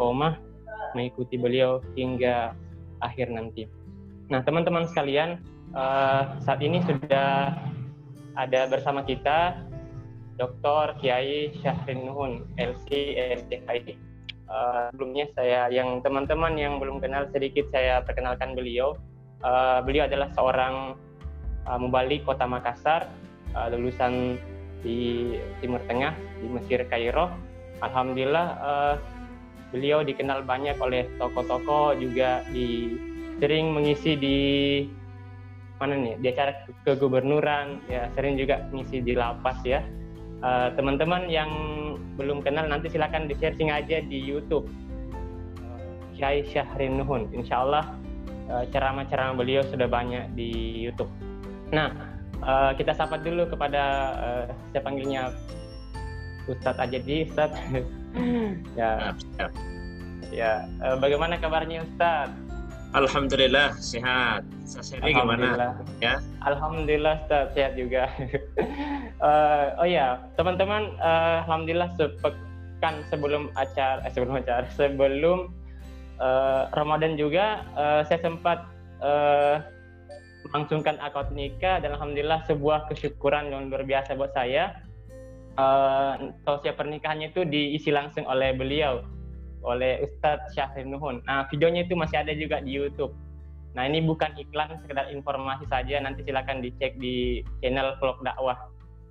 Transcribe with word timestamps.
istiqomah 0.00 0.40
mengikuti 0.96 1.36
beliau 1.36 1.84
hingga 1.92 2.56
akhir 3.04 3.28
nanti. 3.28 3.68
Nah, 4.32 4.40
teman-teman 4.40 4.88
sekalian, 4.88 5.44
uh, 5.76 6.40
saat 6.40 6.64
ini 6.64 6.80
sudah 6.88 7.52
ada 8.32 8.60
bersama 8.72 9.04
kita 9.04 9.60
Dr. 10.40 10.96
Kiai 11.04 11.52
Syahrin 11.60 12.08
Nuhun, 12.08 12.48
LC 12.56 12.88
SDKI. 13.44 13.92
Uh, 14.48 14.88
sebelumnya 14.90 15.28
saya 15.36 15.68
yang 15.68 16.00
teman-teman 16.00 16.56
yang 16.56 16.80
belum 16.80 16.98
kenal 17.04 17.28
sedikit 17.28 17.68
saya 17.68 18.00
perkenalkan 18.00 18.56
beliau. 18.56 18.96
Uh, 19.44 19.84
beliau 19.84 20.08
adalah 20.08 20.32
seorang 20.32 20.96
uh, 21.68 21.78
mubalik 21.78 22.24
kota 22.24 22.48
Makassar, 22.48 23.04
uh, 23.52 23.68
lulusan 23.68 24.40
di 24.80 25.36
Timur 25.60 25.84
Tengah 25.84 26.16
di 26.40 26.48
Mesir 26.48 26.88
Kairo. 26.88 27.28
Alhamdulillah 27.84 28.46
uh, 28.60 28.94
beliau 29.70 30.02
dikenal 30.02 30.42
banyak 30.44 30.76
oleh 30.82 31.06
tokoh-tokoh 31.18 31.98
juga 31.98 32.42
di 32.50 32.98
sering 33.40 33.72
mengisi 33.72 34.18
di 34.18 34.38
mana 35.80 35.96
nih 35.96 36.14
di 36.20 36.26
acara 36.28 36.52
kegubernuran 36.84 37.80
ya 37.88 38.12
sering 38.12 38.36
juga 38.36 38.68
mengisi 38.68 39.00
di 39.00 39.16
lapas 39.16 39.56
ya. 39.64 39.80
Eh, 40.40 40.68
teman-teman 40.76 41.28
yang 41.28 41.50
belum 42.16 42.44
kenal 42.44 42.68
nanti 42.68 42.92
silakan 42.92 43.28
di 43.28 43.36
sharing 43.40 43.72
aja 43.72 44.04
di 44.04 44.20
YouTube. 44.20 44.68
Kiai 46.16 46.44
Syahrin 46.44 47.00
Nuhun. 47.00 47.32
Insya 47.32 47.64
Allah 47.64 47.96
uh, 48.52 48.64
ceramah-ceramah 48.68 49.40
beliau 49.40 49.64
sudah 49.64 49.88
banyak 49.88 50.28
di 50.36 50.84
YouTube. 50.84 51.08
Nah 51.72 51.96
uh, 52.44 52.76
kita 52.76 52.92
sapa 52.92 53.16
dulu 53.16 53.48
kepada 53.48 53.82
uh, 54.20 54.44
saya 54.68 54.84
panggilnya 54.84 55.32
Ustadz 56.44 56.76
aja 56.76 56.98
di 57.00 57.24
Ustadz 57.24 57.56
ya 58.78 59.14
ya 60.30 60.52
uh, 60.82 60.96
bagaimana 60.98 61.38
kabarnya 61.38 61.86
Ustadz 61.86 62.50
Alhamdulillah 62.90 63.78
sehat. 63.78 64.42
Saseri 64.66 65.14
gimana? 65.14 65.78
Ya. 66.02 66.18
Alhamdulillah 66.42 67.22
Ustaz, 67.22 67.54
sehat 67.54 67.78
juga. 67.78 68.10
uh, 69.22 69.78
oh 69.80 69.86
ya, 69.86 70.18
teman-teman, 70.34 70.98
uh, 70.98 71.46
alhamdulillah 71.46 71.94
sepekan 71.94 73.06
sebelum 73.06 73.54
acara, 73.54 74.02
eh, 74.02 74.10
sebelum 74.10 74.42
acara, 74.42 74.66
sebelum 74.78 75.54
uh, 76.18 76.66
Ramadan 76.74 77.14
juga 77.14 77.62
uh, 77.78 78.02
saya 78.02 78.18
sempat 78.26 78.66
uh, 79.06 79.62
melangsungkan 80.50 80.98
akad 80.98 81.30
nikah 81.30 81.78
dan 81.78 81.94
alhamdulillah 81.94 82.42
sebuah 82.50 82.90
kesyukuran 82.90 83.54
yang 83.54 83.70
luar 83.70 83.86
biasa 83.86 84.18
buat 84.18 84.34
saya. 84.34 84.82
Uh, 85.58 86.30
tausiah 86.46 86.78
pernikahannya 86.78 87.34
itu 87.34 87.42
diisi 87.42 87.90
langsung 87.90 88.22
oleh 88.24 88.54
beliau 88.54 89.02
oleh 89.66 90.00
Ustadz 90.06 90.56
Syahrir 90.56 90.88
Nuhun. 90.88 91.20
Nah, 91.28 91.44
videonya 91.52 91.84
itu 91.84 91.98
masih 91.98 92.22
ada 92.22 92.32
juga 92.32 92.64
di 92.64 92.72
YouTube. 92.72 93.12
Nah, 93.76 93.84
ini 93.84 94.02
bukan 94.02 94.34
iklan, 94.40 94.78
sekedar 94.82 95.12
informasi 95.12 95.68
saja. 95.68 96.00
Nanti 96.00 96.24
silakan 96.24 96.64
dicek 96.64 96.96
di 96.96 97.44
channel 97.60 97.98
vlog 98.00 98.22
dakwah. 98.24 98.56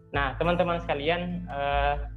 Nah, 0.10 0.34
teman-teman 0.42 0.82
sekalian, 0.82 1.46
uh, 1.54 2.10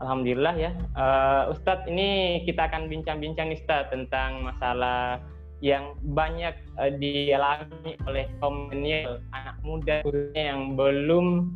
alhamdulillah 0.00 0.56
ya, 0.56 0.72
uh, 0.96 1.52
Ustadz 1.52 1.86
ini 1.86 2.40
kita 2.48 2.72
akan 2.72 2.88
bincang-bincang 2.88 3.52
nih 3.52 3.60
Ustadz 3.60 3.92
tentang 3.92 4.48
masalah 4.48 5.20
yang 5.62 5.94
banyak 6.02 6.56
uh, 6.80 6.90
dialami 6.96 7.94
oleh 8.08 8.26
kaum 8.40 8.72
anak 8.72 9.56
muda 9.62 10.00
yang 10.32 10.74
belum 10.74 11.52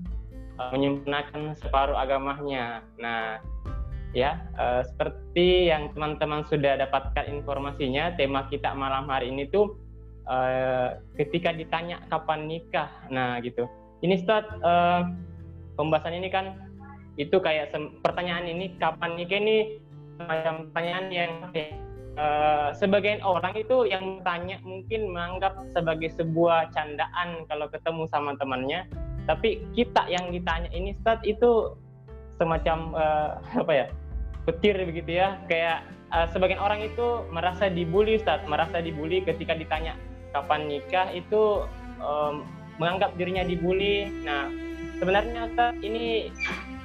menyempurnakan 0.57 1.55
separuh 1.61 1.97
agamanya. 1.97 2.81
Nah, 2.97 3.41
ya 4.17 4.41
uh, 4.57 4.81
seperti 4.81 5.69
yang 5.69 5.93
teman-teman 5.93 6.47
sudah 6.49 6.81
dapatkan 6.81 7.29
informasinya 7.29 8.17
tema 8.17 8.49
kita 8.49 8.73
malam 8.73 9.09
hari 9.13 9.29
ini 9.29 9.45
tuh 9.53 9.77
uh, 10.25 10.97
ketika 11.21 11.53
ditanya 11.53 12.01
kapan 12.09 12.49
nikah. 12.49 12.89
Nah 13.13 13.37
gitu. 13.45 13.69
Ini 14.01 14.21
start 14.21 14.47
uh, 14.65 15.09
pembahasan 15.77 16.17
ini 16.17 16.29
kan 16.33 16.57
itu 17.17 17.37
kayak 17.41 17.73
pertanyaan 18.05 18.49
ini 18.49 18.77
kapan 18.77 19.17
nikah 19.17 19.41
ini? 19.41 19.59
Macam 20.17 20.73
pertanyaan 20.73 21.13
yang 21.13 21.33
uh, 22.17 22.73
sebagian 22.73 23.21
orang 23.21 23.53
itu 23.57 23.85
yang 23.85 24.21
bertanya 24.21 24.57
mungkin 24.65 25.13
menganggap 25.13 25.61
sebagai 25.77 26.09
sebuah 26.17 26.73
candaan 26.73 27.45
kalau 27.53 27.69
ketemu 27.69 28.09
sama 28.09 28.33
temannya 28.41 28.89
tapi 29.27 29.67
kita 29.75 30.07
yang 30.07 30.31
ditanya 30.31 30.71
ini 30.71 30.95
start 31.03 31.21
itu 31.27 31.75
semacam 32.39 32.95
uh, 32.95 33.31
apa 33.63 33.73
ya 33.75 33.87
petir 34.47 34.79
begitu 34.87 35.19
ya. 35.19 35.43
Kayak 35.51 35.85
uh, 36.15 36.31
sebagian 36.31 36.63
orang 36.63 36.87
itu 36.87 37.27
merasa 37.35 37.67
dibully 37.67 38.23
Ustaz. 38.23 38.41
Merasa 38.47 38.79
dibully 38.79 39.27
ketika 39.27 39.59
ditanya 39.59 39.99
kapan 40.31 40.71
nikah 40.71 41.11
itu 41.11 41.67
um, 41.99 42.47
menganggap 42.79 43.19
dirinya 43.19 43.43
dibully. 43.43 44.07
Nah 44.23 44.47
sebenarnya 45.03 45.51
Ustaz 45.51 45.75
ini 45.83 46.31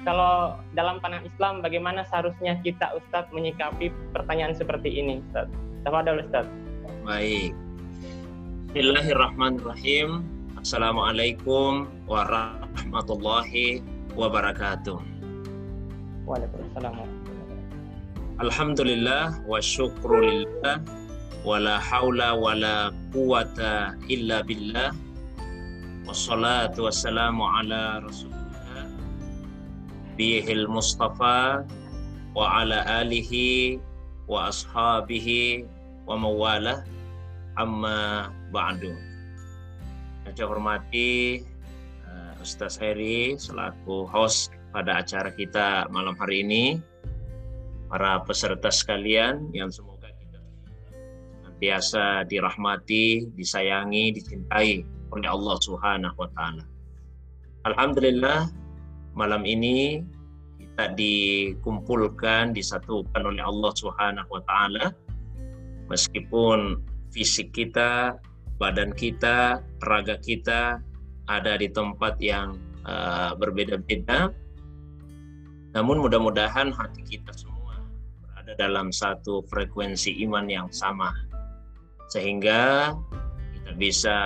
kalau 0.01 0.57
dalam 0.73 0.97
pandangan 0.97 1.29
Islam 1.29 1.53
bagaimana 1.61 2.01
seharusnya 2.09 2.57
kita 2.65 2.97
Ustaz 2.97 3.29
menyikapi 3.29 3.93
pertanyaan 4.09 4.57
seperti 4.57 4.89
ini 4.89 5.21
Ustaz? 5.29 5.45
Tafadhol 5.85 6.25
Ustaz. 6.25 6.49
Baik. 7.05 7.53
Bismillahirrahmanirrahim 8.71 10.40
Assalamualaikum 10.61 11.89
warahmatullahi 12.05 13.81
wabarakatuh. 14.13 15.01
Waalaikumsalam 16.29 17.01
Alhamdulillah 18.37 19.41
wa 19.49 19.57
syukrulillah 19.57 20.85
wa 21.41 21.57
la 21.57 21.81
hawla 21.81 22.37
wa 22.37 22.53
la 22.53 22.93
quwata 23.09 23.97
illa 24.05 24.45
billah. 24.45 24.93
Wassalatu 26.05 26.85
wassalamu 26.85 27.41
ala 27.41 28.05
rasulillah 28.05 28.85
bihil 30.13 30.69
mustafa 30.69 31.65
wa 32.37 32.61
ala 32.61 32.85
alihi 33.01 33.81
wa 34.29 34.53
ashabihi 34.53 35.65
wa 36.05 36.21
mawalah 36.21 36.85
amma 37.57 38.29
ba'du 38.53 38.93
saya 40.29 40.45
hormati 40.45 41.41
uh, 42.05 42.33
Ustaz 42.41 42.77
Heri 42.77 43.35
selaku 43.37 44.05
host 44.05 44.53
pada 44.69 45.01
acara 45.01 45.33
kita 45.33 45.89
malam 45.89 46.13
hari 46.15 46.45
ini 46.45 46.65
para 47.91 48.23
peserta 48.23 48.71
sekalian 48.71 49.51
yang 49.51 49.67
semoga 49.67 50.07
kita 50.07 50.39
biasa 51.59 52.25
dirahmati, 52.25 53.27
disayangi, 53.35 54.15
dicintai 54.15 54.81
oleh 55.11 55.27
Allah 55.27 55.55
Subhanahu 55.59 56.15
wa 56.15 56.29
taala. 56.37 56.63
Alhamdulillah 57.67 58.47
malam 59.13 59.43
ini 59.43 60.01
kita 60.57 60.95
dikumpulkan, 60.95 62.55
disatukan 62.55 63.21
oleh 63.27 63.43
Allah 63.43 63.71
Subhanahu 63.75 64.29
wa 64.31 64.41
taala 64.47 64.95
meskipun 65.91 66.79
fisik 67.11 67.51
kita, 67.51 68.15
badan 68.61 68.93
kita, 68.93 69.57
raga 69.81 70.21
kita 70.21 70.77
ada 71.25 71.57
di 71.57 71.65
tempat 71.73 72.21
yang 72.21 72.61
uh, 72.85 73.33
berbeda-beda. 73.33 74.29
Namun 75.73 76.05
mudah-mudahan 76.05 76.69
hati 76.69 77.01
kita 77.01 77.33
semua 77.33 77.81
berada 78.21 78.53
dalam 78.61 78.93
satu 78.93 79.41
frekuensi 79.49 80.21
iman 80.29 80.45
yang 80.45 80.69
sama 80.69 81.09
sehingga 82.11 82.91
kita 83.55 83.71
bisa 83.79 84.17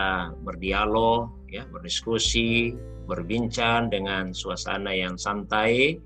berdialog 0.42 1.30
ya 1.54 1.70
berdiskusi 1.70 2.74
berbincang 3.06 3.94
dengan 3.94 4.34
suasana 4.34 4.90
yang 4.90 5.14
santai 5.22 6.02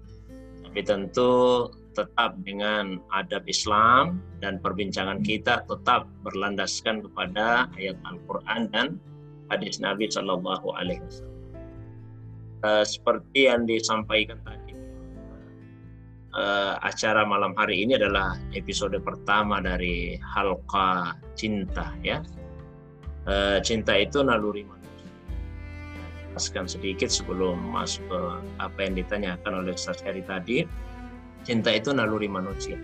tapi 0.68 0.80
tentu 0.84 1.66
tetap 1.98 2.38
dengan 2.46 3.02
adab 3.12 3.44
Islam 3.50 4.22
dan 4.40 4.62
perbincangan 4.62 5.26
kita 5.26 5.66
tetap 5.66 6.06
berlandaskan 6.22 7.04
kepada 7.04 7.68
ayat 7.76 7.98
Al-Quran 8.06 8.70
dan 8.72 8.88
hadis 9.50 9.82
Nabi 9.82 10.08
Shallallahu 10.08 10.68
Alaihi 10.78 11.02
Wasallam. 11.02 11.38
Uh, 12.60 12.84
seperti 12.84 13.48
yang 13.48 13.64
disampaikan 13.64 14.36
tadi 14.44 14.70
uh, 16.36 16.78
acara 16.86 17.26
malam 17.26 17.56
hari 17.58 17.86
ini 17.86 17.98
adalah 17.98 18.38
episode 18.54 18.98
pertama 19.02 19.64
dari 19.64 20.20
Halqa 20.22 21.18
Cinta 21.34 21.96
ya. 22.06 22.22
Uh, 23.30 23.62
cinta 23.62 23.94
itu 23.94 24.26
naluri 24.26 24.66
manusia. 24.66 25.10
Jelaskan 26.34 26.66
sedikit 26.66 27.10
sebelum 27.14 27.60
masuk 27.74 28.06
ke 28.10 28.22
apa 28.58 28.78
yang 28.82 28.94
ditanyakan 28.98 29.66
oleh 29.66 29.74
Ustaz 29.76 30.02
Heri 30.02 30.26
tadi. 30.26 30.66
Cinta 31.48 31.72
itu 31.74 31.96
naluri 31.96 32.28
manusia. 32.28 32.76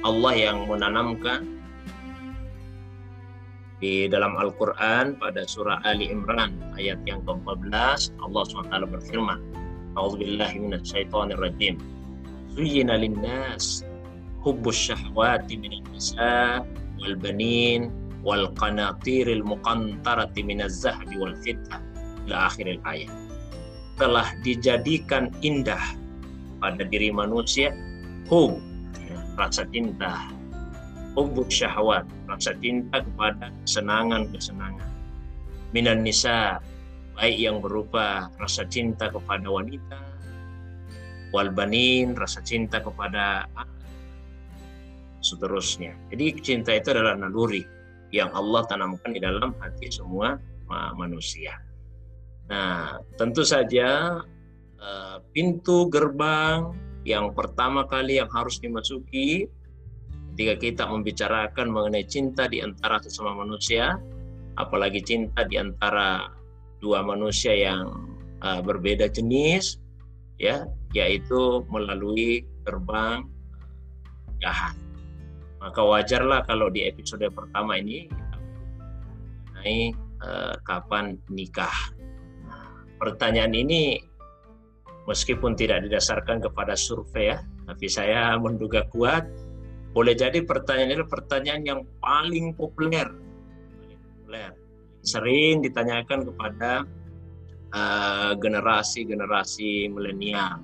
Allah 0.00 0.32
yang 0.32 0.64
menanamkan 0.64 1.44
di 3.80 4.08
dalam 4.08 4.36
Al-Quran 4.36 5.16
pada 5.16 5.44
surah 5.48 5.80
Ali 5.88 6.12
Imran 6.12 6.56
ayat 6.76 7.00
yang 7.08 7.24
ke-14 7.24 8.12
Allah 8.20 8.42
SWT 8.44 8.76
berfirman 8.92 9.40
A'udzubillahi 9.96 10.56
minasyaitonirrajim 10.60 11.80
Zuyina 12.52 13.00
linnas 13.00 13.84
hubbus 14.44 14.76
syahwati 14.76 15.56
minal 15.56 15.84
nisa 15.92 16.64
wal 17.00 17.16
banin 17.16 17.88
wal 18.20 18.52
qanatiril 18.56 19.44
muqantarati 19.44 20.44
minal 20.44 20.68
zahbi 20.68 21.16
wal 21.16 21.32
fitah 21.40 21.80
ila 22.28 22.52
akhiril 22.52 22.80
ayat. 22.84 23.12
Telah 23.96 24.28
dijadikan 24.44 25.32
indah 25.44 25.80
pada 26.60 26.84
diri 26.86 27.08
manusia 27.10 27.72
hub 28.28 28.60
rasa 29.34 29.64
cinta. 29.72 30.30
Hubbus 31.18 31.50
syahwat 31.50 32.06
rasa 32.30 32.54
cinta 32.62 33.02
kepada 33.02 33.50
kesenangan-kesenangan. 33.66 34.90
Minan 35.74 36.06
nisa 36.06 36.62
baik 37.18 37.34
yang 37.34 37.58
berupa 37.58 38.30
rasa 38.38 38.62
cinta 38.70 39.10
kepada 39.10 39.50
wanita 39.50 39.98
wal 41.34 41.50
banin 41.50 42.14
rasa 42.14 42.38
cinta 42.46 42.78
kepada 42.78 43.50
anak 43.58 43.80
seterusnya. 45.20 45.98
Jadi 46.14 46.26
cinta 46.40 46.70
itu 46.78 46.94
adalah 46.94 47.18
naluri 47.18 47.66
yang 48.14 48.30
Allah 48.34 48.66
tanamkan 48.66 49.14
di 49.14 49.20
dalam 49.22 49.54
hati 49.58 49.90
semua 49.90 50.38
manusia. 50.94 51.58
Nah, 52.50 52.98
tentu 53.14 53.46
saja 53.46 54.18
eh, 54.80 55.16
pintu 55.30 55.86
gerbang 55.92 56.72
yang 57.04 57.32
pertama 57.32 57.84
kali 57.88 58.20
yang 58.20 58.28
harus 58.32 58.60
dimasuki 58.60 59.48
ketika 60.32 60.54
kita 60.56 60.84
membicarakan 60.88 61.68
mengenai 61.68 62.04
cinta 62.08 62.48
di 62.48 62.64
antara 62.64 63.00
sesama 63.00 63.36
manusia, 63.36 64.00
apalagi 64.56 65.04
cinta 65.04 65.44
di 65.44 65.60
antara 65.60 66.32
dua 66.80 67.04
manusia 67.04 67.52
yang 67.52 67.92
eh, 68.40 68.60
berbeda 68.64 69.12
jenis, 69.12 69.76
ya, 70.40 70.64
yaitu 70.96 71.62
melalui 71.68 72.44
gerbang 72.64 73.28
jahat 74.40 74.72
maka 75.60 75.84
wajarlah 75.84 76.40
kalau 76.48 76.72
di 76.72 76.88
episode 76.88 77.28
pertama 77.36 77.76
ini 77.76 78.08
mengenai 79.52 79.92
uh, 80.24 80.56
kapan 80.64 81.20
nikah. 81.28 81.92
pertanyaan 83.00 83.56
ini 83.56 83.96
meskipun 85.10 85.58
tidak 85.58 85.82
didasarkan 85.90 86.38
kepada 86.38 86.78
survei 86.78 87.34
ya, 87.34 87.42
tapi 87.66 87.90
saya 87.90 88.38
menduga 88.38 88.86
kuat 88.94 89.26
boleh 89.90 90.14
jadi 90.14 90.46
pertanyaan 90.46 91.02
ini 91.02 91.06
pertanyaan 91.06 91.62
yang 91.66 91.80
paling 91.98 92.54
populer, 92.54 93.10
paling 93.10 93.98
populer, 93.98 94.50
sering 95.02 95.66
ditanyakan 95.66 96.30
kepada 96.30 96.86
eh, 97.74 98.32
generasi-generasi 98.38 99.70
uh, 99.86 99.90
milenial, 99.90 100.62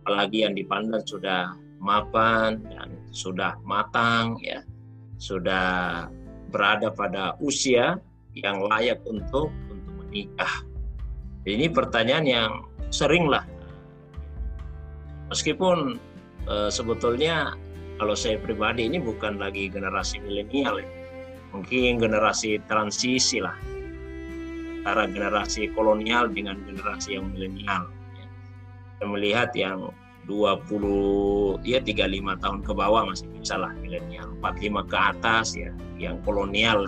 apalagi 0.00 0.48
yang 0.48 0.56
dipandang 0.56 1.04
sudah 1.04 1.52
mapan 1.76 2.64
dan 2.72 2.88
sudah 3.12 3.60
matang 3.68 4.34
ya 4.40 4.64
sudah 5.20 6.08
berada 6.48 6.88
pada 6.88 7.36
usia 7.44 8.00
yang 8.32 8.64
layak 8.64 9.02
untuk 9.04 9.52
untuk 9.68 9.92
menikah. 10.00 10.64
Ini 11.44 11.68
pertanyaan 11.68 12.26
yang 12.26 12.50
seringlah 12.88 13.44
meskipun 15.28 15.96
e, 16.48 16.54
sebetulnya 16.68 17.56
kalau 17.98 18.14
saya 18.14 18.38
pribadi 18.38 18.86
ini 18.86 19.00
bukan 19.02 19.40
lagi 19.40 19.68
generasi 19.68 20.22
milenial 20.22 20.80
ya. 20.80 20.88
Mungkin 21.48 21.96
generasi 21.96 22.60
transisi 22.68 23.40
lah 23.40 23.56
antara 24.84 25.08
generasi 25.08 25.72
kolonial 25.72 26.28
dengan 26.28 26.60
generasi 26.64 27.16
yang 27.16 27.32
milenial. 27.32 27.88
Ya. 28.16 28.26
Saya 29.00 29.06
melihat 29.08 29.50
yang 29.56 29.90
20 30.28 31.64
ya 31.64 31.80
35 31.80 32.44
tahun 32.44 32.60
ke 32.60 32.72
bawah 32.76 33.08
masih 33.08 33.26
bisa 33.40 33.56
lah 33.56 33.72
milenial 33.80 34.28
45 34.44 34.92
ke 34.92 34.98
atas 35.00 35.56
ya 35.56 35.72
yang 35.96 36.20
kolonial 36.20 36.84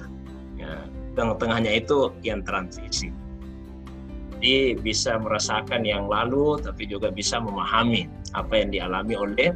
ya 0.61 0.85
tengah-tengahnya 1.17 1.81
itu 1.81 2.13
yang 2.21 2.45
transisi 2.45 3.09
jadi 4.41 4.81
bisa 4.81 5.21
merasakan 5.21 5.85
yang 5.85 6.09
lalu 6.09 6.57
tapi 6.65 6.89
juga 6.89 7.13
bisa 7.13 7.37
memahami 7.37 8.09
apa 8.33 8.57
yang 8.57 8.73
dialami 8.73 9.15
oleh 9.15 9.53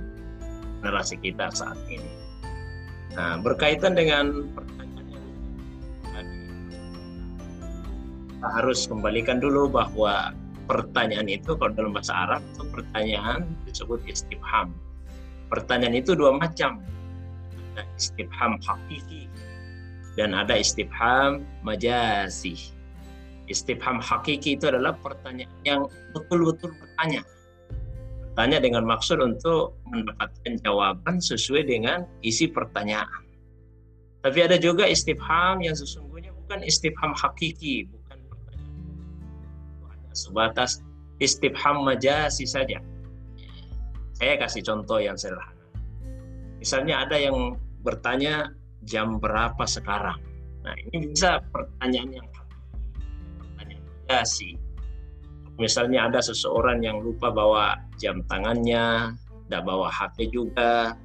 generasi 0.84 1.16
kita 1.24 1.48
saat 1.48 1.80
ini 1.88 2.10
nah 3.16 3.40
berkaitan 3.40 3.96
dengan 3.96 4.44
pertanyaan 4.52 5.06
yang 5.08 5.24
tadi 6.12 6.36
kita 8.28 8.48
harus 8.60 8.84
kembalikan 8.84 9.40
dulu 9.40 9.72
bahwa 9.72 10.36
pertanyaan 10.64 11.28
itu 11.28 11.56
kalau 11.56 11.72
dalam 11.72 11.92
bahasa 11.92 12.12
Arab 12.12 12.40
itu 12.52 12.64
pertanyaan 12.72 13.40
disebut 13.68 14.00
istifham. 14.08 14.72
Pertanyaan 15.52 16.00
itu 16.00 16.16
dua 16.16 16.34
macam. 16.34 16.80
Ada 17.74 17.84
istifham 17.98 18.56
hakiki 18.62 19.26
dan 20.16 20.32
ada 20.32 20.56
istifham 20.56 21.44
majasi. 21.66 22.72
Istifham 23.44 24.00
hakiki 24.00 24.56
itu 24.56 24.72
adalah 24.72 24.96
pertanyaan 25.04 25.52
yang 25.68 25.80
betul-betul 26.16 26.72
bertanya. 26.80 27.20
Bertanya 28.32 28.58
dengan 28.58 28.88
maksud 28.88 29.20
untuk 29.20 29.76
mendapatkan 29.88 30.58
jawaban 30.64 31.20
sesuai 31.20 31.68
dengan 31.68 32.08
isi 32.24 32.48
pertanyaan. 32.48 33.22
Tapi 34.24 34.40
ada 34.40 34.56
juga 34.56 34.88
istifham 34.88 35.60
yang 35.60 35.76
sesungguhnya 35.76 36.32
bukan 36.32 36.64
istifham 36.64 37.12
hakiki, 37.12 37.84
sebatas 40.14 40.80
istifham 41.18 41.82
majasi 41.84 42.46
saja. 42.46 42.80
Saya 44.14 44.38
kasih 44.38 44.62
contoh 44.62 45.02
yang 45.02 45.18
sederhana. 45.18 45.66
Misalnya 46.62 47.04
ada 47.04 47.18
yang 47.18 47.58
bertanya 47.82 48.54
jam 48.86 49.18
berapa 49.20 49.66
sekarang. 49.66 50.16
Nah 50.64 50.74
ini 50.88 51.12
bisa 51.12 51.44
pertanyaan 51.52 52.22
yang 52.22 52.28
majasi. 54.04 54.60
Misalnya 55.56 56.10
ada 56.10 56.20
seseorang 56.20 56.82
yang 56.84 57.00
lupa 57.00 57.30
bawa 57.30 57.78
jam 57.96 58.20
tangannya, 58.28 59.16
tidak 59.46 59.62
bawa 59.64 59.88
HP 59.88 60.34
juga, 60.34 60.98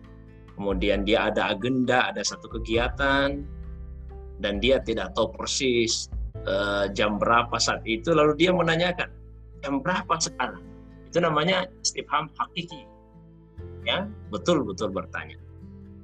kemudian 0.57 1.05
dia 1.05 1.29
ada 1.29 1.53
agenda, 1.53 2.09
ada 2.09 2.25
satu 2.25 2.49
kegiatan, 2.49 3.45
dan 4.41 4.53
dia 4.57 4.81
tidak 4.81 5.13
tahu 5.13 5.31
persis 5.37 6.09
uh, 6.49 6.89
jam 6.91 7.21
berapa 7.21 7.55
saat 7.61 7.85
itu 7.85 8.09
lalu 8.11 8.35
dia 8.41 8.51
menanyakan 8.51 9.07
jam 9.61 9.79
berapa 9.85 10.17
sekarang? 10.17 10.65
Itu 11.07 11.21
namanya 11.21 11.69
istifham 11.85 12.27
hakiki. 12.33 12.89
Ya 13.85 14.09
betul 14.33 14.65
betul 14.65 14.89
bertanya. 14.89 15.37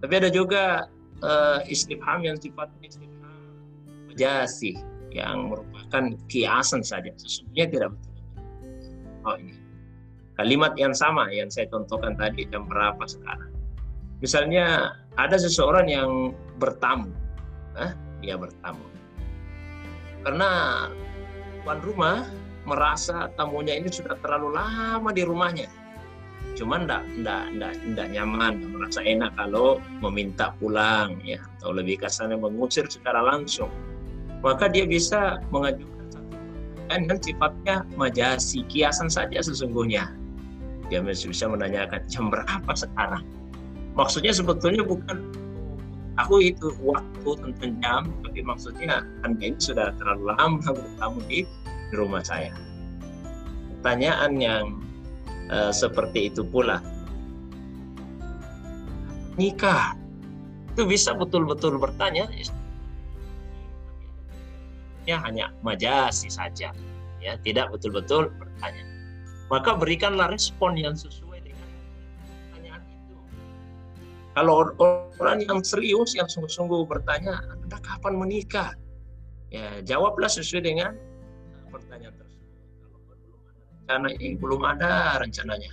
Tapi 0.06 0.14
ada 0.22 0.30
juga 0.30 0.86
uh, 1.26 1.60
istifham 1.66 2.22
yang 2.22 2.38
sifatnya 2.38 2.86
istifham. 2.86 3.42
Majasi 4.12 4.95
yang 5.16 5.48
merupakan 5.48 6.12
kiasan 6.28 6.84
saja. 6.84 7.16
Sesungguhnya 7.16 7.66
tidak 7.72 7.90
betul. 7.96 8.14
Oh 9.24 9.36
ini. 9.40 9.56
Kalimat 10.36 10.76
yang 10.76 10.92
sama 10.92 11.32
yang 11.32 11.48
saya 11.48 11.72
contohkan 11.72 12.20
tadi 12.20 12.44
jam 12.52 12.68
berapa 12.68 13.00
sekarang. 13.08 13.56
Misalnya 14.20 14.92
ada 15.16 15.40
seseorang 15.40 15.88
yang 15.88 16.36
bertamu. 16.60 17.08
Eh, 17.80 17.92
dia 18.20 18.36
bertamu. 18.36 18.84
Karena 20.28 20.50
tuan 21.64 21.80
rumah 21.80 22.28
merasa 22.68 23.32
tamunya 23.40 23.80
ini 23.80 23.88
sudah 23.88 24.20
terlalu 24.20 24.60
lama 24.60 25.10
di 25.16 25.24
rumahnya. 25.24 25.72
Cuman 26.56 26.88
enggak, 26.88 27.04
enggak, 27.16 27.44
enggak, 27.52 27.74
enggak 27.84 28.08
nyaman, 28.16 28.54
merasa 28.76 29.00
enak 29.04 29.32
kalau 29.40 29.80
meminta 30.04 30.52
pulang 30.60 31.20
ya. 31.24 31.40
Atau 31.60 31.76
lebih 31.76 32.00
kasarnya 32.04 32.36
mengusir 32.36 32.88
secara 32.92 33.24
langsung. 33.24 33.72
Maka 34.44 34.72
dia 34.72 34.88
bisa 34.88 35.40
mengajukan 35.50 36.06
satu 36.12 36.36
yang 36.92 37.22
sifatnya 37.22 37.76
majasi, 37.96 38.64
kiasan 38.68 39.10
saja 39.10 39.40
sesungguhnya. 39.42 40.12
Dia 40.92 41.02
bisa 41.02 41.50
menanyakan 41.50 42.02
jam 42.06 42.30
berapa 42.30 42.72
sekarang. 42.78 43.26
Maksudnya 43.98 44.36
sebetulnya 44.36 44.86
bukan 44.86 45.18
aku 46.16 46.40
itu 46.40 46.72
waktu 46.84 47.30
tentang 47.44 47.72
jam 47.84 48.02
tapi 48.24 48.40
maksudnya 48.44 49.04
anda 49.28 49.44
ini 49.44 49.60
sudah 49.60 49.92
terlalu 50.00 50.32
lama 50.36 50.70
bertamu 50.72 51.20
di, 51.28 51.44
di 51.92 51.96
rumah 51.96 52.24
saya 52.24 52.56
pertanyaan 53.80 54.32
yang 54.40 54.66
uh, 55.52 55.72
seperti 55.76 56.32
itu 56.32 56.48
pula 56.48 56.80
nikah 59.36 59.96
itu 60.76 60.88
bisa 60.88 61.12
betul-betul 61.16 61.76
bertanya 61.80 62.28
ya 65.06 65.22
hanya 65.26 65.54
majasi 65.66 66.30
saja 66.30 66.74
ya 67.22 67.34
tidak 67.42 67.70
betul-betul 67.74 68.30
bertanya 68.38 68.84
maka 69.50 69.78
berikanlah 69.78 70.34
respon 70.34 70.78
yang 70.78 70.98
sesuai 70.98 71.26
Kalau 74.36 74.68
orang 75.16 75.48
yang 75.48 75.64
serius, 75.64 76.12
yang 76.12 76.28
sungguh-sungguh 76.28 76.84
bertanya, 76.92 77.40
Anda 77.56 77.80
kapan 77.80 78.20
menikah? 78.20 78.76
Ya, 79.48 79.80
jawablah 79.80 80.28
sesuai 80.28 80.60
dengan 80.60 80.92
pertanyaan 81.72 82.12
tersebut. 82.20 82.52
Kalau 83.88 84.12
belum 84.12 84.12
ada 84.12 84.36
belum 84.36 84.62
ada 84.68 84.92
rencananya. 85.24 85.72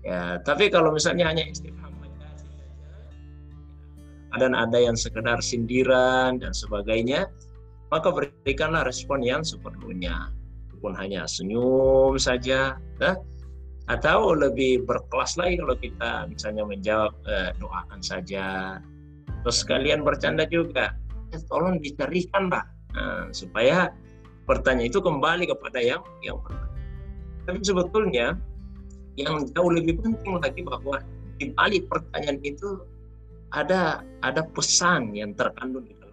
Ya, 0.00 0.40
tapi 0.40 0.72
kalau 0.72 0.96
misalnya 0.96 1.28
hanya 1.28 1.44
istifham 1.44 1.92
dan 4.34 4.50
ada 4.50 4.78
yang 4.82 4.98
sekedar 4.98 5.38
sindiran 5.38 6.42
dan 6.42 6.50
sebagainya, 6.50 7.30
maka 7.88 8.08
berikanlah 8.12 8.86
respon 8.86 9.20
yang 9.24 9.42
seperlunya. 9.44 10.32
Pun 10.84 10.92
hanya 11.00 11.24
senyum 11.24 12.20
saja, 12.20 12.76
nah, 13.00 13.16
atau 13.88 14.36
lebih 14.36 14.84
berkelas 14.84 15.40
lagi 15.40 15.56
kalau 15.56 15.76
kita 15.80 16.10
misalnya 16.28 16.64
menjawab 16.68 17.12
eh, 17.24 17.50
doakan 17.56 18.00
saja, 18.04 18.76
terus 19.44 19.64
kalian 19.64 20.04
bercanda 20.04 20.44
juga, 20.44 20.92
eh, 21.32 21.40
tolong 21.48 21.80
dicarikan 21.80 22.52
lah 22.52 22.64
nah, 22.92 23.32
supaya 23.32 23.88
pertanyaan 24.44 24.92
itu 24.92 25.00
kembali 25.00 25.48
kepada 25.48 25.80
yang 25.80 26.04
yang 26.20 26.36
pertama. 26.44 26.68
Tapi 27.48 27.60
sebetulnya 27.64 28.36
yang 29.16 29.48
jauh 29.56 29.72
lebih 29.72 30.00
penting 30.04 30.36
lagi 30.36 30.60
bahwa 30.68 31.00
di 31.40 31.48
balik 31.56 31.88
pertanyaan 31.88 32.40
itu 32.44 32.84
ada 33.56 34.04
ada 34.20 34.44
pesan 34.52 35.16
yang 35.16 35.32
terkandung 35.32 35.88
di. 35.88 36.03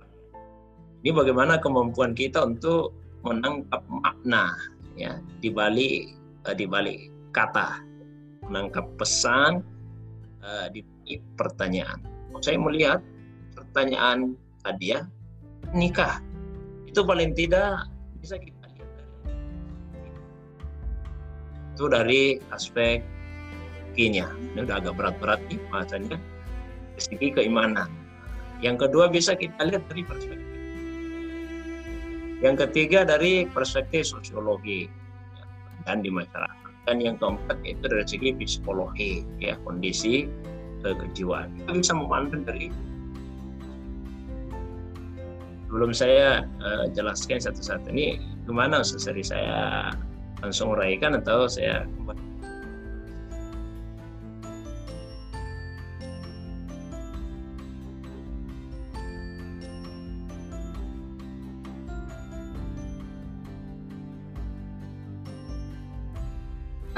Ini 1.02 1.10
bagaimana 1.18 1.58
kemampuan 1.58 2.14
kita 2.14 2.46
untuk 2.46 2.94
menangkap 3.26 3.82
makna 3.90 4.54
ya 4.94 5.18
di 5.42 5.50
balik 5.50 6.14
uh, 6.46 6.54
di 6.54 6.70
balik 6.70 7.10
kata, 7.34 7.82
menangkap 8.46 8.86
pesan 9.02 9.66
uh, 10.46 10.70
di 10.70 10.86
pertanyaan. 11.38 12.06
Saya 12.42 12.58
melihat 12.62 13.02
pertanyaan 13.58 14.38
tadi 14.62 14.94
ya 14.94 15.06
nikah 15.74 16.22
itu 16.86 17.02
paling 17.02 17.34
tidak 17.38 17.88
bisa 18.22 18.38
kita 18.38 18.66
lihat 18.78 18.90
itu 21.74 21.84
dari 21.90 22.22
aspek 22.54 23.02
kinya. 23.98 24.30
Ini 24.54 24.70
udah 24.70 24.78
agak 24.86 24.94
berat-berat 25.02 25.42
nih 25.50 25.60
bahasanya 25.74 26.18
segi 27.02 27.34
keimanan. 27.34 27.90
Yang 28.62 28.88
kedua 28.88 29.10
bisa 29.10 29.34
kita 29.34 29.66
lihat 29.66 29.82
dari 29.90 30.06
perspektif. 30.06 30.51
Yang 32.42 32.68
ketiga 32.68 33.06
dari 33.06 33.46
perspektif 33.46 34.10
sosiologi 34.10 34.90
dan 35.86 36.02
di 36.02 36.10
masyarakat. 36.10 36.58
Dan 36.90 36.98
yang 36.98 37.16
keempat 37.22 37.62
itu 37.62 37.86
dari 37.86 38.06
segi 38.10 38.30
psikologi, 38.34 39.22
ya 39.38 39.54
kondisi 39.62 40.26
kejiwaan. 40.82 41.54
Kita 41.62 41.72
bisa 41.78 41.94
memandang 41.94 42.42
dari 42.42 42.74
sebelum 45.70 45.94
saya 45.94 46.44
uh, 46.60 46.90
jelaskan 46.92 47.40
satu-satu 47.40 47.94
ini 47.96 48.20
gimana 48.44 48.84
seseri 48.84 49.24
saya 49.24 49.94
langsung 50.42 50.74
uraikan 50.76 51.16
atau 51.16 51.46
saya 51.46 51.88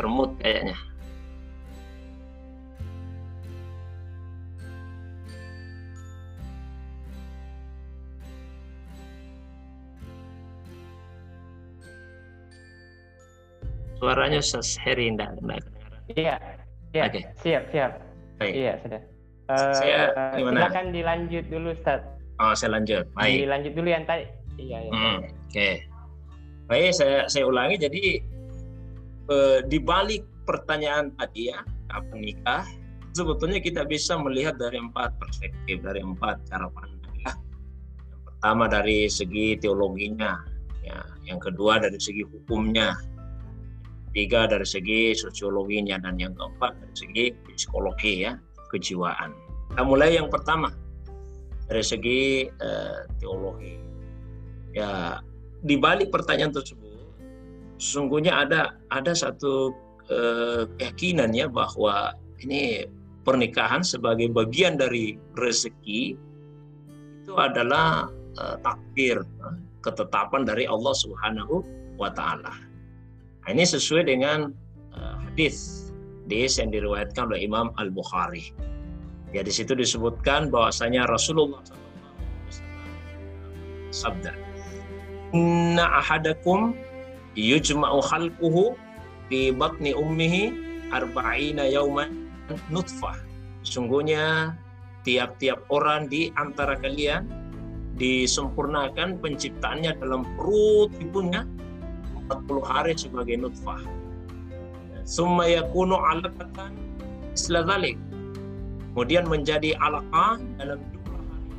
termut 0.03 0.35
kayaknya. 0.43 0.75
Suaranya 14.03 14.43
Heri 14.83 15.15
enggak, 15.15 15.31
Iya, 16.11 16.35
iya, 16.91 17.07
okay. 17.07 17.23
siap, 17.39 17.63
siap. 17.71 17.95
Baik. 18.35 18.51
Iya, 18.51 18.73
sudah. 18.83 19.01
Uh, 19.47 19.71
saya 19.71 19.99
gimana? 20.35 20.67
Silakan 20.67 20.85
dilanjut 20.91 21.45
dulu, 21.47 21.71
Ustaz. 21.71 22.03
Oh, 22.43 22.51
saya 22.51 22.75
lanjut. 22.75 23.07
Baik. 23.15 23.47
Dilanjut 23.47 23.73
dulu 23.79 23.87
yang 23.87 24.03
tadi. 24.03 24.27
Iya, 24.59 24.77
iya. 24.83 24.91
Hmm, 24.91 25.17
Oke. 25.23 25.31
Okay. 25.47 25.73
Baik, 26.67 26.91
saya 26.91 27.23
saya 27.31 27.47
ulangi. 27.47 27.79
Jadi 27.79 28.19
eh, 29.29 29.59
di 29.67 29.79
balik 29.79 30.23
pertanyaan 30.43 31.13
tadi 31.15 31.51
ya, 31.53 31.63
kapan 31.91 32.19
nikah, 32.19 32.63
sebetulnya 33.15 33.59
kita 33.63 33.87
bisa 33.87 34.17
melihat 34.19 34.57
dari 34.59 34.81
empat 34.81 35.15
perspektif, 35.21 35.79
dari 35.79 36.01
empat 36.03 36.43
cara 36.49 36.67
pandang 36.71 37.15
ya. 37.23 37.33
Yang 38.11 38.21
pertama 38.27 38.63
dari 38.67 39.07
segi 39.07 39.55
teologinya, 39.61 40.41
ya. 40.83 40.99
Yang 41.23 41.51
kedua 41.51 41.79
dari 41.79 41.95
segi 41.95 42.27
hukumnya, 42.27 42.99
tiga 44.13 44.45
dari 44.45 44.67
segi 44.67 45.15
sosiologinya 45.17 45.97
dan 46.03 46.19
yang 46.21 46.35
keempat 46.37 46.77
dari 46.77 46.95
segi 46.95 47.25
psikologi 47.55 48.27
ya 48.27 48.37
kejiwaan. 48.69 49.33
Kita 49.73 49.83
mulai 49.87 50.19
yang 50.19 50.29
pertama 50.29 50.69
dari 51.65 51.81
segi 51.81 52.45
eh, 52.45 52.99
teologi. 53.17 53.73
Ya 54.73 55.21
di 55.63 55.79
balik 55.79 56.11
pertanyaan 56.11 56.51
tersebut 56.51 56.82
sesungguhnya 57.83 58.47
ada 58.47 58.79
ada 58.95 59.11
satu 59.11 59.75
eh, 60.07 60.63
keyakinan 60.79 61.35
ya 61.35 61.51
bahwa 61.51 62.15
ini 62.39 62.87
pernikahan 63.27 63.83
sebagai 63.83 64.31
bagian 64.31 64.79
dari 64.79 65.19
rezeki 65.35 66.15
itu 67.23 67.33
adalah 67.35 68.07
eh, 68.39 68.55
takdir 68.63 69.19
eh, 69.19 69.55
ketetapan 69.83 70.47
dari 70.47 70.63
Allah 70.63 70.95
Subhanahu 70.95 71.59
wa 71.99 72.07
taala. 72.15 72.55
Nah, 73.43 73.49
ini 73.51 73.67
sesuai 73.67 74.07
dengan 74.07 74.55
eh, 74.95 75.15
hadis 75.27 75.83
hadis 76.23 76.55
yang 76.55 76.71
diriwayatkan 76.71 77.35
oleh 77.35 77.43
Imam 77.43 77.75
Al 77.75 77.91
Bukhari. 77.91 78.55
Ya 79.35 79.43
di 79.43 79.51
situ 79.51 79.75
disebutkan 79.75 80.47
bahwasanya 80.47 81.03
Rasulullah 81.09 81.59
SAW 81.67 81.83
sabda, 83.91 84.31
Inna 85.33 85.99
ahadakum 85.99 86.77
yujma'u 87.33 87.99
khalquhu 88.05 88.77
fi 89.29 89.49
batni 89.53 89.93
ummihi 89.97 90.53
arba'ina 90.93 91.65
yauman 91.69 92.29
nutfah. 92.69 93.17
Sungguhnya 93.65 94.53
tiap-tiap 95.01 95.65
orang 95.73 96.05
di 96.11 96.29
antara 96.37 96.77
kalian 96.77 97.25
disempurnakan 97.97 99.17
penciptaannya 99.21 99.97
dalam 99.97 100.25
perut 100.37 100.93
ibunya 101.01 101.45
40 102.29 102.61
hari 102.61 102.93
sebagai 102.93 103.41
nutfah. 103.41 103.81
Summa 105.03 105.49
yakunu 105.49 105.99
alaqatan 105.99 106.71
isla 107.35 107.65
dhalik. 107.65 107.99
Kemudian 108.93 109.25
menjadi 109.25 109.73
alaqah 109.81 110.37
dalam 110.61 110.79
jumlah 110.93 111.23
hari. 111.25 111.49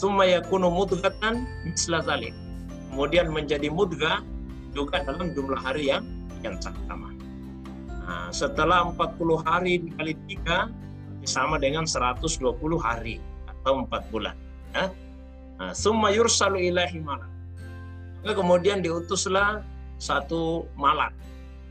Summa 0.00 0.24
yakunu 0.24 0.72
mudghatan 0.72 1.44
isla 1.68 2.00
dhalik 2.00 2.32
kemudian 2.90 3.30
menjadi 3.30 3.70
mudga 3.70 4.20
juga 4.74 5.02
dalam 5.06 5.32
jumlah 5.32 5.58
hari 5.58 5.90
yang 5.90 6.04
yang 6.42 6.58
sama. 6.58 7.10
Nah, 8.10 8.28
setelah 8.34 8.90
40 8.90 9.38
hari 9.46 9.78
dikali 9.86 10.18
tiga 10.26 10.66
sama 11.22 11.62
dengan 11.62 11.86
120 11.86 12.34
hari 12.80 13.22
atau 13.46 13.86
4 13.86 14.12
bulan. 14.12 14.34
Ya. 14.74 14.90
Nah, 15.60 15.72
summa 15.76 16.10
yursalu 16.10 16.72
ilahi 16.72 16.98
malak. 16.98 17.30
Kemudian 18.24 18.82
diutuslah 18.82 19.62
satu 20.00 20.66
malak. 20.74 21.12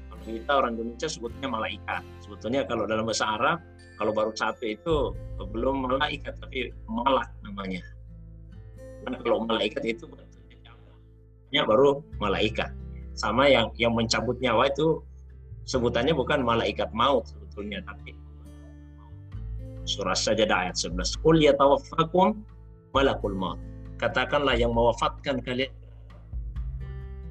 Kalau 0.10 0.22
kita 0.24 0.52
orang 0.54 0.78
Indonesia 0.78 1.10
sebutnya 1.10 1.48
malaikat. 1.50 2.02
Sebetulnya 2.24 2.62
kalau 2.70 2.86
dalam 2.86 3.10
bahasa 3.10 3.26
Arab, 3.26 3.58
kalau 3.98 4.14
baru 4.14 4.32
satu 4.38 4.64
itu 4.64 5.18
belum 5.42 5.90
malaikat, 5.90 6.38
tapi 6.40 6.72
malak 6.86 7.28
namanya. 7.42 7.82
Karena 9.04 9.18
kalau 9.26 9.38
malaikat 9.50 9.84
itu 9.84 10.06
nya 11.50 11.66
baru 11.66 12.02
malaikat. 12.22 12.70
Sama 13.18 13.50
yang 13.50 13.74
yang 13.76 13.94
mencabut 13.98 14.38
nyawa 14.40 14.70
itu 14.70 15.02
sebutannya 15.68 16.16
bukan 16.16 16.42
malaikat 16.46 16.90
maut 16.96 17.28
sebetulnya 17.30 17.84
tapi 17.84 18.16
surah 19.86 20.18
saja 20.18 20.46
ayat 20.46 20.78
11 20.78 21.26
qul 21.26 21.42
yatawaffakum 21.42 22.46
malakul 22.94 23.34
maut. 23.34 23.60
Katakanlah 24.00 24.56
yang 24.56 24.72
mewafatkan 24.72 25.44
kalian 25.44 25.74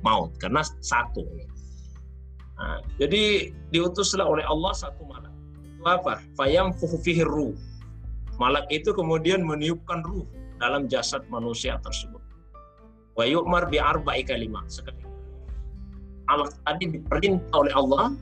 maut 0.04 0.34
karena 0.36 0.60
satu. 0.82 1.24
Nah, 2.58 2.82
jadi 2.98 3.54
diutuslah 3.70 4.26
oleh 4.26 4.44
Allah 4.44 4.74
satu 4.74 5.06
malak. 5.06 5.30
Itu 5.62 5.86
apa? 5.86 6.18
Fayam 6.34 6.74
fihi 6.74 7.22
ruh. 7.22 7.54
Malak 8.36 8.66
itu 8.68 8.90
kemudian 8.90 9.46
meniupkan 9.46 10.02
ruh 10.02 10.26
dalam 10.58 10.90
jasad 10.90 11.22
manusia 11.30 11.78
tersebut 11.80 12.17
Wa 13.18 13.26
yu'mar 13.26 13.66
bi 13.66 13.82
arba'i 13.82 14.22
kalimat. 14.22 14.70
Sekali. 14.70 15.02
Allah 16.30 16.46
tadi 16.62 16.86
diperintah 16.94 17.50
oleh 17.58 17.74
Allah 17.74 18.14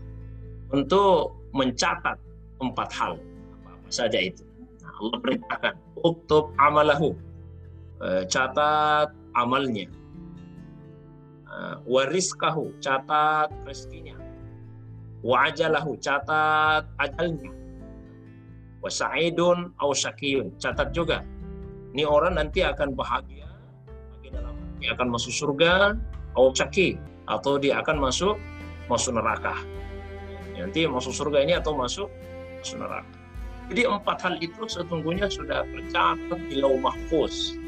untuk 0.72 1.36
mencatat 1.52 2.16
empat 2.64 2.88
hal. 2.96 3.20
Apa-apa 3.60 3.88
saja 3.92 4.16
itu. 4.16 4.40
Nah, 4.80 4.96
Allah 5.04 5.16
perintahkan. 5.20 5.74
Uktub 6.00 6.56
amalahu. 6.56 7.12
E, 8.00 8.24
catat 8.32 9.12
amalnya. 9.36 9.84
E, 11.44 11.54
wariskahu. 11.84 12.72
Catat 12.80 13.52
rezekinya. 13.68 14.16
Wa 15.20 15.52
ajalahu. 15.52 16.00
Catat 16.00 16.88
ajalnya. 17.04 17.52
Wasaidun 18.80 19.76
au 19.76 19.92
syakiyun. 19.92 20.56
Catat 20.56 20.96
juga. 20.96 21.20
Ini 21.92 22.08
orang 22.08 22.40
nanti 22.40 22.60
akan 22.64 22.92
bahagia, 22.92 23.35
hati 24.86 24.94
akan 24.94 25.08
masuk 25.10 25.34
surga, 25.34 25.98
au 26.38 26.54
syaki 26.54 26.94
atau 27.26 27.58
dia 27.58 27.82
akan 27.82 27.98
masuk 27.98 28.38
masuk 28.86 29.18
neraka. 29.18 29.58
Nanti 30.54 30.86
masuk 30.86 31.10
surga 31.10 31.42
ini 31.42 31.58
atau 31.58 31.74
masuk 31.74 32.06
masuk 32.62 32.78
neraka. 32.78 33.10
Jadi 33.66 33.82
empat 33.82 34.18
hal 34.22 34.34
itu 34.38 34.62
sesungguhnya 34.70 35.26
sudah 35.26 35.66
tercatat 35.74 36.38
di 36.46 36.62
lauh 36.62 36.78
mahfuz. 36.78 37.58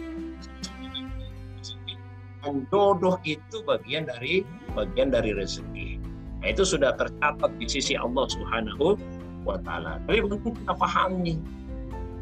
Dan 2.46 2.70
jodoh 2.70 3.18
itu 3.26 3.66
bagian 3.66 4.06
dari 4.06 4.46
bagian 4.78 5.10
dari 5.10 5.34
rezeki. 5.34 5.98
Nah, 6.38 6.54
itu 6.54 6.62
sudah 6.62 6.94
tercatat 6.94 7.50
di 7.58 7.66
sisi 7.66 7.98
Allah 7.98 8.30
Subhanahu 8.30 8.94
wa 9.42 9.58
taala. 9.66 9.98
Tapi 10.06 10.22
penting 10.22 10.54
kita 10.54 10.74
pahami 10.78 11.34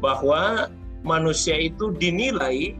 bahwa 0.01 0.73
manusia 1.05 1.53
itu 1.53 1.93
dinilai 1.93 2.73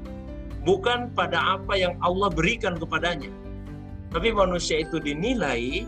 bukan 0.68 1.08
pada 1.16 1.56
apa 1.56 1.80
yang 1.80 1.96
Allah 2.04 2.28
berikan 2.28 2.76
kepadanya. 2.76 3.32
Tapi 4.12 4.36
manusia 4.36 4.84
itu 4.84 5.00
dinilai 5.00 5.88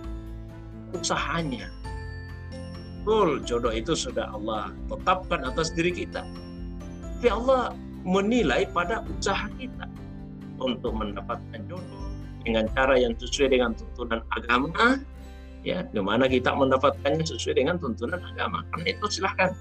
usahanya. 0.95 1.67
Betul, 3.03 3.43
jodoh 3.43 3.75
itu 3.75 3.91
sudah 3.91 4.31
Allah 4.31 4.71
tetapkan 4.87 5.43
atas 5.43 5.75
diri 5.75 5.91
kita. 5.91 6.23
Tapi 7.19 7.27
Allah 7.27 7.75
menilai 8.07 8.63
pada 8.71 9.03
usaha 9.03 9.51
kita 9.59 9.87
untuk 10.63 10.95
mendapatkan 10.95 11.59
jodoh 11.67 12.07
dengan 12.47 12.71
cara 12.71 12.95
yang 12.95 13.11
sesuai 13.19 13.51
dengan 13.51 13.75
tuntunan 13.75 14.23
agama, 14.31 14.99
ya, 15.67 15.83
gimana 15.91 16.31
kita 16.31 16.55
mendapatkannya 16.55 17.27
sesuai 17.27 17.59
dengan 17.59 17.75
tuntunan 17.75 18.19
agama. 18.23 18.63
Karena 18.71 18.87
itu 18.95 19.05
silahkan 19.11 19.51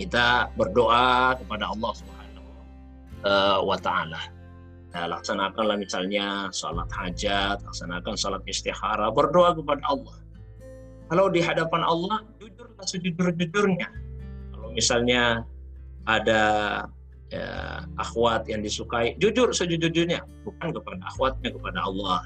kita 0.00 0.48
berdoa 0.56 1.36
kepada 1.36 1.68
Allah 1.68 1.92
Subhanahu 1.92 2.19
eh, 3.24 3.58
wa 3.60 3.76
taala. 3.80 4.20
Nah, 4.90 5.06
laksanakanlah 5.06 5.78
misalnya 5.78 6.50
sholat 6.50 6.90
hajat, 6.90 7.62
laksanakan 7.62 8.18
sholat 8.18 8.42
istihara, 8.50 9.06
berdoa 9.14 9.54
kepada 9.54 9.86
Allah 9.86 10.18
kalau 11.10 11.26
di 11.26 11.42
hadapan 11.42 11.82
Allah, 11.82 12.22
jujurlah 12.38 12.86
sejujur-jujurnya. 12.86 13.90
Kalau 14.54 14.70
misalnya 14.70 15.42
ada 16.06 16.42
ya, 17.34 17.82
akhwat 17.98 18.46
yang 18.46 18.62
disukai, 18.62 19.18
jujur 19.18 19.50
sejujur-jujurnya, 19.50 20.22
bukan 20.46 20.70
kepada 20.70 21.02
akhwatnya 21.10 21.50
kepada 21.50 21.82
Allah. 21.82 22.22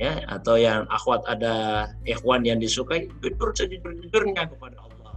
Ya, 0.00 0.24
atau 0.32 0.56
yang 0.56 0.88
akhwat 0.88 1.20
ada 1.28 1.84
ikhwan 2.08 2.48
yang 2.48 2.56
disukai, 2.56 3.12
jujur 3.20 3.52
sejujur-jujurnya 3.52 4.56
kepada 4.56 4.80
Allah. 4.80 5.12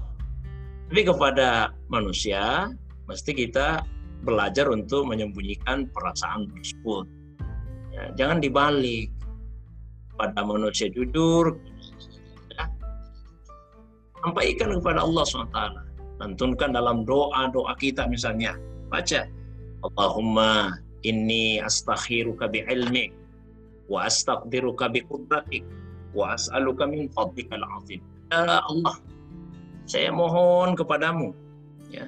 Tapi 0.92 1.02
kepada 1.08 1.72
manusia, 1.88 2.76
mesti 3.08 3.32
kita 3.32 3.88
belajar 4.22 4.70
untuk 4.70 5.10
menyembunyikan 5.10 5.90
perasaan 5.92 6.48
tersebut. 6.54 7.06
Ya, 7.92 8.04
jangan 8.18 8.40
dibalik. 8.40 9.10
Pada 10.20 10.46
manusia 10.46 10.86
jujur, 10.94 11.58
sampaikan 14.22 14.78
kepada 14.78 15.02
Allah 15.02 15.24
SWT. 15.26 15.60
Lantunkan 16.22 16.70
dalam 16.78 17.02
doa-doa 17.04 17.74
kita 17.82 18.06
misalnya. 18.06 18.54
Baca. 18.94 19.26
Allahumma 19.82 20.78
inni 21.02 21.58
astakhiruka 21.58 22.46
bi'ilmik 22.46 23.10
wa 23.90 24.06
astaqdiruka 24.06 24.94
biqudratik 24.94 25.66
wa 26.14 26.38
as'aluka 26.38 26.86
min 26.86 27.10
fadlikal 27.10 27.66
azim. 27.82 27.98
Ya 28.30 28.62
Allah, 28.62 28.96
saya 29.90 30.14
mohon 30.14 30.78
kepadamu 30.78 31.34
ya, 31.90 32.06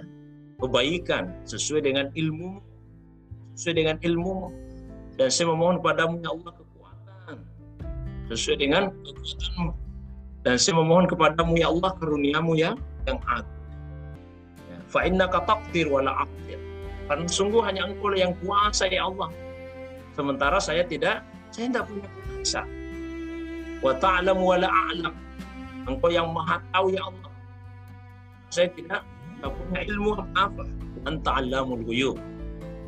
kebaikan 0.64 1.36
sesuai 1.44 1.84
dengan 1.84 2.08
ilmu 2.16 2.64
sesuai 3.60 3.76
dengan 3.76 3.98
ilmu 4.00 4.50
dan 5.20 5.28
saya 5.28 5.52
memohon 5.52 5.84
kepadamu 5.84 6.24
ya 6.24 6.32
Allah 6.32 6.52
kekuatan 6.56 7.38
sesuai 8.32 8.58
dengan 8.58 8.84
kekuatanmu 9.04 9.84
dan 10.44 10.60
saya 10.60 10.76
memohon 10.76 11.08
kepadamu 11.08 11.56
ya 11.56 11.72
Allah 11.72 11.92
karuniamu 11.96 12.54
yang 12.60 12.76
yang 13.08 13.20
agung. 13.28 13.64
Ya, 14.68 14.78
fa 14.92 15.00
innaka 15.08 15.40
taqdir 15.48 15.88
wa 15.88 16.04
la 16.04 16.28
aqdir. 16.28 16.60
Karena 17.08 17.28
sungguh 17.28 17.64
hanya 17.64 17.88
engkau 17.88 18.12
yang 18.12 18.36
kuasa 18.44 18.88
ya 18.92 19.08
Allah. 19.08 19.32
Sementara 20.16 20.60
saya 20.60 20.84
tidak, 20.84 21.24
saya 21.52 21.72
tidak 21.72 21.88
punya 21.88 22.08
kuasa. 22.12 22.62
Wa 23.84 23.94
ta'lam 24.00 24.40
wa 24.40 24.56
la 24.60 24.70
a'lam. 24.72 25.16
Engkau 25.88 26.12
yang 26.12 26.28
maha 26.32 26.60
tahu 26.72 26.92
ya 26.92 27.04
Allah. 27.08 27.32
Saya 28.52 28.68
tidak, 28.72 29.02
punya 29.52 29.80
ilmu 29.90 30.10
apa-apa. 30.20 30.64
Anta 31.04 31.32
alamul 31.44 31.84
ghuyub. 31.84 32.18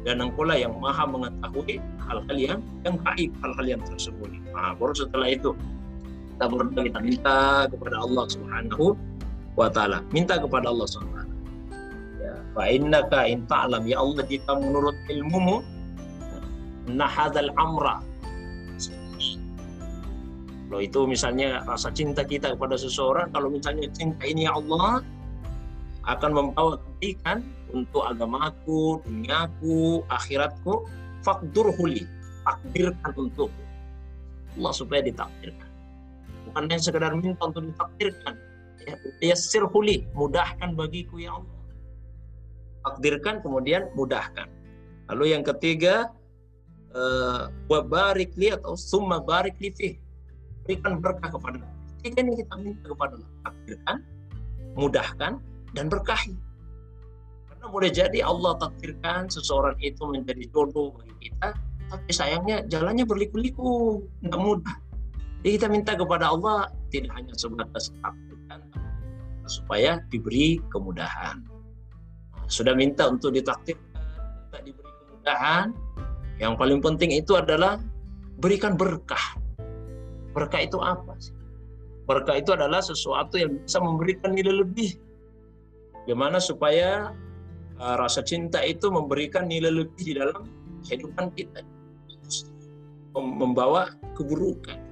Dan 0.05 0.21
engkau 0.21 0.45
lah 0.45 0.55
yang 0.61 0.77
maha 0.77 1.03
mengetahui 1.09 1.81
hal-hal 2.05 2.37
yang 2.37 2.59
yang 2.85 2.95
gaib, 3.01 3.31
hal-hal 3.41 3.65
yang 3.65 3.81
tersembunyi. 3.89 4.37
Nah, 4.53 4.77
baru 4.77 4.93
setelah 4.93 5.33
itu 5.33 5.51
kita 6.35 6.51
berdoa 6.51 6.83
kita 6.83 6.99
minta 6.99 7.39
kepada 7.71 7.95
Allah 8.03 8.25
Subhanahu 8.27 8.85
wa 9.55 9.71
taala 9.71 10.03
minta 10.11 10.35
kepada 10.35 10.67
Allah 10.67 10.83
Subhanahu 10.83 11.31
wa 11.31 12.19
ya 12.19 12.35
fa 12.51 12.63
innaka 12.67 13.23
in 13.23 13.47
ta'lam 13.47 13.87
ya 13.87 14.03
Allah 14.03 14.19
jika 14.27 14.51
menurut 14.59 14.99
ilmumu 15.07 15.63
nah 16.91 17.07
hadzal 17.07 17.47
amra 17.55 18.03
kalau 20.67 20.81
itu 20.83 21.07
misalnya 21.07 21.63
rasa 21.63 21.87
cinta 21.95 22.27
kita 22.27 22.51
kepada 22.59 22.75
seseorang 22.75 23.31
kalau 23.31 23.47
misalnya 23.47 23.87
cinta 23.95 24.27
ini 24.27 24.43
ya 24.43 24.59
Allah 24.59 24.99
akan 26.05 26.31
membawa 26.31 26.77
kebaikan 26.77 27.41
untuk 27.73 28.05
agamaku, 28.05 29.01
duniaku, 29.03 30.05
akhiratku, 30.07 30.85
fakdur 31.25 31.73
huli, 31.75 32.05
takdirkan 32.45 33.13
untuk 33.17 33.49
Allah 34.55 34.71
supaya 34.71 35.01
ditakdirkan. 35.03 35.69
Bukan 36.47 36.61
hanya 36.69 36.79
sekedar 36.79 37.11
minta 37.17 37.43
untuk 37.43 37.67
ditakdirkan. 37.67 38.33
Ya 38.85 39.33
yassir 39.33 39.65
huli 39.65 40.05
mudahkan 40.13 40.77
bagiku 40.77 41.17
ya 41.17 41.35
Allah. 41.35 41.59
Takdirkan 42.85 43.41
kemudian 43.41 43.89
mudahkan. 43.97 44.45
Lalu 45.09 45.33
yang 45.33 45.41
ketiga 45.41 46.13
uh, 46.93 47.49
barik 47.65 48.37
li 48.37 48.53
atau 48.53 48.77
summa 48.77 49.17
barik 49.19 49.57
li 49.57 49.73
fih. 49.73 49.93
Berikan 50.63 51.01
berkah 51.01 51.33
kepada. 51.33 51.65
Tiga 52.05 52.21
ini 52.21 52.37
kita 52.37 52.53
minta 52.61 52.85
kepada 52.85 53.17
Allah. 53.17 53.31
Takdirkan 53.49 53.97
mudahkan 54.77 55.31
dan 55.75 55.91
berkahi 55.91 56.33
karena 57.51 57.65
boleh 57.67 57.91
jadi 57.91 58.19
Allah 58.23 58.55
takdirkan 58.57 59.27
seseorang 59.27 59.75
itu 59.83 60.01
menjadi 60.07 60.47
jodoh 60.49 60.95
bagi 60.95 61.29
kita 61.29 61.53
tapi 61.85 62.09
sayangnya 62.09 62.65
jalannya 62.71 63.05
berliku-liku 63.05 64.01
nggak 64.23 64.41
mudah 64.41 64.75
jadi 65.45 65.61
kita 65.61 65.67
minta 65.69 65.93
kepada 65.93 66.33
Allah 66.33 66.73
tidak 66.89 67.13
hanya 67.13 67.38
sebatas 67.38 67.93
takdirkan 68.01 68.65
supaya 69.45 70.01
diberi 70.09 70.57
kemudahan. 70.73 71.38
Sudah 72.49 72.73
minta 72.73 73.05
untuk 73.05 73.29
ditakdirkan, 73.29 74.01
minta 74.41 74.57
diberi 74.65 74.89
kemudahan. 75.05 75.69
Yang 76.41 76.53
paling 76.57 76.79
penting 76.81 77.13
itu 77.13 77.38
adalah 77.38 77.77
berikan 78.41 78.73
berkah. 78.73 79.38
Berkah 80.33 80.65
itu 80.65 80.81
apa 80.81 81.13
sih? 81.21 81.38
Berkah 82.09 82.41
itu 82.41 82.49
adalah 82.49 82.81
sesuatu 82.81 83.38
yang 83.38 83.61
bisa 83.61 83.77
memberikan 83.77 84.33
nilai 84.33 84.65
lebih. 84.65 84.97
Bagaimana 86.05 86.37
supaya 86.37 87.09
uh, 87.81 87.95
rasa 87.97 88.21
cinta 88.21 88.61
itu 88.61 88.93
memberikan 88.93 89.49
nilai 89.49 89.73
lebih 89.73 90.01
di 90.05 90.13
dalam 90.13 90.45
kehidupan 90.85 91.33
kita. 91.33 91.65
Membawa 93.15 93.89
keburukan 94.13 94.85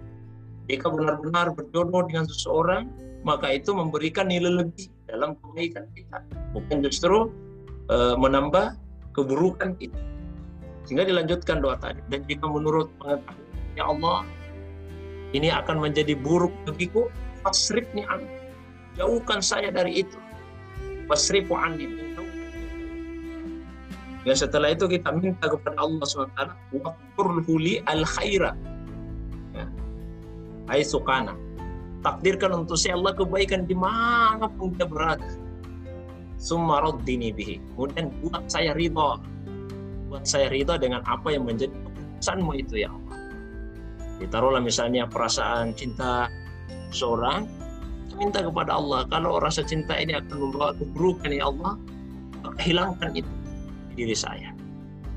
jika 0.72 0.88
benar-benar 0.88 1.52
berjodoh 1.52 2.08
dengan 2.08 2.24
seseorang, 2.24 2.88
maka 3.28 3.52
itu 3.52 3.76
memberikan 3.76 4.32
nilai 4.32 4.64
lebih 4.64 4.88
dalam 5.12 5.36
kebaikan 5.44 5.84
kita, 5.92 6.24
bukan 6.56 6.78
justru 6.88 7.28
e, 7.92 8.16
menambah 8.16 8.80
keburukan 9.12 9.76
kita. 9.76 10.00
Sehingga 10.88 11.04
dilanjutkan 11.08 11.60
doa 11.60 11.76
tadi. 11.76 12.00
Dan 12.08 12.24
jika 12.28 12.48
menurut 12.48 12.88
pengetahuan 13.00 13.76
ya 13.76 13.84
Allah, 13.92 14.20
ini 15.36 15.52
akan 15.52 15.84
menjadi 15.84 16.16
buruk 16.16 16.52
bagiku, 16.64 17.12
fasrifni 17.44 18.08
an. 18.08 18.24
Jauhkan 18.96 19.44
saya 19.44 19.68
dari 19.68 20.08
itu. 20.08 20.20
Fasrifu 21.08 21.54
anni. 21.58 22.14
Dan 24.24 24.36
setelah 24.40 24.72
itu 24.72 24.88
kita 24.88 25.12
minta 25.12 25.52
kepada 25.52 25.76
Allah 25.84 26.04
SWT, 26.08 26.40
Waqturhu 26.80 27.54
li 27.60 27.84
al 27.84 28.08
khaira 28.08 28.56
Hai 30.64 30.80
sukana. 30.80 31.36
Takdirkan 32.04 32.64
untuk 32.64 32.80
saya 32.80 32.96
Allah 32.96 33.12
kebaikan 33.16 33.68
di 33.68 33.76
mana 33.76 34.48
pun 34.48 34.72
dia 34.76 34.88
berada. 34.88 35.28
Summa 36.40 36.84
raddini 36.84 37.36
bihi. 37.36 37.60
Kemudian 37.76 38.12
buat 38.24 38.48
saya 38.48 38.72
ridho. 38.72 39.20
Buat 40.08 40.24
saya 40.24 40.48
ridho 40.52 40.76
dengan 40.80 41.04
apa 41.04 41.36
yang 41.36 41.48
menjadi 41.48 41.72
keputusanmu 41.72 42.52
itu 42.60 42.84
ya 42.84 42.92
Allah. 42.92 43.18
Ditaruhlah 44.24 44.64
misalnya 44.64 45.04
perasaan 45.08 45.76
cinta 45.76 46.32
seorang 46.96 47.44
minta 48.18 48.40
kepada 48.42 48.78
Allah. 48.78 49.06
Kalau 49.10 49.42
rasa 49.42 49.66
cinta 49.66 49.98
ini 49.98 50.18
akan 50.18 50.50
membawa 50.50 50.74
keburukan 50.78 51.32
ya 51.34 51.50
Allah 51.50 51.74
hilangkan 52.62 53.12
itu 53.18 53.32
di 53.94 54.04
diri 54.04 54.16
saya. 54.18 54.54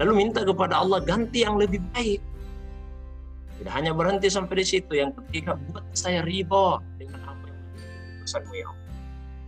Lalu 0.01 0.29
minta 0.29 0.45
kepada 0.45 0.81
Allah 0.81 1.01
ganti 1.01 1.45
yang 1.45 1.57
lebih 1.57 1.81
baik. 1.97 2.21
Tidak 3.57 3.73
hanya 3.73 3.97
berhenti 3.97 4.29
sampai 4.29 4.61
di 4.61 4.67
situ 4.69 4.93
yang 4.93 5.17
ketiga 5.17 5.57
buat 5.73 5.85
saya 5.97 6.21
ridho 6.29 6.77
dengan 7.01 7.25
apa 7.25 7.45
yang 7.49 7.61
menjadi 8.21 8.53
ya 8.53 8.67
Allah. 8.69 8.93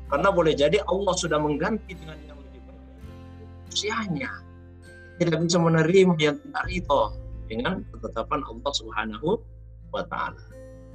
Karena 0.09 0.29
boleh 0.33 0.53
jadi 0.57 0.79
Allah 0.89 1.15
sudah 1.17 1.37
mengganti 1.37 1.93
dengan 1.93 2.17
yang 2.25 2.39
lebih 2.41 2.61
baik. 2.65 2.85
Usianya. 3.69 4.33
Tidak 5.21 5.39
bisa 5.45 5.59
menerima 5.61 6.15
yang 6.17 6.37
tidak 6.41 6.65
ridho 6.73 7.03
dengan 7.53 7.85
ketetapan 7.93 8.41
Allah 8.49 8.73
Subhanahu 8.73 9.29
wa 9.93 10.03
taala. 10.09 10.41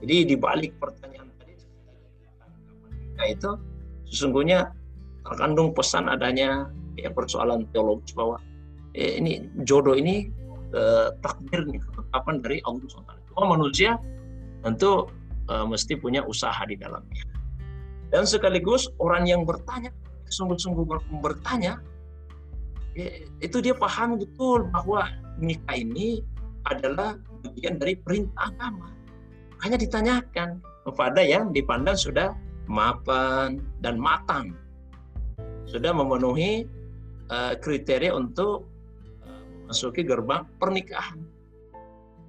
Jadi 0.01 0.33
di 0.33 0.35
balik 0.35 0.73
pertanyaan 0.81 1.22
nah 3.17 3.25
itu 3.29 3.51
sesungguhnya 4.09 4.69
terkandung 5.23 5.71
pesan 5.71 6.11
adanya 6.11 6.67
ya 6.99 7.09
persoalan 7.09 7.65
teologis 7.73 8.13
bahwa 8.13 8.37
eh, 8.93 9.17
ini 9.17 9.49
jodoh 9.65 9.97
ini 9.97 10.29
eh, 10.73 11.07
takdir 11.21 11.65
nih 11.65 11.81
ketetapan 11.81 12.35
dari 12.41 12.57
Allah 12.65 12.85
SWT. 12.85 13.11
Cuma 13.33 13.57
manusia 13.57 13.97
tentu 14.61 15.09
eh, 15.49 15.65
mesti 15.65 15.93
punya 15.97 16.21
usaha 16.25 16.61
di 16.65 16.77
dalamnya. 16.77 17.25
Dan 18.13 18.29
sekaligus 18.29 18.93
orang 19.01 19.25
yang 19.25 19.41
bertanya 19.41 19.89
sungguh-sungguh 20.29 20.85
bertanya 21.21 21.81
ya, 22.93 23.09
itu 23.41 23.57
dia 23.61 23.73
paham 23.73 24.21
betul 24.21 24.69
bahwa 24.69 25.09
nikah 25.41 25.77
ini 25.77 26.21
adalah 26.69 27.17
bagian 27.41 27.81
dari 27.81 27.97
perintah 27.97 28.53
agama. 28.53 28.93
Hanya 29.65 29.81
ditanyakan 29.81 30.61
kepada 30.85 31.21
yang 31.25 31.49
dipandang 31.49 31.97
sudah 31.97 32.35
mapan 32.73 33.61
dan 33.85 34.01
matang. 34.01 34.57
Sudah 35.69 35.93
memenuhi 35.93 36.65
uh, 37.29 37.53
kriteria 37.61 38.17
untuk 38.17 38.65
uh, 39.21 39.43
memasuki 39.69 40.01
gerbang 40.01 40.49
pernikahan. 40.57 41.21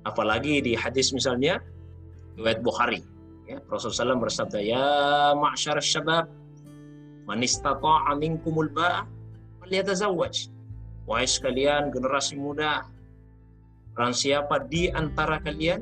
Apalagi 0.04 0.60
di 0.60 0.76
hadis 0.76 1.16
misalnya 1.16 1.64
riwayat 2.36 2.60
Bukhari 2.60 3.00
ya 3.48 3.60
Rasulullah 3.72 4.16
SAW 4.16 4.24
bersabda 4.24 4.58
ya 4.60 4.86
ma'syar 5.36 5.80
syabab 5.80 6.28
man 7.24 7.40
istata'a 7.40 8.12
minkumul 8.16 8.68
ba'a 8.68 9.08
falyatazawwaj 9.64 10.52
wahai 11.08 11.28
sekalian 11.28 11.88
generasi 11.88 12.36
muda 12.36 12.84
Orang 13.94 14.10
siapa 14.10 14.58
di 14.66 14.90
antara 14.90 15.38
kalian 15.38 15.78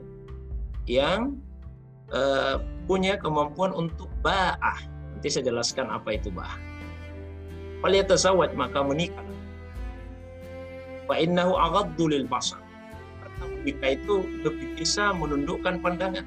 yang 0.84 1.40
uh, 2.12 2.60
punya 2.84 3.16
kemampuan 3.16 3.72
untuk 3.72 4.11
ba'ah. 4.22 4.78
Nanti 5.14 5.28
saya 5.28 5.50
jelaskan 5.50 5.90
apa 5.90 6.16
itu 6.16 6.30
ba'ah. 6.32 6.58
Falyatasawwaj 7.82 8.54
maka 8.54 8.80
menikah. 8.86 9.26
Fa 11.10 11.18
innahu 11.18 11.58
aghaddu 11.58 12.08
lil 12.08 12.24
basar. 12.30 12.62
Karena 13.20 13.44
menikah 13.58 13.90
itu 13.98 14.14
lebih 14.46 14.78
bisa 14.78 15.10
menundukkan 15.12 15.82
pandangan. 15.82 16.24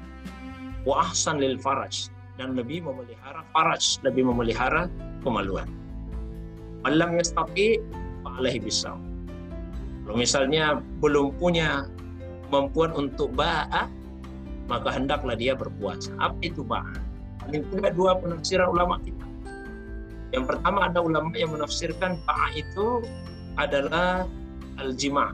Wa 0.84 1.10
ahsan 1.10 1.42
lil 1.42 1.58
faraj 1.58 2.12
dan 2.36 2.52
lebih 2.52 2.84
memelihara 2.84 3.42
faraj, 3.50 3.98
lebih 4.04 4.28
memelihara 4.28 4.92
kemaluan. 5.24 5.66
Malam 6.84 7.18
yastati 7.18 7.80
alaihi 8.22 8.60
bisawm 8.62 9.16
kalau 10.06 10.22
misalnya 10.22 10.78
belum 11.02 11.34
punya 11.34 11.90
kemampuan 12.46 12.94
untuk 12.94 13.34
ba'a, 13.34 13.90
maka 14.70 14.88
hendaklah 14.94 15.34
dia 15.34 15.58
berpuasa. 15.58 16.14
Apa 16.22 16.38
itu 16.46 16.62
ba'a? 16.62 16.94
Paling 17.46 17.64
tidak 17.70 17.92
dua 17.94 18.18
penafsiran 18.18 18.68
ulama 18.74 18.98
kita. 19.00 19.26
Yang 20.34 20.44
pertama 20.50 20.90
ada 20.90 20.98
ulama 20.98 21.30
yang 21.38 21.54
menafsirkan 21.54 22.18
ba'a 22.26 22.48
itu 22.58 23.06
adalah 23.56 24.26
al-jima' 24.82 25.32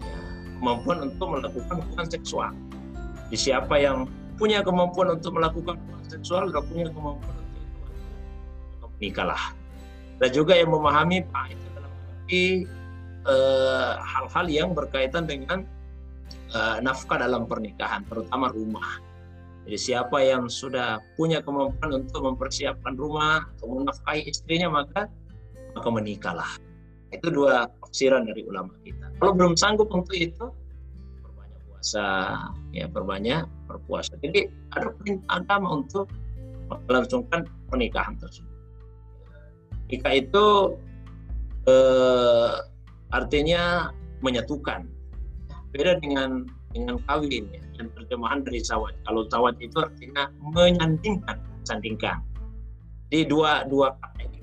ya, 0.00 0.18
kemampuan 0.62 1.10
untuk 1.10 1.26
melakukan 1.36 1.76
hubungan 1.82 2.06
seksual. 2.08 2.52
Di 3.28 3.36
siapa 3.36 3.76
yang 3.76 4.06
punya 4.38 4.62
kemampuan 4.62 5.18
untuk 5.18 5.36
melakukan 5.36 5.76
hubungan 5.76 6.06
seksual, 6.08 6.48
sudah 6.48 6.62
punya 6.64 6.86
kemampuan 6.88 7.36
untuk 8.78 8.90
menikahlah. 8.96 9.42
Dan 10.22 10.30
juga 10.30 10.54
yang 10.56 10.70
memahami 10.70 11.26
ba'a 11.28 11.52
itu 11.52 11.66
dalam 11.74 11.90
arti 11.90 12.44
Eh, 13.20 13.92
hal-hal 14.00 14.46
yang 14.48 14.72
berkaitan 14.72 15.28
dengan 15.28 15.60
uh, 16.56 16.80
nafkah 16.80 17.20
dalam 17.20 17.44
pernikahan, 17.44 18.00
terutama 18.08 18.48
rumah. 18.48 18.96
Jadi 19.68 19.76
siapa 19.76 20.18
yang 20.24 20.48
sudah 20.48 20.98
punya 21.14 21.44
kemampuan 21.44 22.02
untuk 22.02 22.20
mempersiapkan 22.24 22.96
rumah 22.96 23.44
atau 23.56 23.84
menafkahi 23.84 24.26
istrinya 24.26 24.72
maka 24.72 25.06
maka 25.76 25.88
menikahlah. 25.92 26.50
Itu 27.10 27.30
dua 27.30 27.66
tafsiran 27.82 28.26
dari 28.26 28.46
ulama 28.46 28.72
kita. 28.82 29.10
Kalau 29.18 29.32
belum 29.36 29.54
sanggup 29.58 29.90
untuk 29.92 30.16
itu, 30.16 30.48
perbanyak 31.22 31.60
puasa, 31.68 32.08
ya 32.72 32.86
perbanyak 32.88 33.44
berpuasa. 33.66 34.14
Jadi 34.22 34.48
ada 34.74 34.94
perintah 34.94 35.42
agama 35.42 35.68
untuk 35.82 36.06
melangsungkan 36.86 37.46
pernikahan 37.66 38.14
tersebut. 38.18 38.56
Nikah 39.90 40.14
itu 40.14 40.46
eh, 41.66 42.52
artinya 43.10 43.90
menyatukan. 44.22 44.86
Beda 45.74 45.98
dengan 45.98 46.46
dengan 46.70 46.96
kawin 47.10 47.50
ya, 47.50 47.62
yang 47.78 47.88
terjemahan 47.98 48.40
dari 48.46 48.62
sawat. 48.62 48.94
Kalau 49.06 49.26
sawat 49.26 49.58
itu 49.58 49.76
artinya 49.82 50.30
menyandingkan, 50.38 51.38
sandingkan. 51.66 52.22
Di 53.10 53.26
dua 53.26 53.66
dua 53.66 53.90
kata 53.98 54.22
ini 54.22 54.38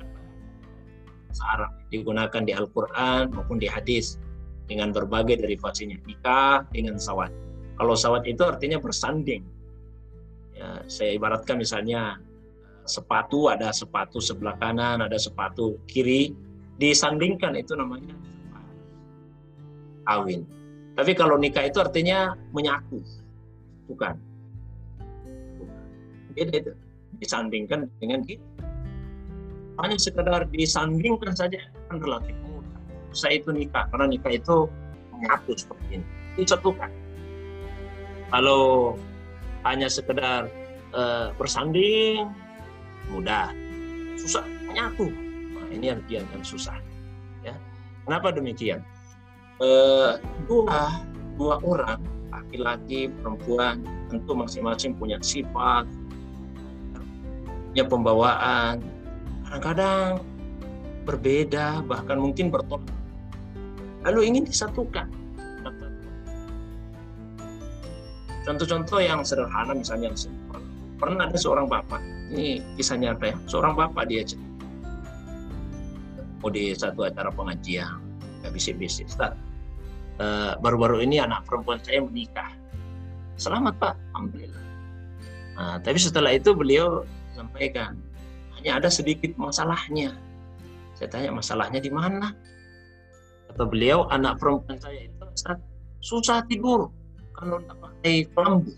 Arab 1.37 1.71
digunakan 1.93 2.41
di 2.43 2.51
Al-Quran 2.51 3.29
maupun 3.31 3.61
di 3.61 3.69
hadis 3.69 4.17
dengan 4.67 4.91
berbagai 4.91 5.39
derivasinya 5.39 5.95
nikah 6.03 6.65
dengan 6.73 6.99
sawat. 6.99 7.31
Kalau 7.77 7.93
sawat 7.93 8.25
itu 8.27 8.41
artinya 8.43 8.81
bersanding. 8.81 9.45
Ya, 10.57 10.81
saya 10.89 11.13
ibaratkan 11.13 11.61
misalnya 11.61 12.17
sepatu 12.89 13.53
ada 13.53 13.69
sepatu 13.69 14.17
sebelah 14.17 14.57
kanan, 14.57 15.05
ada 15.05 15.15
sepatu 15.15 15.77
kiri, 15.85 16.33
disandingkan 16.81 17.53
itu 17.53 17.77
namanya 17.77 18.17
kawin. 20.09 20.56
Tapi 20.97 21.13
kalau 21.13 21.37
nikah 21.37 21.69
itu 21.69 21.77
artinya 21.77 22.33
menyatu, 22.49 22.97
bukan. 23.85 24.17
Beda 26.33 26.57
itu. 26.57 26.73
Disandingkan 27.21 27.85
dengan 28.01 28.25
kita. 28.25 28.41
Hanya 29.77 29.97
sekedar 30.01 30.49
disandingkan 30.49 31.37
saja 31.37 31.61
kan 31.85 32.01
relatif 32.01 32.33
mudah. 32.49 32.81
Saya 33.13 33.37
itu 33.37 33.53
nikah, 33.53 33.85
karena 33.93 34.09
nikah 34.09 34.33
itu 34.33 34.65
menyatu 35.13 35.53
seperti 35.53 36.01
ini. 36.01 36.05
Disatukan. 36.33 36.89
Kalau 38.33 38.97
hanya 39.69 39.85
sekedar 39.93 40.49
uh, 40.97 41.29
bersanding, 41.37 42.25
mudah. 43.13 43.53
Susah, 44.17 44.45
menyatu. 44.65 45.13
Nah, 45.53 45.69
ini 45.69 45.93
yang, 45.93 46.01
yang 46.09 46.25
susah. 46.41 46.81
Ya. 47.45 47.53
Kenapa 48.09 48.33
demikian? 48.33 48.81
Eh, 49.61 50.11
dua 50.45 51.01
dua 51.37 51.55
orang 51.61 52.01
laki-laki 52.33 53.09
perempuan 53.21 53.81
tentu 54.07 54.31
masing-masing 54.33 54.95
punya 54.95 55.17
sifat 55.19 55.85
punya 57.73 57.83
pembawaan. 57.85 58.81
Kadang-kadang 59.45 60.23
berbeda 61.05 61.85
bahkan 61.85 62.17
mungkin 62.17 62.49
bertolak. 62.49 62.89
Lalu 64.01 64.33
ingin 64.33 64.43
disatukan. 64.49 65.07
Contoh-contoh 68.47 69.03
yang 69.03 69.27
sederhana 69.27 69.75
misalnya 69.75 70.09
yang 70.09 70.17
simpel. 70.17 70.63
Pernah 70.97 71.27
ada 71.27 71.35
seorang 71.35 71.67
bapak 71.67 71.99
ini 72.31 72.59
kisahnya 72.75 73.15
apa 73.15 73.31
ya 73.31 73.35
seorang 73.47 73.73
bapak 73.75 74.03
dia 74.11 74.23
mau 76.43 76.51
di 76.51 76.75
satu 76.75 77.07
acara 77.07 77.31
pengajian 77.31 77.97
nggak 78.43 78.51
bisik-bisik 78.53 79.07
Eh, 79.17 79.33
baru-baru 80.61 81.01
uh, 81.01 81.05
ini 81.05 81.21
anak 81.21 81.45
perempuan 81.45 81.77
saya 81.85 82.01
menikah. 82.01 82.49
Selamat 83.37 83.77
Pak, 83.77 83.93
Alhamdulillah. 84.17 84.65
Nah, 85.57 85.77
tapi 85.81 85.97
setelah 86.01 86.33
itu 86.33 86.53
beliau 86.57 87.05
sampaikan, 87.37 87.97
hanya 88.57 88.81
ada 88.81 88.89
sedikit 88.89 89.33
masalahnya. 89.37 90.13
Saya 90.97 91.09
tanya 91.13 91.29
masalahnya 91.29 91.77
di 91.77 91.93
mana? 91.93 92.33
Kata 93.53 93.63
beliau, 93.69 94.09
anak 94.09 94.41
perempuan 94.41 94.81
saya 94.81 95.05
itu 95.05 95.25
susah 96.01 96.41
tidur 96.49 96.89
kalau 97.37 97.61
tidak 97.61 97.77
pakai 97.77 98.25
kelambu. 98.33 98.73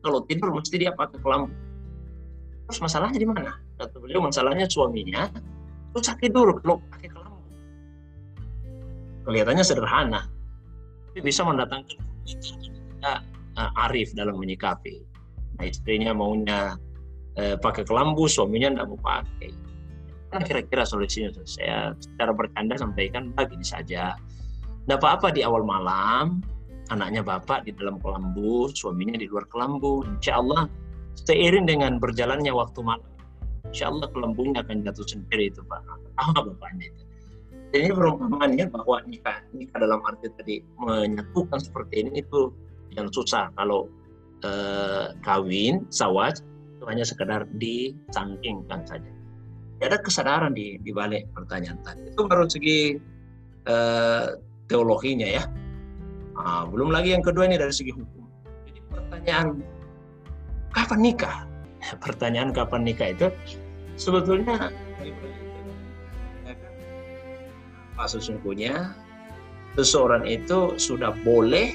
Kalau 0.00 0.20
tidur 0.24 0.48
mesti 0.56 0.76
dia 0.80 0.92
pakai 0.96 1.20
kelambu. 1.20 1.52
Terus 2.68 2.80
masalahnya 2.80 3.20
di 3.20 3.28
mana? 3.28 3.52
Kata 3.76 3.96
beliau, 4.00 4.24
masalahnya 4.24 4.64
suaminya 4.68 5.28
susah 5.92 6.16
tidur 6.16 6.56
kalau 6.64 6.80
pakai 6.92 7.08
kelambu. 7.12 7.44
Kelihatannya 9.28 9.64
sederhana, 9.64 10.20
tapi 11.16 11.32
bisa 11.32 11.48
mendatangkan 11.48 11.96
uh, 13.56 13.84
arif 13.88 14.12
dalam 14.12 14.36
menyikapi. 14.36 15.00
Nah, 15.56 15.64
istrinya 15.64 16.12
maunya 16.12 16.76
eh, 17.40 17.56
pakai 17.56 17.88
kelambu 17.88 18.28
suaminya 18.28 18.76
tidak 18.76 18.92
mau 18.92 19.00
pakai. 19.00 19.48
Kan 20.28 20.44
kira-kira 20.44 20.84
solusinya 20.84 21.32
saya 21.48 21.96
secara 21.96 22.36
bercanda 22.36 22.76
sampaikan 22.76 23.32
begini 23.32 23.64
saja. 23.64 24.12
Tidak 24.84 25.00
apa-apa 25.00 25.32
di 25.32 25.40
awal 25.40 25.64
malam 25.64 26.44
anaknya 26.92 27.24
bapak 27.24 27.64
di 27.64 27.72
dalam 27.72 27.96
kelambu 28.04 28.68
suaminya 28.76 29.16
di 29.16 29.24
luar 29.24 29.48
kelambu. 29.48 30.04
Insya 30.04 30.36
Allah 30.36 30.68
seiring 31.24 31.64
dengan 31.64 31.96
berjalannya 31.96 32.52
waktu 32.52 32.84
malam 32.84 33.08
insya 33.72 33.88
Allah 33.88 34.12
kelambunya 34.12 34.60
akan 34.60 34.84
jatuh 34.84 35.08
sendiri 35.08 35.48
itu 35.48 35.64
pak. 35.64 35.80
Apa 36.20 36.44
bapaknya 36.44 36.92
itu 36.92 37.05
jadi 37.74 37.90
perumpamannya 37.90 38.70
bahwa 38.70 39.02
nikah 39.10 39.42
nikah 39.50 39.78
dalam 39.82 39.98
arti 40.06 40.30
tadi 40.38 40.62
menyatukan 40.78 41.58
seperti 41.58 42.06
ini 42.06 42.22
itu 42.22 42.54
yang 42.94 43.10
susah 43.10 43.50
kalau 43.58 43.90
eh, 44.46 45.10
kawin 45.26 45.82
sawat 45.90 46.40
itu 46.76 46.84
hanya 46.86 47.04
sekedar 47.04 47.48
dicangkingkan 47.58 48.86
saja. 48.86 49.10
Tidak 49.76 49.86
ada 49.92 49.98
kesadaran 50.00 50.52
di, 50.56 50.80
di 50.80 50.92
balik 50.94 51.28
pertanyaan 51.36 51.76
tadi. 51.84 52.08
Itu 52.12 52.24
baru 52.24 52.46
segi 52.48 52.96
eh, 53.66 54.26
teologinya 54.70 55.28
ya. 55.28 55.44
Nah, 56.36 56.68
belum 56.68 56.92
lagi 56.92 57.16
yang 57.16 57.24
kedua 57.24 57.48
ini 57.48 57.56
dari 57.58 57.72
segi 57.72 57.92
hukum. 57.92 58.24
Jadi 58.68 58.80
pertanyaan 58.92 59.46
kapan 60.72 61.00
nikah? 61.02 61.36
Pertanyaan 62.00 62.50
kapan 62.56 62.82
nikah 62.88 63.08
itu 63.12 63.26
sebetulnya 63.96 64.72
sesungguhnya 68.04 68.92
seseorang 69.80 70.28
itu 70.28 70.76
sudah 70.76 71.16
boleh 71.24 71.72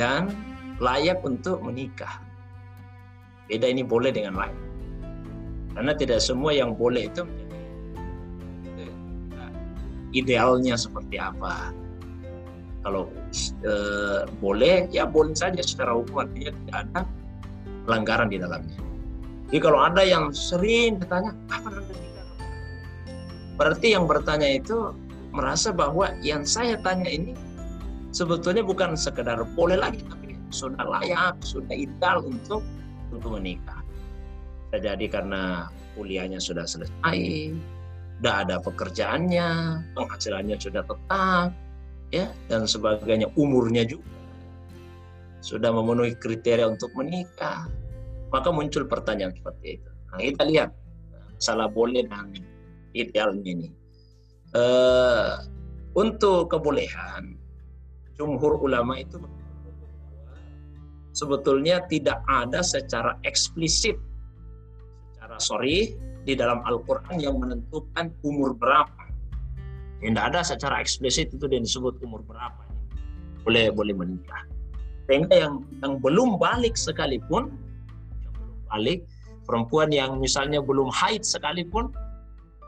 dan 0.00 0.32
layak 0.80 1.20
untuk 1.20 1.60
menikah. 1.60 2.20
Beda 3.52 3.68
ini 3.68 3.84
boleh 3.84 4.08
dengan 4.08 4.40
lain. 4.40 4.56
Karena 5.76 5.92
tidak 5.92 6.24
semua 6.24 6.56
yang 6.56 6.72
boleh 6.72 7.12
itu 7.12 7.28
idealnya 10.16 10.80
seperti 10.80 11.20
apa. 11.20 11.76
Kalau 12.80 13.12
e, 13.60 13.74
boleh, 14.40 14.88
ya 14.88 15.04
boleh 15.04 15.36
saja 15.36 15.60
secara 15.60 15.92
hukum 15.92 16.24
artinya 16.24 16.56
tidak 16.56 16.76
ada 16.88 17.00
pelanggaran 17.84 18.28
di 18.32 18.38
dalamnya. 18.40 18.78
Jadi 19.52 19.58
kalau 19.62 19.78
ada 19.84 20.02
yang 20.02 20.32
sering 20.32 20.96
bertanya, 21.02 21.36
apa? 21.52 21.82
Berarti 23.60 23.86
yang 23.92 24.08
bertanya 24.08 24.48
itu 24.48 24.96
merasa 25.36 25.68
bahwa 25.70 26.08
yang 26.24 26.48
saya 26.48 26.80
tanya 26.80 27.12
ini 27.12 27.36
sebetulnya 28.16 28.64
bukan 28.64 28.96
sekedar 28.96 29.36
boleh 29.52 29.76
lagi, 29.76 30.00
tapi 30.08 30.40
sudah 30.48 30.80
layak, 30.80 31.36
sudah 31.44 31.76
ideal 31.76 32.24
untuk 32.24 32.64
untuk 33.12 33.36
menikah. 33.36 33.84
Bisa 34.72 34.80
jadi 34.92 35.06
karena 35.12 35.68
kuliahnya 35.94 36.40
sudah 36.40 36.64
selesai, 36.64 37.52
sudah 38.18 38.34
ada 38.48 38.56
pekerjaannya, 38.64 39.48
penghasilannya 39.92 40.56
sudah 40.56 40.82
tetap, 40.82 41.52
ya 42.10 42.26
dan 42.48 42.64
sebagainya, 42.64 43.28
umurnya 43.36 43.84
juga 43.84 44.16
sudah 45.46 45.70
memenuhi 45.70 46.18
kriteria 46.18 46.66
untuk 46.66 46.90
menikah. 46.98 47.70
Maka 48.34 48.50
muncul 48.50 48.90
pertanyaan 48.90 49.30
seperti 49.30 49.78
itu. 49.78 49.90
Nah, 50.10 50.18
kita 50.18 50.42
lihat 50.50 50.70
salah 51.38 51.70
boleh 51.70 52.02
dan 52.10 52.34
idealnya 52.98 53.46
ini. 53.46 53.68
Uh, 54.54 55.42
untuk 55.96 56.52
kebolehan, 56.52 57.34
jumhur 58.16 58.60
ulama 58.60 59.00
itu 59.00 59.16
sebetulnya 61.16 61.80
tidak 61.88 62.20
ada 62.28 62.60
secara 62.60 63.16
eksplisit, 63.24 63.96
secara 65.16 65.40
sorry, 65.40 65.96
di 66.28 66.36
dalam 66.36 66.60
Al-Quran 66.68 67.16
yang 67.16 67.40
menentukan 67.40 68.12
umur 68.20 68.52
berapa. 68.52 69.08
Tidak 70.04 70.20
ada 70.20 70.44
secara 70.44 70.84
eksplisit 70.84 71.32
itu 71.32 71.48
yang 71.48 71.64
disebut 71.64 71.96
umur 72.04 72.20
berapa. 72.28 72.68
Boleh 73.48 73.72
boleh 73.72 73.96
menikah. 73.96 74.44
Sehingga 75.08 75.48
yang 75.48 75.64
yang 75.80 75.96
belum 76.04 76.36
balik 76.36 76.76
sekalipun, 76.76 77.48
yang 78.20 78.32
belum 78.36 78.60
balik, 78.68 79.00
perempuan 79.48 79.88
yang 79.88 80.20
misalnya 80.20 80.60
belum 80.60 80.92
haid 80.92 81.24
sekalipun, 81.24 81.88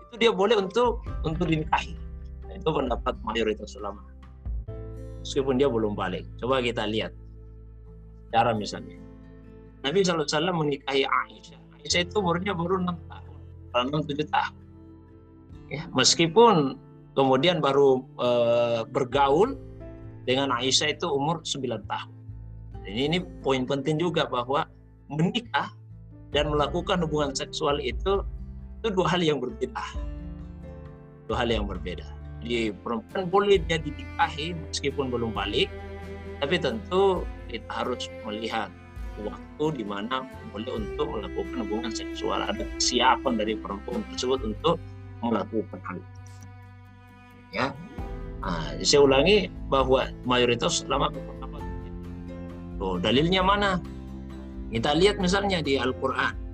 itu 0.09 0.15
dia 0.17 0.33
boleh 0.33 0.57
untuk 0.57 1.05
untuk 1.21 1.45
dinikahi. 1.45 1.93
Nah, 2.49 2.57
itu 2.57 2.69
pendapat 2.73 3.15
mayoritas 3.21 3.77
ulama. 3.77 4.01
Meskipun 5.21 5.61
dia 5.61 5.69
belum 5.69 5.93
balik. 5.93 6.25
Coba 6.41 6.65
kita 6.65 6.89
lihat 6.89 7.13
cara 8.33 8.57
misalnya. 8.57 8.97
Nabi 9.85 10.01
SAW 10.01 10.25
menikahi 10.57 11.05
Aisyah. 11.05 11.61
Aisyah 11.85 12.01
itu 12.09 12.17
umurnya 12.19 12.57
baru 12.57 12.81
6 12.83 13.13
tahun, 13.13 13.37
6-7 13.93 14.27
tahun. 14.33 14.57
Ya, 15.69 15.83
meskipun 15.93 16.81
kemudian 17.13 17.61
baru 17.61 18.01
e, 18.17 18.29
bergaul 18.89 19.55
dengan 20.25 20.49
Aisyah 20.51 20.97
itu 20.97 21.07
umur 21.07 21.45
9 21.45 21.85
tahun. 21.85 22.13
Jadi 22.89 23.01
ini 23.13 23.19
poin 23.45 23.69
penting 23.69 24.01
juga 24.01 24.25
bahwa 24.25 24.65
menikah 25.13 25.69
dan 26.33 26.49
melakukan 26.49 27.05
hubungan 27.05 27.37
seksual 27.37 27.81
itu 27.81 28.25
itu 28.79 28.89
dua 28.95 29.07
hal 29.11 29.21
yang 29.23 29.39
berbeda. 29.43 29.85
Dua 31.27 31.37
hal 31.45 31.51
yang 31.51 31.67
berbeda. 31.67 32.07
Jadi 32.43 32.71
perempuan 32.71 33.27
boleh 33.27 33.59
dia 33.67 33.83
dinikahi 33.83 34.55
meskipun 34.55 35.11
belum 35.11 35.35
balik, 35.35 35.67
tapi 36.39 36.55
tentu 36.63 37.27
kita 37.51 37.67
harus 37.69 38.07
melihat 38.23 38.71
waktu 39.27 39.83
di 39.83 39.85
mana 39.85 40.23
boleh 40.55 40.79
untuk 40.79 41.07
melakukan 41.11 41.67
hubungan 41.67 41.91
seksual. 41.91 42.39
Ada 42.39 42.63
kesiapan 42.79 43.35
dari 43.35 43.59
perempuan 43.59 44.07
tersebut 44.15 44.39
untuk 44.47 44.79
melakukan 45.19 45.83
hal 45.83 45.99
itu. 45.99 46.21
Ya, 47.49 47.67
nah, 48.45 48.77
saya 48.85 49.03
ulangi 49.03 49.51
bahwa 49.73 50.13
mayoritas 50.29 50.85
berpendapat 50.87 51.65
Oh, 52.79 52.95
dalilnya 52.95 53.43
mana? 53.43 53.83
Kita 54.71 54.95
lihat 54.95 55.19
misalnya 55.19 55.59
di 55.59 55.75
Al-Quran. 55.75 56.48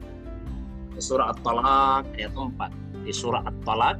Surah 0.98 1.34
At-Talaq 1.34 2.04
ayat 2.14 2.32
4. 2.34 3.06
Di 3.06 3.12
surah 3.12 3.42
At-Talaq 3.46 3.98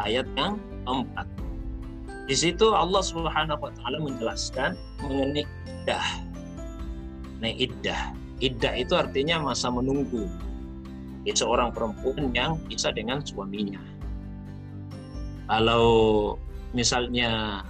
ayat 0.00 0.26
yang 0.36 0.60
keempat. 0.84 1.26
Di 2.24 2.32
situ 2.32 2.72
Allah 2.72 3.04
Subhanahu 3.04 3.60
wa 3.60 3.72
taala 3.76 4.00
menjelaskan 4.00 4.80
mengenai 5.04 5.44
iddah. 5.44 6.06
Nah, 7.44 7.52
iddah. 7.52 8.02
Iddah 8.40 8.74
itu 8.80 8.96
artinya 8.96 9.44
masa 9.44 9.68
menunggu. 9.68 10.24
Itu 11.28 11.44
seorang 11.44 11.76
perempuan 11.76 12.32
yang 12.32 12.56
bisa 12.64 12.92
dengan 12.92 13.20
suaminya. 13.20 13.80
Kalau 15.44 15.86
misalnya 16.72 17.60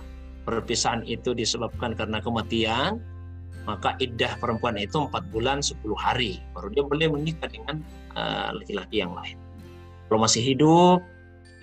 perpisahan 0.46 1.02
itu 1.02 1.34
disebabkan 1.34 1.98
karena 1.98 2.22
kematian, 2.22 3.02
maka 3.64 3.96
iddah 4.00 4.36
perempuan 4.36 4.76
itu 4.76 5.08
empat 5.08 5.24
bulan 5.32 5.64
10 5.64 5.80
hari. 5.96 6.40
Baru 6.52 6.68
dia 6.68 6.84
boleh 6.84 7.08
menikah 7.08 7.48
dengan 7.48 7.80
eh, 8.16 8.48
laki-laki 8.60 9.00
uh, 9.00 9.02
yang 9.08 9.12
lain. 9.16 9.36
Kalau 10.08 10.20
masih 10.20 10.42
hidup, 10.44 11.00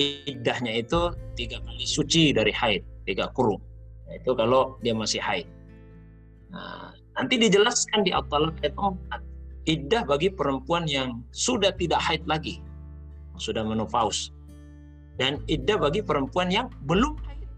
iddahnya 0.01 0.81
itu 0.81 1.13
tiga 1.37 1.61
kali 1.61 1.85
suci 1.85 2.33
dari 2.33 2.49
haid, 2.49 2.81
tiga 3.05 3.29
kurung. 3.37 3.61
Itu 4.11 4.33
kalau 4.33 4.81
dia 4.81 4.97
masih 4.97 5.21
haid. 5.21 5.47
Nah, 6.51 6.91
nanti 7.15 7.39
dijelaskan 7.39 8.03
di 8.03 8.11
At-Talaq 8.11 8.59
ayat 8.65 8.75
4. 8.75 9.69
Iddah 9.69 10.03
bagi 10.09 10.33
perempuan 10.33 10.89
yang 10.89 11.21
sudah 11.29 11.69
tidak 11.77 12.01
haid 12.01 12.25
lagi, 12.25 12.59
sudah 13.37 13.61
menopause. 13.61 14.33
Dan 15.21 15.37
iddah 15.45 15.77
bagi 15.77 16.01
perempuan 16.01 16.49
yang 16.49 16.67
belum 16.89 17.13
haid. 17.29 17.49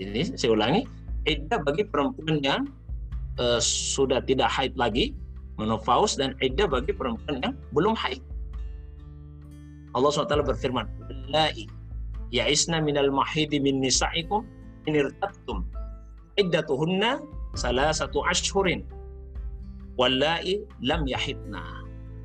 Ini 0.00 0.38
saya 0.38 0.54
ulangi, 0.54 0.86
iddah 1.24 1.60
bagi 1.60 1.84
perempuan 1.84 2.40
yang 2.40 2.62
uh, 3.40 3.60
sudah 3.60 4.20
tidak 4.24 4.48
haid 4.52 4.72
lagi, 4.76 5.12
menopause 5.56 6.18
dan 6.18 6.36
iddah 6.40 6.68
bagi 6.68 6.92
perempuan 6.92 7.40
yang 7.42 7.54
belum 7.72 7.94
haid. 7.96 8.20
Allah 9.94 10.10
SWT 10.10 10.42
berfirman, 10.42 10.86
"Lai 11.30 11.70
ya'isna 12.34 12.82
minal 12.82 13.14
mahidi 13.14 13.62
min 13.62 13.78
nisa'ikum 13.78 14.42
in 14.90 14.98
irtabtum 14.98 15.62
iddatuhunna 16.34 17.22
satu 17.54 18.26
ashhurin 18.26 18.82
wallai 19.94 20.66
lam 20.82 21.06
yahidna." 21.06 21.62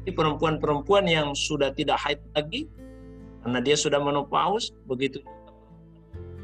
Ini 0.08 0.18
perempuan-perempuan 0.18 1.06
yang 1.06 1.38
sudah 1.38 1.70
tidak 1.78 2.02
haid 2.02 2.18
lagi 2.34 2.66
karena 3.46 3.60
dia 3.62 3.78
sudah 3.78 4.02
menopause, 4.02 4.74
begitu 4.90 5.22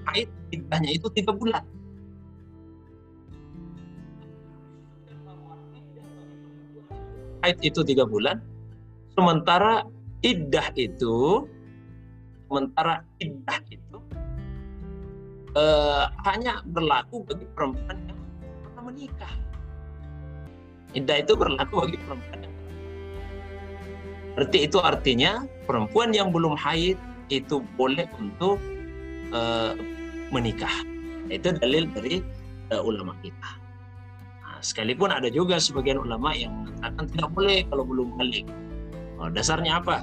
haid 0.05 0.29
iddahnya 0.53 0.91
itu 0.95 1.07
tiga 1.11 1.33
bulan. 1.33 1.65
Haid 7.45 7.61
itu 7.61 7.85
tiga 7.85 8.09
bulan, 8.09 8.41
sementara 9.13 9.85
iddah 10.25 10.65
itu 10.73 11.45
sementara 12.49 13.05
iddah 13.21 13.61
itu 13.69 14.01
uh, 15.53 16.09
hanya 16.25 16.65
berlaku 16.73 17.21
bagi 17.21 17.45
perempuan 17.53 18.01
yang 18.09 18.17
pernah 18.65 18.81
menikah. 18.89 19.33
Iddah 20.97 21.21
itu 21.21 21.37
berlaku 21.37 21.85
bagi 21.85 22.01
perempuan 22.01 22.39
yang 22.49 22.53
Berarti 24.33 24.57
itu 24.65 24.81
artinya 24.81 25.45
perempuan 25.69 26.17
yang 26.17 26.33
belum 26.33 26.57
haid 26.57 26.97
itu 27.29 27.61
boleh 27.77 28.09
untuk 28.17 28.57
uh, 29.37 29.77
menikah. 30.33 30.73
Itu 31.29 31.53
dalil 31.61 31.93
dari 31.93 32.25
uh, 32.73 32.81
ulama 32.81 33.13
kita. 33.21 33.64
Sekalipun 34.65 35.13
ada 35.13 35.29
juga 35.29 35.61
sebagian 35.61 36.01
ulama 36.01 36.33
yang 36.33 36.65
mengatakan 36.65 37.05
tidak 37.13 37.29
boleh 37.37 37.57
kalau 37.69 37.85
belum 37.85 38.17
balik. 38.17 38.49
Oh, 39.21 39.29
dasarnya 39.29 39.77
apa? 39.77 40.01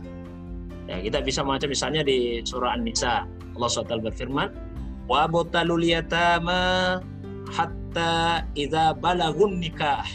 Ya, 0.87 1.03
kita 1.03 1.19
bisa 1.19 1.43
baca 1.43 1.67
misalnya 1.67 2.07
di 2.07 2.39
surah 2.47 2.79
An-Nisa. 2.79 3.27
Allah 3.59 3.67
SWT 3.67 4.07
berfirman, 4.07 4.55
"Wa 5.11 5.27
botalul 5.27 5.83
yatama 5.83 7.03
hatta 7.51 8.47
idza 8.55 8.95
balagun 9.03 9.59
nikah." 9.59 10.07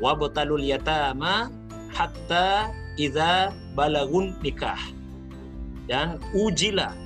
Wa 0.00 0.16
botalul 0.16 0.64
yatama 0.64 1.52
hatta 1.92 2.72
idza 2.96 3.52
balagun 3.76 4.32
nikah. 4.40 4.80
Dan 5.84 6.16
ujilah 6.32 6.96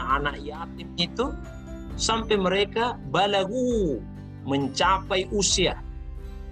anak-anak 0.00 0.40
yatim 0.40 0.88
itu 0.96 1.28
sampai 2.00 2.40
mereka 2.40 2.96
balagu 3.12 4.00
mencapai 4.42 5.26
usia 5.30 5.78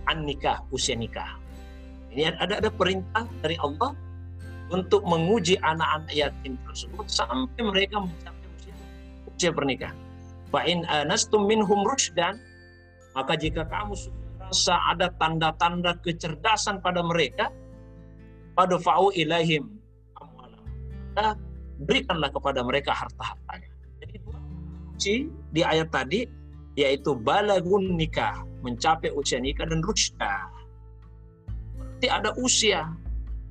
an 0.07 0.27
nikah, 0.27 0.63
usia 0.71 0.95
nikah. 0.95 1.39
Ini 2.11 2.35
ada 2.39 2.59
ada 2.59 2.71
perintah 2.71 3.27
dari 3.43 3.55
Allah 3.63 3.95
untuk 4.71 5.03
menguji 5.07 5.59
anak-anak 5.63 6.11
yatim 6.15 6.55
tersebut 6.67 7.07
sampai 7.07 7.63
mereka 7.63 8.03
mencapai 8.03 8.47
usia, 8.59 8.75
usia 9.35 9.51
pernikahan. 9.51 9.99
Fa 10.51 10.67
in 10.67 10.83
anastum 10.87 11.47
minhum 11.47 11.87
rushdan 11.87 12.39
maka 13.15 13.35
jika 13.39 13.67
kamu 13.67 13.95
merasa 14.39 14.75
ada 14.91 15.11
tanda-tanda 15.19 15.95
kecerdasan 16.03 16.83
pada 16.83 17.03
mereka, 17.07 17.51
pada 18.55 18.79
fa'u 18.79 19.15
ilaihim 19.15 19.67
maka 21.11 21.35
berikanlah 21.83 22.31
kepada 22.31 22.63
mereka 22.63 22.95
harta-hartanya. 22.95 23.71
Jadi 25.01 25.33
di 25.51 25.63
ayat 25.65 25.89
tadi 25.91 26.40
yaitu 26.81 27.13
balagun 27.13 27.93
nikah, 28.01 28.41
mencapai 28.65 29.13
usia 29.13 29.37
nikah 29.37 29.69
dan 29.69 29.85
rushda. 29.85 30.49
Berarti 31.77 32.09
ada 32.09 32.33
usia. 32.41 32.89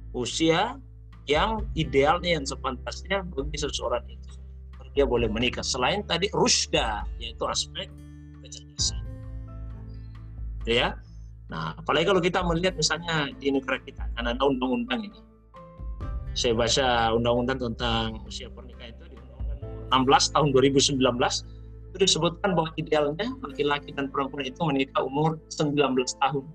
Usia 0.09 0.81
yang 1.29 1.61
idealnya 1.77 2.41
yang 2.41 2.45
sepantasnya 2.49 3.21
bagi 3.29 3.61
seseorang 3.61 4.01
itu. 4.09 4.29
Dia 4.97 5.05
boleh 5.05 5.29
menikah. 5.29 5.61
Selain 5.61 6.01
tadi 6.01 6.25
rusda 6.33 7.05
yaitu 7.21 7.45
aspek 7.45 7.85
kecerdasan. 8.41 9.05
Ya. 10.65 10.97
Nah 11.53 11.77
apalagi 11.77 12.09
kalau 12.09 12.21
kita 12.21 12.41
melihat 12.41 12.73
misalnya 12.73 13.29
di 13.37 13.53
negara 13.53 13.77
kita 13.85 14.09
kan 14.17 14.25
ada 14.25 14.41
undang-undang 14.41 15.05
ini. 15.05 15.21
Saya 16.33 16.57
baca 16.57 17.13
undang-undang 17.13 17.61
tentang 17.61 18.17
usia 18.25 18.49
pernikahan 18.49 18.97
itu 18.97 19.13
di 19.13 19.15
undang-undang 19.21 20.09
16 20.09 20.33
tahun 20.33 20.47
2019 20.97 21.58
itu 21.89 21.97
disebutkan 22.05 22.53
bahwa 22.53 22.69
idealnya 22.77 23.27
laki-laki 23.41 23.89
dan 23.97 24.13
perempuan 24.13 24.45
itu 24.45 24.61
menikah 24.61 25.01
umur 25.01 25.41
19 25.49 25.73
tahun. 26.21 26.45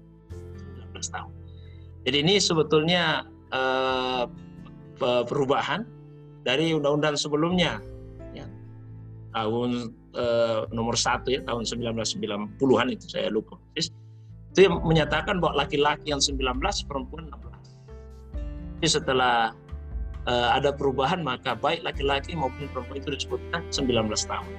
19 0.94 1.14
tahun. 1.14 1.32
Jadi 2.06 2.16
ini 2.22 2.34
sebetulnya 2.38 3.26
eh, 3.50 4.24
perubahan 5.26 5.82
dari 6.46 6.70
undang-undang 6.76 7.18
sebelumnya. 7.18 7.82
Ya. 8.34 8.46
tahun 9.34 9.90
eh, 10.14 10.60
nomor 10.70 10.94
satu 10.94 11.34
ya 11.34 11.42
tahun 11.42 11.66
1990-an 11.66 12.86
itu 12.94 13.06
saya 13.10 13.26
lupa. 13.30 13.58
Itu 13.74 14.58
yang 14.62 14.78
menyatakan 14.86 15.42
bahwa 15.42 15.66
laki-laki 15.66 16.14
yang 16.14 16.22
19 16.22 16.38
perempuan 16.86 17.26
16 17.26 17.44
jadi 18.84 19.00
setelah 19.00 19.56
eh, 20.28 20.48
ada 20.52 20.68
perubahan 20.68 21.24
maka 21.24 21.56
baik 21.56 21.80
laki-laki 21.88 22.36
maupun 22.36 22.68
perempuan 22.68 23.00
itu 23.00 23.16
disebutkan 23.16 23.64
19 23.72 24.12
tahun 24.12 24.52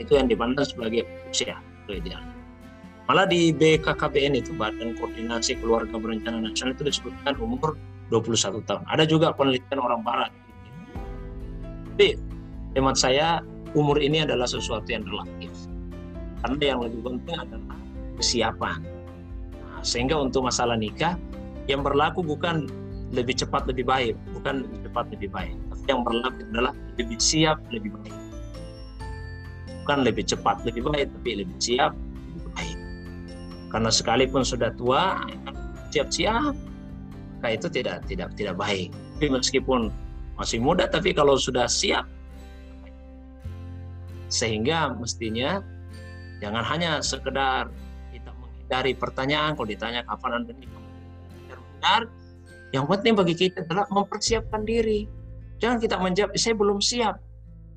itu 0.00 0.16
yang 0.16 0.30
dipandang 0.30 0.64
sebagai 0.64 1.04
usia 1.28 1.58
itu 1.84 2.00
ideal 2.00 2.22
malah 3.10 3.26
di 3.26 3.50
BKKBN 3.50 4.38
itu 4.38 4.54
Badan 4.54 4.94
Koordinasi 4.96 5.58
Keluarga 5.58 5.98
Berencana 5.98 6.48
Nasional 6.48 6.78
itu 6.78 6.86
disebutkan 6.86 7.34
umur 7.42 7.74
21 8.12 8.60
tahun. 8.68 8.84
Ada 8.92 9.08
juga 9.08 9.32
penelitian 9.32 9.80
orang 9.80 10.04
barat. 10.04 10.28
Tapi 11.92 12.20
hemat 12.76 13.00
saya 13.00 13.40
umur 13.72 13.96
ini 13.96 14.20
adalah 14.20 14.44
sesuatu 14.44 14.84
yang 14.92 15.04
relatif. 15.08 15.52
Karena 16.44 16.76
yang 16.76 16.80
lebih 16.84 17.00
penting 17.00 17.36
adalah 17.40 17.76
kesiapan. 18.20 18.80
Nah, 19.56 19.80
sehingga 19.80 20.20
untuk 20.20 20.44
masalah 20.44 20.76
nikah 20.76 21.16
yang 21.70 21.80
berlaku 21.80 22.20
bukan 22.20 22.68
lebih 23.12 23.36
cepat 23.36 23.64
lebih 23.68 23.88
baik, 23.88 24.14
bukan 24.36 24.68
lebih 24.68 24.78
cepat 24.88 25.04
lebih 25.12 25.28
baik. 25.32 25.56
Tapi 25.72 25.84
yang 25.88 26.00
berlaku 26.04 26.38
adalah 26.52 26.72
lebih 27.00 27.16
siap 27.16 27.60
lebih 27.72 27.92
baik. 27.96 28.14
Bukan 29.82 30.06
lebih 30.06 30.24
cepat 30.26 30.62
lebih 30.62 30.86
baik, 30.86 31.10
tapi 31.10 31.42
lebih 31.42 31.56
siap 31.58 31.92
lebih 31.92 32.50
baik. 32.54 32.78
Karena 33.72 33.90
sekalipun 33.90 34.42
sudah 34.46 34.70
tua, 34.78 35.22
siap-siap 35.90 36.54
maka 37.42 37.58
itu 37.58 37.66
tidak 37.66 38.06
tidak 38.06 38.30
tidak 38.38 38.54
baik. 38.54 38.94
Tapi 39.18 39.26
meskipun 39.34 39.90
masih 40.38 40.62
muda, 40.62 40.86
tapi 40.86 41.10
kalau 41.10 41.34
sudah 41.34 41.66
siap, 41.66 42.06
sehingga 44.32 44.96
mestinya 44.96 45.60
jangan 46.40 46.64
hanya 46.64 47.04
sekedar 47.04 47.68
kita 48.10 48.32
menghindari 48.40 48.96
pertanyaan 48.96 49.52
kalau 49.52 49.68
ditanya 49.68 50.00
kapan 50.08 50.40
anda 50.40 50.56
nikah 50.56 50.82
benar 51.52 52.02
yang 52.72 52.88
penting 52.88 53.12
bagi 53.12 53.36
kita 53.36 53.68
adalah 53.68 53.84
mempersiapkan 53.92 54.64
diri 54.64 55.04
jangan 55.60 55.76
kita 55.78 56.00
menjawab 56.00 56.32
saya 56.34 56.56
belum 56.56 56.80
siap 56.80 57.20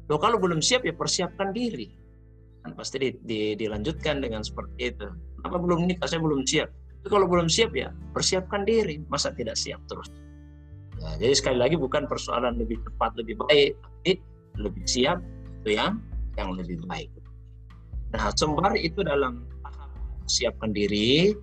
Loh, 0.06 0.22
kalau 0.22 0.38
belum 0.38 0.62
siap 0.62 0.86
ya 0.86 0.94
persiapkan 0.94 1.52
diri 1.56 1.90
kan 2.66 2.74
pasti 2.74 2.98
di, 2.98 3.10
di, 3.22 3.54
dilanjutkan 3.54 4.26
dengan 4.26 4.42
seperti 4.42 4.90
itu 4.90 5.06
apa 5.46 5.54
belum 5.62 5.86
nikah 5.86 6.10
saya 6.10 6.18
belum 6.18 6.50
siap 6.50 6.74
tapi 7.06 7.22
kalau 7.22 7.30
belum 7.30 7.46
siap 7.46 7.78
ya 7.78 7.94
persiapkan 8.18 8.66
diri, 8.66 8.98
masa 9.14 9.30
tidak 9.30 9.54
siap 9.62 9.78
terus. 9.86 10.10
Ya, 10.98 11.22
jadi 11.22 11.38
sekali 11.38 11.62
lagi 11.62 11.78
bukan 11.78 12.10
persoalan 12.10 12.58
lebih 12.58 12.82
cepat 12.82 13.14
lebih 13.14 13.38
baik, 13.46 13.78
tapi 13.78 14.18
lebih 14.58 14.82
siap 14.90 15.22
itu 15.62 15.78
yang 15.78 16.02
yang 16.34 16.58
lebih 16.58 16.82
baik. 16.90 17.14
Nah, 18.10 18.34
sembari 18.34 18.90
itu 18.90 19.06
dalam 19.06 19.46
siapkan 20.26 20.74
diri, 20.74 21.38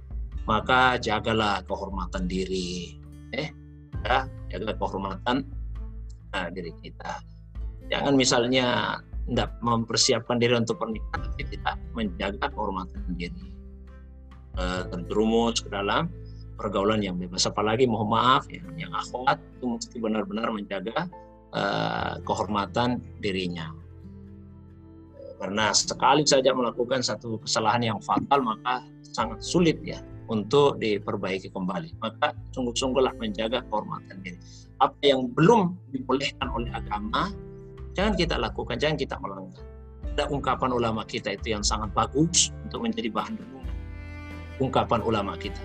maka 0.50 0.98
jagalah 0.98 1.62
kehormatan 1.70 2.26
diri. 2.26 2.98
Eh, 3.30 3.54
ya, 4.02 4.26
jaga 4.50 4.74
kehormatan 4.74 5.46
nah, 6.34 6.50
diri 6.50 6.74
kita. 6.82 7.22
Jangan 7.90 8.14
misalnya 8.14 8.98
tidak 9.26 9.50
mempersiapkan 9.62 10.36
diri 10.42 10.58
untuk 10.58 10.82
pernikahan, 10.82 11.30
tapi 11.30 11.42
tidak 11.50 11.76
menjaga 11.94 12.50
kehormatan 12.50 13.00
diri 13.14 13.52
uh, 14.58 14.82
terjerumus 14.90 15.62
ke 15.62 15.68
dalam 15.70 16.10
pergaulan 16.58 17.00
yang 17.00 17.16
bebas. 17.16 17.46
Apalagi 17.48 17.88
mohon 17.88 18.12
maaf 18.12 18.46
ya, 18.50 18.62
yang 18.76 18.92
akhwat 18.92 19.38
itu 19.58 19.64
mesti 19.66 19.96
benar-benar 19.98 20.48
menjaga 20.52 21.08
uh, 21.54 22.18
kehormatan 22.26 23.00
dirinya. 23.22 23.72
Karena 25.42 25.74
sekali 25.74 26.22
saja 26.22 26.54
melakukan 26.54 27.02
satu 27.02 27.42
kesalahan 27.42 27.82
yang 27.94 27.98
fatal 27.98 28.46
maka 28.46 28.86
sangat 29.02 29.42
sulit 29.42 29.82
ya 29.82 29.98
untuk 30.30 30.78
diperbaiki 30.78 31.50
kembali. 31.50 31.98
Maka 31.98 32.30
sungguh-sungguhlah 32.54 33.18
menjaga 33.18 33.66
kehormatan 33.66 34.22
diri. 34.22 34.38
Apa 34.78 34.98
yang 35.02 35.30
belum 35.34 35.74
dibolehkan 35.90 36.46
oleh 36.50 36.70
agama, 36.70 37.30
jangan 37.92 38.14
kita 38.16 38.34
lakukan, 38.40 38.76
jangan 38.76 38.96
kita 38.96 39.16
melanggar. 39.20 39.64
Ada 40.12 40.28
ungkapan 40.28 40.70
ulama 40.76 41.08
kita 41.08 41.32
itu 41.32 41.56
yang 41.56 41.64
sangat 41.64 41.88
bagus 41.96 42.52
untuk 42.68 42.84
menjadi 42.84 43.08
bahan 43.08 43.32
renungan 43.40 43.62
ungkapan 44.62 45.02
ulama 45.02 45.34
kita. 45.34 45.58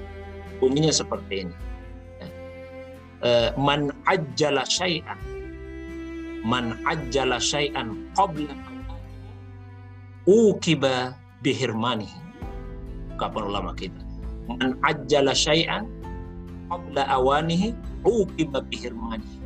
Bunyinya 0.58 0.90
seperti 0.90 1.46
ini. 1.46 1.56
Ya. 2.18 2.28
Eh, 3.22 3.50
man 3.62 3.94
ajjala 4.10 4.66
syai'an 4.66 5.22
man 6.42 6.74
ajjala 6.90 7.38
syai'an 7.38 8.10
qabla 8.18 8.58
ukiba 10.26 11.14
bihirmani. 11.46 12.10
Ungkapan 13.14 13.44
ulama 13.46 13.72
kita. 13.78 14.02
Man 14.50 14.82
ajjala 14.82 15.38
syai'an 15.38 15.86
qabla 16.74 17.06
awanihi 17.06 17.78
ukiba 18.02 18.66
bihirmani. 18.66 19.46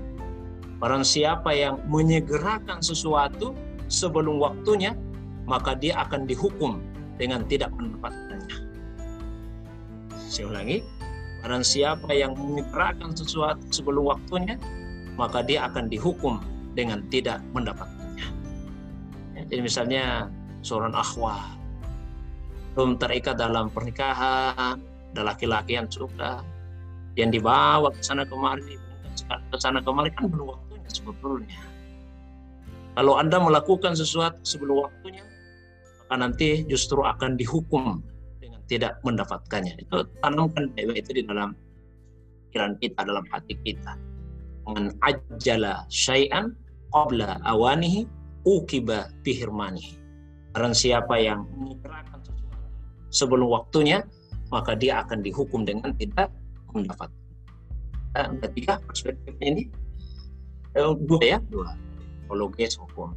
Barang 0.81 1.05
siapa 1.05 1.53
yang 1.53 1.77
menyegerakan 1.85 2.81
sesuatu 2.81 3.53
sebelum 3.85 4.41
waktunya, 4.41 4.97
maka 5.45 5.77
dia 5.77 6.01
akan 6.01 6.25
dihukum 6.25 6.81
dengan 7.21 7.45
tidak 7.45 7.69
mendapatkannya. 7.77 8.57
Saya 10.17 10.49
ulangi, 10.49 10.81
barang 11.45 11.61
siapa 11.61 12.09
yang 12.17 12.33
menyerahkan 12.33 13.13
sesuatu 13.13 13.61
sebelum 13.69 14.09
waktunya, 14.09 14.57
maka 15.21 15.45
dia 15.45 15.69
akan 15.69 15.85
dihukum 15.85 16.41
dengan 16.73 17.05
tidak 17.13 17.45
mendapatkannya. 17.53 18.27
Ya, 19.37 19.41
jadi 19.45 19.61
misalnya 19.61 20.33
seorang 20.65 20.97
akhwat 20.97 21.61
belum 22.71 22.95
terikat 22.95 23.35
dalam 23.35 23.67
pernikahan, 23.67 24.79
ada 25.11 25.21
laki-laki 25.27 25.75
yang 25.75 25.91
suka 25.91 26.39
yang 27.19 27.27
dibawa 27.27 27.91
ke 27.91 27.99
sana 27.99 28.23
kemari 28.23 28.79
ke 29.27 29.57
sana 29.59 29.83
kemari 29.83 30.07
kan 30.15 30.31
belum 30.31 30.55
waktunya 30.55 30.70
sebetulnya 30.91 31.59
kalau 32.99 33.15
anda 33.15 33.39
melakukan 33.39 33.95
sesuatu 33.95 34.43
sebelum 34.43 34.83
waktunya 34.83 35.23
maka 36.11 36.27
nanti 36.27 36.67
justru 36.67 36.99
akan 37.07 37.39
dihukum 37.39 38.03
dengan 38.43 38.59
tidak 38.67 38.99
mendapatkannya. 39.07 39.79
Itu 39.79 40.03
tanamkan 40.19 40.67
itu 40.75 41.15
di 41.15 41.23
dalam 41.23 41.55
pikiran 42.51 42.75
kita 42.83 43.07
dalam 43.07 43.23
hati 43.31 43.55
kita. 43.63 43.95
Dengan 44.67 44.91
ajala 45.07 45.87
syai'an 45.87 46.51
qabla 46.91 47.39
awanihi 47.47 48.03
ukiba 48.43 49.07
bihirmanihi. 49.23 49.95
Barang 50.51 50.75
siapa 50.75 51.15
yang 51.15 51.47
menyegerakan 51.55 52.19
sesuatu 52.27 52.67
sebelum 53.07 53.47
waktunya, 53.47 54.03
maka 54.51 54.75
dia 54.75 55.07
akan 55.07 55.23
dihukum 55.23 55.63
dengan 55.63 55.95
tidak 55.95 56.27
mendapat. 56.75 57.07
Nah, 58.19 58.35
tiga 58.51 58.83
perspektif 58.83 59.31
ini 59.39 59.71
eh, 60.75 60.93
dua 61.07 61.21
ya, 61.23 61.39
dua. 61.49 61.75
Apologis 62.27 62.79
hukum. 62.79 63.11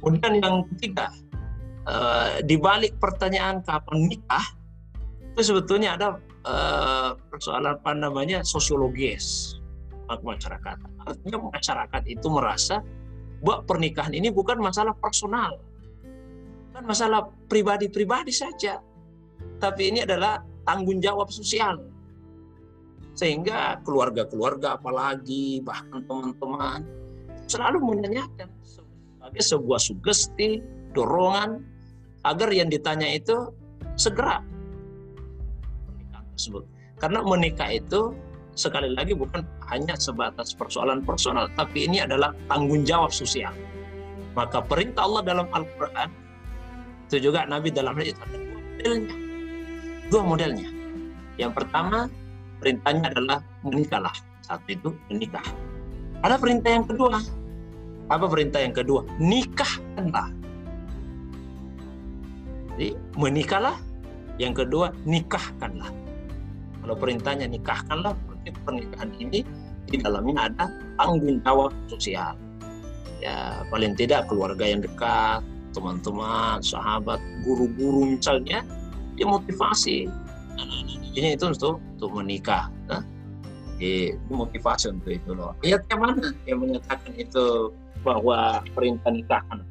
Kemudian 0.00 0.42
yang 0.42 0.56
ketiga, 0.74 1.12
eh, 1.86 2.42
di 2.42 2.56
balik 2.58 2.98
pertanyaan 2.98 3.62
kapan 3.62 4.10
nikah, 4.10 4.46
itu 5.34 5.40
sebetulnya 5.54 5.94
ada 5.94 6.08
eh, 6.46 7.10
persoalan 7.30 7.78
apa 7.78 7.92
namanya 7.94 8.42
sosiologis 8.42 9.56
masyarakat. 10.18 10.76
Artinya 11.06 11.38
masyarakat 11.54 12.02
itu 12.10 12.26
merasa 12.26 12.82
bahwa 13.38 13.62
pernikahan 13.62 14.10
ini 14.10 14.34
bukan 14.34 14.58
masalah 14.58 14.92
personal, 14.98 15.62
bukan 16.70 16.84
masalah 16.90 17.30
pribadi-pribadi 17.46 18.34
saja, 18.34 18.82
tapi 19.62 19.94
ini 19.94 20.02
adalah 20.02 20.42
tanggung 20.66 20.98
jawab 20.98 21.30
sosial. 21.30 21.78
Sehingga 23.20 23.76
keluarga-keluarga 23.84 24.80
apalagi 24.80 25.60
bahkan 25.60 26.00
teman-teman 26.08 26.80
selalu 27.44 27.92
menanyakan 27.92 28.48
sebagai 28.64 29.42
sebuah 29.44 29.76
sugesti, 29.76 30.64
dorongan 30.96 31.60
agar 32.24 32.48
yang 32.48 32.72
ditanya 32.72 33.04
itu 33.12 33.52
segera 34.00 34.40
menikah 35.84 36.24
tersebut. 36.32 36.64
Karena 36.96 37.20
menikah 37.20 37.68
itu 37.68 38.16
sekali 38.56 38.88
lagi 38.96 39.12
bukan 39.12 39.44
hanya 39.68 40.00
sebatas 40.00 40.56
persoalan 40.56 41.04
personal, 41.04 41.44
tapi 41.60 41.84
ini 41.84 42.00
adalah 42.00 42.32
tanggung 42.48 42.88
jawab 42.88 43.12
sosial. 43.12 43.52
Maka 44.32 44.64
perintah 44.64 45.04
Allah 45.04 45.22
dalam 45.28 45.46
Al-Quran 45.52 46.08
itu 47.12 47.28
juga 47.28 47.44
Nabi 47.44 47.68
dalam 47.68 47.92
itu 48.00 48.16
ada 48.16 48.38
dua 48.40 48.60
modelnya. 48.64 49.16
Dua 50.08 50.22
modelnya. 50.24 50.68
Yang 51.36 51.52
pertama 51.52 52.08
perintahnya 52.60 53.10
adalah 53.10 53.40
menikahlah. 53.64 54.12
Satu 54.44 54.68
itu 54.68 54.88
menikah. 55.08 55.42
Ada 56.20 56.36
perintah 56.36 56.70
yang 56.70 56.84
kedua. 56.84 57.18
Apa 58.12 58.26
perintah 58.28 58.60
yang 58.60 58.76
kedua? 58.76 59.02
Nikahkanlah. 59.16 60.28
Jadi 62.76 62.88
menikahlah. 63.16 63.76
Yang 64.40 64.64
kedua 64.64 64.92
nikahkanlah. 65.04 65.92
Kalau 66.80 66.96
perintahnya 66.96 67.44
nikahkanlah, 67.48 68.16
berarti 68.24 68.50
pernikahan 68.64 69.10
ini 69.20 69.44
di 69.84 69.96
dalamnya 70.00 70.48
ada 70.48 70.64
tanggung 70.96 71.44
jawab 71.44 71.72
sosial. 71.92 72.32
Ya 73.20 73.60
paling 73.68 73.92
tidak 74.00 74.32
keluarga 74.32 74.64
yang 74.64 74.80
dekat, 74.80 75.44
teman-teman, 75.76 76.64
sahabat, 76.64 77.20
guru-guru 77.44 78.16
misalnya, 78.16 78.64
dia 79.20 79.26
motivasi 79.28 80.08
ini 81.14 81.34
itu 81.34 81.50
untuk 81.50 81.82
untuk 81.98 82.10
menikah. 82.22 82.70
Nah, 82.86 83.02
di 83.80 84.12
motivasi 84.28 84.92
untuk 84.92 85.12
itu 85.16 85.30
loh. 85.32 85.56
Ayat 85.64 85.82
yang 85.88 86.00
mana 86.04 86.26
yang 86.44 86.58
menyatakan 86.60 87.12
itu 87.16 87.72
bahwa 88.04 88.60
perintah 88.76 89.10
nikahan? 89.10 89.64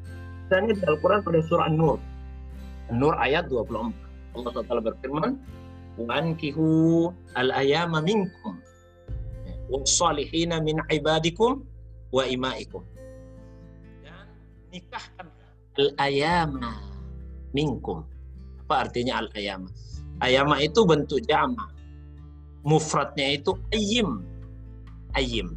Ini 0.50 0.74
di 0.74 0.82
Al-Quran 0.82 1.22
pada 1.22 1.38
surah 1.46 1.70
Nur. 1.70 2.02
Nur 2.90 3.14
ayat 3.22 3.46
24. 3.46 3.94
Allah 4.34 4.50
Taala 4.66 4.82
berfirman, 4.82 5.38
"Wankihu 5.94 7.06
al-ayama 7.38 8.02
minkum 8.02 8.58
wassalihina 9.70 10.58
min 10.58 10.82
ibadikum 10.90 11.62
wa 12.10 12.26
imaikum." 12.26 12.82
Dan 14.02 14.26
nikahkan 14.74 15.30
al-ayama 15.78 16.82
minkum. 17.54 18.02
Apa 18.66 18.90
artinya 18.90 19.22
al-ayama? 19.22 19.70
Ayama 20.20 20.60
itu 20.60 20.84
bentuk 20.84 21.24
jama. 21.24 21.72
Mufradnya 22.64 23.40
itu 23.40 23.56
ayim. 23.72 24.20
Ayim. 25.16 25.56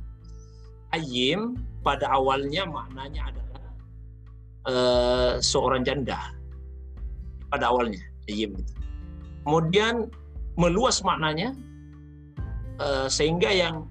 Ayim 0.96 1.60
pada 1.84 2.08
awalnya 2.16 2.64
maknanya 2.64 3.28
adalah 3.28 3.64
uh, 4.68 5.32
seorang 5.44 5.84
janda. 5.84 6.20
Pada 7.52 7.70
awalnya 7.70 8.02
ayim 8.32 8.56
itu. 8.56 8.74
Kemudian 9.44 10.08
meluas 10.56 11.04
maknanya 11.04 11.52
uh, 12.80 13.12
sehingga 13.12 13.52
yang 13.52 13.86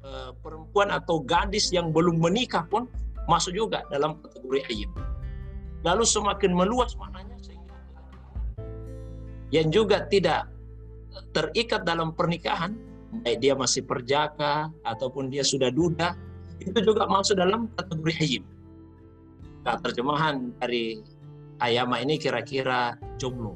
uh, 0.00 0.32
perempuan 0.40 0.88
atau 0.88 1.20
gadis 1.22 1.68
yang 1.70 1.92
belum 1.92 2.18
menikah 2.18 2.64
pun 2.66 2.88
masuk 3.28 3.54
juga 3.54 3.86
dalam 3.92 4.18
kategori 4.22 4.60
ayim 4.74 4.90
lalu 5.86 6.04
semakin 6.04 6.50
meluas 6.52 6.98
maknanya 6.98 7.29
yang 9.50 9.68
juga 9.70 10.06
tidak 10.06 10.50
terikat 11.34 11.82
dalam 11.82 12.14
pernikahan 12.14 12.74
baik 13.26 13.42
dia 13.42 13.54
masih 13.58 13.82
perjaka 13.82 14.70
ataupun 14.86 15.30
dia 15.30 15.42
sudah 15.42 15.70
duda 15.74 16.14
itu 16.62 16.78
juga 16.82 17.10
masuk 17.10 17.34
dalam 17.34 17.66
kategori 17.74 18.14
hayim 18.14 18.44
nah, 19.66 19.76
terjemahan 19.82 20.54
dari 20.62 21.02
ayama 21.60 22.00
ini 22.00 22.16
kira-kira 22.16 22.96
jomblo. 23.20 23.54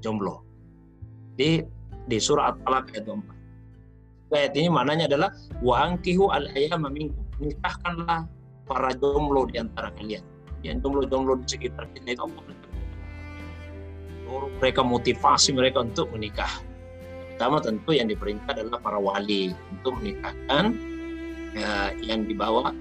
Jomblo. 0.00 0.42
Di 1.36 1.62
di 2.08 2.16
surah 2.18 2.56
At-Talaq 2.56 2.96
ayat 2.96 3.06
4 3.06 4.32
ayat 4.32 4.52
ini 4.56 4.68
maknanya 4.68 5.04
adalah 5.08 5.30
wa 5.60 5.84
angkihu 5.84 6.32
al 6.32 6.48
ayama 6.56 6.88
minkum. 6.88 7.22
Nikahkanlah 7.38 8.26
para 8.66 8.90
jomblo 8.98 9.46
di 9.46 9.60
antara 9.60 9.92
kalian. 9.94 10.24
Yang 10.66 10.82
jomblo-jomblo 10.82 11.38
di 11.38 11.46
sekitar 11.46 11.86
kita 11.94 12.18
itu 12.18 12.24
mereka 14.58 14.80
motivasi 14.84 15.54
mereka 15.56 15.84
untuk 15.84 16.12
menikah. 16.12 16.50
Pertama 17.34 17.62
tentu 17.62 17.94
yang 17.94 18.10
diperintah 18.10 18.50
adalah 18.50 18.82
para 18.82 18.98
wali 18.98 19.54
untuk 19.70 20.02
menikahkan 20.02 20.74
ya, 21.54 21.94
yang 22.02 22.26
dibawa 22.26 22.74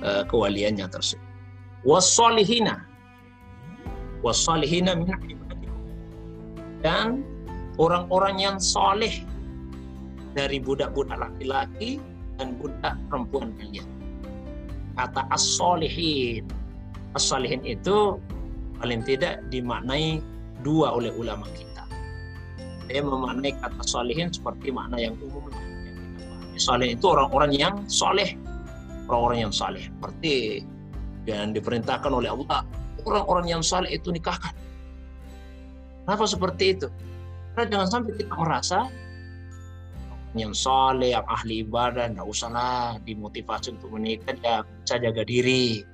uh, 0.00 0.24
kewaliannya 0.24 0.88
tersebut. 0.88 1.24
Wasolihina, 1.84 2.82
wasolihina 4.24 4.96
min 4.98 5.12
dan 6.82 7.26
orang-orang 7.78 8.38
yang 8.38 8.56
soleh 8.58 9.22
dari 10.34 10.62
budak-budak 10.62 11.18
laki-laki 11.18 11.98
dan 12.38 12.54
budak 12.58 12.94
perempuan 13.10 13.50
kalian. 13.58 13.86
Kata 14.98 15.26
as-solihin 15.30 16.46
as-salihin 17.16 17.62
itu 17.64 18.18
paling 18.78 19.02
tidak 19.06 19.40
dimaknai 19.48 20.20
dua 20.62 20.94
oleh 20.94 21.12
ulama 21.14 21.46
kita. 21.54 21.84
Saya 22.88 23.04
memaknai 23.04 23.52
kata 23.60 23.84
salihin 23.84 24.32
seperti 24.32 24.72
makna 24.72 24.96
yang 24.96 25.14
umum. 25.20 25.48
Saleh 26.58 26.98
itu 26.98 27.06
orang-orang 27.06 27.54
yang 27.54 27.74
soleh, 27.86 28.34
orang-orang 29.06 29.46
yang 29.46 29.52
saleh. 29.54 29.86
Seperti 29.86 30.64
yang 31.28 31.54
diperintahkan 31.54 32.10
oleh 32.10 32.32
Allah, 32.32 32.66
orang-orang 33.06 33.46
yang 33.46 33.62
saleh 33.62 33.94
itu 33.94 34.10
nikahkan. 34.10 34.56
Kenapa 36.02 36.24
seperti 36.24 36.64
itu? 36.74 36.88
Karena 37.52 37.64
jangan 37.68 37.88
sampai 38.00 38.12
kita 38.16 38.34
merasa 38.34 38.88
yang 40.34 40.56
soleh, 40.56 41.12
yang 41.12 41.26
ahli 41.28 41.62
ibadah, 41.62 42.08
tidak 42.08 42.26
usahlah 42.26 42.96
dimotivasi 43.04 43.76
untuk 43.76 43.92
menikah, 43.94 44.34
ya 44.40 44.64
bisa 44.64 44.96
jaga 44.98 45.22
diri, 45.22 45.84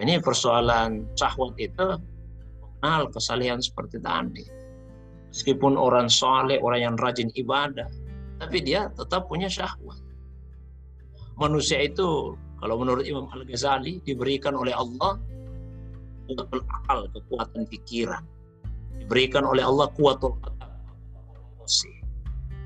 ini 0.00 0.16
persoalan 0.16 1.04
syahwat 1.12 1.52
itu 1.60 2.00
mengenal 2.80 3.12
kesalehan 3.12 3.60
seperti 3.60 4.00
tadi. 4.00 4.48
Meskipun 5.30 5.76
orang 5.78 6.08
soleh, 6.10 6.58
orang 6.58 6.80
yang 6.90 6.94
rajin 6.96 7.30
ibadah, 7.36 7.86
tapi 8.40 8.64
dia 8.64 8.88
tetap 8.96 9.28
punya 9.28 9.46
syahwat. 9.46 10.00
Manusia 11.38 11.84
itu, 11.86 12.34
kalau 12.58 12.80
menurut 12.80 13.06
Imam 13.06 13.28
Al-Ghazali, 13.30 14.02
diberikan 14.02 14.56
oleh 14.56 14.74
Allah 14.74 15.20
akal, 16.32 17.06
kekuatan 17.14 17.68
pikiran. 17.70 18.24
Diberikan 18.98 19.46
oleh 19.46 19.62
Allah 19.62 19.86
kuatul. 19.94 20.34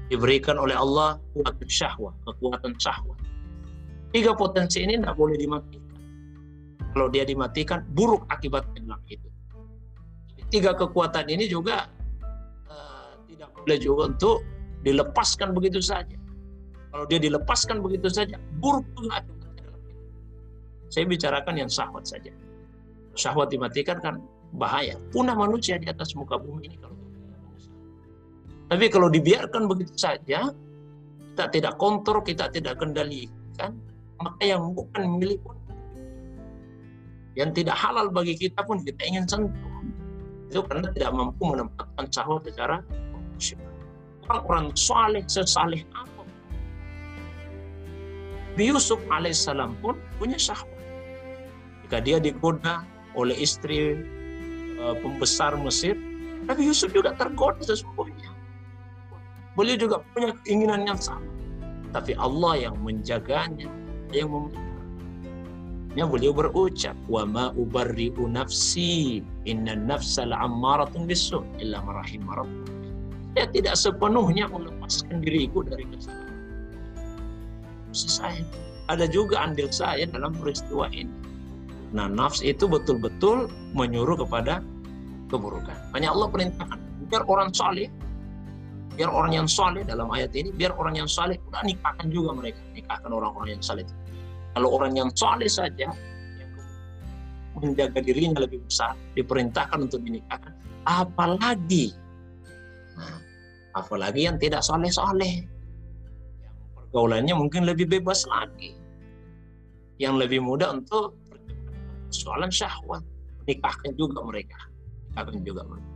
Diberikan 0.09 0.57
oleh 0.57 0.79
Allah 0.79 1.21
kuatul 1.37 1.69
syahwat, 1.69 2.15
kekuatan 2.25 2.73
syahwat. 2.81 3.19
Tiga 4.15 4.33
potensi 4.33 4.79
ini 4.79 4.95
tidak 4.95 5.19
boleh 5.19 5.35
dimatikan 5.35 5.85
kalau 6.95 7.11
dia 7.11 7.27
dimatikan 7.27 7.83
buruk 7.91 8.23
akibatnya 8.31 8.95
itu. 9.11 9.34
Tiga 10.55 10.71
kekuatan 10.71 11.27
ini 11.27 11.51
juga 11.51 11.91
uh, 12.71 13.19
tidak 13.27 13.51
boleh 13.59 13.79
juga 13.83 14.03
untuk 14.15 14.37
dilepaskan 14.87 15.51
begitu 15.51 15.83
saja. 15.83 16.15
Kalau 16.95 17.11
dia 17.11 17.19
dilepaskan 17.19 17.83
begitu 17.83 18.07
saja, 18.07 18.39
buruk 18.63 18.87
juga 18.95 19.19
Saya 20.95 21.11
bicarakan 21.11 21.59
yang 21.59 21.67
syahwat 21.67 22.07
saja. 22.07 22.31
Syahwat 23.19 23.51
dimatikan 23.51 23.99
kan 23.99 24.23
bahaya. 24.55 24.95
Punah 25.11 25.35
manusia 25.35 25.75
di 25.75 25.91
atas 25.91 26.15
muka 26.15 26.39
bumi 26.39 26.71
ini 26.71 26.79
kalau 26.79 26.95
tapi 28.65 28.89
kalau 28.89 29.13
dibiarkan 29.13 29.69
begitu 29.69 29.93
saja, 29.95 30.51
kita 31.35 31.45
tidak 31.53 31.75
kontrol, 31.77 32.25
kita 32.25 32.49
tidak 32.49 32.81
kendalikan, 32.81 33.77
maka 34.17 34.43
yang 34.43 34.73
bukan 34.73 35.21
milik 35.21 35.39
pun 35.45 35.55
yang 37.35 37.51
tidak 37.51 37.75
halal 37.75 38.09
bagi 38.15 38.39
kita 38.39 38.63
pun 38.63 38.79
kita 38.83 39.03
ingin 39.07 39.27
sentuh. 39.27 39.74
Itu 40.49 40.61
karena 40.67 40.89
tidak 40.93 41.11
mampu 41.15 41.43
menempatkan 41.53 42.07
syahwat 42.11 42.45
secara 42.49 42.79
Orang-orang 44.25 44.73
saleh 44.73 45.21
sesaleh 45.29 45.85
apa? 45.93 46.25
Yusuf 48.57 48.97
alaihissalam 49.13 49.77
pun 49.85 50.01
punya 50.17 50.41
syahwat. 50.41 50.71
Jika 51.85 52.01
dia 52.01 52.17
digoda 52.17 52.89
oleh 53.13 53.37
istri 53.37 54.01
uh, 54.81 54.97
pembesar 54.97 55.53
Mesir, 55.61 55.93
Nabi 56.49 56.73
Yusuf 56.73 56.89
juga 56.97 57.13
tergoda 57.13 57.61
sesungguhnya. 57.61 58.33
Beliau 59.55 59.77
juga 59.77 59.97
punya 60.17 60.33
keinginan 60.43 60.89
yang 60.89 60.97
sama. 60.97 61.29
Tapi 61.93 62.17
Allah 62.17 62.71
yang 62.71 62.77
menjaganya, 62.81 63.69
yang 64.11 64.33
memelihara. 64.33 64.64
Ya, 65.95 66.11
beliau 66.11 66.35
berucap, 66.35 66.99
"Wa 67.07 67.23
ma 67.23 67.55
ubarri'u 67.55 68.27
nafsi, 68.27 69.23
inna 69.47 69.79
nafsa 69.79 70.27
la'ammaratun 70.27 71.07
bisu 71.07 71.47
illa 71.63 71.79
marahim 71.87 72.27
Saya 73.35 73.47
tidak 73.51 73.75
sepenuhnya 73.79 74.51
melepaskan 74.51 75.23
diriku 75.23 75.63
dari 75.63 75.87
kesalahan. 75.91 76.35
Saya 77.95 78.43
ada 78.91 79.07
juga 79.07 79.39
andil 79.43 79.71
saya 79.71 80.07
dalam 80.11 80.35
peristiwa 80.35 80.91
ini. 80.91 81.11
Nah, 81.95 82.11
nafs 82.11 82.43
itu 82.43 82.67
betul-betul 82.67 83.47
menyuruh 83.71 84.19
kepada 84.19 84.59
keburukan. 85.31 85.79
Hanya 85.95 86.11
Allah 86.11 86.27
perintahkan 86.27 86.79
biar 87.07 87.23
orang 87.31 87.55
saleh, 87.55 87.87
biar 88.99 89.11
orang 89.11 89.33
yang 89.35 89.49
saleh 89.51 89.87
dalam 89.87 90.11
ayat 90.11 90.35
ini, 90.35 90.51
biar 90.51 90.75
orang 90.75 90.99
yang 90.99 91.07
saleh 91.07 91.39
udah 91.51 91.63
nikahkan 91.63 92.11
juga 92.11 92.35
mereka, 92.35 92.59
nikahkan 92.75 93.11
orang-orang 93.15 93.59
yang 93.59 93.63
saleh. 93.63 93.87
Kalau 94.55 94.69
orang 94.79 94.95
yang 94.95 95.11
soleh 95.13 95.51
saja 95.51 95.91
yang 95.91 95.95
menjaga 97.59 97.99
dirinya 98.03 98.47
lebih 98.47 98.63
besar, 98.67 98.95
diperintahkan 99.19 99.79
untuk 99.91 100.03
dinikahkan, 100.03 100.55
apalagi 100.87 101.95
nah, 102.95 103.19
apalagi 103.75 104.31
yang 104.31 104.39
tidak 104.39 104.63
soleh-soleh, 104.63 105.43
yang 106.43 106.55
pergaulannya 106.79 107.35
mungkin 107.35 107.67
lebih 107.67 107.91
bebas 107.91 108.27
lagi, 108.31 108.79
yang 109.99 110.19
lebih 110.19 110.39
mudah 110.43 110.71
untuk 110.75 111.19
soalan 112.15 112.51
syahwat, 112.51 113.03
nikahkan 113.51 113.91
juga 113.99 114.23
mereka, 114.23 114.59
nikahkan 115.11 115.43
juga 115.43 115.63
mereka. 115.67 115.93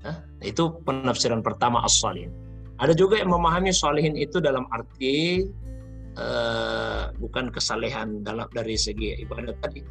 Nah, 0.00 0.16
itu 0.40 0.64
penafsiran 0.88 1.44
pertama 1.44 1.84
as-salihin. 1.84 2.32
Ada 2.80 2.96
juga 2.96 3.20
yang 3.20 3.28
memahami 3.28 3.76
salihin 3.76 4.16
itu 4.16 4.40
dalam 4.40 4.64
arti 4.72 5.44
uh, 6.16 7.12
bukan 7.18 7.52
kesalehan 7.52 8.24
dalam 8.24 8.48
dari 8.50 8.74
segi 8.74 9.18
ibadah 9.22 9.54
tadi, 9.62 9.84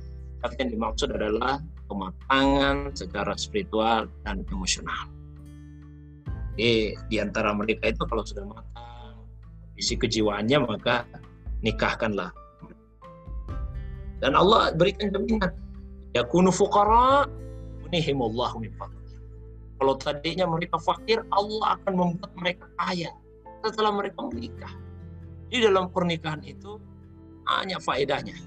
tapi 0.44 0.56
yang 0.60 0.72
dimaksud 0.76 1.14
adalah 1.16 1.62
kematangan 1.88 2.92
secara 2.96 3.36
spiritual 3.40 4.08
dan 4.28 4.44
emosional. 4.52 5.08
Jadi 6.60 6.96
di 7.08 7.18
antara 7.24 7.56
mereka 7.56 7.88
itu 7.88 8.04
kalau 8.04 8.24
sudah 8.28 8.44
matang 8.44 8.90
isi 9.80 9.96
kejiwaannya 9.96 10.60
maka 10.60 11.08
nikahkanlah. 11.64 12.36
Dan 14.20 14.36
Allah 14.36 14.76
berikan 14.76 15.16
jaminan 15.16 15.56
yakunu 16.12 16.52
fuqara 16.52 17.24
unihimullahu 17.88 18.60
Kalau 19.80 19.96
tadinya 19.96 20.44
mereka 20.44 20.76
fakir, 20.76 21.24
Allah 21.32 21.80
akan 21.80 21.94
membuat 21.96 22.32
mereka 22.36 22.68
kaya 22.76 23.16
setelah 23.64 23.96
mereka 23.96 24.28
menikah. 24.28 24.74
Di 25.50 25.58
dalam 25.66 25.90
pernikahan 25.90 26.46
itu 26.46 26.78
hanya 27.50 27.82
faedahnya. 27.82 28.38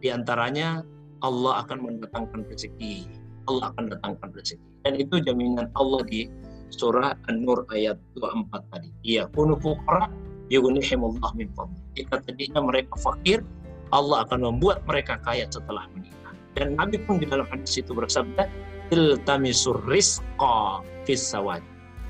Di 0.00 0.08
antaranya 0.08 0.80
Allah 1.20 1.60
akan 1.66 1.78
mendatangkan 1.84 2.48
rezeki. 2.48 3.04
Allah 3.48 3.72
akan 3.76 3.92
datangkan 3.92 4.32
rezeki. 4.32 4.68
Dan 4.88 4.96
itu 4.96 5.20
jaminan 5.20 5.68
Allah 5.76 6.00
di 6.08 6.32
surah 6.72 7.12
An-Nur 7.28 7.68
ayat 7.72 8.00
24 8.16 8.72
tadi. 8.72 8.88
Iya, 9.04 9.28
kunu 9.36 9.60
fuqara 9.60 10.08
yughnihimullah 10.48 11.32
min 11.36 11.52
fadli. 11.52 11.80
Jika 11.96 12.24
tadinya 12.24 12.64
mereka 12.64 12.96
fakir, 12.96 13.44
Allah 13.92 14.24
akan 14.24 14.48
membuat 14.48 14.84
mereka 14.88 15.20
kaya 15.20 15.44
setelah 15.48 15.84
menikah. 15.92 16.32
Dan 16.56 16.76
Nabi 16.76 17.00
pun 17.04 17.20
di 17.20 17.28
dalam 17.28 17.44
hadis 17.48 17.76
itu 17.80 17.92
bersabda, 17.92 18.48
iltamisur 18.92 19.80
rizqa 19.84 20.80
fis 21.04 21.20
sawad. 21.20 21.60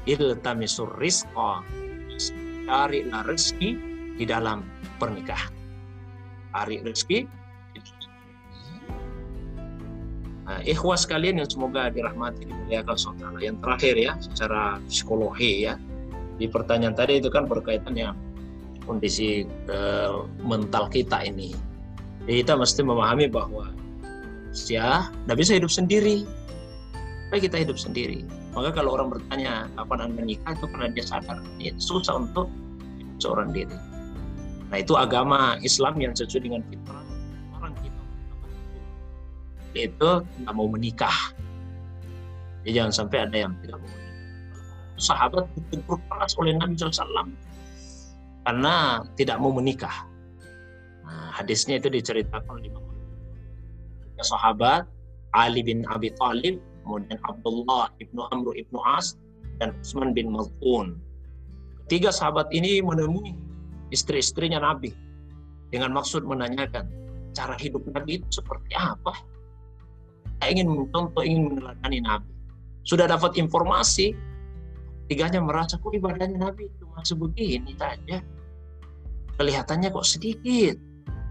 Iltamisur 0.07 0.90
rizqa. 1.03 1.62
Carilah 2.68 3.24
rezeki 3.24 3.88
di 4.19 4.27
dalam 4.27 4.66
pernikahan. 4.99 5.55
Hari 6.53 6.83
rezeki. 6.83 7.31
Nah, 10.49 10.64
ikhwas 10.64 11.05
kalian 11.05 11.45
yang 11.45 11.49
semoga 11.49 11.93
dirahmati 11.93 12.49
dimuliakan 12.49 12.97
saudara. 12.97 13.37
Yang 13.39 13.57
terakhir 13.62 13.95
ya, 13.95 14.12
secara 14.19 14.81
psikologi 14.89 15.69
ya. 15.69 15.77
Di 16.41 16.49
pertanyaan 16.49 16.97
tadi 16.97 17.21
itu 17.21 17.29
kan 17.29 17.47
berkaitan 17.47 17.95
yang 17.95 18.16
kondisi 18.89 19.45
uh, 19.69 20.25
mental 20.41 20.89
kita 20.89 21.21
ini. 21.29 21.53
Jadi 22.25 22.45
kita 22.45 22.57
mesti 22.57 22.81
memahami 22.81 23.29
bahwa 23.29 23.69
ya 24.73 25.12
tidak 25.12 25.37
bisa 25.37 25.53
hidup 25.61 25.69
sendiri. 25.69 26.25
Tapi 27.29 27.45
kita 27.45 27.61
hidup 27.61 27.77
sendiri. 27.77 28.25
Maka 28.57 28.73
kalau 28.73 28.97
orang 28.97 29.12
bertanya 29.12 29.69
kapan 29.77 30.09
anda 30.09 30.25
menikah 30.25 30.57
itu 30.57 30.64
karena 30.73 30.89
dia 30.97 31.05
sadar 31.05 31.39
ya, 31.61 31.77
susah 31.77 32.25
untuk 32.25 32.49
seorang 33.21 33.53
diri. 33.53 33.77
Nah 34.69 34.77
itu 34.81 34.93
agama 34.95 35.57
Islam 35.64 35.97
yang 35.97 36.12
sesuai 36.12 36.45
dengan 36.45 36.62
fitrah 36.69 37.05
orang 37.57 37.75
kita 37.81 38.03
itu 39.79 40.11
tidak 40.25 40.55
mau 40.55 40.69
menikah. 40.69 41.19
Jadi 42.64 42.73
jangan 42.77 42.93
sampai 42.93 43.19
ada 43.25 43.37
yang 43.49 43.53
tidak 43.64 43.81
mau 43.81 43.89
menikah. 43.89 44.16
Sahabat 44.99 45.45
ditegur 45.55 45.99
keras 46.11 46.33
oleh 46.37 46.53
Nabi 46.59 46.75
SAW 46.75 47.31
karena 48.45 49.05
tidak 49.16 49.37
mau 49.39 49.53
menikah. 49.55 50.05
Nah, 51.05 51.33
hadisnya 51.33 51.81
itu 51.81 51.89
diceritakan 51.89 52.61
di 52.61 52.69
Tiga 54.19 54.35
sahabat 54.35 54.83
Ali 55.31 55.62
bin 55.62 55.87
Abi 55.87 56.11
Thalib, 56.19 56.59
kemudian 56.83 57.23
Abdullah 57.23 57.95
ibnu 58.03 58.27
Amr 58.35 58.59
ibnu 58.59 58.83
As, 58.83 59.14
dan 59.62 59.71
Utsman 59.79 60.11
bin 60.11 60.35
Maz'un. 60.35 60.99
Tiga 61.87 62.11
sahabat 62.11 62.51
ini 62.51 62.83
menemui 62.83 63.39
istri-istrinya 63.91 64.61
Nabi 64.61 64.93
dengan 65.68 65.93
maksud 65.97 66.24
menanyakan 66.24 66.89
cara 67.36 67.55
hidup 67.61 67.84
Nabi 67.93 68.18
itu 68.18 68.41
seperti 68.41 68.72
apa. 68.74 69.14
Kita 70.39 70.47
ingin 70.55 70.68
mencontoh, 70.70 71.22
ingin 71.22 71.55
meneladani 71.55 71.99
Nabi. 72.03 72.30
Sudah 72.86 73.11
dapat 73.11 73.36
informasi, 73.36 74.14
tiganya 75.11 75.43
merasa 75.43 75.76
kok 75.76 75.93
ibadahnya 75.93 76.39
Nabi 76.39 76.70
cuma 76.78 77.03
sebegini 77.05 77.74
saja. 77.76 78.22
Kelihatannya 79.39 79.89
kok 79.95 80.07
sedikit. 80.07 80.74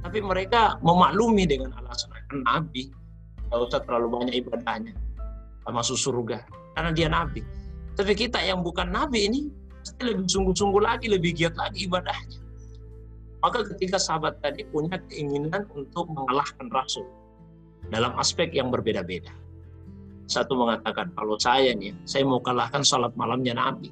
Tapi 0.06 0.24
mereka 0.24 0.80
memaklumi 0.80 1.44
dengan 1.44 1.76
alasan 1.76 2.14
Nabi. 2.48 2.88
Tidak 2.88 3.60
usah 3.60 3.84
terlalu 3.84 4.08
banyak 4.12 4.36
ibadahnya. 4.44 4.96
Masuk 5.68 6.00
surga. 6.00 6.48
Karena 6.76 6.92
dia 6.96 7.08
Nabi. 7.12 7.44
Tapi 7.98 8.14
kita 8.16 8.40
yang 8.40 8.64
bukan 8.64 8.88
Nabi 8.94 9.28
ini 9.28 9.52
pasti 9.84 10.04
lebih 10.04 10.30
sungguh-sungguh 10.30 10.80
lagi, 10.84 11.12
lebih 11.12 11.36
giat 11.36 11.58
lagi 11.60 11.90
ibadahnya. 11.90 12.47
Maka 13.48 13.64
ketika 13.64 13.96
sahabat 13.96 14.44
tadi 14.44 14.68
punya 14.68 15.00
keinginan 15.08 15.64
untuk 15.72 16.12
mengalahkan 16.12 16.68
Rasul 16.68 17.08
dalam 17.88 18.12
aspek 18.20 18.52
yang 18.52 18.68
berbeda-beda. 18.68 19.32
Satu 20.28 20.60
mengatakan, 20.60 21.16
kalau 21.16 21.40
saya 21.40 21.72
nih, 21.72 21.96
saya 22.04 22.28
mau 22.28 22.44
kalahkan 22.44 22.84
salat 22.84 23.16
malamnya 23.16 23.56
Nabi. 23.56 23.88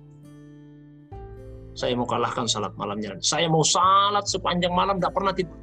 Saya 1.71 1.95
mau 1.95 2.03
kalahkan 2.03 2.51
salat 2.51 2.75
malamnya 2.75 3.15
Nabi. 3.15 3.23
Saya 3.23 3.47
mau 3.47 3.63
salat 3.63 4.27
sepanjang 4.27 4.75
malam, 4.75 4.99
tidak 4.99 5.15
pernah 5.15 5.31
tidur. 5.31 5.55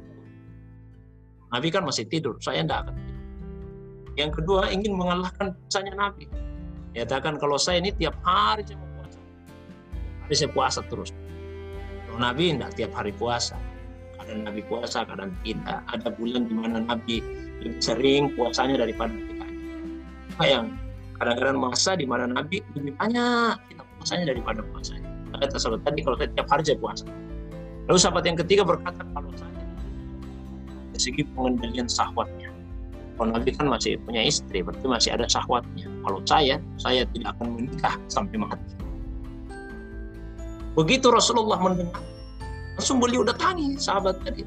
Nabi 1.53 1.67
kan 1.69 1.85
masih 1.85 2.09
tidur, 2.09 2.33
saya 2.41 2.65
tidak 2.65 2.89
akan 2.89 2.93
tidur. 2.97 3.17
Yang 4.17 4.31
kedua, 4.41 4.73
ingin 4.73 4.97
mengalahkan 4.97 5.53
puasanya 5.53 5.93
Nabi. 5.93 6.25
Nyatakan 6.97 7.37
kalau 7.37 7.61
saya 7.61 7.77
ini 7.77 7.93
tiap 7.93 8.17
hari 8.25 8.65
saya 8.65 8.81
mau 8.81 8.89
puasa. 8.97 9.19
Tapi 10.25 10.33
saya 10.33 10.49
puasa 10.49 10.79
terus. 10.89 11.13
Nabi 12.17 12.57
tidak 12.57 12.73
tiap 12.73 12.97
hari 12.97 13.13
puasa 13.13 13.53
kadang 14.23 14.47
Nabi 14.47 14.61
puasa, 14.65 15.03
kadang 15.03 15.29
tidak. 15.43 15.79
Ada 15.91 16.07
bulan 16.15 16.47
di 16.47 16.55
mana 16.55 16.77
Nabi 16.79 17.19
lebih 17.59 17.79
sering 17.83 18.31
puasanya 18.39 18.79
daripada 18.79 19.11
kita. 19.11 19.45
Apa 20.33 20.45
yang 20.47 20.65
kadang-kadang 21.19 21.57
masa 21.59 21.91
di 21.99 22.07
mana 22.07 22.25
Nabi 22.31 22.63
lebih 22.79 22.95
banyak 22.95 23.59
kita 23.67 23.83
puasanya 23.99 24.25
daripada 24.31 24.59
puasanya. 24.71 25.09
Kata 25.33 25.59
sahabat 25.59 25.81
tadi 25.83 25.99
kalau 26.07 26.15
saya 26.15 26.29
tiap 26.31 26.47
hari 26.47 26.63
saya 26.63 26.77
puasa. 26.79 27.05
Lalu 27.91 27.99
sahabat 27.99 28.23
yang 28.23 28.37
ketiga 28.39 28.63
berkata 28.63 29.03
kalau 29.11 29.31
saya 29.35 29.59
dari 30.93 31.01
segi 31.01 31.21
pengendalian 31.33 31.89
sahwatnya. 31.89 32.53
Kalau 33.13 33.29
Nabi 33.29 33.49
kan 33.53 33.69
masih 33.69 33.97
punya 34.01 34.25
istri, 34.25 34.61
berarti 34.65 34.85
masih 34.89 35.09
ada 35.13 35.25
sahwatnya. 35.29 35.85
Kalau 35.85 36.19
saya, 36.25 36.57
saya 36.81 37.05
tidak 37.13 37.37
akan 37.37 37.57
menikah 37.57 37.93
sampai 38.09 38.37
mati. 38.41 38.73
Begitu 40.73 41.13
Rasulullah 41.13 41.61
mendengar, 41.61 42.01
langsung 42.77 42.97
beliau 43.01 43.21
datangi 43.21 43.77
sahabat 43.77 44.17
tadi. 44.25 44.43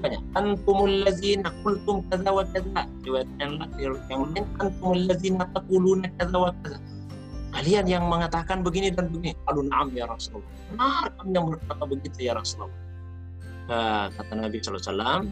Tanya, 0.00 0.16
antumul 0.32 1.04
ladzina 1.04 1.52
qultum 1.60 2.00
kadza 2.08 2.30
wa 2.32 2.44
kadza. 2.48 2.88
Riwayat 3.04 3.28
yang 3.36 3.60
lain, 3.60 4.44
antumul 4.56 5.00
ladzina 5.04 5.44
taquluna 5.52 6.08
kadza 6.16 6.38
wa 6.40 6.52
kadza. 6.64 6.80
Kalian 7.50 7.84
yang 7.90 8.06
mengatakan 8.06 8.62
begini 8.62 8.94
dan 8.94 9.10
begini. 9.10 9.36
Lalu 9.50 9.68
na'am 9.68 9.88
ya 9.92 10.06
Rasulullah. 10.06 10.54
Benar 10.70 11.06
kami 11.18 11.30
yang 11.34 11.46
berkata 11.50 11.84
begitu 11.84 12.18
ya 12.22 12.32
Rasulullah. 12.38 12.78
Nah, 13.70 14.06
kata 14.14 14.32
Nabi 14.38 14.56
SAW, 14.62 15.26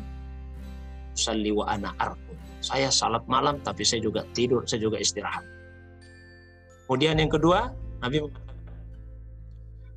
Salli 1.15 1.51
wa 1.51 1.67
ana 1.67 1.95
arqud. 1.99 2.39
Saya 2.59 2.91
salat 2.91 3.23
malam 3.31 3.63
tapi 3.63 3.87
saya 3.87 4.03
juga 4.03 4.27
tidur, 4.35 4.67
saya 4.67 4.83
juga 4.83 4.99
istirahat. 4.99 5.47
Kemudian 6.87 7.19
yang 7.19 7.31
kedua, 7.31 7.71
Nabi 8.03 8.23
mengatakan, 8.23 8.57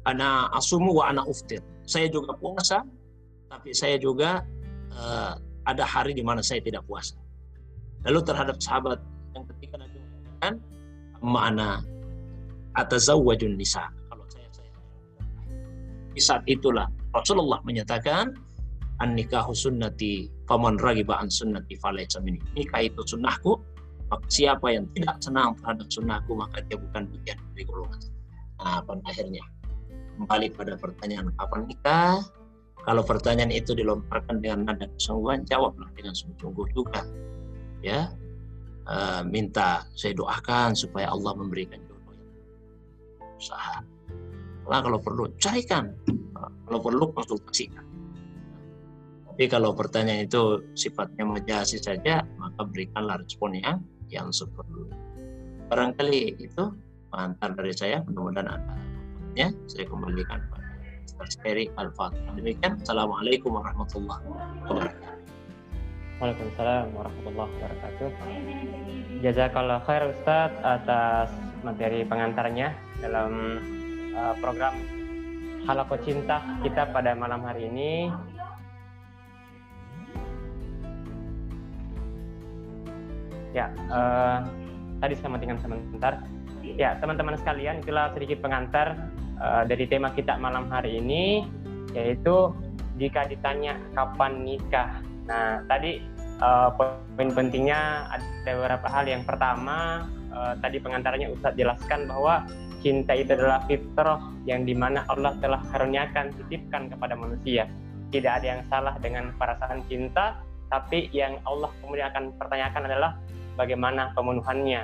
Ana 0.01 0.49
asumu 0.57 0.97
wa 0.97 1.13
ana 1.13 1.21
uftir. 1.25 1.61
Saya 1.91 2.07
juga 2.07 2.31
puasa, 2.39 2.87
tapi 3.51 3.75
saya 3.75 3.99
juga 3.99 4.47
uh, 4.95 5.35
ada 5.67 5.83
hari 5.83 6.15
di 6.15 6.23
mana 6.23 6.39
saya 6.39 6.63
tidak 6.63 6.87
puasa. 6.87 7.19
Lalu 8.07 8.19
terhadap 8.23 8.55
sahabat 8.63 9.03
yang 9.35 9.43
ketiga 9.51 9.83
Nabi 9.83 9.99
mengatakan, 9.99 10.53
mana 11.19 11.83
atazawwajun 12.79 13.59
nisa. 13.59 13.91
Kalau 14.07 14.23
saya 14.31 14.47
saya 14.55 14.71
di 16.15 16.21
saat 16.23 16.43
itulah 16.47 16.87
Rasulullah 17.11 17.59
menyatakan 17.67 18.31
an 19.03 19.09
nikahu 19.11 19.51
sunnati 19.51 20.31
faman 20.47 20.79
ragiba 20.79 21.19
an 21.19 21.27
sunnati 21.27 21.75
falaysa 21.75 22.23
minni. 22.23 22.39
Nikah 22.55 22.87
itu 22.87 23.03
sunnahku, 23.03 23.59
maka 24.07 24.25
siapa 24.31 24.71
yang 24.71 24.87
tidak 24.95 25.19
senang 25.19 25.59
terhadap 25.59 25.87
sunnahku 25.91 26.31
maka 26.39 26.63
dia 26.71 26.79
bukan 26.79 27.03
bagian 27.11 27.37
dari 27.51 27.63
golongan. 27.67 27.99
Nah, 28.61 28.79
pada 28.79 29.01
akhirnya 29.09 29.43
kembali 30.21 30.53
pada 30.53 30.77
pertanyaan 30.77 31.33
kapan 31.33 31.61
nikah? 31.65 32.21
Kalau 32.85 33.01
pertanyaan 33.01 33.49
itu 33.49 33.73
dilontarkan 33.73 34.41
dengan 34.41 34.69
nada 34.69 34.85
kesungguhan, 34.85 35.45
jawablah 35.49 35.89
dengan 35.97 36.13
sungguh-sungguh 36.13 36.67
juga. 36.77 37.01
Ya, 37.81 38.13
uh, 38.85 39.25
minta 39.25 39.85
saya 39.97 40.13
doakan 40.13 40.77
supaya 40.77 41.09
Allah 41.09 41.33
memberikan 41.33 41.81
usaha. 43.41 43.81
Nah, 44.69 44.79
kalau 44.85 45.01
perlu 45.01 45.25
carikan, 45.41 45.89
kalau 46.69 46.79
perlu 46.79 47.09
konsultasikan. 47.17 47.81
Tapi 49.25 49.49
kalau 49.49 49.73
pertanyaan 49.73 50.29
itu 50.29 50.61
sifatnya 50.77 51.25
majasi 51.25 51.81
saja, 51.81 52.21
maka 52.37 52.61
berikanlah 52.69 53.17
respon 53.17 53.57
yang 53.57 53.81
yang 54.13 54.29
seperlu. 54.29 54.85
Barangkali 55.65 56.37
itu 56.37 56.63
pengantar 57.09 57.57
dari 57.57 57.73
saya, 57.73 57.97
mudah-mudahan 58.05 58.61
ya 59.35 59.47
saya 59.67 59.87
kembalikan 59.87 60.39
pada 60.51 60.67
Ustaz 61.21 61.37
Eri 61.45 61.69
Al-Fatihah. 61.77 62.33
Demikian, 62.35 62.81
Assalamualaikum 62.81 63.53
warahmatullahi 63.53 64.23
wabarakatuh. 64.65 65.19
Waalaikumsalam 66.21 66.85
warahmatullahi 66.93 67.49
wabarakatuh. 67.57 68.09
Jazakallah 69.25 69.79
khair 69.85 70.03
Ustadz 70.11 70.61
atas 70.61 71.29
materi 71.61 72.05
pengantarnya 72.05 72.73
dalam 73.01 73.61
uh, 74.17 74.33
program 74.41 74.73
Halako 75.65 75.97
Cinta 76.01 76.41
kita 76.65 76.89
pada 76.89 77.13
malam 77.13 77.45
hari 77.45 77.69
ini. 77.69 78.09
Ya, 83.51 83.69
uh, 83.91 84.41
tadi 85.03 85.13
saya 85.17 85.29
matikan 85.37 85.59
sebentar. 85.61 86.21
Ya, 86.79 86.95
teman-teman 86.99 87.35
sekalian, 87.39 87.83
itulah 87.83 88.11
sedikit 88.15 88.43
pengantar 88.43 88.95
uh, 89.41 89.63
dari 89.67 89.85
tema 89.87 90.13
kita 90.15 90.39
malam 90.39 90.71
hari 90.71 90.99
ini, 91.01 91.43
yaitu 91.91 92.51
jika 92.95 93.27
ditanya 93.27 93.75
kapan 93.97 94.45
nikah. 94.45 95.01
Nah, 95.27 95.63
tadi 95.67 95.99
uh, 96.39 96.69
poin 96.75 97.29
pentingnya 97.31 98.07
ada 98.09 98.51
beberapa 98.55 98.87
hal. 98.87 99.05
Yang 99.09 99.23
pertama, 99.27 100.07
uh, 100.31 100.53
tadi 100.59 100.77
pengantarnya 100.79 101.33
Ustadz 101.33 101.59
jelaskan 101.59 102.07
bahwa 102.07 102.45
cinta 102.81 103.13
itu 103.13 103.37
adalah 103.37 103.61
fitrah 103.69 104.19
yang 104.49 104.65
di 104.65 104.73
mana 104.73 105.05
Allah 105.11 105.37
telah 105.37 105.61
karuniakan, 105.69 106.33
titipkan 106.33 106.89
kepada 106.89 107.13
manusia. 107.13 107.69
Tidak 108.11 108.31
ada 108.31 108.45
yang 108.57 108.61
salah 108.67 108.97
dengan 108.99 109.31
perasaan 109.37 109.85
cinta, 109.87 110.41
tapi 110.67 111.07
yang 111.13 111.37
Allah 111.47 111.69
kemudian 111.79 112.11
akan 112.11 112.23
pertanyakan 112.35 112.81
adalah 112.89 113.11
bagaimana 113.55 114.11
pemenuhannya. 114.17 114.81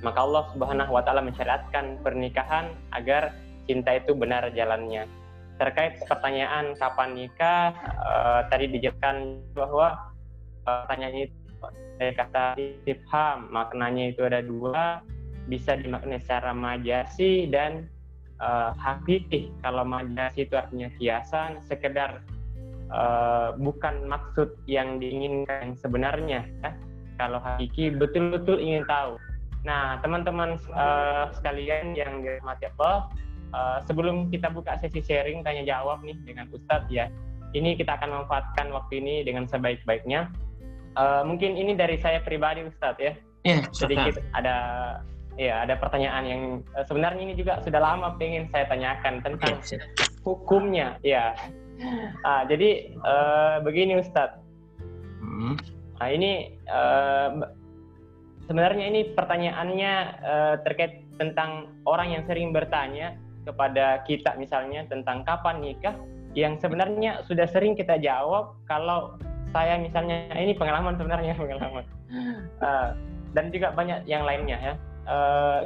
Maka 0.00 0.18
Allah 0.24 0.44
Subhanahu 0.56 0.96
wa 0.96 1.02
taala 1.04 1.20
mensyariatkan 1.20 2.00
pernikahan 2.00 2.72
agar 2.96 3.36
cinta 3.68 4.00
itu 4.00 4.16
benar 4.16 4.48
jalannya. 4.56 5.04
Terkait 5.60 6.00
pertanyaan 6.08 6.72
kapan 6.80 7.12
nikah, 7.12 7.76
uh, 8.00 8.40
tadi 8.48 8.72
dijelaskan 8.72 9.44
bahwa 9.52 10.12
uh, 10.64 10.88
pertanyaan 10.88 11.28
itu 11.28 11.36
dari 12.00 12.16
kata 12.16 12.56
istifham, 12.56 13.52
maknanya 13.52 14.16
itu 14.16 14.24
ada 14.24 14.40
dua, 14.40 15.04
bisa 15.52 15.76
dimaknai 15.76 16.16
secara 16.24 16.56
majasi 16.56 17.44
dan 17.52 17.84
uh, 18.40 18.72
hakiki. 18.80 19.52
Kalau 19.60 19.84
majasi 19.84 20.48
itu 20.48 20.56
artinya 20.56 20.88
hiasan, 20.96 21.60
sekedar 21.68 22.24
uh, 22.88 23.52
bukan 23.60 24.08
maksud 24.08 24.56
yang 24.64 24.96
diinginkan 24.96 25.76
sebenarnya. 25.76 26.48
Ya. 26.64 26.70
Kalau 27.20 27.36
hakiki 27.36 27.92
betul-betul 27.92 28.56
ingin 28.64 28.88
tahu. 28.88 29.20
Nah, 29.64 30.00
teman-teman 30.00 30.56
uh, 30.72 31.28
sekalian 31.36 31.92
yang 31.92 32.24
dirahmati 32.24 32.72
Allah, 32.76 33.12
uh, 33.52 33.78
sebelum 33.84 34.32
kita 34.32 34.48
buka 34.48 34.80
sesi 34.80 35.04
sharing 35.04 35.44
tanya 35.44 35.68
jawab 35.68 36.00
nih 36.00 36.16
dengan 36.24 36.48
Ustadz 36.48 36.88
ya, 36.88 37.12
ini 37.52 37.76
kita 37.76 38.00
akan 38.00 38.08
memanfaatkan 38.08 38.72
waktu 38.72 39.04
ini 39.04 39.26
dengan 39.26 39.44
sebaik-baiknya. 39.44 40.32
Uh, 40.96 41.22
mungkin 41.22 41.54
ini 41.60 41.76
dari 41.76 42.00
saya 42.00 42.24
pribadi 42.24 42.64
Ustadz 42.64 43.02
ya. 43.02 43.12
Yeah, 43.40 43.64
sedikit 43.72 44.20
ada 44.36 44.56
ya 45.40 45.64
ada 45.64 45.80
pertanyaan 45.80 46.24
yang 46.28 46.42
uh, 46.76 46.84
sebenarnya 46.84 47.24
ini 47.24 47.34
juga 47.40 47.56
sudah 47.64 47.80
lama 47.80 48.12
pengen 48.20 48.52
saya 48.52 48.68
tanyakan 48.68 49.24
tentang 49.24 49.56
ya, 49.64 49.80
hukumnya 50.20 51.00
ya 51.00 51.32
uh, 52.28 52.44
jadi 52.44 52.92
uh, 53.00 53.64
begini 53.64 53.96
Ustadz 54.04 54.36
hmm. 55.24 55.56
nah 55.96 56.08
ini 56.12 56.60
uh, 56.68 57.48
sebenarnya 58.50 58.90
ini 58.90 59.14
pertanyaannya 59.14 59.92
uh, 60.26 60.54
terkait 60.66 61.06
tentang 61.22 61.70
orang 61.86 62.18
yang 62.18 62.26
sering 62.26 62.50
bertanya 62.50 63.14
kepada 63.46 64.02
kita 64.10 64.34
misalnya 64.34 64.82
tentang 64.90 65.22
kapan 65.22 65.62
nikah 65.62 65.94
yang 66.34 66.58
sebenarnya 66.58 67.22
sudah 67.30 67.46
sering 67.46 67.78
kita 67.78 67.94
jawab 68.02 68.58
kalau 68.66 69.14
saya 69.54 69.78
misalnya 69.78 70.34
ini 70.34 70.58
pengalaman 70.58 70.98
sebenarnya 70.98 71.38
pengalaman. 71.40 71.86
Uh, 72.58 72.90
dan 73.30 73.54
juga 73.54 73.70
banyak 73.70 74.02
yang 74.10 74.26
lainnya 74.26 74.58
ya. 74.58 74.74
Uh, 75.06 75.62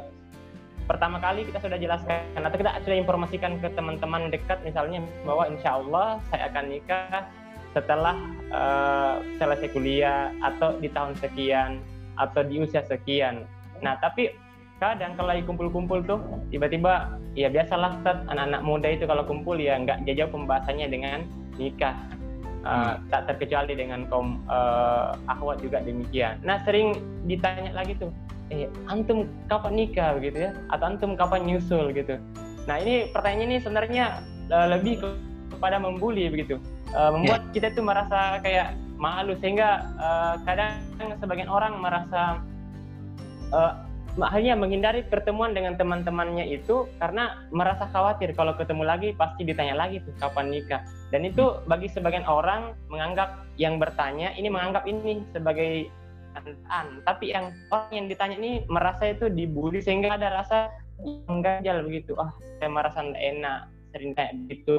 pertama 0.85 1.17
kali 1.17 1.41
kita 1.49 1.57
sudah 1.57 1.81
jelaskan 1.81 2.21
atau 2.37 2.57
kita 2.61 2.69
sudah 2.85 2.97
informasikan 3.01 3.57
ke 3.57 3.73
teman-teman 3.73 4.29
dekat 4.29 4.61
misalnya 4.61 5.01
bahwa 5.25 5.49
insya 5.49 5.81
Allah 5.81 6.21
saya 6.29 6.53
akan 6.53 6.65
nikah 6.69 7.25
setelah 7.73 8.13
uh, 8.53 9.17
selesai 9.41 9.73
kuliah 9.73 10.29
atau 10.45 10.77
di 10.77 10.85
tahun 10.93 11.17
sekian 11.17 11.81
atau 12.19 12.41
di 12.43 12.63
usia 12.63 12.81
sekian. 12.85 13.47
Nah 13.83 13.99
tapi 13.99 14.33
kadang 14.79 15.15
kalau 15.15 15.31
lagi 15.31 15.43
kumpul-kumpul 15.47 16.03
tuh 16.03 16.19
tiba-tiba 16.51 17.15
ya 17.35 17.47
biasalah 17.47 18.03
anak-anak 18.27 18.61
muda 18.63 18.91
itu 18.91 19.07
kalau 19.07 19.23
kumpul 19.23 19.55
ya 19.55 19.79
nggak 19.79 20.03
jauh 20.05 20.31
pembahasannya 20.31 20.87
dengan 20.91 21.19
nikah. 21.55 21.95
Uh, 22.65 22.97
tak 23.13 23.29
terkecuali 23.29 23.77
dengan 23.77 24.09
kaum 24.09 24.41
uh, 24.49 25.13
akhwat 25.29 25.61
juga 25.61 25.85
demikian. 25.85 26.41
Nah 26.41 26.57
sering 26.65 26.97
ditanya 27.29 27.69
lagi 27.77 27.93
tuh, 27.93 28.09
eh 28.53 28.69
antum 28.85 29.25
kapan 29.49 29.73
nikah 29.73 30.13
begitu 30.17 30.49
ya 30.49 30.51
atau 30.69 30.85
antum 30.85 31.17
kapan 31.17 31.41
nyusul 31.49 31.89
gitu 31.93 32.21
nah 32.69 32.77
ini 32.77 33.09
pertanyaan 33.09 33.45
ini 33.49 33.55
sebenarnya 33.61 34.05
uh, 34.53 34.67
lebih 34.69 35.01
ke, 35.01 35.07
kepada 35.57 35.81
membuli 35.81 36.29
begitu 36.29 36.61
uh, 36.93 37.09
membuat 37.13 37.49
yeah. 37.49 37.53
kita 37.57 37.67
tuh 37.73 37.83
merasa 37.85 38.37
kayak 38.41 38.77
malu 38.95 39.35
sehingga 39.39 39.83
uh, 39.99 40.35
kadang 40.47 40.79
sebagian 41.19 41.51
orang 41.51 41.79
merasa 41.79 42.39
uh, 43.51 43.73
hanya 44.31 44.55
menghindari 44.55 45.03
pertemuan 45.03 45.51
dengan 45.51 45.75
teman-temannya 45.75 46.47
itu 46.47 46.87
karena 47.03 47.43
merasa 47.51 47.83
khawatir 47.91 48.31
kalau 48.31 48.55
ketemu 48.55 48.87
lagi 48.87 49.11
pasti 49.11 49.43
ditanya 49.43 49.75
lagi 49.75 49.99
tuh 49.99 50.15
kapan 50.23 50.55
nikah. 50.55 50.87
Dan 51.11 51.27
itu 51.27 51.59
bagi 51.67 51.91
sebagian 51.91 52.23
orang 52.23 52.79
menganggap 52.87 53.43
yang 53.59 53.75
bertanya 53.75 54.31
ini 54.39 54.47
menganggap 54.47 54.87
ini 54.87 55.19
sebagai 55.35 55.91
tapi 57.07 57.31
yang 57.31 57.51
orang 57.71 57.91
yang 57.91 58.07
ditanya 58.11 58.35
ini 58.39 58.51
merasa 58.67 59.11
itu 59.11 59.27
dibully 59.31 59.83
sehingga 59.83 60.15
ada 60.15 60.43
rasa 60.43 60.71
mengganjal 61.27 61.83
begitu. 61.83 62.15
Ah 62.15 62.31
saya 62.59 62.71
merasa 62.71 63.03
tidak 63.03 63.19
enak 63.19 63.59
sering 63.91 64.11
kayak 64.15 64.33
begitu 64.47 64.75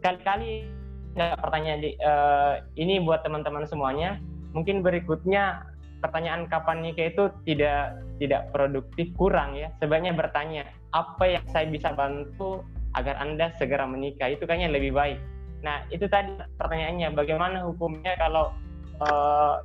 sekali-kali 0.00 0.68
nggak 1.16 1.40
pertanyaan 1.40 1.80
di, 1.80 1.90
uh, 2.04 2.60
ini 2.76 3.00
buat 3.00 3.24
teman-teman 3.24 3.64
semuanya. 3.64 4.20
Mungkin 4.52 4.84
berikutnya 4.84 5.64
pertanyaan 6.04 6.44
kapan 6.46 6.84
nikah 6.84 7.08
itu 7.08 7.24
tidak 7.48 7.96
tidak 8.20 8.52
produktif 8.52 9.08
kurang 9.16 9.56
ya. 9.56 9.72
Sebaiknya 9.80 10.12
bertanya 10.12 10.68
apa 10.92 11.24
yang 11.24 11.44
saya 11.48 11.66
bisa 11.72 11.96
bantu 11.96 12.60
agar 12.94 13.16
anda 13.16 13.50
segera 13.56 13.88
menikah? 13.88 14.28
Itu 14.28 14.44
kayaknya 14.44 14.76
lebih 14.76 14.92
baik. 14.92 15.18
Nah 15.64 15.88
itu 15.88 16.04
tadi 16.06 16.36
pertanyaannya 16.60 17.16
bagaimana 17.16 17.64
hukumnya 17.64 18.12
kalau 18.20 18.52
uh, 19.00 19.64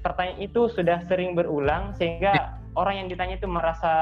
pertanyaan 0.00 0.40
itu 0.40 0.72
sudah 0.72 1.04
sering 1.06 1.36
berulang 1.36 1.92
sehingga 2.00 2.56
orang 2.72 3.04
yang 3.04 3.08
ditanya 3.12 3.36
itu 3.36 3.48
merasa 3.48 3.92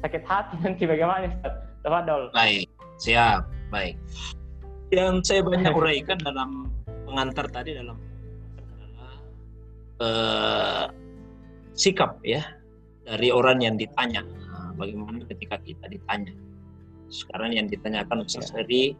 sakit 0.00 0.24
hati? 0.24 0.56
Nanti 0.64 0.88
bagaimana 0.88 1.28
Ustaz? 1.28 1.54
Tafadol. 1.80 2.28
Baik, 2.36 2.68
siap, 3.00 3.48
baik. 3.72 3.96
Yang 4.90 5.14
saya 5.30 5.40
banyak 5.46 5.70
uraikan 5.70 6.18
dalam 6.18 6.66
pengantar 7.06 7.46
tadi 7.50 7.78
dalam 7.78 7.98
adalah 8.58 9.14
uh, 10.02 10.84
sikap 11.74 12.18
ya 12.26 12.42
dari 13.06 13.30
orang 13.30 13.62
yang 13.62 13.74
ditanya. 13.78 14.22
Nah, 14.22 14.74
bagaimana 14.74 15.22
ketika 15.30 15.62
kita 15.62 15.86
ditanya? 15.86 16.34
Sekarang 17.10 17.54
yang 17.54 17.66
ditanyakan 17.66 18.26
Ustaz 18.26 18.50
ya. 18.50 18.62
dari 18.62 18.94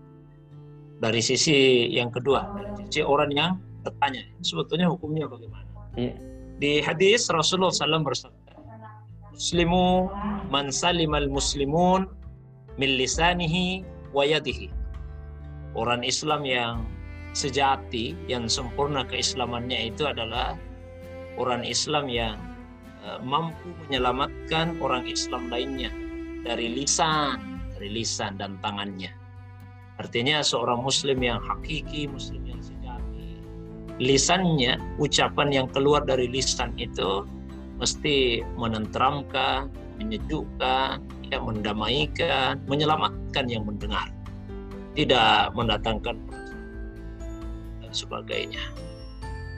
dari 1.01 1.23
sisi 1.23 1.89
yang 1.91 2.11
kedua, 2.11 2.55
dari 2.55 2.87
sisi 2.87 3.01
orang 3.03 3.31
yang 3.31 3.53
bertanya, 3.83 4.23
sebetulnya 4.43 4.91
hukumnya 4.91 5.27
bagaimana? 5.27 5.67
Ya. 5.97 6.15
Di 6.61 6.85
hadis 6.85 7.25
Rasulullah 7.33 7.73
SAW 7.73 8.05
bersabda, 8.05 8.53
Muslimu 9.33 10.13
man 10.53 10.69
salimal 10.69 11.25
muslimun 11.33 12.05
min 12.77 12.91
lisanihi 13.01 13.81
wa 14.13 14.29
yadihi. 14.29 14.80
Orang 15.75 16.03
Islam 16.03 16.43
yang 16.43 16.83
sejati, 17.31 18.19
yang 18.27 18.51
sempurna 18.51 19.07
keislamannya 19.07 19.95
itu 19.95 20.07
adalah 20.07 20.59
orang 21.39 21.63
Islam 21.63 22.11
yang 22.11 22.37
uh, 23.07 23.23
mampu 23.23 23.71
menyelamatkan 23.87 24.75
orang 24.83 25.07
Islam 25.07 25.47
lainnya 25.47 25.95
dari 26.43 26.75
lisan, 26.75 27.63
dari 27.77 28.03
lisan 28.03 28.41
dan 28.41 28.59
tangannya. 28.59 29.15
Artinya 30.01 30.41
seorang 30.41 30.81
muslim 30.81 31.21
yang 31.21 31.39
hakiki, 31.45 32.09
muslim 32.09 32.41
yang 32.49 32.59
sejati, 32.65 33.45
lisannya, 34.01 34.81
ucapan 34.97 35.49
yang 35.53 35.67
keluar 35.69 36.03
dari 36.03 36.25
lisan 36.27 36.73
itu 36.81 37.29
mesti 37.77 38.41
menenteramkan, 38.57 39.69
menyejukkan, 40.01 41.05
ya, 41.29 41.39
mendamaikan, 41.41 42.57
menyelamatkan 42.65 43.45
yang 43.49 43.69
mendengar. 43.69 44.09
Tidak 44.95 45.55
mendatangkan 45.55 46.17
dan 47.83 47.93
sebagainya. 47.93 48.63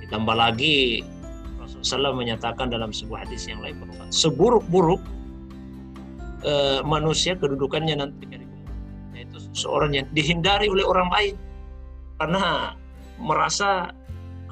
Ditambah 0.04 0.36
lagi 0.36 1.04
Rasulullah 1.60 2.12
SAW 2.12 2.20
menyatakan 2.20 2.68
dalam 2.68 2.92
sebuah 2.92 3.24
hadis 3.28 3.48
yang 3.48 3.64
lain 3.64 3.80
bahwa 3.80 4.08
seburuk-buruk 4.12 5.00
e, 6.44 6.82
manusia 6.84 7.38
kedudukannya 7.38 7.96
nanti 7.96 8.24
yaitu 9.12 9.38
seorang 9.54 9.94
yang 9.94 10.06
dihindari 10.10 10.66
oleh 10.66 10.82
orang 10.82 11.08
lain 11.12 11.34
karena 12.18 12.74
merasa 13.20 13.94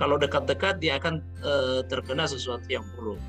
kalau 0.01 0.17
dekat-dekat 0.17 0.81
dia 0.81 0.97
akan 0.97 1.21
e, 1.45 1.53
terkena 1.91 2.25
sesuatu 2.25 2.65
yang 2.71 2.87
buruk. 2.97 3.21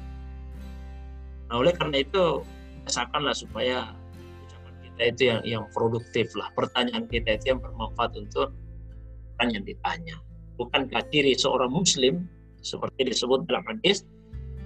Nah, 1.51 1.59
oleh 1.59 1.75
karena 1.75 1.99
itu 1.99 2.47
biasakanlah 2.87 3.35
supaya 3.35 3.91
kita 5.01 5.17
itu 5.17 5.23
yang 5.33 5.41
yang 5.41 5.63
produktif 5.73 6.29
lah, 6.37 6.53
pertanyaan 6.53 7.09
kita 7.09 7.41
itu 7.41 7.57
yang 7.57 7.59
bermanfaat 7.65 8.13
untuk 8.21 8.53
orang 9.41 9.49
yang 9.57 9.65
ditanya. 9.65 10.15
Bukankah 10.61 11.01
ciri 11.09 11.33
seorang 11.33 11.73
muslim 11.73 12.29
seperti 12.61 13.09
disebut 13.09 13.49
dalam 13.49 13.65
hadis, 13.65 14.05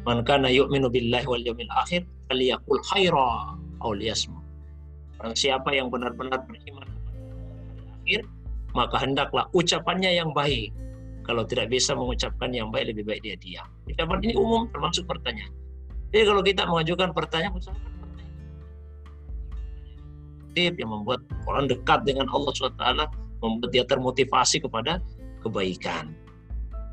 "Man 0.04 0.28
kana 0.28 0.52
yu'minu 0.52 0.92
billahi 0.92 1.24
wal 1.24 1.40
yawmil 1.40 1.72
akhir 1.72 2.04
falyaqul 2.28 2.84
khaira 2.92 3.56
aw 3.80 3.90
liyasmut." 3.96 4.44
Orang 5.24 5.40
siapa 5.40 5.72
yang 5.72 5.88
benar-benar 5.88 6.44
beriman 6.44 6.84
akhir, 8.04 8.28
maka 8.76 9.00
hendaklah 9.00 9.48
ucapannya 9.56 10.20
yang 10.20 10.36
baik. 10.36 10.76
Kalau 11.24 11.48
tidak 11.48 11.72
bisa 11.72 11.96
mengucapkan 11.96 12.52
yang 12.52 12.76
baik, 12.76 12.92
lebih 12.92 13.08
baik 13.08 13.24
dia 13.24 13.40
diam. 13.40 13.66
Ucapan 13.88 14.20
ini 14.20 14.36
umum 14.36 14.68
termasuk 14.68 15.08
pertanyaan. 15.08 15.50
Jadi 16.12 16.24
kalau 16.28 16.44
kita 16.44 16.68
mengajukan 16.68 17.10
pertanyaan, 17.16 17.56
usahakan 17.56 17.95
pertanyaan 20.56 20.80
yang 20.80 20.92
membuat 20.96 21.20
orang 21.52 21.68
dekat 21.68 22.08
dengan 22.08 22.32
Allah 22.32 22.52
SWT, 22.56 22.86
membuat 23.44 23.70
dia 23.76 23.84
termotivasi 23.84 24.64
kepada 24.64 25.04
kebaikan. 25.44 26.16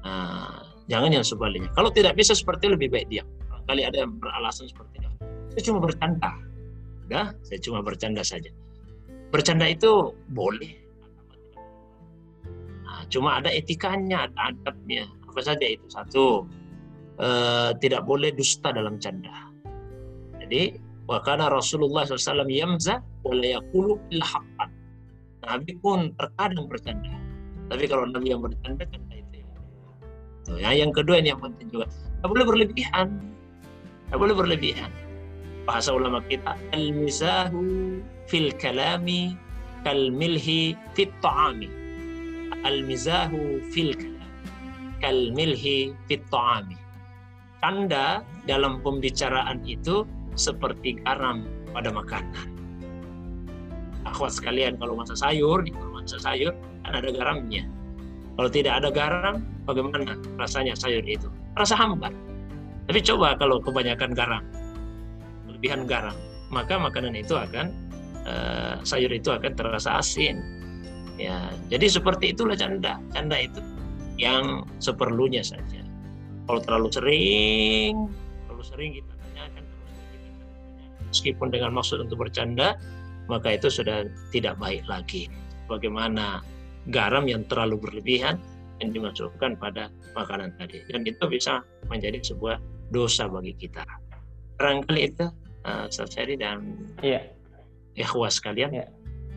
Nah, 0.03 0.67
jangan 0.91 1.15
yang 1.15 1.23
sebaliknya. 1.23 1.71
Kalau 1.79 1.95
tidak 1.95 2.19
bisa 2.19 2.35
seperti 2.35 2.75
lebih 2.75 2.91
baik 2.91 3.07
diam. 3.07 3.27
Kali 3.71 3.87
ada 3.87 4.03
yang 4.03 4.19
beralasan 4.19 4.67
seperti 4.67 4.99
itu. 4.99 5.11
Saya 5.55 5.63
cuma 5.71 5.79
bercanda. 5.79 6.35
Udah, 7.07 7.31
saya 7.47 7.59
cuma 7.63 7.79
bercanda 7.79 8.27
saja. 8.27 8.51
Bercanda 9.31 9.71
itu 9.71 10.11
boleh. 10.35 10.75
Nah, 12.83 13.07
cuma 13.07 13.39
ada 13.39 13.55
etikanya, 13.55 14.27
ada 14.27 14.51
adabnya. 14.51 15.07
Apa 15.31 15.41
saja 15.47 15.63
itu? 15.63 15.87
Satu, 15.87 16.43
Eh, 17.23 17.71
tidak 17.79 18.03
boleh 18.09 18.33
dusta 18.33 18.73
dalam 18.73 18.97
canda. 18.97 19.53
Jadi 20.41 20.75
wakana 21.13 21.53
Rasulullah 21.53 22.09
SAW 22.09 22.49
yamza 22.49 23.05
boleh 23.21 23.61
yakulu 23.61 24.01
haqqan. 24.17 24.71
Nabi 25.45 25.73
pun 25.77 26.17
terkadang 26.17 26.65
bercanda. 26.71 27.13
Tapi 27.69 27.85
kalau 27.85 28.09
Nabi 28.09 28.33
yang 28.33 28.41
bercanda 28.41 28.89
canda 28.89 29.15
itu. 29.21 29.45
Tuh, 30.49 30.57
ya, 30.57 30.73
yang 30.73 30.91
kedua 30.91 31.21
ini 31.21 31.37
yang 31.37 31.43
penting 31.43 31.69
juga. 31.69 31.87
Tidak 31.93 32.29
boleh 32.33 32.45
berlebihan. 32.49 33.07
Tidak 34.09 34.19
boleh 34.19 34.35
berlebihan. 34.35 34.91
Bahasa 35.69 35.95
ulama 35.95 36.25
kita 36.27 36.59
al-mizahu 36.75 37.63
fil 38.27 38.51
kalami 38.59 39.37
kal 39.85 40.11
milhi 40.11 40.75
fit 40.97 41.13
ta'ami. 41.21 41.69
Al-mizahu 42.65 43.61
fil 43.71 43.95
kalami 43.95 44.31
kal 45.03 45.19
milhi 45.35 45.95
fit 46.09 46.23
ta'ami 46.33 46.83
tanda 47.63 48.27
dalam 48.45 48.83
pembicaraan 48.83 49.63
itu 49.63 50.03
seperti 50.35 51.01
garam 51.05 51.45
pada 51.73 51.93
makanan. 51.93 52.49
Akhwat 54.03 54.35
sekalian, 54.35 54.77
kalau 54.77 54.99
masak 54.99 55.17
sayur, 55.17 55.63
kalau 55.63 55.91
masak 55.95 56.21
sayur 56.21 56.53
kan 56.83 56.93
ada 56.99 57.09
garamnya. 57.15 57.65
Kalau 58.35 58.49
tidak 58.49 58.83
ada 58.83 58.89
garam, 58.91 59.45
bagaimana 59.69 60.17
rasanya 60.41 60.75
sayur 60.75 61.05
itu? 61.05 61.29
Rasa 61.55 61.77
hambar. 61.77 62.11
Tapi 62.91 62.99
coba 63.05 63.39
kalau 63.39 63.63
kebanyakan 63.63 64.11
garam, 64.17 64.43
kelebihan 65.47 65.87
garam, 65.87 66.17
maka 66.51 66.75
makanan 66.81 67.15
itu 67.15 67.39
akan 67.39 67.71
uh, 68.27 68.83
sayur 68.83 69.13
itu 69.13 69.31
akan 69.31 69.53
terasa 69.55 70.03
asin. 70.03 70.43
Ya, 71.21 71.53
jadi 71.71 71.93
seperti 71.93 72.35
itulah 72.35 72.59
canda. 72.59 72.99
Canda 73.15 73.37
itu 73.39 73.61
yang 74.19 74.67
seperlunya 74.83 75.45
saja. 75.45 75.85
Kalau 76.49 76.59
terlalu 76.65 76.89
sering, 76.91 77.95
terlalu 78.49 78.65
sering 78.67 78.91
kita 78.99 79.12
meskipun 81.13 81.53
dengan 81.53 81.77
maksud 81.77 82.01
untuk 82.01 82.25
bercanda, 82.25 82.81
maka 83.29 83.53
itu 83.53 83.69
sudah 83.69 84.09
tidak 84.33 84.57
baik 84.57 84.81
lagi. 84.89 85.29
Bagaimana 85.69 86.41
garam 86.89 87.29
yang 87.29 87.45
terlalu 87.47 87.79
berlebihan 87.79 88.41
yang 88.81 88.91
dimasukkan 88.91 89.61
pada 89.61 89.93
makanan 90.17 90.57
tadi, 90.59 90.83
dan 90.91 91.05
itu 91.07 91.23
bisa 91.29 91.63
menjadi 91.87 92.19
sebuah 92.25 92.59
dosa 92.91 93.29
bagi 93.31 93.55
kita. 93.55 93.85
Barangkali 94.59 95.01
itu 95.07 95.29
uh, 95.69 95.87
Sari 95.93 96.35
dan 96.35 96.81
iya. 97.05 97.23
ikhwas 97.95 98.43
kalian 98.43 98.73
ya. 98.73 98.87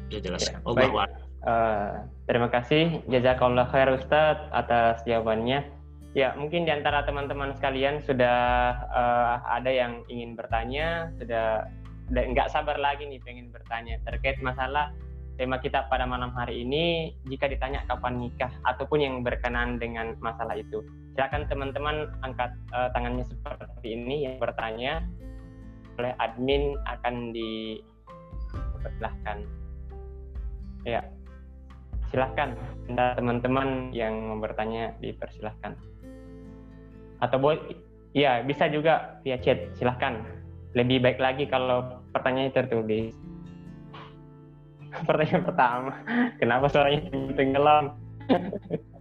sudah 0.09 0.21
jelaskan. 0.21 0.59
Ya, 0.61 0.73
baik. 0.73 0.93
Uh, 1.45 1.91
terima 2.25 2.49
kasih 2.49 3.05
jazakallah 3.05 3.69
khair 3.69 3.93
Ustadz 3.93 4.49
atas 4.49 5.05
jawabannya. 5.05 5.74
Ya, 6.15 6.31
mungkin 6.39 6.63
di 6.63 6.71
antara 6.71 7.03
teman-teman 7.03 7.51
sekalian 7.59 7.99
sudah 7.99 8.39
uh, 8.87 9.43
ada 9.51 9.67
yang 9.67 9.99
ingin 10.07 10.39
bertanya, 10.39 11.11
sudah 11.19 11.67
nggak 12.07 12.55
sabar 12.55 12.79
lagi 12.79 13.03
nih 13.03 13.19
pengen 13.19 13.51
bertanya 13.51 13.99
terkait 14.07 14.39
masalah 14.39 14.95
tema 15.35 15.59
kita 15.59 15.91
pada 15.91 16.07
malam 16.07 16.31
hari 16.31 16.63
ini. 16.63 17.11
Jika 17.27 17.51
ditanya 17.51 17.83
kapan 17.91 18.23
nikah 18.23 18.47
ataupun 18.63 19.03
yang 19.03 19.27
berkenan 19.27 19.75
dengan 19.75 20.15
masalah 20.23 20.55
itu, 20.55 20.87
silakan 21.19 21.51
teman-teman 21.51 22.07
angkat 22.23 22.55
uh, 22.71 22.87
tangannya 22.95 23.27
seperti 23.27 23.99
ini 23.99 24.31
yang 24.31 24.39
bertanya 24.39 25.03
oleh 25.99 26.15
admin 26.23 26.79
akan 26.87 27.35
dipersilahkan. 27.35 29.43
Ya, 30.87 31.03
silahkan 32.07 32.55
teman-teman 32.87 33.91
yang 33.91 34.39
bertanya 34.39 34.95
dipersilahkan 35.03 35.75
atau 37.23 37.37
boleh 37.39 37.59
ya 38.15 38.43
bisa 38.43 38.67
juga 38.71 39.19
via 39.23 39.35
chat 39.39 39.71
silahkan 39.75 40.23
lebih 40.75 40.99
baik 40.99 41.19
lagi 41.19 41.47
kalau 41.47 42.03
pertanyaan 42.11 42.51
tertulis. 42.51 43.15
Pertanyaan 45.07 45.43
pertama, 45.43 45.91
kenapa 46.39 46.71
suaranya 46.71 47.03
tenggelam? 47.35 47.99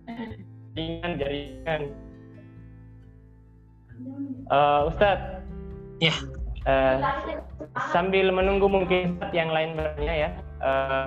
Jaringan, 0.74 1.12
jaringan. 1.22 1.82
Uh, 4.50 4.90
Ustadz. 4.90 5.38
Ya. 6.02 6.14
Uh, 6.66 6.98
sambil 7.94 8.34
menunggu 8.34 8.66
mungkin 8.66 9.22
yang 9.30 9.54
lain 9.54 9.78
bertanya 9.78 10.14
ya. 10.26 10.30
Uh, 10.58 11.06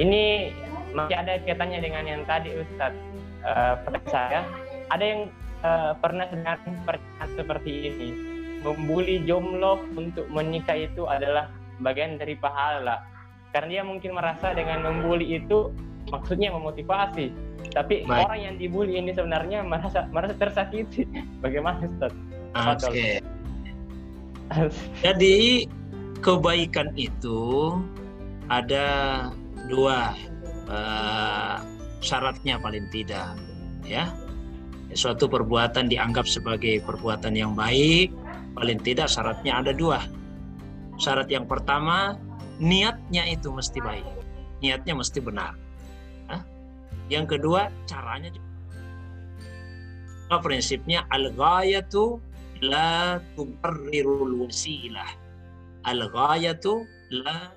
ini 0.00 0.56
masih 0.96 1.20
ada 1.20 1.36
kaitannya 1.44 1.84
dengan 1.84 2.04
yang 2.08 2.22
tadi 2.24 2.56
Ustadz. 2.64 2.96
Uh, 3.44 3.76
saya, 4.08 4.40
ada 4.88 5.04
yang 5.04 5.28
uh, 5.64 5.92
pernah 5.98 6.26
dengar 6.28 6.60
pertanyaan 6.86 7.30
seperti 7.34 7.70
ini. 7.88 8.08
Membuli 8.62 9.26
jomblo 9.26 9.82
untuk 9.98 10.30
menikah 10.30 10.78
itu 10.78 11.10
adalah 11.10 11.50
bagian 11.82 12.14
dari 12.14 12.38
pahala 12.38 13.02
karena 13.52 13.68
dia 13.68 13.82
mungkin 13.84 14.16
merasa 14.16 14.56
dengan 14.56 14.86
membuli 14.86 15.36
itu 15.36 15.70
maksudnya 16.08 16.50
memotivasi 16.54 17.30
tapi 17.76 18.02
Baik. 18.04 18.26
orang 18.26 18.40
yang 18.40 18.54
dibully 18.58 18.98
ini 18.98 19.12
sebenarnya 19.14 19.62
merasa 19.62 20.08
merasa 20.10 20.34
tersakiti 20.34 21.06
bagaimana 21.44 21.84
Ustaz? 21.84 22.12
Oke 22.52 22.88
okay. 22.88 23.14
jadi 25.04 25.68
kebaikan 26.24 26.92
itu 26.96 27.76
ada 28.48 29.28
dua 29.68 30.16
uh, 30.68 31.60
syaratnya 32.02 32.58
paling 32.58 32.88
tidak 32.90 33.36
ya 33.86 34.10
suatu 34.92 35.28
perbuatan 35.28 35.88
dianggap 35.88 36.28
sebagai 36.28 36.80
perbuatan 36.84 37.32
yang 37.36 37.52
baik 37.56 38.12
paling 38.56 38.78
tidak 38.80 39.08
syaratnya 39.08 39.58
ada 39.58 39.72
dua. 39.72 40.00
Syarat 41.00 41.28
yang 41.32 41.48
pertama 41.48 42.16
niatnya 42.60 43.26
itu 43.26 43.48
mesti 43.48 43.80
baik. 43.80 44.06
Niatnya 44.62 44.94
mesti 44.94 45.18
benar. 45.18 45.56
Hah? 46.30 46.42
yang 47.10 47.26
kedua 47.26 47.72
caranya 47.88 48.30
juga. 48.30 48.50
Prinsipnya? 50.32 51.04
Al-ghayatu 51.12 52.16
la 52.64 53.20
tubarrirul 53.36 54.48
wasilah 54.48 55.22
al-ghayatu 55.84 56.86
la 57.10 57.50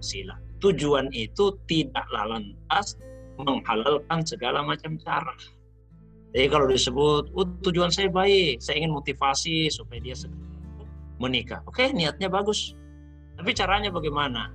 wasilah. 0.00 0.38
Tujuan 0.60 1.08
itu 1.12 1.56
tidaklah 1.64 2.36
lantas 2.36 3.00
menghalalkan 3.40 4.20
segala 4.24 4.60
macam 4.60 5.00
cara 5.00 5.32
jadi 6.30 6.46
kalau 6.46 6.66
disebut 6.70 7.30
oh, 7.34 7.46
tujuan 7.66 7.90
saya 7.90 8.10
baik 8.10 8.62
saya 8.62 8.82
ingin 8.82 8.94
motivasi 8.94 9.70
supaya 9.70 9.98
dia 10.02 10.14
menikah 11.20 11.60
oke 11.66 11.90
niatnya 11.92 12.30
bagus 12.30 12.74
tapi 13.40 13.56
caranya 13.56 13.88
bagaimana? 13.88 14.52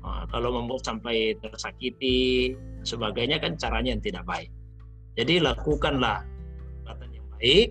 Nah, 0.00 0.24
kalau 0.32 0.56
membuat 0.56 0.88
sampai 0.88 1.36
tersakiti, 1.44 2.56
sebagainya 2.80 3.36
kan 3.36 3.60
caranya 3.60 3.92
yang 3.92 4.00
tidak 4.00 4.24
baik. 4.24 4.48
Jadi 5.20 5.44
lakukanlah 5.44 6.24
perbuatan 6.80 7.12
yang 7.12 7.26
baik 7.36 7.68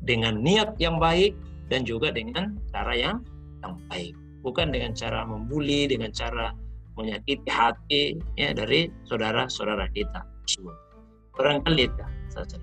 dengan 0.00 0.34
niat 0.40 0.72
yang 0.80 0.96
baik 0.96 1.36
dan 1.68 1.84
juga 1.84 2.16
dengan 2.16 2.56
cara 2.72 2.96
yang 2.96 3.20
yang 3.60 3.76
baik. 3.92 4.16
Bukan 4.40 4.72
dengan 4.72 4.96
cara 4.96 5.28
membuli, 5.28 5.84
dengan 5.84 6.08
cara 6.16 6.56
menyakiti 6.96 7.50
hati 7.52 8.16
ya 8.40 8.56
dari 8.56 8.88
saudara-saudara 9.04 9.84
kita. 9.92 10.24
Barangkali 11.36 11.92
itu 11.92 12.04
saja. 12.32 12.56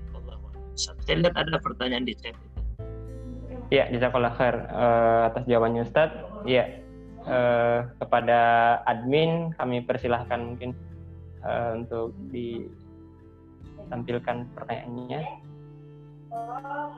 Saya 0.78 1.26
lihat 1.26 1.34
ada 1.34 1.58
pertanyaan 1.58 2.06
di 2.06 2.14
chat. 2.14 2.38
Ya, 3.68 3.92
jazakallah 3.92 4.32
khair 4.38 4.56
uh, 4.72 5.28
atas 5.28 5.44
jawabannya 5.50 5.84
Ustaz. 5.84 6.08
Ya, 6.48 6.80
uh, 7.28 7.84
kepada 8.00 8.40
admin 8.88 9.52
kami 9.60 9.84
persilahkan 9.84 10.56
mungkin 10.56 10.72
uh, 11.44 11.76
untuk 11.76 12.16
ditampilkan 12.32 14.48
pertanyaannya 14.56 15.44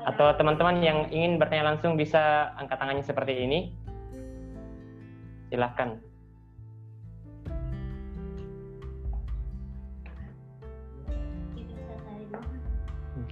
atau 0.09 0.34
teman-teman 0.36 0.82
yang 0.82 1.05
ingin 1.13 1.38
bertanya 1.38 1.73
langsung 1.73 1.93
bisa 1.93 2.49
angkat 2.57 2.82
tangannya 2.82 3.05
seperti 3.05 3.45
ini 3.45 3.69
silahkan 5.53 6.01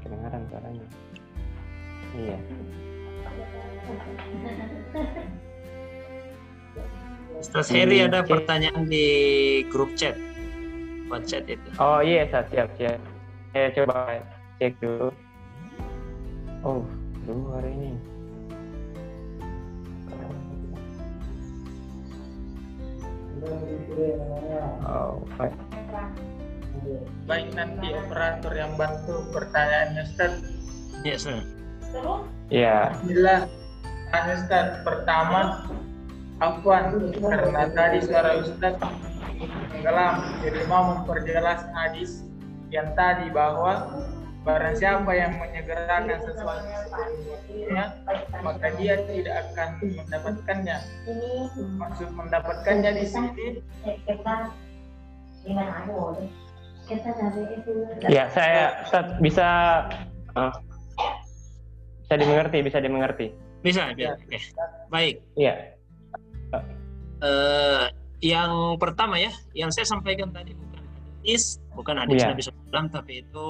kedengaran 0.07 0.41
suaranya 0.47 0.87
iya 2.15 2.39
Ustaz 7.37 7.69
Heri 7.69 8.01
ada 8.01 8.25
pertanyaan 8.25 8.89
di 8.89 9.05
grup 9.69 9.93
chat 9.93 10.17
buat 11.07 11.23
chat 11.23 11.47
itu. 11.47 11.63
Oh 11.79 12.03
iya, 12.03 12.27
siap 12.27 12.51
siap 12.51 12.69
siap. 12.75 12.99
Saya 13.55 13.67
coba 13.73 14.19
cek 14.59 14.75
dulu. 14.83 15.09
Oh, 16.67 16.83
dulu 17.23 17.55
hari 17.55 17.71
ini. 17.71 17.91
Oh, 24.83 25.23
baik. 25.39 25.55
Baik 27.27 27.51
nanti 27.53 27.87
operator 27.91 28.53
yang 28.55 28.73
bantu 28.79 29.27
pertanyaannya 29.35 30.01
Ustaz. 30.07 30.33
Iya, 31.03 31.15
Ustaz. 31.19 31.43
Iya. 32.47 32.77
Bismillah. 33.01 33.41
Tanya 34.07 34.33
Ustaz, 34.39 34.67
pertama 34.87 35.67
Afwan, 36.37 37.11
karena 37.17 37.63
tadi 37.75 37.97
suara 38.05 38.39
Ustaz 38.39 38.77
tenggelam, 39.73 40.15
jadi 40.45 40.61
mau 40.69 40.95
memperjelas 40.95 41.65
hadis 41.73 42.23
yang 42.69 42.93
tadi 42.93 43.27
bahwa 43.33 43.89
barang 44.47 44.79
siapa 44.79 45.11
yang 45.11 45.35
menyegerakan 45.35 46.23
sesuatu 46.23 46.71
ya, 47.51 47.99
maka 48.39 48.67
dia 48.79 48.95
tidak 49.11 49.43
akan 49.51 49.69
mendapatkannya. 49.81 50.77
Maksud 51.75 52.09
mendapatkannya 52.15 52.91
di 52.95 53.05
sini 53.11 53.45
Ya, 58.07 58.31
saya 58.31 58.79
Ustaz, 58.87 59.05
bisa 59.19 59.47
uh, 60.39 60.53
bisa 62.07 62.15
dimengerti, 62.15 62.57
bisa 62.63 62.79
dimengerti. 62.79 63.27
Bisa, 63.59 63.91
ya. 63.99 64.15
Oke. 64.15 64.39
Baik. 64.87 65.15
Iya. 65.35 65.75
Uh, 67.19 67.91
yang 68.23 68.79
pertama 68.79 69.19
ya, 69.19 69.33
yang 69.51 69.67
saya 69.75 69.83
sampaikan 69.83 70.31
tadi 70.31 70.55
bukan 70.55 70.79
hadis, 70.87 71.59
bukan 71.75 71.95
hadis 71.99 72.23
yeah. 72.23 72.31
Nabi 72.31 72.41
SAW, 72.47 72.87
tapi 72.87 73.13
itu 73.27 73.47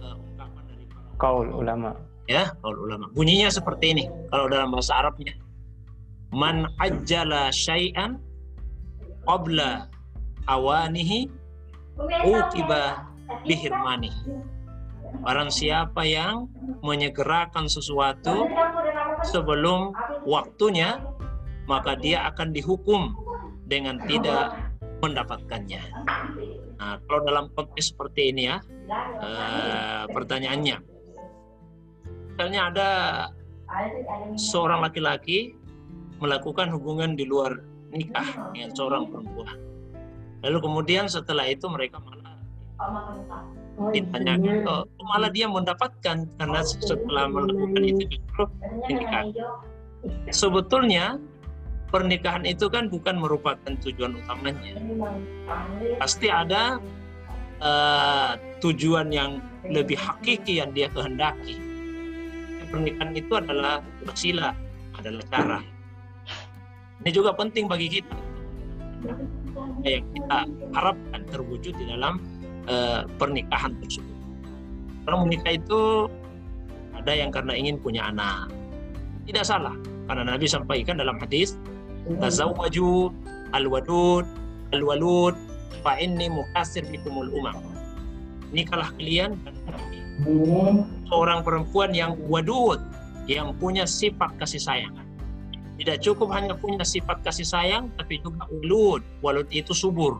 uh, 0.00 0.16
ungkapan 0.16 0.62
dari 0.72 0.84
kaul 1.20 1.52
ulama. 1.52 1.92
Ya, 2.24 2.56
kaul 2.64 2.88
ulama. 2.88 3.12
Bunyinya 3.12 3.52
seperti 3.52 3.92
ini. 3.92 4.04
Kalau 4.32 4.48
dalam 4.48 4.72
bahasa 4.72 4.96
Arabnya, 4.96 5.36
man 6.32 6.64
ajjala 6.80 7.52
syai'an 7.52 8.16
qabla 9.28 9.92
awanihi 10.48 11.28
utiba 12.06 13.08
bihirmani. 13.44 14.12
Barang 15.24 15.48
siapa 15.48 16.04
yang 16.04 16.52
menyegerakan 16.84 17.66
sesuatu 17.66 18.46
sebelum 19.26 19.96
waktunya, 20.28 21.00
maka 21.66 21.96
dia 21.98 22.28
akan 22.28 22.54
dihukum 22.54 23.16
dengan 23.66 23.98
tidak 24.06 24.56
mendapatkannya. 25.00 25.82
Nah, 26.78 26.94
kalau 27.06 27.20
dalam 27.26 27.44
konteks 27.54 27.94
seperti 27.94 28.30
ini 28.30 28.42
ya, 28.46 28.56
eh, 29.22 30.04
pertanyaannya, 30.10 30.76
misalnya 32.32 32.60
ada 32.70 32.90
seorang 34.38 34.86
laki-laki 34.86 35.58
melakukan 36.18 36.70
hubungan 36.74 37.14
di 37.14 37.26
luar 37.26 37.62
nikah 37.90 38.52
dengan 38.52 38.70
seorang 38.74 39.08
perempuan. 39.08 39.67
Lalu 40.46 40.58
kemudian 40.62 41.10
setelah 41.10 41.50
itu 41.50 41.66
mereka 41.66 41.98
malah 41.98 42.38
ditanyakan, 43.90 44.66
oh, 44.66 44.86
malah 45.02 45.30
dia 45.34 45.50
mendapatkan 45.50 46.26
karena 46.38 46.60
setelah 46.62 47.26
melakukan 47.26 47.82
itu 47.82 48.02
justru 48.06 48.44
nikah. 48.86 49.26
Sebetulnya 50.30 51.18
pernikahan 51.90 52.46
itu 52.46 52.70
kan 52.70 52.86
bukan 52.86 53.18
merupakan 53.18 53.72
tujuan 53.82 54.14
utamanya. 54.14 54.78
Pasti 55.98 56.30
ada 56.30 56.78
uh, 57.58 58.38
tujuan 58.62 59.10
yang 59.10 59.42
lebih 59.66 59.98
hakiki 59.98 60.62
yang 60.62 60.70
dia 60.70 60.86
kehendaki. 60.94 61.58
Pernikahan 62.70 63.10
itu 63.16 63.32
adalah 63.34 63.82
wasilah, 64.06 64.54
adalah 64.94 65.24
cara. 65.34 65.58
Ini 67.02 67.10
juga 67.10 67.34
penting 67.34 67.66
bagi 67.66 67.88
kita 68.02 68.18
yang 69.86 70.04
kita 70.14 70.38
harapkan 70.74 71.20
terwujud 71.30 71.74
di 71.76 71.84
dalam 71.86 72.18
uh, 72.66 73.06
pernikahan 73.18 73.74
tersebut. 73.82 74.16
Kalau 75.06 75.24
menikah 75.24 75.56
itu 75.56 75.82
ada 76.96 77.12
yang 77.14 77.30
karena 77.30 77.54
ingin 77.54 77.78
punya 77.80 78.10
anak, 78.10 78.50
tidak 79.24 79.44
salah 79.46 79.74
karena 80.10 80.34
Nabi 80.34 80.46
sampaikan 80.48 80.98
dalam 80.98 81.16
hadis 81.20 81.56
tazawwaju 82.08 83.12
al-wadud 83.52 84.24
al-walud 84.72 85.36
fa 85.84 85.96
inni 86.00 86.28
mukasir 86.28 86.84
bikumul 86.88 87.28
umam. 87.32 87.56
Nikahlah 88.48 88.92
kalian 88.96 89.36
seorang 91.08 91.44
perempuan 91.44 91.92
yang 91.92 92.16
wadud 92.26 92.80
yang 93.28 93.52
punya 93.60 93.84
sifat 93.84 94.32
kasih 94.40 94.58
sayang 94.58 94.96
tidak 95.78 96.02
cukup 96.02 96.28
hanya 96.34 96.58
punya 96.58 96.82
sifat 96.82 97.22
kasih 97.22 97.46
sayang 97.46 97.88
tapi 97.94 98.18
juga 98.20 98.44
walud 98.50 99.02
walud 99.22 99.48
itu 99.54 99.70
subur 99.70 100.18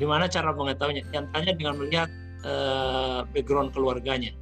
gimana 0.00 0.24
cara 0.26 0.56
mengetahuinya 0.56 1.04
tanya 1.12 1.52
dengan 1.52 1.76
melihat 1.76 2.08
uh, 2.42 3.22
background 3.36 3.70
keluarganya 3.76 4.32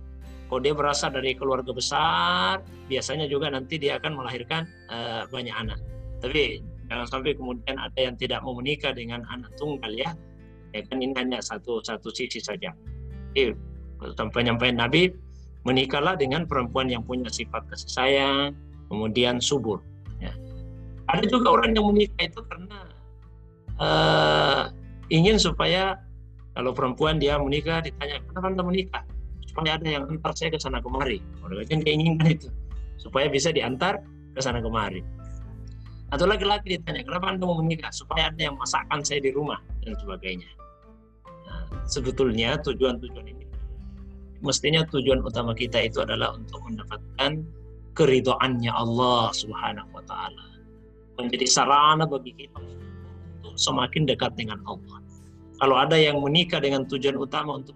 kalau 0.49 0.65
dia 0.65 0.73
berasal 0.73 1.13
dari 1.13 1.37
keluarga 1.37 1.77
besar, 1.77 2.65
biasanya 2.89 3.29
juga 3.29 3.53
nanti 3.53 3.77
dia 3.77 4.01
akan 4.01 4.17
melahirkan 4.17 4.65
uh, 4.89 5.29
banyak 5.29 5.53
anak. 5.53 5.77
Tapi 6.25 6.65
jangan 6.89 7.05
sampai 7.05 7.37
kemudian 7.37 7.77
ada 7.77 8.01
yang 8.01 8.17
tidak 8.17 8.41
mau 8.41 8.57
menikah 8.57 8.97
dengan 8.97 9.29
anak 9.29 9.53
tunggal 9.61 9.93
ya. 9.93 10.17
Ya 10.73 10.81
kan 10.89 11.05
ini 11.05 11.13
hanya 11.21 11.45
satu 11.45 11.85
satu 11.85 12.09
sisi 12.09 12.41
saja. 12.41 12.73
Jadi 13.37 13.53
sampai 14.17 14.49
nyampe 14.49 14.73
Nabi 14.73 15.13
menikahlah 15.69 16.17
dengan 16.17 16.49
perempuan 16.49 16.89
yang 16.89 17.05
punya 17.05 17.29
sifat 17.29 17.69
kasih 17.69 17.93
sayang, 17.93 18.57
kemudian 18.89 19.39
subur. 19.39 19.81
Ya. 20.19 20.33
Ada 21.13 21.29
juga 21.29 21.55
orang 21.55 21.77
yang 21.77 21.89
menikah 21.93 22.25
itu 22.27 22.41
karena 22.49 22.79
uh, 23.79 24.63
ingin 25.13 25.37
supaya 25.37 26.01
kalau 26.57 26.75
perempuan 26.75 27.23
dia 27.23 27.39
menikah 27.39 27.85
ditanya 27.85 28.19
kenapa 28.27 28.47
anda 28.51 28.65
menikah? 28.67 29.05
supaya 29.49 29.75
ada 29.75 29.89
yang 29.91 30.05
antar 30.07 30.33
saya 30.39 30.55
ke 30.55 30.61
sana 30.63 30.79
kemari. 30.79 31.19
Orang 31.43 31.67
kan 31.67 31.83
dia 31.83 31.91
inginkan 31.91 32.31
itu 32.31 32.49
supaya 32.95 33.27
bisa 33.27 33.51
diantar 33.51 33.99
ke 34.37 34.39
sana 34.39 34.63
kemari. 34.63 35.03
Atau 36.15 36.31
laki-laki 36.31 36.79
ditanya, 36.79 37.03
kenapa 37.03 37.35
anda 37.35 37.43
mau 37.43 37.59
menikah? 37.59 37.91
Supaya 37.91 38.31
ada 38.31 38.39
yang 38.39 38.55
masakkan 38.55 39.03
saya 39.03 39.19
di 39.19 39.35
rumah 39.35 39.59
dan 39.83 39.99
sebagainya. 39.99 40.47
Nah, 41.27 41.67
sebetulnya 41.91 42.55
tujuan-tujuan 42.63 43.27
ini 43.29 43.45
mestinya 44.39 44.87
tujuan 44.87 45.19
utama 45.27 45.51
kita 45.51 45.83
itu 45.83 45.99
adalah 45.99 46.39
untuk 46.39 46.63
mendapatkan 46.63 47.43
keridoannya 47.99 48.71
Allah 48.71 49.35
Subhanahu 49.35 49.91
wa 49.91 50.03
taala. 50.07 50.47
Menjadi 51.19 51.51
sarana 51.51 52.07
bagi 52.07 52.31
kita 52.39 52.63
untuk 53.43 53.59
semakin 53.59 54.07
dekat 54.07 54.39
dengan 54.39 54.63
Allah. 54.71 55.03
Kalau 55.59 55.75
ada 55.75 55.99
yang 55.99 56.23
menikah 56.23 56.63
dengan 56.63 56.87
tujuan 56.87 57.19
utama 57.19 57.59
untuk 57.59 57.75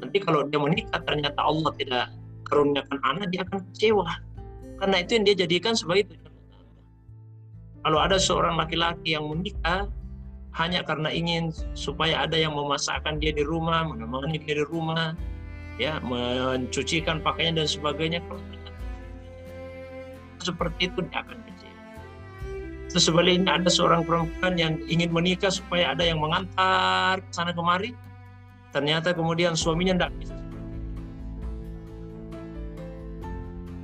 nanti 0.00 0.18
kalau 0.20 0.44
dia 0.48 0.60
menikah 0.60 1.00
ternyata 1.04 1.40
Allah 1.40 1.72
tidak 1.76 2.12
karuniakan 2.48 2.98
anak 3.02 3.32
dia 3.32 3.42
akan 3.48 3.64
kecewa 3.72 4.08
karena 4.76 4.96
itu 5.00 5.10
yang 5.16 5.24
dia 5.24 5.36
jadikan 5.46 5.72
sebagai 5.72 6.12
tujuan 6.12 6.32
utama 6.36 6.70
kalau 7.80 7.98
ada 8.02 8.16
seorang 8.20 8.54
laki-laki 8.60 9.16
yang 9.16 9.24
menikah 9.26 9.88
hanya 10.56 10.80
karena 10.84 11.12
ingin 11.12 11.52
supaya 11.76 12.24
ada 12.24 12.36
yang 12.36 12.56
memasakkan 12.56 13.20
dia 13.20 13.32
di 13.32 13.44
rumah 13.44 13.84
menemani 13.88 14.40
dia 14.40 14.60
di 14.60 14.66
rumah 14.68 15.16
ya 15.76 16.00
mencucikan 16.00 17.20
pakaian 17.20 17.56
dan 17.56 17.68
sebagainya 17.68 18.24
kalau 18.28 18.40
seperti 20.42 20.90
itu 20.92 20.98
dia 21.08 21.22
akan 21.22 21.38
kecewa 21.46 21.80
sebaliknya 22.96 23.60
ada 23.60 23.68
seorang 23.68 24.02
perempuan 24.08 24.56
yang 24.56 24.80
ingin 24.88 25.12
menikah 25.12 25.52
supaya 25.52 25.92
ada 25.92 26.00
yang 26.00 26.16
mengantar 26.16 27.20
ke 27.20 27.30
sana 27.32 27.52
kemari 27.52 27.92
ternyata 28.72 29.12
kemudian 29.12 29.52
suaminya 29.52 29.96
tidak 29.96 30.12
bisa 30.20 30.36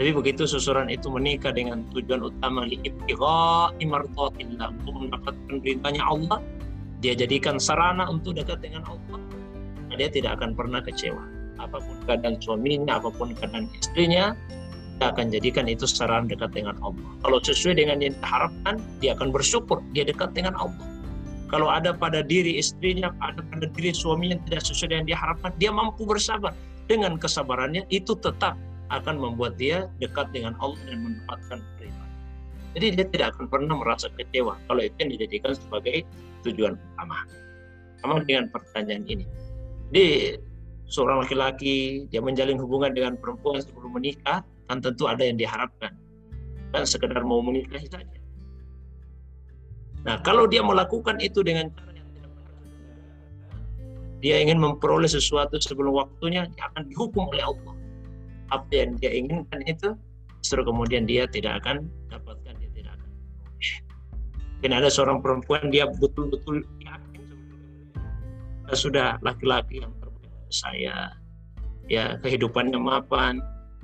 Jadi 0.03 0.19
begitu 0.19 0.51
susuran 0.51 0.91
itu 0.91 1.07
menikah 1.13 1.55
dengan 1.55 1.87
tujuan 1.95 2.27
utama 2.27 2.67
liibtigha'i 2.67 3.87
mardatillah 3.87 4.75
untuk 4.83 4.95
mendapatkan 4.99 5.57
ridhanya 5.63 6.03
Allah, 6.03 6.43
dia 6.99 7.15
jadikan 7.15 7.61
sarana 7.63 8.11
untuk 8.11 8.35
dekat 8.35 8.59
dengan 8.67 8.83
Allah. 8.83 9.23
Nah, 9.87 9.95
dia 9.95 10.11
tidak 10.11 10.43
akan 10.43 10.59
pernah 10.59 10.83
kecewa. 10.83 11.23
Apa 11.63 11.79
pun 11.79 11.97
keadaan 12.09 12.35
suaminya, 12.43 12.99
apa 12.99 13.15
pun 13.15 13.31
keadaan 13.31 13.71
istrinya, 13.79 14.35
dia 15.03 15.11
akan 15.11 15.35
jadikan 15.35 15.67
itu 15.67 15.83
sarana 15.83 16.31
dekat 16.31 16.55
dengan 16.55 16.79
Allah. 16.79 17.11
Kalau 17.27 17.43
sesuai 17.43 17.75
dengan 17.75 17.99
yang 17.99 18.15
diharapkan, 18.23 18.79
dia 19.03 19.19
akan 19.19 19.35
bersyukur 19.35 19.83
dia 19.91 20.07
dekat 20.07 20.31
dengan 20.31 20.55
Allah. 20.55 20.87
Kalau 21.51 21.67
ada 21.67 21.91
pada 21.91 22.23
diri 22.23 22.55
istrinya, 22.63 23.11
ada 23.19 23.43
pada 23.51 23.67
diri 23.75 23.91
suaminya 23.91 24.39
tidak 24.47 24.63
sesuai 24.63 24.95
dengan 24.95 25.07
diharapkan, 25.11 25.51
dia 25.59 25.75
mampu 25.75 26.07
bersabar. 26.07 26.55
Dengan 26.87 27.19
kesabarannya 27.19 27.83
itu 27.91 28.15
tetap 28.15 28.55
akan 28.95 29.19
membuat 29.19 29.59
dia 29.59 29.91
dekat 29.99 30.31
dengan 30.31 30.55
Allah 30.63 30.79
dan 30.87 31.03
mendapatkan 31.03 31.59
keridhaan. 31.59 32.11
Jadi 32.79 32.87
dia 32.95 33.07
tidak 33.11 33.27
akan 33.35 33.51
pernah 33.51 33.75
merasa 33.75 34.07
kecewa 34.15 34.55
kalau 34.71 34.87
itu 34.87 34.97
yang 35.03 35.11
dijadikan 35.19 35.53
sebagai 35.59 36.07
tujuan 36.47 36.79
utama. 36.79 37.27
Sama 37.99 38.23
dengan 38.23 38.47
pertanyaan 38.55 39.03
ini. 39.11 39.27
Jadi 39.91 40.07
seorang 40.87 41.27
laki-laki 41.27 42.07
dia 42.15 42.23
menjalin 42.23 42.55
hubungan 42.63 42.95
dengan 42.95 43.19
perempuan 43.19 43.59
sebelum 43.59 43.99
menikah, 43.99 44.47
kan 44.73 44.81
tentu 44.81 45.05
ada 45.05 45.21
yang 45.21 45.37
diharapkan. 45.37 45.93
Dan 46.73 46.89
sekedar 46.89 47.21
mau 47.21 47.45
menikahi 47.45 47.85
saja. 47.93 48.17
Nah, 50.09 50.17
kalau 50.25 50.49
dia 50.49 50.65
melakukan 50.65 51.21
itu 51.21 51.45
dengan 51.45 51.69
cara 51.77 51.93
yang 51.93 52.09
tidak 52.17 52.31
benar, 52.33 52.57
dia 54.25 54.37
ingin 54.41 54.57
memperoleh 54.57 55.07
sesuatu 55.07 55.61
sebelum 55.61 56.01
waktunya, 56.01 56.49
dia 56.49 56.65
akan 56.73 56.89
dihukum 56.89 57.29
oleh 57.29 57.45
Allah. 57.45 57.77
Apa 58.51 58.73
yang 58.73 58.97
dia 58.97 59.13
inginkan 59.13 59.61
itu, 59.69 59.93
justru 60.41 60.65
kemudian 60.65 61.05
dia 61.05 61.29
tidak 61.29 61.61
akan 61.61 61.87
dapatkan, 62.09 62.57
dia 62.57 62.71
tidak 62.73 62.97
akan. 62.97 63.11
Mungkin 64.59 64.73
ada 64.73 64.89
seorang 64.89 65.21
perempuan, 65.21 65.69
dia 65.69 65.85
betul-betul 65.87 66.65
yakin 66.81 67.23
sudah 68.73 69.21
laki-laki 69.21 69.85
yang 69.85 69.93
terbaik 70.01 70.49
saya, 70.49 71.13
ya 71.93 72.17
kehidupannya 72.25 72.81
mapan, 72.81 73.37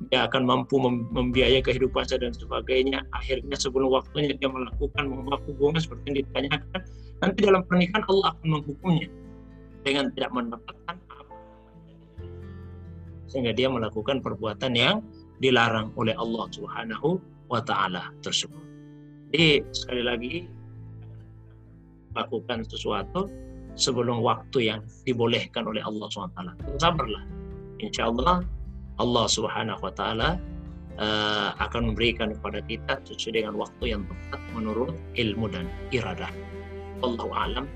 dia 0.09 0.31
akan 0.31 0.47
mampu 0.47 0.79
membiayai 1.11 1.59
kehidupannya 1.59 2.23
dan 2.23 2.31
sebagainya. 2.31 3.03
Akhirnya 3.11 3.59
sebelum 3.59 3.91
waktunya 3.91 4.31
dia 4.39 4.47
melakukan 4.47 5.05
hubungan 5.51 5.81
seperti 5.83 6.03
yang 6.07 6.17
ditanyakan, 6.23 6.81
nanti 7.19 7.39
dalam 7.43 7.63
pernikahan 7.67 8.05
Allah 8.07 8.27
akan 8.35 8.47
menghukumnya 8.47 9.09
dengan 9.83 10.05
tidak 10.15 10.31
mendapatkan 10.31 10.97
apa 11.11 11.35
sehingga 13.29 13.53
dia 13.53 13.69
melakukan 13.69 14.25
perbuatan 14.25 14.73
yang 14.73 15.05
dilarang 15.43 15.93
oleh 15.99 16.17
Allah 16.17 16.47
Subhanahu 16.51 17.21
wa 17.51 17.61
taala 17.61 18.11
tersebut. 18.25 18.63
Jadi 19.31 19.61
sekali 19.77 20.03
lagi 20.03 20.35
lakukan 22.17 22.65
sesuatu 22.65 23.29
sebelum 23.79 24.25
waktu 24.25 24.73
yang 24.73 24.81
dibolehkan 25.07 25.69
oleh 25.69 25.85
Allah 25.85 26.09
SWT. 26.11 26.41
Sabarlah. 26.83 27.23
Insya 27.79 28.11
Allah 28.11 28.43
Allah 28.99 29.27
Subhanahu 29.31 29.81
wa 29.81 29.93
taala 29.95 30.39
uh, 30.99 31.55
akan 31.63 31.95
memberikan 31.95 32.35
kepada 32.35 32.61
kita 32.67 32.99
sesuai 33.07 33.43
dengan 33.43 33.55
waktu 33.57 33.85
yang 33.95 34.03
tepat 34.05 34.43
menurut 34.53 34.95
ilmu 35.15 35.47
dan 35.49 35.71
iradah. 35.95 36.31
Allahu 37.01 37.31
alam. 37.31 37.67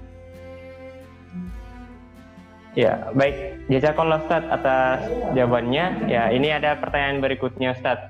Ya, 2.73 3.13
baik. 3.13 3.69
Jazakallah 3.69 4.25
Ustaz 4.25 4.43
atas 4.49 5.05
jawabannya. 5.37 6.09
Ya, 6.09 6.33
ini 6.33 6.49
ada 6.51 6.75
pertanyaan 6.81 7.21
berikutnya 7.21 7.77
Ustaz. 7.77 8.01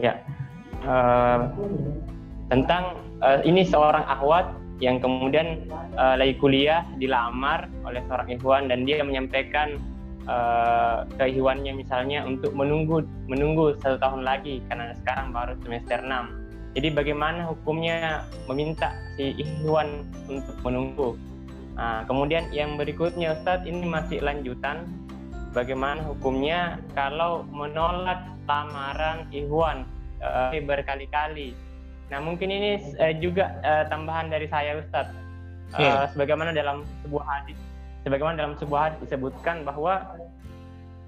Ya. 0.00 0.18
Uh, 0.82 1.52
tentang 2.48 2.96
uh, 3.20 3.40
ini 3.44 3.68
seorang 3.68 4.04
ahwat 4.06 4.48
yang 4.80 5.00
kemudian 5.00 5.68
uh, 5.96 6.16
lagi 6.20 6.36
kuliah 6.36 6.84
dilamar 7.00 7.68
oleh 7.84 8.00
seorang 8.08 8.28
ikhwan 8.32 8.68
dan 8.68 8.84
dia 8.84 9.00
menyampaikan 9.00 9.80
uh, 10.26 11.06
kehiwannya 11.18 11.72
misalnya 11.74 12.22
untuk 12.26 12.52
menunggu 12.52 13.02
menunggu 13.30 13.74
satu 13.80 13.98
tahun 13.98 14.22
lagi 14.26 14.62
karena 14.70 14.94
sekarang 15.02 15.32
baru 15.32 15.54
semester 15.62 15.98
6. 16.02 16.76
Jadi 16.76 16.88
bagaimana 16.92 17.48
hukumnya 17.48 18.28
meminta 18.52 18.92
si 19.16 19.32
ikhwan 19.40 20.04
untuk 20.28 20.56
menunggu? 20.60 21.16
Nah, 21.72 22.04
kemudian 22.04 22.52
yang 22.52 22.76
berikutnya 22.76 23.32
Ustadz 23.32 23.64
ini 23.64 23.88
masih 23.88 24.20
lanjutan 24.20 24.84
bagaimana 25.56 26.04
hukumnya 26.04 26.76
kalau 26.92 27.48
menolak 27.48 28.20
lamaran 28.44 29.24
ikhwan 29.32 29.88
uh, 30.20 30.52
berkali-kali. 30.52 31.56
Nah 32.12 32.20
mungkin 32.20 32.52
ini 32.52 32.78
uh, 33.00 33.14
juga 33.18 33.56
uh, 33.64 33.84
tambahan 33.88 34.28
dari 34.28 34.44
saya 34.52 34.76
Ustadz. 34.78 35.16
Uh, 35.74 35.80
yeah. 35.80 36.04
Sebagaimana 36.12 36.52
dalam 36.54 36.84
sebuah 37.02 37.24
hadis 37.26 37.58
sebagaimana 38.06 38.38
dalam 38.38 38.54
sebuah 38.54 38.80
hadis 38.94 39.10
disebutkan 39.10 39.66
bahwa 39.66 40.14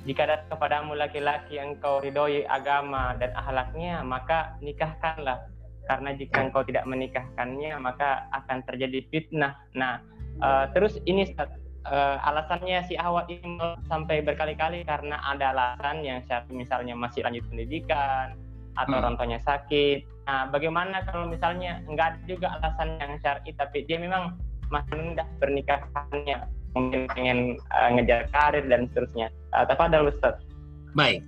jika 0.02 0.26
ada 0.26 0.42
kepadamu 0.50 0.98
laki-laki 0.98 1.62
yang 1.62 1.78
kau 1.78 2.02
ridhoi 2.02 2.42
agama 2.50 3.14
dan 3.22 3.30
ahlaknya, 3.38 4.02
maka 4.02 4.58
nikahkanlah. 4.58 5.46
Karena 5.86 6.10
jika 6.18 6.42
engkau 6.42 6.66
tidak 6.66 6.84
menikahkannya, 6.84 7.78
maka 7.78 8.26
akan 8.34 8.60
terjadi 8.66 9.04
fitnah. 9.08 9.56
Nah, 9.72 10.02
uh, 10.42 10.68
terus 10.74 11.00
ini 11.06 11.24
uh, 11.38 12.16
alasannya 12.26 12.84
si 12.84 12.98
awat 12.98 13.30
ini 13.30 13.78
sampai 13.88 14.20
berkali-kali 14.20 14.84
karena 14.84 15.16
ada 15.22 15.54
alasan 15.54 16.04
yang 16.04 16.20
misalnya 16.50 16.92
masih 16.92 17.24
lanjut 17.24 17.46
pendidikan 17.48 18.36
atau 18.76 18.96
hmm. 18.96 19.00
orang 19.00 19.14
tuanya 19.16 19.40
sakit 19.40 20.18
Nah, 20.28 20.44
bagaimana 20.52 21.08
kalau 21.08 21.24
misalnya 21.24 21.80
nggak 21.88 22.06
ada 22.12 22.20
juga 22.28 22.52
alasan 22.60 23.00
yang 23.00 23.16
syar'i, 23.24 23.56
tapi 23.56 23.88
dia 23.88 23.96
memang 23.96 24.36
masih 24.68 24.92
menunda 24.92 25.24
pernikahannya, 25.40 26.38
mungkin 26.76 27.08
pengen 27.12 27.38
uh, 27.72 27.88
ngejar 27.96 28.28
karir 28.32 28.64
dan 28.68 28.88
seterusnya. 28.92 29.28
Uh, 29.56 29.64
ada 29.64 29.98
Ustaz. 30.04 30.36
Baik. 30.92 31.24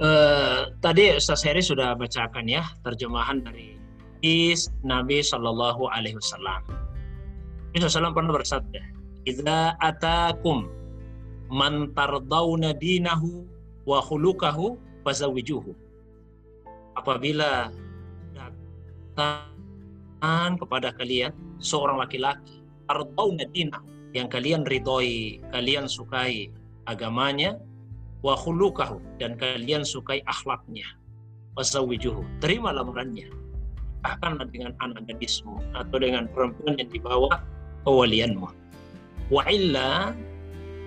Uh, 0.00 0.72
tadi 0.80 1.12
Ustaz 1.14 1.44
Heri 1.44 1.60
sudah 1.60 1.92
bacakan 1.94 2.48
ya 2.48 2.64
terjemahan 2.80 3.44
dari 3.44 3.76
hadis 4.22 4.70
Nabi 4.86 5.18
Shallallahu 5.18 5.90
Alaihi 5.90 6.14
Wasallam. 6.14 6.62
Nabi 7.74 7.82
SAW 7.82 8.14
pernah 8.14 8.32
bersabda, 8.38 8.82
"Idza 9.26 9.74
atakum 9.82 10.70
man 11.50 11.90
tardawna 11.92 12.70
dinahu 12.78 13.42
wa 13.82 13.98
khuluquhu 13.98 14.78
fazawijuhu." 15.02 15.74
Apabila 16.94 17.74
datang 19.10 20.54
kepada 20.54 20.94
kalian 20.94 21.34
seorang 21.58 21.98
laki-laki 21.98 22.62
tardawna 22.86 23.42
dinahu 23.50 23.91
yang 24.12 24.28
kalian 24.28 24.64
ridhoi, 24.68 25.40
kalian 25.52 25.88
sukai 25.88 26.52
agamanya, 26.88 27.56
wa 28.20 28.36
khuluquhu 28.36 29.00
dan 29.18 29.36
kalian 29.36 29.82
sukai 29.82 30.20
akhlaknya. 30.28 30.84
Fazawijuhu. 31.52 32.24
Terima 32.40 32.72
lamarannya. 32.72 33.28
Bahkan 34.00 34.40
dengan 34.50 34.72
anak 34.80 35.04
gadismu 35.04 35.60
atau 35.76 35.96
dengan 36.00 36.24
perempuan 36.32 36.80
yang 36.80 36.88
dibawa 36.88 37.44
kewalianmu. 37.84 38.48
Wa 39.28 39.44
illa 39.52 40.16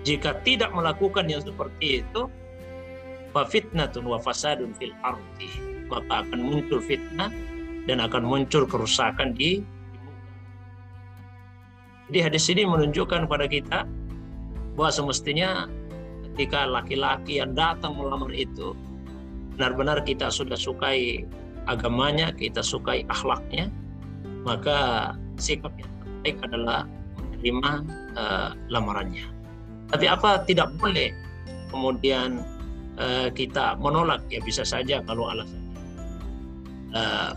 jika 0.06 0.38
tidak 0.46 0.70
melakukan 0.74 1.26
yang 1.26 1.42
seperti 1.42 2.02
itu 2.02 2.30
fitnatun 3.44 4.08
wa 4.08 4.16
fasadun 4.16 4.72
fil 4.80 4.96
ardi 5.04 5.50
maka 5.92 6.24
akan 6.24 6.40
muncul 6.40 6.80
fitnah 6.80 7.28
dan 7.84 8.00
akan 8.00 8.24
muncul 8.24 8.64
kerusakan 8.64 9.36
di 9.36 9.60
jadi 12.10 12.30
hadis 12.30 12.46
ini 12.46 12.62
menunjukkan 12.62 13.26
kepada 13.26 13.46
kita 13.50 13.78
bahwa 14.78 14.90
semestinya 14.94 15.66
ketika 16.32 16.68
laki-laki 16.68 17.42
yang 17.42 17.56
datang 17.56 17.98
melamar 17.98 18.30
itu 18.30 18.76
benar-benar 19.56 20.04
kita 20.04 20.28
sudah 20.28 20.54
sukai 20.54 21.24
agamanya, 21.66 22.30
kita 22.30 22.62
sukai 22.62 23.02
akhlaknya, 23.10 23.72
maka 24.46 25.12
sikap 25.40 25.72
yang 25.80 25.90
terbaik 25.98 26.36
adalah 26.46 26.80
menerima 27.18 27.72
uh, 28.14 28.50
lamarannya. 28.70 29.26
Tapi 29.90 30.06
apa 30.06 30.44
tidak 30.46 30.70
boleh 30.78 31.10
kemudian 31.74 32.44
uh, 33.00 33.32
kita 33.34 33.74
menolak 33.82 34.22
ya 34.30 34.38
bisa 34.44 34.62
saja 34.62 35.02
kalau 35.02 35.26
alasannya 35.32 35.66
uh, 36.94 37.32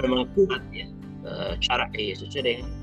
memang 0.00 0.28
kuat 0.36 0.60
ya 0.72 0.88
uh, 1.24 1.52
syar'i 1.60 2.12
sesuai 2.16 2.44
dengan 2.44 2.81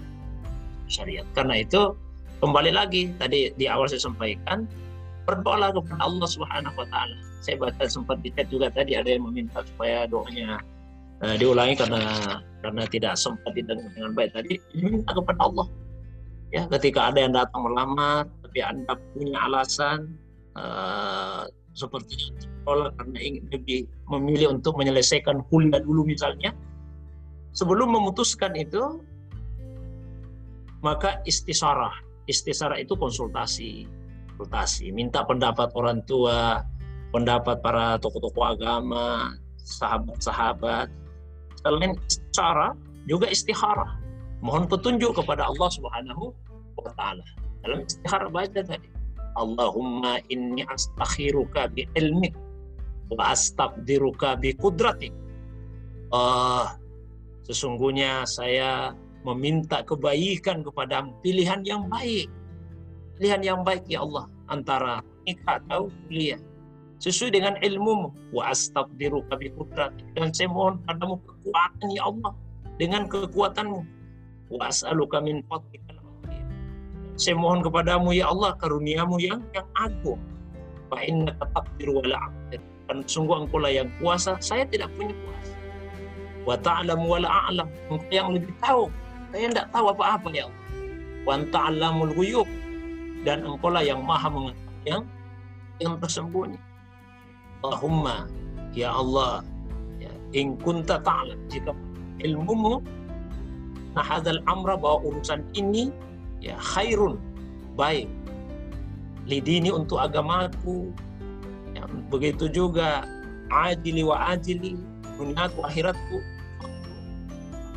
syariat. 0.90 1.26
Karena 1.38 1.62
itu 1.62 1.96
kembali 2.44 2.74
lagi 2.74 3.14
tadi 3.22 3.54
di 3.56 3.66
awal 3.70 3.88
saya 3.88 4.04
sampaikan 4.04 4.66
berdoalah 5.30 5.72
kepada 5.72 6.02
Allah 6.02 6.28
Subhanahu 6.28 6.76
wa 6.76 6.88
taala. 6.90 7.18
Saya 7.40 7.56
baca 7.56 7.88
sempat 7.88 8.20
di 8.20 8.34
juga 8.52 8.68
tadi 8.68 9.00
ada 9.00 9.08
yang 9.08 9.30
meminta 9.30 9.64
supaya 9.64 10.04
doanya 10.10 10.60
uh, 11.24 11.36
diulangi 11.40 11.76
karena 11.80 12.02
karena 12.60 12.84
tidak 12.88 13.14
sempat 13.16 13.52
didengar 13.56 13.88
dengan 13.96 14.12
baik 14.16 14.32
tadi 14.36 14.60
minta 14.76 15.12
kepada 15.16 15.40
Allah 15.40 15.68
ya 16.52 16.66
ketika 16.78 17.14
ada 17.14 17.20
yang 17.24 17.34
datang 17.36 17.62
melamar 17.64 18.28
tapi 18.44 18.60
anda 18.64 18.94
punya 19.16 19.38
alasan 19.48 20.18
uh, 20.58 21.46
seperti 21.78 22.34
sekolah 22.42 22.92
karena 22.98 23.18
ingin 23.22 23.44
lebih 23.54 23.80
memilih 24.10 24.58
untuk 24.58 24.76
menyelesaikan 24.76 25.46
kuliah 25.48 25.80
dulu 25.80 26.04
misalnya 26.04 26.52
sebelum 27.54 27.94
memutuskan 27.94 28.58
itu 28.58 29.00
maka 30.86 31.20
istisarah. 31.28 31.94
Istisarah 32.30 32.80
itu 32.80 32.94
konsultasi. 32.96 33.88
Konsultasi. 34.36 34.92
Minta 34.96 35.26
pendapat 35.26 35.72
orang 35.76 36.04
tua 36.06 36.64
pendapat 37.10 37.60
para 37.66 37.98
tokoh-tokoh 37.98 38.54
agama 38.54 39.34
sahabat-sahabat. 39.66 40.88
Selain 41.62 41.94
istisarah 42.08 42.72
juga 43.10 43.28
istiharah. 43.28 43.98
Mohon 44.40 44.72
petunjuk 44.72 45.12
kepada 45.20 45.52
Allah 45.52 45.70
Subhanahu 45.74 46.32
wa 46.80 46.92
taala. 46.96 47.26
Dalam 47.60 47.84
istihara 47.84 48.32
baca 48.32 48.62
tadi, 48.64 48.88
Allahumma 49.36 50.24
inni 50.32 50.64
astakhiruka 50.64 51.68
bi 51.76 51.84
ilmi 52.00 52.32
wa 53.12 53.36
astaqdiruka 53.36 54.40
bi 54.40 54.56
kudratik. 54.56 55.12
Uh, 56.10 56.66
sesungguhnya 57.46 58.24
saya 58.26 58.96
meminta 59.28 59.84
kebaikan 59.84 60.64
kepada 60.64 61.08
pilihan 61.24 61.64
yang 61.68 61.88
baik. 61.92 62.28
Pilihan 63.20 63.42
yang 63.44 63.60
baik 63.68 63.84
ya 63.88 64.04
Allah 64.04 64.26
antara 64.48 65.04
nikah 65.28 65.60
atau 65.66 65.92
kuliah. 66.08 66.40
Sesuai 67.00 67.32
dengan 67.32 67.56
ilmu 67.64 68.12
wa 68.36 68.52
astaqdiruka 68.52 69.40
bi 69.40 69.52
dan 70.16 70.36
saya 70.36 70.52
mohon 70.52 70.84
padamu 70.84 71.16
kekuatan 71.24 71.88
ya 71.96 72.04
Allah 72.08 72.32
dengan 72.76 73.08
kekuatanmu. 73.08 73.82
Wa 74.50 74.68
as'aluka 74.68 75.24
min 75.24 75.46
fadlika 75.48 76.00
saya 77.20 77.36
mohon 77.36 77.60
kepadamu 77.60 78.16
ya 78.16 78.32
Allah 78.32 78.56
karuniamu 78.56 79.20
yang 79.20 79.44
yang 79.52 79.68
agung. 79.76 80.24
Fa 80.88 81.04
innaka 81.04 81.44
taqdiru 81.52 82.00
wa 82.00 82.04
la 82.08 82.24
dan 82.88 83.04
sungguh 83.04 83.44
engkau 83.44 83.60
lah 83.60 83.76
yang 83.76 83.92
kuasa. 84.00 84.40
Saya 84.40 84.64
tidak 84.64 84.88
punya 84.96 85.12
kuasa. 85.12 85.54
Wa 86.48 86.56
ta'lamu 86.56 87.06
wa 87.12 87.20
la 87.20 87.30
a'lam. 87.52 87.68
Engkau 87.92 88.08
yang 88.08 88.32
lebih 88.32 88.56
tahu 88.64 88.88
saya 89.30 89.46
tidak 89.50 89.68
tahu 89.70 89.86
apa-apa 89.94 90.28
ya 90.34 90.46
Allah. 90.50 90.66
Wa 91.26 91.36
ta'lamul 91.54 92.14
ghuyub. 92.18 92.50
Dan 93.28 93.44
engkau 93.44 93.68
lah 93.68 93.84
yang 93.84 94.00
maha 94.02 94.32
mengetahui 94.32 94.88
yang 94.88 95.04
yang 95.84 95.94
tersembunyi. 96.00 96.56
Allahumma 97.64 98.32
ya 98.72 98.96
Allah 98.96 99.44
ya, 100.00 100.12
in 100.32 100.56
kunta 100.56 101.00
ta'lam. 101.04 101.36
Jika 101.52 101.76
ilmumu 102.24 102.80
nah 103.98 104.06
hadzal 104.06 104.40
amra 104.46 104.78
bahwa 104.78 105.02
urusan 105.04 105.44
ini 105.58 105.92
ya 106.40 106.56
khairun 106.58 107.20
baik. 107.76 108.08
Lidini 109.28 109.70
untuk 109.70 110.00
agamaku 110.02 110.90
ya, 111.76 111.86
begitu 112.10 112.48
juga 112.50 113.06
ajili 113.52 114.02
wa 114.02 114.32
ajili 114.32 114.80
duniaku 115.20 115.60
akhiratku 115.68 116.18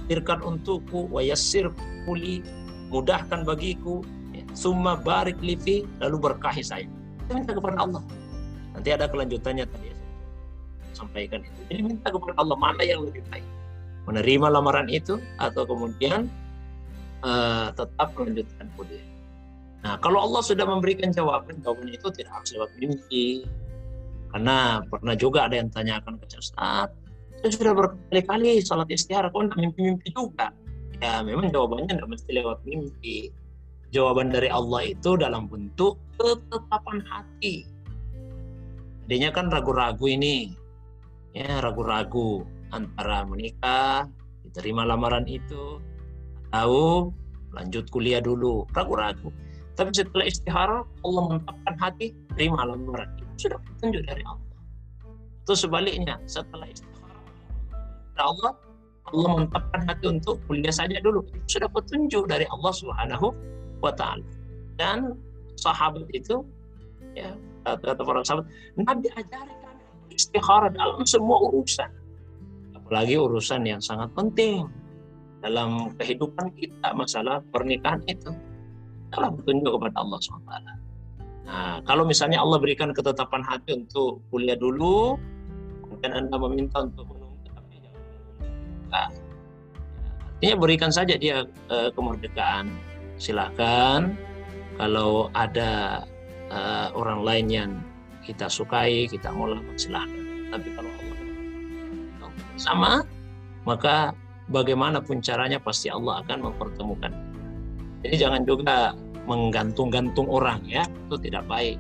tirkan 0.07 0.43
untukku 0.43 1.07
wa 1.11 1.23
kuli 2.03 2.43
mudahkan 2.91 3.47
bagiku 3.47 4.03
ya. 4.35 4.43
summa 4.53 4.99
barik 4.99 5.39
lifi 5.41 5.87
lalu 6.03 6.31
berkahi 6.31 6.63
saya 6.63 6.89
kita 7.25 7.33
minta 7.39 7.53
kepada 7.57 7.77
Allah 7.81 8.03
nanti 8.77 8.89
ada 8.91 9.07
kelanjutannya 9.09 9.65
tadi 9.69 9.89
ya 9.91 9.97
sampaikan 10.93 11.41
itu 11.41 11.61
jadi 11.73 11.83
minta 11.83 12.09
kepada 12.13 12.35
Allah 12.37 12.57
mana 12.59 12.83
yang 12.85 13.07
lebih 13.07 13.25
baik 13.33 13.47
menerima 14.07 14.47
lamaran 14.51 14.91
itu 14.91 15.23
atau 15.39 15.63
kemudian 15.63 16.27
uh, 17.23 17.71
tetap 17.73 18.09
melanjutkan 18.19 18.67
kuliah. 18.75 19.07
Nah, 19.83 19.99
kalau 19.99 20.23
Allah 20.23 20.43
sudah 20.47 20.63
memberikan 20.67 21.11
jawaban, 21.11 21.59
jawaban 21.63 21.91
itu 21.91 22.07
tidak 22.15 22.31
harus 22.39 22.55
lewat 22.55 22.71
mimpi. 22.79 23.47
Karena 24.31 24.81
pernah 24.87 25.15
juga 25.19 25.51
ada 25.51 25.59
yang 25.59 25.69
tanyakan 25.69 26.17
ke 26.23 26.25
Ustaz, 26.39 26.89
saya 27.43 27.51
sudah 27.59 27.75
berkali-kali 27.75 28.63
salat 28.63 28.87
istihara, 28.87 29.27
kok 29.27 29.51
tidak 29.51 29.59
mimpi-mimpi 29.59 30.15
juga? 30.15 30.55
Ya, 31.03 31.19
memang 31.27 31.51
jawabannya 31.51 31.99
tidak 31.99 32.15
mesti 32.15 32.31
lewat 32.39 32.63
mimpi. 32.63 33.35
Jawaban 33.91 34.31
dari 34.31 34.47
Allah 34.47 34.95
itu 34.95 35.19
dalam 35.19 35.51
bentuk 35.51 35.99
ketetapan 36.23 37.03
hati. 37.03 37.67
Adanya 39.11 39.35
kan 39.35 39.51
ragu-ragu 39.51 40.07
ini, 40.09 40.55
ya 41.35 41.61
ragu-ragu 41.61 42.47
antara 42.71 43.27
menikah, 43.27 44.09
diterima 44.47 44.87
lamaran 44.87 45.27
itu, 45.29 45.83
tahu 46.55 47.13
lanjut 47.53 47.91
kuliah 47.93 48.23
dulu, 48.23 48.65
ragu-ragu. 48.73 49.29
Tapi 49.77 49.91
setelah 49.93 50.25
istihara, 50.25 50.87
Allah 51.05 51.23
menetapkan 51.29 51.75
hati, 51.77 52.15
terima 52.39 52.65
lamaran 52.65 53.11
itu 53.19 53.51
sudah 53.51 53.59
petunjuk 53.61 54.07
dari 54.07 54.23
Allah. 54.25 54.57
Itu 55.45 55.53
sebaliknya, 55.59 56.17
setelah 56.25 56.71
istihara, 56.71 56.92
Allah, 58.23 58.53
Allah 59.11 59.29
menetapkan 59.37 59.81
hati 59.87 60.07
untuk 60.09 60.39
kuliah 60.47 60.73
saja 60.73 60.97
dulu. 61.03 61.27
Sudah 61.51 61.69
petunjuk 61.69 62.31
dari 62.31 62.47
Allah 62.49 62.73
Subhanahu 62.73 63.35
wa 63.83 63.93
taala. 63.93 64.25
Dan 64.79 65.19
sahabat 65.59 66.07
itu 66.15 66.43
ya 67.13 67.35
kata 67.67 68.03
para 68.03 68.25
sahabat, 68.25 68.47
Nabi 68.79 69.11
ajarkan 69.15 69.75
istihara 70.11 70.73
dalam 70.73 71.05
semua 71.07 71.39
urusan 71.51 72.03
apalagi 72.93 73.17
urusan 73.17 73.65
yang 73.65 73.81
sangat 73.81 74.13
penting 74.13 74.69
dalam 75.41 75.97
kehidupan 75.97 76.53
kita 76.61 76.93
masalah 76.93 77.41
pernikahan 77.49 78.05
itu 78.05 78.29
adalah 79.09 79.33
petunjuk 79.33 79.81
kepada 79.81 79.97
Allah 79.97 80.19
SWT. 80.21 80.53
Nah, 81.49 81.81
kalau 81.89 82.05
misalnya 82.05 82.45
Allah 82.45 82.61
berikan 82.61 82.93
ketetapan 82.93 83.41
hati 83.49 83.81
untuk 83.81 84.21
kuliah 84.29 84.61
dulu, 84.61 85.17
kemudian 85.89 86.13
Anda 86.21 86.37
meminta 86.37 86.85
untuk 86.85 87.09
artinya 88.93 90.57
berikan 90.59 90.91
saja 90.91 91.15
dia 91.17 91.47
uh, 91.71 91.91
kemerdekaan. 91.95 92.69
Silahkan 93.17 94.13
kalau 94.77 95.31
ada 95.39 96.03
uh, 96.51 96.91
orang 96.99 97.23
lain 97.23 97.47
yang 97.47 97.71
kita 98.23 98.47
sukai 98.47 99.07
kita 99.11 99.31
mau 99.35 99.51
lakukan 99.51 99.79
silahkan 99.79 100.23
tapi 100.51 100.69
kalau 100.75 100.91
Allah 100.91 101.19
sama 102.59 102.93
maka 103.67 104.15
bagaimanapun 104.51 105.23
caranya 105.23 105.63
pasti 105.63 105.89
Allah 105.89 106.23
akan 106.27 106.51
mempertemukan. 106.51 107.13
Jadi 108.03 108.17
jangan 108.19 108.43
juga 108.43 108.99
menggantung-gantung 109.31 110.27
orang 110.27 110.59
ya. 110.67 110.83
Itu 111.07 111.15
tidak 111.23 111.47
baik. 111.47 111.79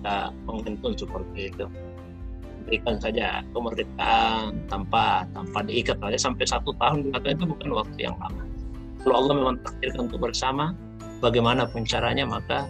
Kita 0.00 0.32
menggantung 0.48 0.96
seperti 0.96 1.52
itu 1.52 1.68
berikan 2.64 2.96
saja 3.00 3.44
kemerdekaan 3.52 4.56
tanpa 4.72 5.28
tanpa 5.36 5.58
diikat 5.68 6.00
saja 6.00 6.18
sampai 6.18 6.44
satu 6.48 6.72
tahun 6.80 7.12
dua 7.12 7.20
itu 7.28 7.44
bukan 7.44 7.68
waktu 7.72 7.98
yang 8.08 8.16
lama. 8.18 8.42
Kalau 9.04 9.14
Allah 9.20 9.34
memang 9.36 9.56
takdirkan 9.60 10.08
untuk 10.08 10.20
bersama 10.24 10.72
bagaimanapun 11.20 11.84
caranya 11.84 12.24
maka 12.24 12.64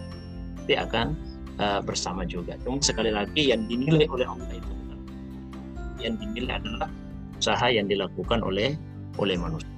dia 0.67 0.83
akan 0.83 1.15
uh, 1.59 1.79
bersama 1.79 2.27
juga. 2.27 2.59
Cuma 2.63 2.83
sekali 2.83 3.11
lagi 3.11 3.55
yang 3.55 3.63
dinilai 3.71 4.07
oleh 4.11 4.27
Allah 4.27 4.51
itu 4.51 4.71
yang 6.03 6.19
dinilai 6.19 6.59
adalah 6.59 6.91
usaha 7.39 7.65
yang 7.71 7.87
dilakukan 7.87 8.43
oleh 8.43 8.75
oleh 9.15 9.35
manusia. 9.39 9.71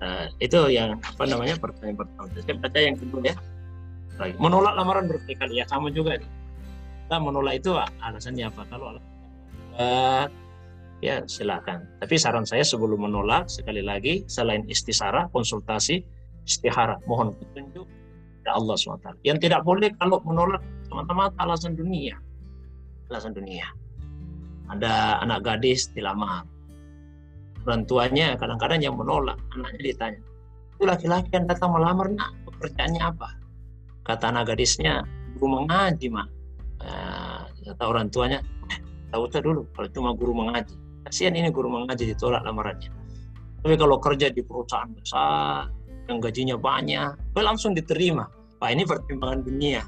Uh, 0.00 0.28
itu 0.40 0.56
yang 0.72 0.96
apa 1.00 1.24
namanya 1.28 1.56
pertanyaan 1.60 1.96
pertama. 2.04 2.28
Saya 2.40 2.56
baca 2.56 2.78
yang 2.80 2.96
kedua 2.96 3.20
ya. 3.24 3.36
Menolak 4.36 4.76
lamaran 4.76 5.08
berkali-kali. 5.08 5.60
Ya 5.60 5.64
sama 5.68 5.88
juga 5.88 6.20
kita 7.10 7.18
menolak 7.18 7.58
itu 7.58 7.74
alasannya 7.74 8.46
apa? 8.46 8.62
Kalau 8.70 8.94
alasannya 8.94 10.30
ya 11.02 11.26
silakan. 11.26 11.82
Tapi 11.98 12.14
saran 12.14 12.46
saya 12.46 12.62
sebelum 12.62 13.02
menolak 13.02 13.50
sekali 13.50 13.82
lagi 13.82 14.22
selain 14.30 14.62
istisara 14.70 15.26
konsultasi 15.34 16.06
istihara 16.46 17.02
mohon 17.10 17.34
petunjuk 17.34 17.82
dari 18.46 18.54
Allah 18.54 18.78
SWT. 18.78 19.26
Yang 19.26 19.50
tidak 19.50 19.66
boleh 19.66 19.90
kalau 19.98 20.22
menolak 20.22 20.62
teman-teman 20.86 21.34
alasan 21.42 21.74
dunia. 21.74 22.14
Alasan 23.10 23.34
dunia. 23.34 23.66
Ada 24.70 25.18
anak 25.26 25.42
gadis 25.42 25.90
dilamar. 25.90 26.46
Orang 27.66 27.90
tuanya 27.90 28.38
kadang-kadang 28.38 28.86
yang 28.86 28.94
menolak 28.94 29.34
anaknya 29.58 29.82
ditanya 29.82 30.22
itu 30.78 30.86
laki-laki 30.86 31.28
yang 31.34 31.50
datang 31.50 31.74
melamar 31.74 32.06
nak? 32.14 32.38
Pekerjaannya 32.46 33.02
apa? 33.02 33.34
Kata 34.06 34.30
anak 34.30 34.54
gadisnya 34.54 35.02
guru 35.34 35.58
mengaji 35.58 36.06
mak 36.06 36.39
kata 37.64 37.84
orang 37.86 38.10
tuanya 38.10 38.40
tahu 39.10 39.26
usah 39.26 39.42
dulu 39.42 39.62
kalau 39.74 39.88
cuma 39.90 40.10
guru 40.14 40.32
mengaji. 40.34 40.74
Kasihan 41.06 41.34
ini 41.34 41.48
guru 41.48 41.72
mengaji 41.72 42.12
ditolak 42.12 42.44
lamarannya. 42.44 42.92
Tapi 43.60 43.74
kalau 43.76 43.96
kerja 44.00 44.32
di 44.32 44.40
perusahaan 44.40 44.88
besar 44.96 45.68
yang 46.08 46.18
gajinya 46.18 46.56
banyak 46.56 47.12
langsung 47.36 47.76
diterima. 47.76 48.28
Pak 48.60 48.68
ini 48.72 48.84
pertimbangan 48.84 49.40
dunia. 49.44 49.82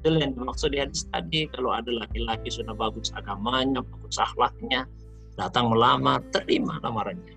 Itu 0.00 0.16
yang 0.16 0.32
dimaksud 0.34 0.72
di 0.72 0.80
hadis 0.80 1.06
tadi 1.12 1.46
kalau 1.52 1.76
ada 1.76 1.92
laki-laki 1.92 2.48
sudah 2.48 2.72
bagus 2.72 3.12
agamanya 3.12 3.84
bagus 3.84 4.16
akhlaknya 4.16 4.88
datang 5.36 5.70
melamar 5.70 6.24
terima 6.32 6.80
lamarannya. 6.82 7.36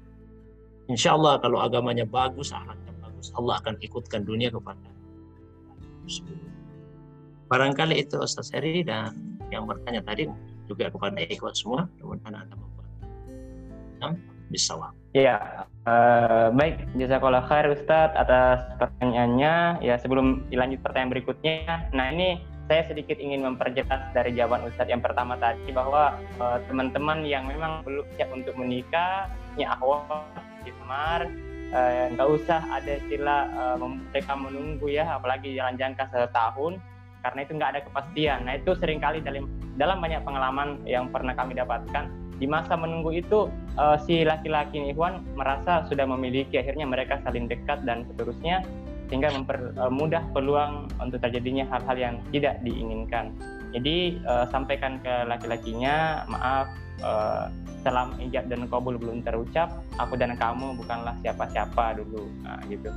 Insya 0.89 1.15
Allah 1.15 1.37
kalau 1.43 1.61
agamanya 1.61 2.07
bagus 2.07 2.55
akhlaknya 2.55 2.93
bagus 3.03 3.29
Allah 3.35 3.59
akan 3.61 3.75
ikutkan 3.83 4.23
dunia 4.25 4.49
kepada 4.49 4.89
Barangkali 7.53 8.01
itu 8.01 8.17
Ustaz 8.17 8.49
Heri 8.49 8.81
dan 8.81 9.13
yang 9.53 9.69
bertanya 9.69 10.01
tadi 10.01 10.25
juga 10.65 10.89
kepada 10.89 11.21
ikhwan 11.21 11.53
semua, 11.53 11.85
mudah-mudahan 12.01 12.49
Anda 12.49 12.55
membuat 12.57 12.89
bisa 14.49 14.73
Ya, 15.13 15.69
uh, 15.85 16.49
baik. 16.49 16.81
Jazakallah 16.97 17.45
khair 17.45 17.69
Ustadz 17.69 18.17
atas 18.17 18.65
pertanyaannya. 18.81 19.85
Ya, 19.85 20.01
sebelum 20.01 20.49
dilanjut 20.49 20.81
pertanyaan 20.81 21.13
berikutnya, 21.13 21.93
nah 21.93 22.09
ini 22.09 22.41
saya 22.65 22.89
sedikit 22.89 23.21
ingin 23.21 23.45
memperjelas 23.45 24.01
dari 24.17 24.33
jawaban 24.33 24.65
Ustadz 24.65 24.89
yang 24.89 25.05
pertama 25.05 25.37
tadi 25.37 25.69
bahwa 25.69 26.17
uh, 26.41 26.57
teman-teman 26.65 27.21
yang 27.21 27.45
memang 27.45 27.85
belum 27.85 28.09
siap 28.17 28.33
untuk 28.33 28.57
menikah, 28.57 29.29
ya 29.53 29.77
ahwat, 29.77 30.25
semar, 30.65 31.29
eh, 31.69 32.09
nggak 32.17 32.25
uh, 32.25 32.33
usah 32.33 32.65
ada 32.73 32.97
istilah 32.97 33.45
uh, 33.53 33.77
mereka 33.77 34.33
menunggu 34.33 34.89
ya, 34.89 35.05
apalagi 35.21 35.53
jalan 35.53 35.77
jangka 35.77 36.09
setahun 36.09 36.81
karena 37.23 37.39
itu 37.47 37.51
nggak 37.55 37.71
ada 37.73 37.81
kepastian. 37.87 38.39
Nah 38.45 38.53
itu 38.59 38.75
sering 38.77 38.99
kali 38.99 39.23
dalam 39.23 39.47
dalam 39.79 39.97
banyak 40.03 40.21
pengalaman 40.21 40.83
yang 40.83 41.09
pernah 41.09 41.33
kami 41.33 41.55
dapatkan 41.55 42.11
di 42.37 42.45
masa 42.45 42.75
menunggu 42.75 43.15
itu 43.15 43.47
uh, 43.79 43.95
si 44.03 44.27
laki-laki 44.27 44.81
Ikhwan 44.91 45.23
merasa 45.39 45.87
sudah 45.87 46.03
memiliki 46.03 46.59
akhirnya 46.59 46.83
mereka 46.83 47.23
saling 47.23 47.47
dekat 47.47 47.81
dan 47.87 48.03
seterusnya 48.11 48.61
sehingga 49.11 49.29
mempermudah 49.35 50.23
eh, 50.25 50.31
peluang 50.33 50.89
untuk 50.97 51.21
terjadinya 51.21 51.69
hal-hal 51.69 51.97
yang 51.99 52.15
tidak 52.33 52.57
diinginkan. 52.65 53.31
Jadi 53.71 54.19
uh, 54.25 54.45
sampaikan 54.49 54.99
ke 54.99 55.13
laki-lakinya 55.29 56.25
maaf 56.27 56.67
uh, 57.03 57.47
salam 57.83 58.15
ijab 58.23 58.47
dan 58.47 58.65
kabul 58.71 58.95
belum 58.95 59.21
terucap 59.21 59.83
aku 59.99 60.15
dan 60.15 60.33
kamu 60.39 60.73
bukanlah 60.79 61.13
siapa-siapa 61.19 61.99
dulu 61.99 62.31
nah, 62.47 62.57
gitu 62.71 62.89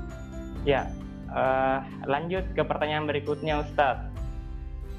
ya 0.63 0.87
uh, 1.35 1.83
lanjut 2.07 2.47
ke 2.55 2.63
pertanyaan 2.63 3.05
berikutnya 3.11 3.67
Ustadz 3.67 4.16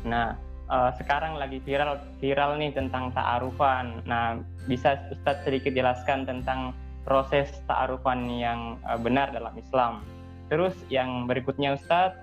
Nah, 0.06 0.38
uh, 0.70 0.92
sekarang 1.00 1.40
lagi 1.40 1.64
viral 1.64 1.98
viral 2.20 2.60
nih 2.60 2.76
tentang 2.76 3.10
ta'arufan. 3.16 4.04
Nah, 4.06 4.42
bisa 4.70 5.00
Ustadz 5.10 5.48
sedikit 5.48 5.74
jelaskan 5.74 6.28
tentang 6.28 6.76
proses 7.08 7.50
ta'arufan 7.66 8.28
yang 8.28 8.78
uh, 8.86 9.00
benar 9.00 9.32
dalam 9.32 9.56
Islam. 9.56 10.04
Terus 10.52 10.76
yang 10.92 11.26
berikutnya 11.26 11.76
Ustadz, 11.76 12.20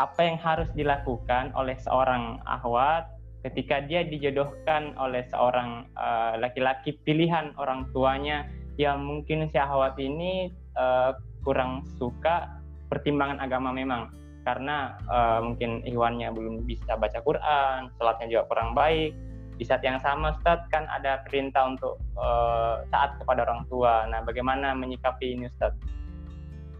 apa 0.00 0.20
yang 0.24 0.38
harus 0.40 0.68
dilakukan 0.74 1.52
oleh 1.54 1.76
seorang 1.78 2.40
ahwat 2.48 3.06
ketika 3.42 3.82
dia 3.82 4.06
dijodohkan 4.06 4.94
oleh 4.96 5.26
seorang 5.28 5.90
uh, 5.98 6.38
laki-laki 6.38 6.94
pilihan 7.02 7.50
orang 7.58 7.90
tuanya 7.90 8.46
yang 8.78 9.02
mungkin 9.02 9.50
si 9.50 9.58
ahwat 9.58 9.98
ini 9.98 10.54
uh, 10.78 11.12
kurang 11.42 11.82
suka 11.98 12.48
pertimbangan 12.88 13.42
agama 13.42 13.74
memang 13.74 14.08
karena 14.42 14.98
uh, 15.06 15.40
mungkin 15.42 15.86
Iwannya 15.86 16.34
belum 16.34 16.66
bisa 16.66 16.98
baca 16.98 17.18
Quran, 17.22 17.90
sholatnya 17.98 18.26
juga 18.26 18.42
kurang 18.50 18.74
baik. 18.74 19.14
Di 19.60 19.64
saat 19.68 19.84
yang 19.86 20.02
sama, 20.02 20.34
Ustadz 20.34 20.66
kan 20.74 20.90
ada 20.90 21.22
perintah 21.22 21.70
untuk 21.70 22.00
uh, 22.18 22.82
taat 22.90 23.14
kepada 23.22 23.46
orang 23.46 23.62
tua. 23.70 24.08
Nah, 24.10 24.24
bagaimana 24.26 24.74
menyikapi 24.74 25.38
ini, 25.38 25.46
Ustadz? 25.46 25.78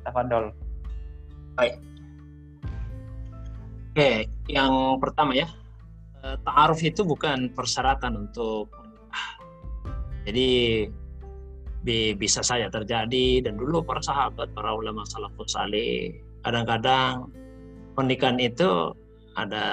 Tafadol. 0.02 0.50
Baik. 1.54 1.78
Oke, 3.92 4.26
yang 4.48 4.96
pertama 4.98 5.36
ya, 5.36 5.46
eh, 6.24 6.36
ta'aruf 6.42 6.80
itu 6.80 7.04
bukan 7.04 7.52
persyaratan 7.52 8.24
untuk 8.24 8.72
Jadi 10.22 10.86
bisa 12.14 12.46
saja 12.46 12.70
terjadi 12.70 13.42
dan 13.42 13.58
dulu 13.58 13.82
para 13.82 13.98
sahabat, 13.98 14.54
para 14.54 14.70
ulama 14.70 15.02
salafus 15.02 15.58
saleh 15.58 16.14
kadang-kadang 16.46 17.26
pernikahan 17.96 18.40
itu 18.40 18.96
ada 19.36 19.64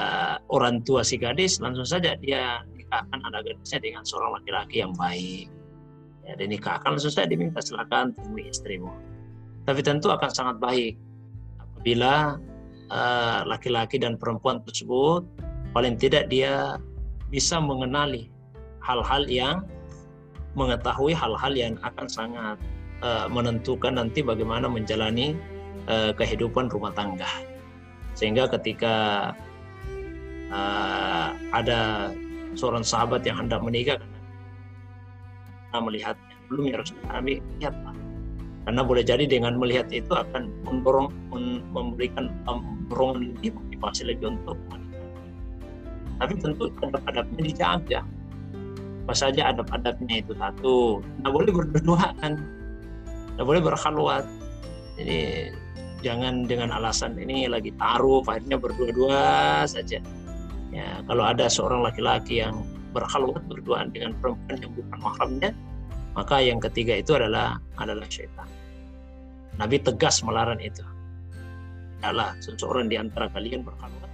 orang 0.47 0.79
tua 0.87 1.03
si 1.03 1.19
gadis 1.19 1.59
langsung 1.59 1.83
saja 1.83 2.15
dia 2.15 2.63
nikahkan 2.75 3.19
anak 3.27 3.43
gadisnya 3.47 3.79
dengan 3.83 4.03
seorang 4.07 4.39
laki-laki 4.39 4.79
yang 4.79 4.95
baik. 4.95 5.51
Ya 6.23 6.37
dia 6.39 6.47
nikahkan 6.47 6.95
langsung 6.95 7.11
saja 7.11 7.27
diminta 7.27 7.59
silakan 7.59 8.15
temui 8.15 8.47
istrimu. 8.47 8.91
Tapi 9.67 9.83
tentu 9.83 10.09
akan 10.09 10.31
sangat 10.31 10.57
baik 10.63 10.95
apabila 11.59 12.39
uh, 12.91 13.39
laki-laki 13.47 13.99
dan 13.99 14.15
perempuan 14.15 14.63
tersebut 14.63 15.23
paling 15.71 15.95
tidak 15.95 16.27
dia 16.31 16.79
bisa 17.29 17.61
mengenali 17.61 18.31
hal-hal 18.81 19.27
yang 19.29 19.63
mengetahui 20.57 21.13
hal-hal 21.13 21.53
yang 21.53 21.77
akan 21.85 22.09
sangat 22.09 22.57
uh, 23.05 23.29
menentukan 23.29 24.01
nanti 24.01 24.25
bagaimana 24.25 24.65
menjalani 24.65 25.37
uh, 25.85 26.09
kehidupan 26.17 26.73
rumah 26.73 26.89
tangga 26.97 27.29
sehingga 28.19 28.51
ketika 28.51 28.95
uh, 30.51 31.31
ada 31.55 32.11
seorang 32.59 32.83
sahabat 32.83 33.23
yang 33.23 33.39
hendak 33.39 33.63
menikah 33.63 33.95
karena 35.71 35.79
melihatnya 35.79 36.35
belum 36.51 36.63
ya 36.67 36.73
harus 36.81 36.91
kami 37.07 37.33
lihat 37.61 37.73
karena 38.67 38.81
boleh 38.83 39.03
jadi 39.07 39.23
dengan 39.23 39.55
melihat 39.55 39.87
itu 39.95 40.11
akan 40.11 40.51
mendorong 40.67 41.07
memberikan 41.71 42.27
dorongan 42.91 43.31
lebih 43.31 43.55
motivasi 43.55 44.03
lebih 44.11 44.35
untuk 44.35 44.59
tapi 46.19 46.35
tentu 46.35 46.67
adab-adabnya 46.83 47.41
dijaga. 47.47 47.99
Apa 49.07 49.13
saja 49.15 49.55
adab-adabnya 49.55 50.19
itu 50.21 50.35
satu. 50.35 50.99
Tidak 50.99 51.31
boleh 51.31 51.51
berdua 51.55 52.11
kan. 52.19 52.43
Tidak 53.33 53.45
boleh 53.47 53.61
berkhalwat. 53.63 54.27
Jadi 54.99 55.49
jangan 55.99 56.47
dengan 56.47 56.71
alasan 56.73 57.17
ini 57.19 57.49
lagi 57.49 57.75
taruh 57.75 58.23
akhirnya 58.23 58.57
berdua-dua 58.59 59.21
saja 59.67 59.99
ya 60.71 60.87
kalau 61.05 61.23
ada 61.27 61.51
seorang 61.51 61.83
laki-laki 61.83 62.39
yang 62.39 62.63
berkhalwat 62.95 63.43
berduaan 63.45 63.93
dengan 63.93 64.15
perempuan 64.17 64.57
yang 64.61 64.71
bukan 64.73 64.97
mahramnya 65.01 65.51
maka 66.17 66.41
yang 66.41 66.57
ketiga 66.59 66.97
itu 66.99 67.15
adalah 67.15 67.61
adalah 67.77 68.03
syaitan. 68.09 68.49
Nabi 69.55 69.77
tegas 69.79 70.19
melarang 70.25 70.59
itu. 70.59 70.81
Adalah 71.99 72.35
seseorang 72.39 72.87
di 72.87 72.95
antara 72.95 73.27
kalian 73.31 73.63
berkhalwat 73.67 74.07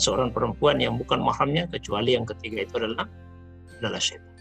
seorang 0.00 0.32
perempuan 0.32 0.80
yang 0.80 0.96
bukan 0.96 1.20
mahramnya 1.20 1.68
kecuali 1.68 2.16
yang 2.16 2.24
ketiga 2.24 2.64
itu 2.64 2.74
adalah 2.80 3.04
adalah 3.80 4.00
syaitan. 4.00 4.32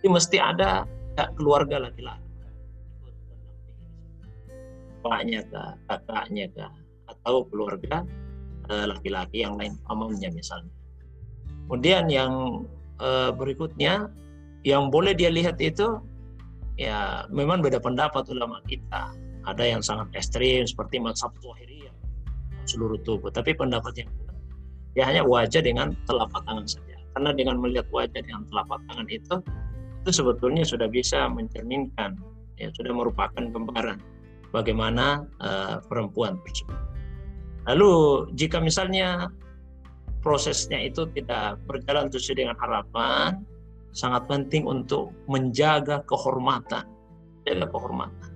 Jadi 0.00 0.08
mesti 0.08 0.36
ada 0.40 0.88
keluarga 1.36 1.80
laki-laki. 1.88 2.23
Bapaknya 5.04 5.44
kah, 5.52 5.76
kakaknya 5.84 6.48
kah, 6.56 6.72
atau 7.12 7.44
keluarga 7.52 8.08
eh, 8.72 8.88
laki-laki 8.88 9.44
yang 9.44 9.60
lain 9.60 9.76
pamannya 9.84 10.32
misalnya. 10.32 10.72
Kemudian 11.68 12.08
yang 12.08 12.64
eh, 13.04 13.28
berikutnya 13.36 14.08
yang 14.64 14.88
boleh 14.88 15.12
dia 15.12 15.28
lihat 15.28 15.60
itu 15.60 16.00
ya 16.80 17.28
memang 17.28 17.60
beda 17.60 17.84
pendapat 17.84 18.24
ulama 18.32 18.64
kita. 18.64 19.12
Ada 19.44 19.76
yang 19.76 19.84
sangat 19.84 20.08
ekstrim 20.16 20.64
seperti 20.64 20.96
mazhab 20.96 21.28
Zuhairiyah 21.44 21.92
seluruh 22.64 22.96
tubuh, 23.04 23.28
tapi 23.28 23.52
pendapat 23.52 23.92
yang 24.00 24.08
ya 24.96 25.04
hanya 25.04 25.20
wajah 25.20 25.60
dengan 25.60 25.92
telapak 26.08 26.40
tangan 26.48 26.64
saja. 26.64 26.96
Karena 27.12 27.36
dengan 27.36 27.60
melihat 27.60 27.84
wajah 27.92 28.24
dengan 28.24 28.48
telapak 28.48 28.80
tangan 28.88 29.04
itu 29.12 29.36
itu 30.00 30.10
sebetulnya 30.16 30.64
sudah 30.64 30.88
bisa 30.88 31.28
mencerminkan 31.28 32.16
ya 32.56 32.72
sudah 32.72 32.92
merupakan 32.92 33.40
gambaran 33.40 34.00
bagaimana 34.54 35.26
uh, 35.42 35.82
perempuan 35.90 36.38
tersebut. 36.46 36.78
Lalu 37.66 37.92
jika 38.38 38.62
misalnya 38.62 39.26
prosesnya 40.22 40.78
itu 40.78 41.10
tidak 41.10 41.58
berjalan 41.66 42.06
sesuai 42.06 42.38
dengan 42.38 42.56
harapan, 42.62 43.42
sangat 43.90 44.30
penting 44.30 44.62
untuk 44.62 45.10
menjaga 45.26 46.06
kehormatan, 46.06 46.86
jaga 47.42 47.66
kehormatan. 47.66 48.30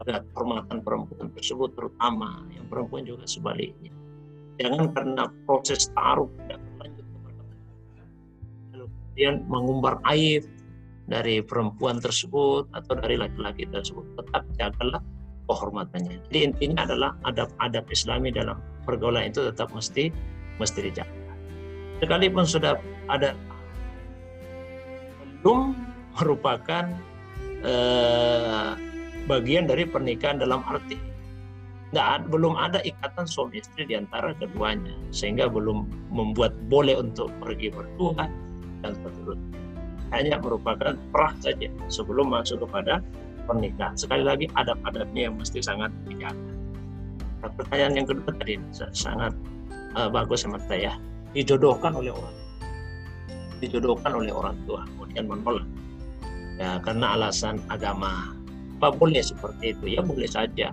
Pada 0.00 0.24
kehormatan 0.32 0.80
perempuan 0.80 1.28
tersebut 1.36 1.76
terutama 1.76 2.46
yang 2.54 2.64
perempuan 2.70 3.04
juga 3.04 3.26
sebaliknya. 3.28 3.92
Jangan 4.56 4.92
karena 4.96 5.24
proses 5.44 5.92
taruh 5.92 6.28
tidak 6.40 6.60
berlanjut 6.76 7.04
lalu 8.72 8.86
kemudian 8.88 9.34
mengumbar 9.48 10.00
aib 10.14 10.44
dari 11.10 11.42
perempuan 11.44 12.00
tersebut 12.00 12.70
atau 12.72 12.92
dari 12.96 13.20
laki-laki 13.20 13.68
tersebut. 13.68 14.04
Tetap 14.16 14.44
jagalah 14.56 15.02
kehormatannya. 15.50 16.22
Jadi 16.30 16.38
intinya 16.46 16.86
adalah 16.86 17.10
adab-adab 17.26 17.84
Islami 17.90 18.30
dalam 18.30 18.62
pergaulan 18.86 19.26
itu 19.26 19.42
tetap 19.50 19.74
mesti 19.74 20.14
mesti 20.62 20.78
dijaga. 20.86 21.10
Sekalipun 21.98 22.46
sudah 22.46 22.78
ada 23.10 23.34
belum 25.42 25.74
merupakan 26.14 26.84
eh, 27.66 28.70
bagian 29.26 29.66
dari 29.66 29.84
pernikahan 29.84 30.38
dalam 30.38 30.62
arti 30.64 31.10
nggak 31.90 32.30
belum 32.30 32.54
ada 32.54 32.78
ikatan 32.86 33.26
suami 33.26 33.58
istri 33.58 33.82
di 33.82 33.98
antara 33.98 34.30
keduanya 34.38 34.94
sehingga 35.10 35.50
belum 35.50 35.90
membuat 36.14 36.54
boleh 36.70 36.94
untuk 37.02 37.34
pergi 37.42 37.74
berdua 37.74 38.30
dan 38.86 38.94
seterusnya 38.94 39.58
hanya 40.14 40.38
merupakan 40.38 40.94
perah 41.10 41.34
saja 41.42 41.66
sebelum 41.90 42.30
masuk 42.30 42.62
kepada 42.66 43.02
pernikahan. 43.50 43.98
Sekali 43.98 44.22
lagi 44.22 44.46
adab-adabnya 44.54 45.26
yang 45.26 45.34
mesti 45.34 45.58
sangat 45.58 45.90
dijaga. 46.06 46.38
Nah, 47.42 47.50
pertanyaan 47.58 47.94
yang 47.98 48.06
kedua 48.06 48.30
tadi 48.38 48.54
sangat 48.94 49.34
uh, 49.98 50.06
bagus 50.06 50.46
sama 50.46 50.62
saya. 50.70 50.94
Dijodohkan 51.34 51.98
oleh 51.98 52.14
orang. 52.14 52.36
Dijodohkan 53.58 54.14
oleh 54.14 54.30
orang 54.30 54.54
tua 54.70 54.86
kemudian 54.94 55.26
menolak. 55.26 55.66
Ya 56.62 56.78
karena 56.86 57.18
alasan 57.18 57.58
agama. 57.66 58.38
Apa 58.78 58.94
boleh 58.94 59.20
seperti 59.20 59.74
itu? 59.74 59.98
Ya 59.98 60.00
boleh 60.00 60.30
saja. 60.30 60.70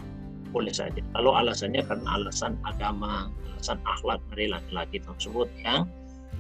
Boleh 0.54 0.72
saja. 0.72 1.02
Kalau 1.12 1.34
alasannya 1.34 1.82
karena 1.84 2.08
alasan 2.22 2.56
agama 2.64 3.34
alasan 3.58 3.82
akhlak 3.90 4.22
dari 4.32 4.54
laki-laki 4.54 5.02
tersebut 5.02 5.50
yang 5.66 5.90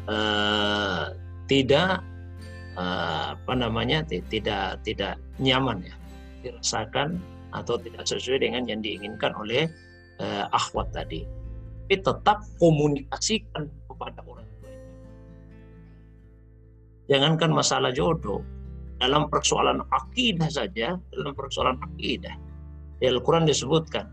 uh, 0.05 1.11
tidak 1.49 2.03
uh, 2.77 3.33
apa 3.35 3.53
namanya 3.57 4.05
tidak 4.05 4.79
tidak 4.85 5.17
nyaman 5.41 5.81
ya 5.83 5.95
dirasakan 6.47 7.19
atau 7.51 7.75
tidak 7.79 8.07
sesuai 8.07 8.43
dengan 8.47 8.63
yang 8.67 8.79
diinginkan 8.79 9.35
oleh 9.35 9.67
uh, 10.23 10.47
akhwat 10.55 10.87
tadi 10.95 11.27
tapi 11.87 12.03
tetap 12.03 12.43
komunikasikan 12.59 13.71
kepada 13.87 14.19
orang 14.27 14.47
tua 14.59 14.71
jangankan 17.07 17.51
masalah 17.55 17.91
jodoh 17.95 18.43
dalam 18.97 19.29
persoalan 19.29 19.85
akidah 19.93 20.49
saja, 20.49 20.97
dalam 21.13 21.33
persoalan 21.37 21.77
akidah. 21.85 22.33
Di 22.97 23.05
Al-Quran 23.05 23.45
disebutkan, 23.45 24.09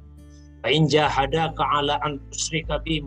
"Fa'in 0.60 0.84
jahadaka 0.84 1.64
'ala 1.64 1.96
an 2.04 2.20
tusyrika 2.28 2.80
bi 2.84 3.00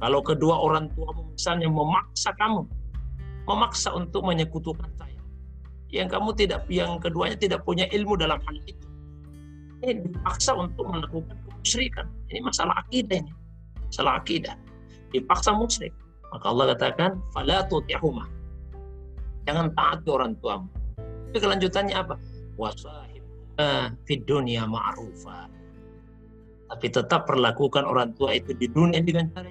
Kalau 0.00 0.20
kedua 0.24 0.56
orang 0.56 0.88
tuamu 0.96 1.28
misalnya 1.36 1.68
memaksa 1.68 2.32
kamu, 2.40 2.64
memaksa 3.44 3.92
untuk 3.92 4.24
menyekutukan 4.24 4.88
saya, 4.96 5.09
yang 5.90 6.06
kamu 6.06 6.30
tidak, 6.38 6.66
yang 6.70 6.98
keduanya 7.02 7.36
tidak 7.38 7.60
punya 7.66 7.86
ilmu 7.90 8.14
dalam 8.14 8.38
hal 8.38 8.56
itu, 8.66 8.86
ini 9.82 10.06
dipaksa 10.06 10.54
untuk 10.54 10.86
melakukan 10.86 11.36
kemusyrikan. 11.46 12.06
Ini 12.30 12.40
masalah 12.46 12.74
akidah 12.86 13.18
ini, 13.20 13.32
masalah 13.90 14.22
akidah. 14.22 14.54
Dipaksa 15.10 15.50
musyrik. 15.50 15.90
Maka 16.30 16.46
Allah 16.46 16.64
katakan, 16.78 17.10
"Fala 17.34 17.66
tuti'huma." 17.66 18.30
Jangan 19.50 19.74
taati 19.74 20.08
orang 20.14 20.32
tuamu. 20.38 20.70
Tapi 21.30 21.38
kelanjutannya 21.42 21.94
apa? 21.98 22.14
Wasahib 22.54 23.10
fid 24.06 24.24
dunia 24.24 24.64
ma'rufa. 24.64 25.50
Tapi 26.70 26.86
tetap 26.86 27.26
perlakukan 27.26 27.82
orang 27.82 28.14
tua 28.14 28.38
itu 28.38 28.54
di 28.54 28.70
dunia 28.70 29.02
dengan 29.02 29.26
cara 29.34 29.50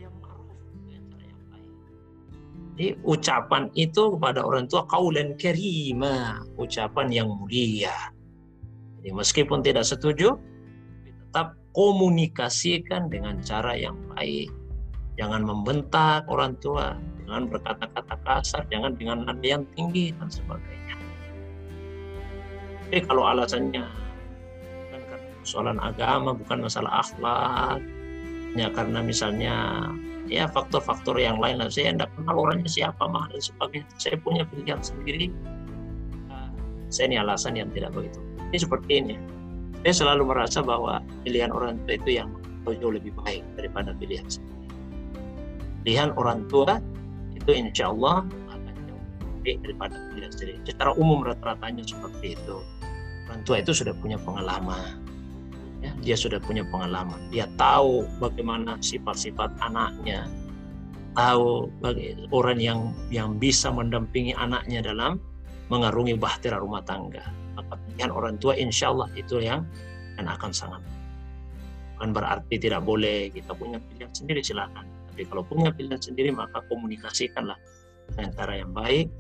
Jadi 2.79 2.95
ucapan 3.03 3.67
itu 3.75 4.15
kepada 4.15 4.39
orang 4.39 4.63
tua 4.71 4.87
kaulan 4.87 5.35
kerima, 5.35 6.39
ucapan 6.55 7.11
yang 7.11 7.27
mulia. 7.27 7.91
Jadi 9.03 9.11
meskipun 9.11 9.59
tidak 9.59 9.83
setuju, 9.83 10.39
tetap 11.03 11.59
komunikasikan 11.75 13.11
dengan 13.11 13.43
cara 13.43 13.75
yang 13.75 13.99
baik. 14.15 14.47
Jangan 15.19 15.43
membentak 15.43 16.23
orang 16.31 16.55
tua, 16.63 16.95
jangan 17.27 17.51
berkata-kata 17.51 18.15
kasar, 18.23 18.63
jangan 18.71 18.95
dengan 18.95 19.27
nada 19.27 19.43
yang 19.43 19.67
tinggi 19.75 20.15
dan 20.15 20.31
sebagainya. 20.31 20.95
Tapi 22.87 23.03
kalau 23.03 23.27
alasannya 23.27 23.83
bukan 24.87 25.01
karena 25.03 25.27
persoalan 25.43 25.79
agama, 25.83 26.31
bukan 26.31 26.63
masalah 26.63 27.03
akhlak, 27.03 27.83
ya 28.55 28.71
karena 28.71 29.03
misalnya 29.03 29.55
ya 30.29 30.45
faktor-faktor 30.47 31.17
yang 31.17 31.41
lain 31.41 31.57
lah 31.57 31.67
saya 31.67 31.91
tidak 31.91 32.13
kenal 32.13 32.37
orangnya 32.37 32.69
siapa 32.69 33.03
mah 33.09 33.25
dan 33.33 33.41
sebagainya 33.41 33.89
saya 33.97 34.15
punya 34.21 34.45
pilihan 34.45 34.79
sendiri 34.79 35.33
nah, 36.29 36.53
saya 36.93 37.09
ini 37.09 37.17
alasan 37.17 37.57
yang 37.57 37.69
tidak 37.73 37.91
begitu 37.91 38.21
ini 38.53 38.57
seperti 38.61 38.91
ini 39.01 39.15
saya 39.81 40.05
selalu 40.05 40.29
merasa 40.29 40.61
bahwa 40.61 41.01
pilihan 41.25 41.49
orang 41.49 41.81
tua 41.83 41.97
itu 41.97 42.21
yang 42.21 42.29
jauh 42.69 42.93
lebih 42.93 43.09
baik 43.25 43.41
daripada 43.57 43.97
pilihan 43.97 44.29
sendiri 44.29 44.69
pilihan 45.81 46.13
orang 46.13 46.45
tua 46.45 46.77
itu 47.33 47.51
insya 47.55 47.89
Allah 47.89 48.21
akan 48.53 48.73
jauh 48.85 49.03
lebih 49.39 49.55
daripada 49.63 49.95
kuliah 50.11 50.29
sendiri. 50.29 50.53
Secara 50.67 50.91
umum 50.99 51.23
rata-ratanya 51.23 51.83
seperti 51.87 52.35
itu. 52.35 52.57
Orang 53.29 53.41
tua 53.47 53.57
itu 53.63 53.71
sudah 53.71 53.95
punya 53.97 54.19
pengalaman. 54.19 54.99
Ya, 55.79 55.91
dia 56.03 56.15
sudah 56.19 56.43
punya 56.43 56.67
pengalaman. 56.67 57.31
Dia 57.31 57.47
tahu 57.55 58.03
bagaimana 58.19 58.75
sifat-sifat 58.83 59.55
anaknya, 59.63 60.27
tahu 61.15 61.71
bagi 61.79 62.19
orang 62.35 62.59
yang 62.59 62.79
yang 63.07 63.39
bisa 63.39 63.71
mendampingi 63.71 64.35
anaknya 64.35 64.83
dalam 64.83 65.23
mengarungi 65.71 66.19
bahtera 66.19 66.59
rumah 66.59 66.83
tangga. 66.83 67.23
Maka 67.55 67.79
pilihan 67.87 68.11
orang 68.11 68.35
tua 68.43 68.59
insya 68.59 68.91
Allah 68.91 69.07
itu 69.15 69.39
yang 69.39 69.63
dan 70.19 70.27
akan 70.27 70.51
sangat 70.51 70.83
bukan 71.99 72.15
berarti 72.15 72.55
tidak 72.55 72.83
boleh 72.87 73.27
kita 73.27 73.51
punya 73.51 73.75
pilihan 73.91 74.07
sendiri 74.15 74.39
silakan 74.39 74.87
tapi 75.19 75.27
kalau 75.27 75.43
punya 75.43 75.67
pilihan 75.75 75.99
sendiri 75.99 76.31
maka 76.31 76.63
komunikasikanlah 76.71 77.59
dengan 78.07 78.31
cara 78.39 78.55
yang 78.55 78.71
baik 78.71 79.11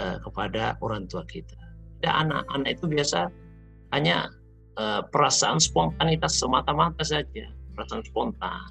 uh, 0.00 0.16
kepada 0.24 0.80
orang 0.80 1.04
tua 1.04 1.28
kita. 1.28 1.60
Tidak 2.00 2.08
anak-anak 2.08 2.72
itu 2.72 2.88
biasa 2.88 3.28
hanya 3.92 4.32
uh, 4.76 5.02
perasaan 5.08 5.60
spontanitas 5.60 6.38
semata-mata 6.38 7.04
saja, 7.04 7.48
perasaan 7.76 8.04
spontan, 8.06 8.70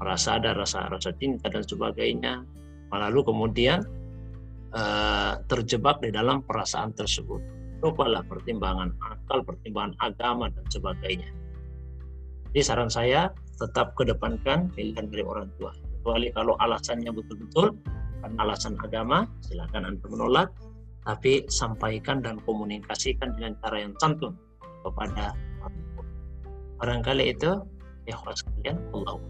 merasa 0.00 0.40
ada 0.40 0.56
rasa-rasa 0.56 1.12
cinta 1.20 1.46
dan 1.52 1.62
sebagainya, 1.62 2.42
lalu 2.90 3.20
kemudian 3.22 3.84
uh, 4.74 5.38
terjebak 5.46 6.02
di 6.02 6.10
dalam 6.10 6.42
perasaan 6.42 6.94
tersebut. 6.96 7.42
Lupalah 7.80 8.20
pertimbangan 8.28 8.92
akal, 9.00 9.40
pertimbangan 9.40 9.96
agama 10.04 10.52
dan 10.52 10.64
sebagainya. 10.68 11.30
Jadi 12.50 12.60
saran 12.60 12.92
saya 12.92 13.30
tetap 13.56 13.94
kedepankan 13.96 14.68
pilihan 14.74 15.06
dari 15.08 15.24
orang 15.24 15.48
tua. 15.56 15.72
Kecuali 15.72 16.28
kalau 16.34 16.58
alasannya 16.60 17.08
betul-betul 17.12 17.72
karena 18.20 18.36
alasan 18.44 18.76
agama 18.84 19.24
silakan 19.44 19.96
anda 19.96 20.06
menolak. 20.10 20.48
Tapi 21.00 21.48
sampaikan 21.48 22.20
dan 22.20 22.36
komunikasikan 22.44 23.32
dengan 23.32 23.56
cara 23.64 23.80
yang 23.80 23.96
santun 23.96 24.36
kepada 24.84 25.36
orang 25.62 25.84
tua. 25.94 26.04
Barangkali 26.80 27.24
itu 27.36 27.50
ya 28.08 28.16
sekalian 28.34 28.76
Allah 28.96 29.20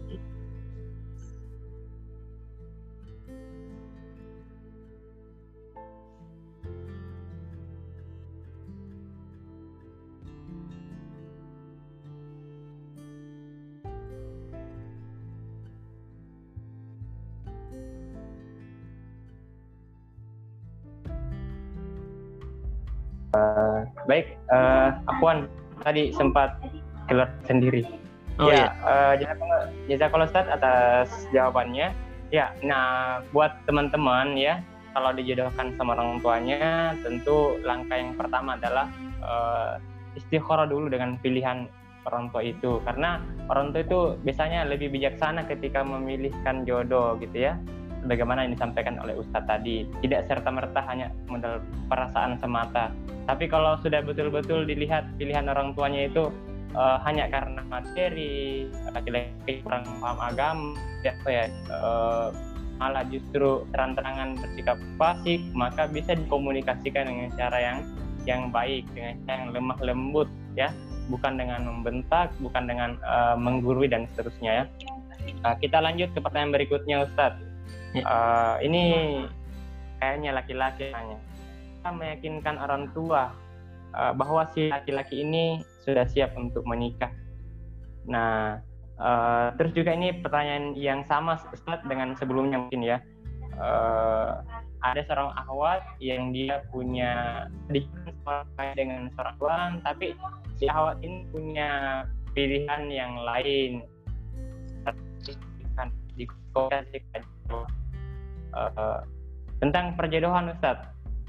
Uh, 23.31 23.87
baik, 24.11 24.35
uh, 24.51 24.91
Akuan 25.07 25.47
tadi 25.87 26.11
sempat 26.11 26.59
keluar 27.07 27.31
sendiri. 27.47 27.87
Oh, 28.39 28.51
ya, 28.51 28.67
iya. 28.67 28.67
uh, 28.83 29.13
jazakallah 29.87 30.27
Ustaz 30.27 30.47
atas 30.51 31.07
jawabannya. 31.31 31.95
Ya, 32.31 32.51
nah 32.63 33.19
buat 33.31 33.55
teman-teman 33.67 34.35
ya, 34.35 34.59
kalau 34.91 35.15
dijodohkan 35.15 35.75
sama 35.79 35.95
orang 35.95 36.19
tuanya, 36.19 36.95
tentu 37.03 37.59
langkah 37.63 37.95
yang 37.95 38.15
pertama 38.19 38.59
adalah 38.59 38.87
uh, 39.23 39.79
istikharah 40.19 40.67
dulu 40.67 40.91
dengan 40.91 41.15
pilihan 41.19 41.71
orang 42.07 42.31
tua 42.35 42.43
itu. 42.43 42.83
Karena 42.83 43.23
orang 43.47 43.71
tua 43.71 43.81
itu 43.83 43.99
biasanya 44.27 44.67
lebih 44.67 44.91
bijaksana 44.91 45.47
ketika 45.47 45.83
memilihkan 45.87 46.67
jodoh 46.67 47.15
gitu 47.19 47.47
ya 47.51 47.55
bagaimana 48.05 48.45
yang 48.45 48.53
disampaikan 48.57 48.97
oleh 49.01 49.17
Ustadz 49.17 49.49
tadi. 49.49 49.85
Tidak 50.01 50.25
serta 50.25 50.49
merta 50.49 50.81
hanya 50.89 51.13
modal 51.29 51.61
perasaan 51.89 52.37
semata. 52.41 52.89
Tapi 53.29 53.45
kalau 53.45 53.77
sudah 53.81 54.01
betul-betul 54.01 54.65
dilihat 54.65 55.05
pilihan 55.17 55.45
orang 55.49 55.77
tuanya 55.77 56.09
itu 56.09 56.33
uh, 56.75 56.97
hanya 57.05 57.29
karena 57.29 57.61
materi 57.69 58.67
laki-laki 58.91 59.61
kurang 59.63 59.85
paham 60.01 60.19
agama 60.19 60.67
ya, 61.05 61.13
ya 61.27 61.45
uh, 61.69 62.29
malah 62.81 63.05
justru 63.13 63.61
terang-terangan 63.69 64.41
bersikap 64.41 64.77
fasik 64.97 65.41
maka 65.53 65.85
bisa 65.85 66.17
dikomunikasikan 66.17 67.05
dengan 67.05 67.29
cara 67.37 67.57
yang 67.61 67.77
yang 68.25 68.41
baik 68.49 68.85
dengan 68.97 69.17
cara 69.25 69.37
yang 69.45 69.51
lemah 69.53 69.79
lembut 69.81 70.29
ya. 70.57 70.69
Bukan 71.09 71.35
dengan 71.35 71.67
membentak 71.67 72.31
bukan 72.39 72.69
dengan 72.69 72.95
uh, 73.03 73.35
menggurui 73.35 73.89
dan 73.89 74.07
seterusnya 74.13 74.63
ya. 74.63 74.65
Uh, 75.45 75.55
kita 75.61 75.77
lanjut 75.77 76.09
ke 76.13 76.19
pertanyaan 76.23 76.53
berikutnya 76.55 77.05
Ustadz 77.05 77.50
uh, 77.99 78.55
ini 78.63 78.83
kayaknya 79.99 80.31
laki-laki 80.33 80.89
hanya 80.95 81.17
kita 81.81 81.89
meyakinkan 81.91 82.55
orang 82.61 82.87
tua 82.93 83.33
uh, 83.97 84.13
bahwa 84.15 84.47
si 84.53 84.69
laki-laki 84.69 85.25
ini 85.25 85.65
sudah 85.83 86.05
siap 86.07 86.37
untuk 86.37 86.63
menikah. 86.63 87.09
Nah, 88.05 88.61
uh, 89.01 89.53
terus 89.57 89.73
juga 89.73 89.93
ini 89.93 90.13
pertanyaan 90.21 90.77
yang 90.77 91.01
sama 91.09 91.41
Ustaz 91.51 91.81
dengan 91.85 92.13
sebelumnya 92.15 92.61
mungkin 92.61 92.85
ya. 92.85 92.97
Uh, 93.57 94.41
ada 94.81 95.05
seorang 95.05 95.29
akhwat 95.37 95.85
yang 96.01 96.33
dia 96.33 96.65
punya 96.73 97.45
dengan 98.73 99.13
seorang 99.13 99.35
tuan, 99.37 99.71
tapi 99.85 100.17
si 100.57 100.65
akhwat 100.65 100.97
ini 101.05 101.25
punya 101.29 102.01
pilihan 102.33 102.89
yang 102.89 103.13
lain. 103.21 103.85
Di 106.17 106.25
uh, 108.53 109.01
tentang 109.59 109.93
perjodohan 109.95 110.51
Ustaz. 110.51 110.81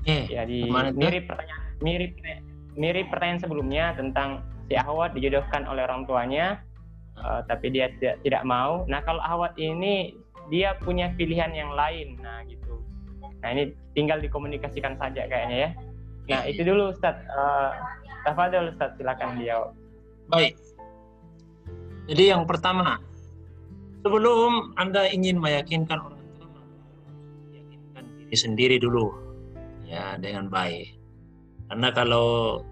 Eh, 0.02 0.26
ya 0.26 0.42
di 0.42 0.66
mirip 0.98 1.30
pertanyaan 1.30 1.62
mirip 1.78 2.18
mirip 2.74 3.06
pertanyaan 3.06 3.38
sebelumnya 3.38 3.94
tentang 3.94 4.42
si 4.66 4.74
Ahwat 4.74 5.14
dijodohkan 5.14 5.62
oleh 5.70 5.86
orang 5.86 6.02
tuanya 6.10 6.58
uh, 7.18 7.40
tapi 7.46 7.72
dia 7.72 7.92
tidak 8.00 8.22
tidak 8.24 8.42
mau. 8.46 8.84
Nah, 8.88 9.00
kalau 9.04 9.20
Ahwat 9.20 9.54
ini 9.60 10.16
dia 10.48 10.76
punya 10.80 11.12
pilihan 11.14 11.52
yang 11.52 11.72
lain. 11.72 12.18
Nah, 12.20 12.42
gitu. 12.48 12.80
Nah, 13.42 13.48
ini 13.52 13.72
tinggal 13.92 14.18
dikomunikasikan 14.22 14.96
saja 14.96 15.26
kayaknya 15.28 15.56
ya. 15.56 15.70
Nah, 16.32 16.42
itu 16.46 16.62
dulu 16.62 16.94
Ustaz. 16.94 17.18
Uh, 17.28 17.74
Tafadol 18.22 18.70
Ustaz, 18.70 18.94
silakan 18.94 19.34
dia. 19.42 19.58
Baik. 20.30 20.54
Jadi 22.06 22.30
yang 22.30 22.46
pertama, 22.46 23.02
sebelum 24.06 24.74
Anda 24.78 25.10
ingin 25.10 25.42
meyakinkan 25.42 25.98
orang 25.98 26.21
diri 28.32 28.48
sendiri 28.48 28.76
dulu 28.80 29.12
ya 29.84 30.16
dengan 30.16 30.48
baik. 30.48 30.96
Karena 31.68 31.92
kalau 31.92 32.64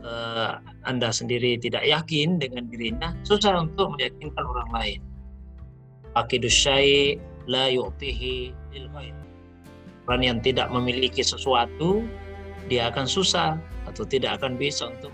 uh, 0.00 0.56
Anda 0.88 1.12
sendiri 1.12 1.60
tidak 1.60 1.84
yakin 1.84 2.40
dengan 2.40 2.72
dirinya, 2.72 3.12
susah 3.20 3.60
untuk 3.60 3.92
meyakinkan 4.00 4.40
orang 4.40 4.70
lain. 4.72 5.00
Akidus 6.16 6.56
syai 6.56 7.20
la 7.44 7.68
yu'tihi 7.68 8.56
lil 8.72 8.88
Orang 10.08 10.24
yang 10.24 10.40
tidak 10.40 10.72
memiliki 10.72 11.20
sesuatu, 11.20 12.08
dia 12.72 12.88
akan 12.88 13.04
susah 13.04 13.60
atau 13.84 14.08
tidak 14.08 14.40
akan 14.40 14.56
bisa 14.56 14.88
untuk 14.88 15.12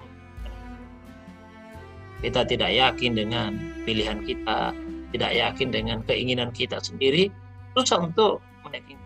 kita 2.23 2.47
tidak 2.47 2.71
yakin 2.71 3.19
dengan 3.19 3.51
pilihan 3.83 4.23
kita, 4.23 4.71
tidak 5.11 5.33
yakin 5.35 5.69
dengan 5.75 5.99
keinginan 6.07 6.55
kita 6.55 6.79
sendiri, 6.79 7.35
susah 7.75 8.07
untuk 8.07 8.39
meyakinkan 8.63 8.98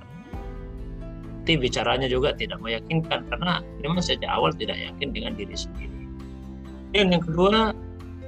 tapi 1.43 1.59
bicaranya 1.59 2.07
juga 2.07 2.31
tidak 2.39 2.63
meyakinkan 2.63 3.27
karena 3.27 3.59
memang 3.83 3.99
sejak 3.99 4.31
awal 4.31 4.55
tidak 4.55 4.79
yakin 4.79 5.11
dengan 5.11 5.35
diri 5.35 5.59
sendiri. 5.59 5.91
Dan 6.95 7.11
yang 7.11 7.27
kedua, 7.27 7.75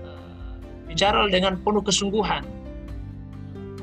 eh, 0.03 0.51
bicara 0.91 1.31
dengan 1.31 1.55
penuh 1.62 1.78
kesungguhan. 1.78 2.43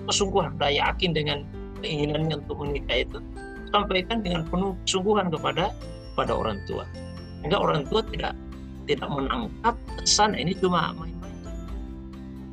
Kesungguhan, 0.04 0.60
sudah 0.60 0.72
yakin 0.76 1.16
dengan 1.16 1.48
keinginannya 1.80 2.44
untuk 2.44 2.60
menikah 2.60 3.08
itu, 3.08 3.24
sampaikan 3.72 4.20
dengan 4.20 4.44
penuh 4.52 4.76
kesungguhan 4.84 5.32
kepada 5.32 5.72
pada 6.20 6.36
orang 6.36 6.60
tua. 6.68 6.84
Sehingga 7.40 7.56
orang 7.56 7.88
tua 7.88 8.04
tidak 8.12 8.36
tidak 8.84 9.08
menangkap 9.08 9.80
kesan 9.96 10.36
ini 10.36 10.52
cuma 10.60 10.92
main-main. 11.00 11.40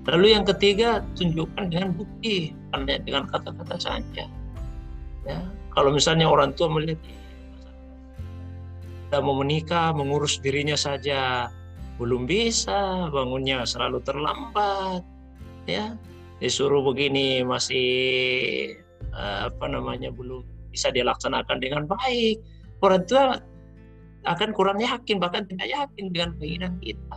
Lalu 0.06 0.26
yang 0.30 0.46
ketiga, 0.46 1.02
tunjukkan 1.18 1.74
dengan 1.74 1.90
bukti, 1.90 2.54
dengan 3.02 3.26
kata-kata 3.26 3.76
saja. 3.82 4.30
Ya, 5.26 5.38
kalau 5.72 5.90
misalnya 5.92 6.26
orang 6.28 6.54
tua 6.56 6.68
melihat 6.72 7.00
tidak 9.08 9.22
mau 9.24 9.36
menikah, 9.40 9.96
mengurus 9.96 10.36
dirinya 10.40 10.76
saja 10.76 11.48
belum 11.96 12.28
bisa, 12.28 13.08
bangunnya 13.08 13.64
selalu 13.64 14.04
terlambat, 14.04 15.02
ya 15.64 15.96
disuruh 16.38 16.82
begini 16.86 17.42
masih 17.42 17.88
eh, 19.10 19.40
apa 19.48 19.66
namanya 19.66 20.14
belum 20.14 20.46
bisa 20.70 20.94
dilaksanakan 20.94 21.58
dengan 21.58 21.88
baik. 21.90 22.38
Orang 22.78 23.02
tua 23.10 23.42
akan 24.28 24.50
kurang 24.54 24.78
yakin 24.78 25.18
bahkan 25.18 25.48
tidak 25.50 25.66
yakin 25.66 26.14
dengan 26.14 26.30
keinginan 26.38 26.74
kita. 26.78 27.16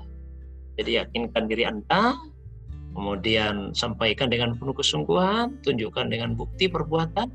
Jadi 0.79 0.91
yakinkan 0.97 1.45
diri 1.45 1.67
Anda, 1.67 2.17
kemudian 2.97 3.75
sampaikan 3.77 4.31
dengan 4.31 4.57
penuh 4.57 4.73
kesungguhan, 4.73 5.61
tunjukkan 5.61 6.09
dengan 6.09 6.33
bukti 6.33 6.71
perbuatan, 6.71 7.29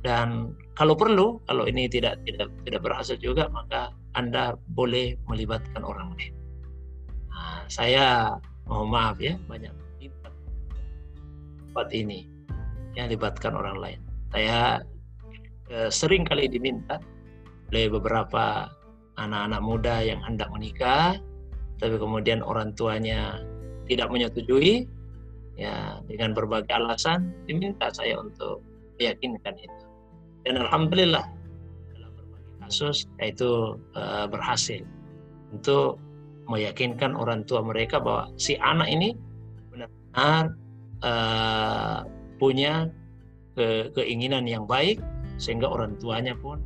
dan 0.00 0.56
kalau 0.76 0.96
perlu 0.96 1.36
kalau 1.44 1.68
ini 1.68 1.84
tidak 1.84 2.16
tidak 2.24 2.48
tidak 2.64 2.80
berhasil 2.80 3.16
juga 3.20 3.52
maka 3.52 3.92
anda 4.16 4.56
boleh 4.72 5.14
melibatkan 5.28 5.84
orang 5.84 6.16
lain. 6.16 6.34
Nah, 7.30 7.62
saya 7.68 8.34
mohon 8.64 8.88
maaf 8.90 9.20
ya 9.20 9.36
banyak 9.44 9.70
libat 10.00 10.32
tempat 11.60 11.88
ini 11.92 12.26
yang 12.96 13.12
libatkan 13.12 13.52
orang 13.54 13.76
lain. 13.76 14.00
Saya 14.32 14.80
eh, 15.68 15.90
sering 15.92 16.24
kali 16.24 16.48
diminta 16.48 16.96
oleh 17.70 17.86
beberapa 17.92 18.72
anak-anak 19.20 19.60
muda 19.62 19.94
yang 20.02 20.18
hendak 20.24 20.48
menikah 20.50 21.20
tapi 21.80 21.96
kemudian 21.96 22.40
orang 22.40 22.72
tuanya 22.76 23.40
tidak 23.88 24.08
menyetujui 24.12 24.88
ya 25.60 26.00
dengan 26.08 26.32
berbagai 26.32 26.72
alasan 26.72 27.32
diminta 27.44 27.92
saya 27.92 28.16
untuk 28.16 28.64
meyakinkan 28.96 29.56
itu 29.60 29.89
dan 30.44 30.60
alhamdulillah 30.60 31.24
dalam 31.92 32.10
berbagai 32.16 32.52
kasus 32.64 32.96
yaitu 33.20 33.76
uh, 33.96 34.26
berhasil 34.30 34.82
untuk 35.52 35.98
meyakinkan 36.50 37.14
orang 37.14 37.46
tua 37.46 37.62
mereka 37.62 38.02
bahwa 38.02 38.30
si 38.34 38.58
anak 38.58 38.90
ini 38.90 39.14
benar-benar 39.70 40.44
uh, 41.06 42.02
punya 42.42 42.90
ke 43.54 43.92
keinginan 43.94 44.48
yang 44.48 44.64
baik 44.66 44.98
sehingga 45.38 45.70
orang 45.70 45.94
tuanya 46.02 46.34
pun 46.34 46.58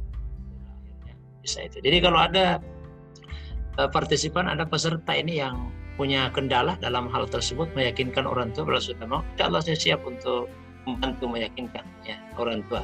akhirnya 0.66 1.14
bisa 1.44 1.58
itu. 1.68 1.78
Jadi 1.84 1.98
kalau 2.00 2.18
ada 2.24 2.58
uh, 3.76 3.88
partisipan, 3.90 4.48
ada 4.48 4.64
peserta 4.64 5.12
ini 5.12 5.42
yang 5.42 5.68
punya 5.94 6.26
kendala 6.34 6.74
dalam 6.82 7.06
hal 7.06 7.28
tersebut 7.30 7.70
meyakinkan 7.78 8.26
orang 8.26 8.50
tua 8.50 8.66
kalau 8.66 8.82
sudah 8.82 9.06
mau, 9.06 9.22
Allah 9.38 9.62
saya 9.62 9.78
siap 9.78 10.02
untuk 10.02 10.50
membantu 10.84 11.30
meyakinkan 11.30 11.86
ya 12.04 12.18
orang 12.36 12.60
tua 12.66 12.82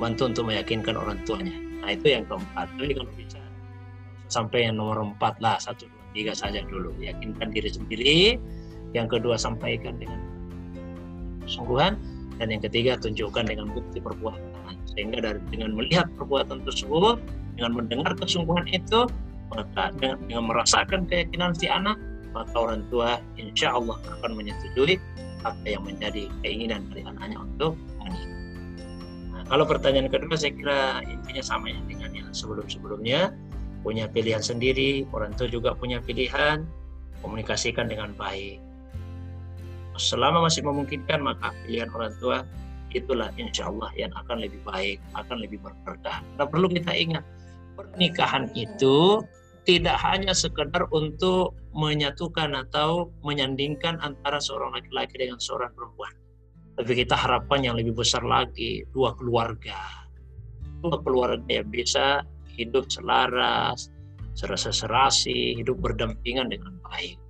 bantu 0.00 0.28
untuk 0.28 0.44
meyakinkan 0.48 0.94
orang 0.96 1.18
tuanya. 1.24 1.54
Nah 1.82 1.90
itu 1.92 2.14
yang 2.14 2.24
keempat. 2.28 2.66
Tapi 2.78 2.92
kalau 2.94 3.12
bisa 3.18 3.40
sampai 4.32 4.68
yang 4.70 4.80
nomor 4.80 5.02
empat 5.02 5.36
lah 5.44 5.60
satu 5.60 5.88
dua 5.88 6.04
tiga 6.12 6.32
saja 6.32 6.60
dulu. 6.68 6.92
Yakinkan 7.00 7.52
diri 7.52 7.70
sendiri. 7.72 8.16
Yang 8.92 9.18
kedua 9.18 9.40
sampaikan 9.40 9.96
dengan 9.96 10.20
sungguhan 11.48 11.96
dan 12.36 12.52
yang 12.52 12.62
ketiga 12.64 12.98
tunjukkan 13.00 13.48
dengan 13.48 13.72
bukti 13.72 13.98
perbuatan 13.98 14.74
sehingga 14.92 15.24
dari 15.24 15.40
dengan 15.48 15.72
melihat 15.76 16.06
perbuatan 16.20 16.60
tersebut 16.68 17.16
dengan 17.56 17.72
mendengar 17.76 18.12
kesungguhan 18.16 18.68
itu 18.68 19.08
maka 19.52 19.92
dengan, 20.00 20.16
dengan 20.28 20.44
merasakan 20.48 21.08
keyakinan 21.08 21.52
si 21.56 21.68
anak 21.68 21.96
maka 22.32 22.52
orang 22.56 22.84
tua 22.88 23.20
insya 23.36 23.76
Allah 23.76 24.00
akan 24.20 24.36
menyetujui 24.36 24.96
apa 25.42 25.66
yang 25.66 25.84
menjadi 25.84 26.30
keinginan 26.40 26.86
dari 26.88 27.02
anaknya 27.04 27.38
untuk 27.42 27.76
kalau 29.48 29.64
pertanyaan 29.66 30.10
kedua 30.10 30.36
saya 30.38 30.52
kira 30.54 30.80
intinya 31.06 31.42
sama 31.42 31.72
dengan 31.88 32.10
yang 32.14 32.28
sebelum-sebelumnya 32.30 33.34
punya 33.82 34.06
pilihan 34.06 34.42
sendiri, 34.42 35.06
orang 35.10 35.34
tua 35.34 35.50
juga 35.50 35.74
punya 35.74 35.98
pilihan, 35.98 36.62
komunikasikan 37.22 37.90
dengan 37.90 38.14
baik 38.14 38.62
selama 40.00 40.48
masih 40.48 40.64
memungkinkan 40.64 41.20
maka 41.20 41.52
pilihan 41.64 41.90
orang 41.92 42.12
tua 42.16 42.38
itulah 42.92 43.32
insya 43.40 43.72
Allah 43.72 43.88
yang 43.96 44.12
akan 44.12 44.44
lebih 44.44 44.60
baik, 44.68 45.00
akan 45.16 45.40
lebih 45.40 45.60
berkah. 45.64 46.20
Nah 46.36 46.44
perlu 46.44 46.68
kita 46.68 46.92
ingat, 46.92 47.24
pernikahan 47.72 48.52
itu 48.52 49.24
tidak 49.64 49.96
hanya 50.04 50.36
sekedar 50.36 50.84
untuk 50.92 51.56
menyatukan 51.72 52.52
atau 52.52 53.08
menyandingkan 53.24 53.96
antara 54.04 54.36
seorang 54.42 54.76
laki-laki 54.76 55.16
dengan 55.16 55.40
seorang 55.40 55.72
perempuan. 55.72 56.12
Tapi 56.72 56.92
kita 57.04 57.14
harapkan 57.14 57.60
yang 57.60 57.76
lebih 57.76 57.92
besar 57.92 58.24
lagi, 58.24 58.82
dua 58.96 59.12
keluarga. 59.16 60.08
Dua 60.80 60.98
keluarga 61.04 61.46
yang 61.46 61.68
bisa 61.68 62.24
hidup 62.56 62.88
selaras, 62.88 63.92
serasa-serasi, 64.34 65.60
hidup 65.60 65.78
berdampingan 65.78 66.48
dengan 66.48 66.74
baik. 66.88 67.20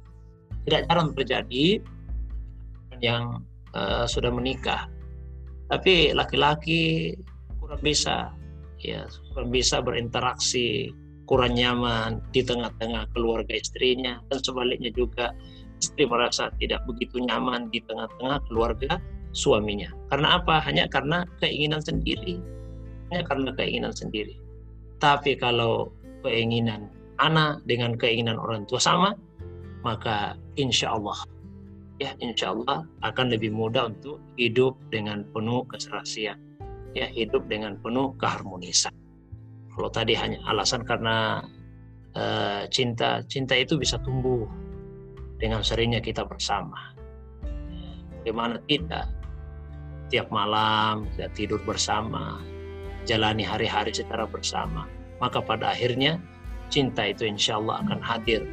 Tidak 0.64 0.86
jarang 0.86 1.10
terjadi 1.18 1.82
yang 3.02 3.42
uh, 3.74 4.06
sudah 4.06 4.30
menikah 4.30 4.86
tapi 5.72 6.12
laki-laki 6.12 7.16
kurang 7.56 7.80
bisa 7.80 8.28
ya 8.76 9.08
kurang 9.32 9.48
bisa 9.48 9.80
berinteraksi 9.80 10.92
kurang 11.24 11.56
nyaman 11.56 12.20
di 12.28 12.44
tengah-tengah 12.44 13.08
keluarga 13.16 13.56
istrinya 13.56 14.20
dan 14.28 14.38
sebaliknya 14.44 14.92
juga 14.92 15.32
istri 15.80 16.04
merasa 16.04 16.52
tidak 16.60 16.84
begitu 16.84 17.24
nyaman 17.24 17.72
di 17.72 17.80
tengah-tengah 17.88 18.44
keluarga 18.52 19.00
suaminya. 19.32 19.88
Karena 20.12 20.40
apa? 20.40 20.60
Hanya 20.64 20.88
karena 20.88 21.24
keinginan 21.40 21.80
sendiri. 21.80 22.40
Hanya 23.10 23.24
karena 23.28 23.50
keinginan 23.56 23.92
sendiri. 23.92 24.36
Tapi 25.02 25.36
kalau 25.36 25.90
keinginan 26.22 26.88
anak 27.18 27.60
dengan 27.66 27.98
keinginan 27.98 28.38
orang 28.38 28.64
tua 28.64 28.78
sama 28.80 29.14
maka 29.82 30.38
insya 30.54 30.94
Allah 30.94 31.18
ya 32.02 32.14
insya 32.22 32.54
Allah 32.54 32.86
akan 33.06 33.30
lebih 33.30 33.54
mudah 33.54 33.90
untuk 33.90 34.22
hidup 34.38 34.78
dengan 34.90 35.26
penuh 35.34 35.66
keserasian 35.70 36.38
ya 36.98 37.06
hidup 37.08 37.46
dengan 37.48 37.78
penuh 37.80 38.12
keharmonisan. 38.20 38.92
Kalau 39.72 39.88
tadi 39.88 40.12
hanya 40.12 40.36
alasan 40.44 40.84
karena 40.84 41.40
uh, 42.12 42.68
cinta 42.68 43.24
cinta 43.30 43.56
itu 43.56 43.80
bisa 43.80 43.96
tumbuh 44.04 44.44
dengan 45.40 45.64
seringnya 45.64 46.04
kita 46.04 46.26
bersama. 46.28 46.92
Bagaimana 48.22 48.60
kita 48.68 49.08
tiap 50.12 50.28
malam 50.28 51.08
kita 51.16 51.32
tidur 51.32 51.60
bersama 51.64 52.38
jalani 53.08 53.42
hari-hari 53.42 53.96
secara 53.96 54.28
bersama 54.28 54.84
maka 55.18 55.40
pada 55.40 55.72
akhirnya 55.72 56.20
cinta 56.68 57.08
itu 57.08 57.24
insya 57.24 57.56
Allah 57.56 57.80
akan 57.80 58.00
hadir 58.04 58.44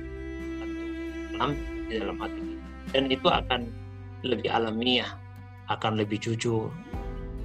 dalam 1.35 1.51
di 1.91 1.99
dalam 1.99 2.17
hati 2.17 2.41
dan 2.95 3.11
itu 3.11 3.27
akan 3.29 3.69
lebih 4.25 4.51
alamiah, 4.51 5.15
akan 5.71 5.95
lebih 5.99 6.19
jujur, 6.19 6.67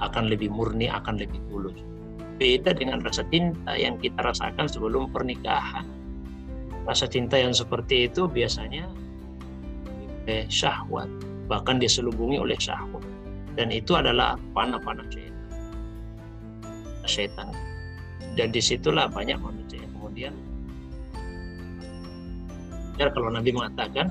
akan 0.03 0.27
lebih 0.27 0.51
murni, 0.51 0.91
akan 0.91 1.21
lebih 1.21 1.39
tulus. 1.51 1.77
Beda 2.41 2.75
dengan 2.75 2.99
rasa 3.05 3.23
cinta 3.31 3.79
yang 3.79 3.95
kita 4.03 4.19
rasakan 4.19 4.67
sebelum 4.67 5.13
pernikahan. 5.15 5.87
Rasa 6.85 7.07
cinta 7.07 7.39
yang 7.39 7.55
seperti 7.55 8.11
itu 8.11 8.27
biasanya 8.27 8.91
oleh 10.27 10.45
syahwat, 10.51 11.07
bahkan 11.47 11.79
diselubungi 11.79 12.41
oleh 12.43 12.59
syahwat. 12.59 13.05
Dan 13.55 13.71
itu 13.71 13.95
adalah 13.95 14.35
panah-panah 14.53 15.07
syaitan. 15.11 15.47
Syaitan. 17.07 17.49
Dan 18.35 18.51
di 18.51 18.59
situlah 18.59 19.07
banyak 19.07 19.39
manusia 19.39 19.79
yang 19.79 19.93
kemudian 19.95 20.35
ya 22.99 23.11
kalau 23.11 23.31
Nabi 23.31 23.51
mengatakan 23.51 24.11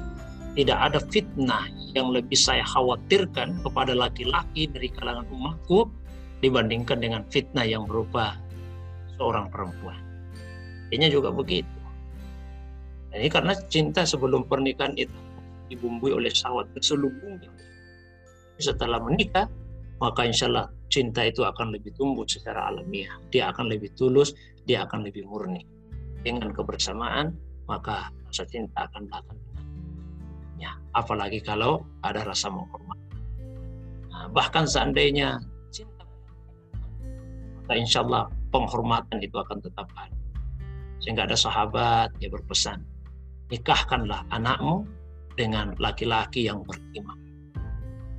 tidak 0.54 0.78
ada 0.80 1.00
fitnah 1.10 1.66
yang 1.98 2.14
lebih 2.14 2.38
saya 2.38 2.62
khawatirkan 2.68 3.58
kepada 3.66 3.98
laki-laki 3.98 4.70
dari 4.70 4.90
kalangan 4.94 5.26
umatku 5.34 5.90
dibandingkan 6.46 7.02
dengan 7.02 7.22
fitnah 7.32 7.66
yang 7.66 7.90
berupa 7.90 8.38
seorang 9.18 9.50
perempuan. 9.50 9.98
Ini 10.94 11.10
juga 11.10 11.34
begitu. 11.34 11.70
Ini 13.14 13.30
karena 13.30 13.54
cinta 13.70 14.06
sebelum 14.06 14.46
pernikahan 14.46 14.94
itu 14.98 15.14
dibumbui 15.70 16.14
oleh 16.14 16.30
syahwat 16.30 16.70
terselubungi. 16.78 17.50
Setelah 18.58 19.02
menikah, 19.02 19.50
maka 19.98 20.28
insya 20.28 20.50
Allah 20.50 20.70
cinta 20.92 21.26
itu 21.26 21.42
akan 21.42 21.74
lebih 21.74 21.94
tumbuh 21.98 22.28
secara 22.28 22.70
alamiah. 22.70 23.18
Dia 23.34 23.50
akan 23.50 23.72
lebih 23.72 23.94
tulus, 23.98 24.36
dia 24.64 24.86
akan 24.86 25.06
lebih 25.06 25.26
murni. 25.26 25.66
Dengan 26.24 26.54
kebersamaan, 26.56 27.36
maka 27.68 28.14
rasa 28.30 28.46
cinta 28.48 28.88
akan 28.88 29.04
datang 29.12 29.38
apalagi 30.94 31.42
kalau 31.42 31.82
ada 32.06 32.22
rasa 32.24 32.48
menghormat. 32.54 32.98
Nah, 34.14 34.26
bahkan 34.30 34.64
seandainya 34.70 35.42
cinta, 35.74 36.06
maka 37.66 37.74
insya 37.74 38.06
Allah 38.06 38.30
penghormatan 38.54 39.18
itu 39.20 39.36
akan 39.36 39.58
tetap 39.60 39.90
ada. 39.98 40.18
Sehingga 41.02 41.28
ada 41.28 41.36
sahabat 41.36 42.16
yang 42.24 42.32
berpesan, 42.32 42.80
nikahkanlah 43.52 44.24
anakmu 44.32 44.88
dengan 45.36 45.74
laki-laki 45.82 46.48
yang 46.48 46.62
beriman. 46.64 47.18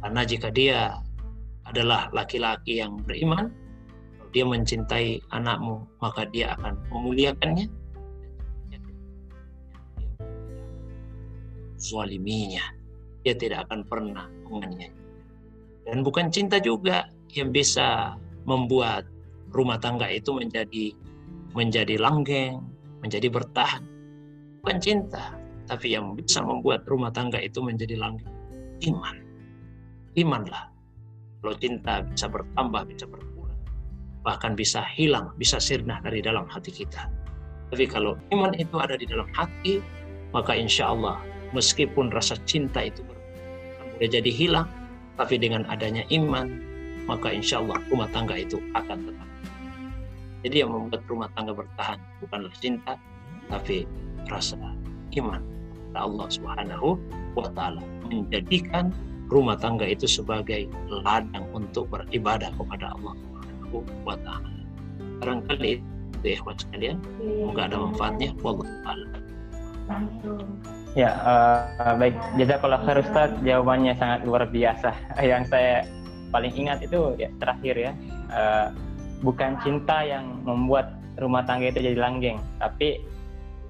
Karena 0.05 0.21
jika 0.29 0.53
dia 0.53 1.01
adalah 1.65 2.13
laki-laki 2.13 2.77
yang 2.77 3.01
beriman, 3.09 3.49
dia 4.37 4.45
mencintai 4.45 5.25
anakmu, 5.33 5.81
maka 6.05 6.29
dia 6.29 6.53
akan 6.61 6.77
memuliakannya 6.93 7.73
zaliminya. 11.81 12.69
Dia 13.25 13.33
tidak 13.33 13.65
akan 13.65 13.81
pernah 13.89 14.29
menganiaya. 14.45 14.93
Dan 15.89 16.05
bukan 16.05 16.29
cinta 16.29 16.61
juga 16.61 17.09
yang 17.33 17.49
bisa 17.49 18.21
membuat 18.45 19.09
rumah 19.57 19.81
tangga 19.81 20.13
itu 20.13 20.37
menjadi 20.37 20.93
menjadi 21.57 21.97
langgeng, 21.97 22.61
menjadi 23.01 23.33
bertahan. 23.33 23.81
Bukan 24.61 24.77
cinta, 24.85 25.33
tapi 25.65 25.97
yang 25.97 26.13
bisa 26.13 26.45
membuat 26.45 26.85
rumah 26.85 27.09
tangga 27.09 27.41
itu 27.41 27.65
menjadi 27.65 27.97
langgeng. 27.97 28.29
Iman. 28.85 29.24
Imanlah. 30.15 30.71
Kalau 31.43 31.55
cinta 31.59 32.01
bisa 32.07 32.27
bertambah, 32.31 32.83
bisa 32.89 33.05
berkurang. 33.05 33.61
Bahkan 34.25 34.57
bisa 34.57 34.81
hilang, 34.95 35.35
bisa 35.37 35.61
sirna 35.61 36.01
dari 36.01 36.25
dalam 36.25 36.49
hati 36.49 36.73
kita. 36.73 37.11
Tapi 37.69 37.85
kalau 37.91 38.17
iman 38.31 38.55
itu 38.57 38.79
ada 38.79 38.95
di 38.95 39.05
dalam 39.05 39.27
hati, 39.35 39.83
maka 40.31 40.55
insya 40.55 40.95
Allah 40.95 41.19
meskipun 41.53 42.11
rasa 42.15 42.39
cinta 42.47 42.83
itu 42.87 43.03
boleh 43.03 44.11
jadi 44.11 44.31
hilang, 44.31 44.67
tapi 45.15 45.39
dengan 45.39 45.63
adanya 45.71 46.03
iman, 46.11 46.59
maka 47.07 47.31
insya 47.31 47.63
Allah 47.63 47.79
rumah 47.91 48.11
tangga 48.11 48.35
itu 48.35 48.59
akan 48.75 49.07
tetap. 49.07 49.29
Jadi 50.45 50.57
yang 50.61 50.71
membuat 50.75 51.03
rumah 51.09 51.31
tangga 51.33 51.55
bertahan 51.57 51.99
bukanlah 52.21 52.53
cinta, 52.59 52.99
tapi 53.49 53.87
rasa 54.29 54.59
iman 55.15 55.41
Allah 55.95 56.27
Subhanahu 56.27 56.99
wa 57.39 57.49
taala 57.55 57.81
menjadikan 58.11 58.91
rumah 59.29 59.57
tangga 59.57 59.89
itu 59.89 60.05
sebagai 60.05 60.69
ladang 60.89 61.45
untuk 61.57 61.89
beribadah 61.89 62.53
kepada 62.55 62.93
Allah 62.97 63.15
Subhanahu 63.17 63.79
wa 64.05 64.17
taala. 64.21 64.61
Barangkali 65.21 65.81
itu 66.21 66.27
ya 66.37 66.39
sekalian, 66.41 66.97
semoga 67.21 67.63
ada 67.69 67.77
manfaatnya. 67.81 68.31
Wallahu 68.41 68.69
a'lam. 68.85 69.11
Ya, 70.95 71.11
uh, 71.27 71.95
baik. 71.99 72.15
Jazakallah 72.39 72.81
khair 72.87 72.99
Ustaz, 73.03 73.31
jawabannya 73.43 73.99
sangat 73.99 74.23
luar 74.25 74.47
biasa. 74.49 74.95
Yang 75.31 75.51
saya 75.51 75.85
paling 76.31 76.55
ingat 76.55 76.83
itu 76.87 77.19
ya 77.19 77.29
terakhir 77.43 77.75
ya, 77.79 77.93
uh, 78.31 78.71
bukan 79.23 79.55
cinta 79.63 80.03
yang 80.03 80.43
membuat 80.43 80.99
rumah 81.23 81.47
tangga 81.47 81.71
itu 81.71 81.79
jadi 81.79 81.99
langgeng, 81.99 82.43
tapi 82.59 83.03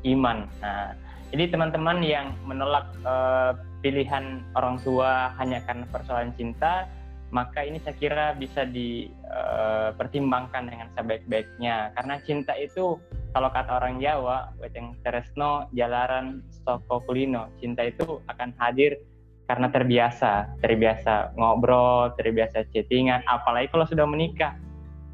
iman. 0.08 0.48
Nah, 0.64 0.96
jadi 1.28 1.52
teman-teman 1.52 2.00
yang 2.00 2.32
menolak 2.48 2.88
uh, 3.04 3.52
pilihan 3.84 4.40
orang 4.56 4.80
tua 4.80 5.36
hanya 5.36 5.60
karena 5.68 5.84
persoalan 5.92 6.32
cinta, 6.40 6.88
maka 7.28 7.60
ini 7.60 7.76
saya 7.84 7.92
kira 8.00 8.26
bisa 8.32 8.64
dipertimbangkan 8.64 10.72
dengan 10.72 10.88
sebaik-baiknya. 10.96 11.92
Karena 11.92 12.16
cinta 12.24 12.56
itu 12.56 12.96
kalau 13.36 13.52
kata 13.52 13.76
orang 13.76 14.00
Jawa 14.00 14.56
weteng 14.56 14.96
teresno 15.04 15.68
jalaran 15.76 16.40
soko 16.64 17.04
kulino. 17.04 17.52
Cinta 17.60 17.84
itu 17.84 18.24
akan 18.32 18.56
hadir 18.56 18.96
karena 19.44 19.68
terbiasa 19.68 20.56
terbiasa 20.64 21.36
ngobrol 21.36 22.16
terbiasa 22.16 22.64
chattingan 22.72 23.20
apalagi 23.28 23.68
kalau 23.68 23.84
sudah 23.84 24.08
menikah 24.08 24.56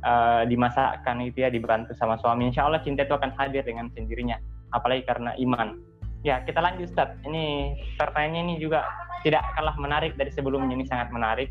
uh, 0.07 0.47
dimasakkan 0.47 1.19
itu 1.27 1.43
ya 1.43 1.51
dibantu 1.51 1.91
sama 1.99 2.15
suami. 2.23 2.47
Insya 2.47 2.71
Allah 2.71 2.79
cinta 2.87 3.03
itu 3.03 3.19
akan 3.19 3.35
hadir 3.35 3.67
dengan 3.67 3.91
sendirinya 3.91 4.39
apalagi 4.71 5.03
karena 5.03 5.35
iman 5.35 5.90
ya 6.27 6.45
kita 6.45 6.61
lanjut 6.61 6.93
Ustaz. 6.93 7.17
Ini 7.25 7.77
pertanyaannya 7.97 8.41
ini 8.51 8.55
juga 8.61 8.85
tidak 9.25 9.45
kalah 9.57 9.77
menarik 9.77 10.17
dari 10.17 10.33
sebelumnya 10.33 10.77
ini 10.77 10.87
sangat 10.89 11.13
menarik. 11.13 11.49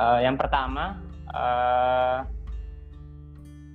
Uh, 0.00 0.24
yang 0.24 0.40
pertama 0.40 0.98
uh, 1.36 2.24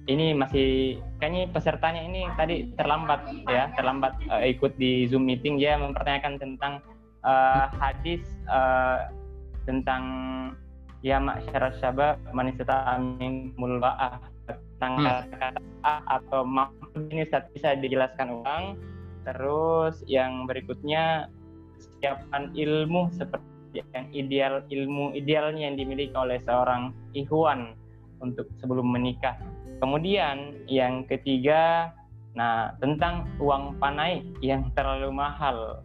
ini 0.07 0.33
masih 0.33 0.97
kayaknya 1.19 1.51
pesertanya 1.51 2.01
ini 2.01 2.25
tadi 2.39 2.73
terlambat 2.79 3.27
ya 3.45 3.69
terlambat 3.75 4.17
uh, 4.31 4.43
ikut 4.43 4.75
di 4.79 5.07
zoom 5.07 5.27
meeting. 5.27 5.59
Dia 5.59 5.75
mempertanyakan 5.77 6.39
tentang 6.39 6.79
uh, 7.27 7.67
hadis 7.75 8.23
uh, 8.47 9.11
tentang 9.67 10.03
ya 11.05 11.21
masyarakat 11.21 11.77
syabab 11.77 12.17
manisata 12.33 12.97
amin 12.97 13.53
mulba'ah 13.59 14.17
tentang 14.47 14.93
hmm. 14.97 15.05
kata-kata 15.05 15.93
atau 16.07 16.41
maksud 16.47 17.11
ini 17.11 17.23
bisa 17.27 17.75
dijelaskan 17.77 18.27
ulang 18.31 18.79
terus 19.27 19.99
yang 20.07 20.47
berikutnya 20.47 21.27
siapkan 21.99 22.55
ilmu 22.55 23.11
seperti 23.11 23.83
yang 23.83 24.07
ideal 24.15 24.63
ilmu 24.71 25.11
idealnya 25.11 25.67
yang 25.67 25.75
dimiliki 25.75 26.15
oleh 26.15 26.39
seorang 26.47 26.95
ikhwan 27.11 27.75
untuk 28.23 28.47
sebelum 28.63 28.87
menikah. 28.87 29.35
Kemudian 29.83 30.57
yang 30.65 31.05
ketiga, 31.05 31.93
nah 32.33 32.73
tentang 32.81 33.29
uang 33.37 33.77
panai 33.77 34.25
yang 34.41 34.65
terlalu 34.73 35.13
mahal. 35.13 35.83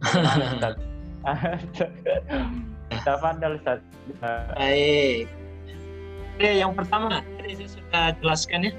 Tafadhal 3.05 3.59
Ustaz. 3.59 3.79
Baik. 4.57 5.29
Oke, 6.33 6.49
yang 6.49 6.73
pertama 6.73 7.21
tadi 7.37 7.53
saya 7.61 7.69
sudah 7.69 8.05
jelaskan 8.17 8.65
ya 8.65 8.73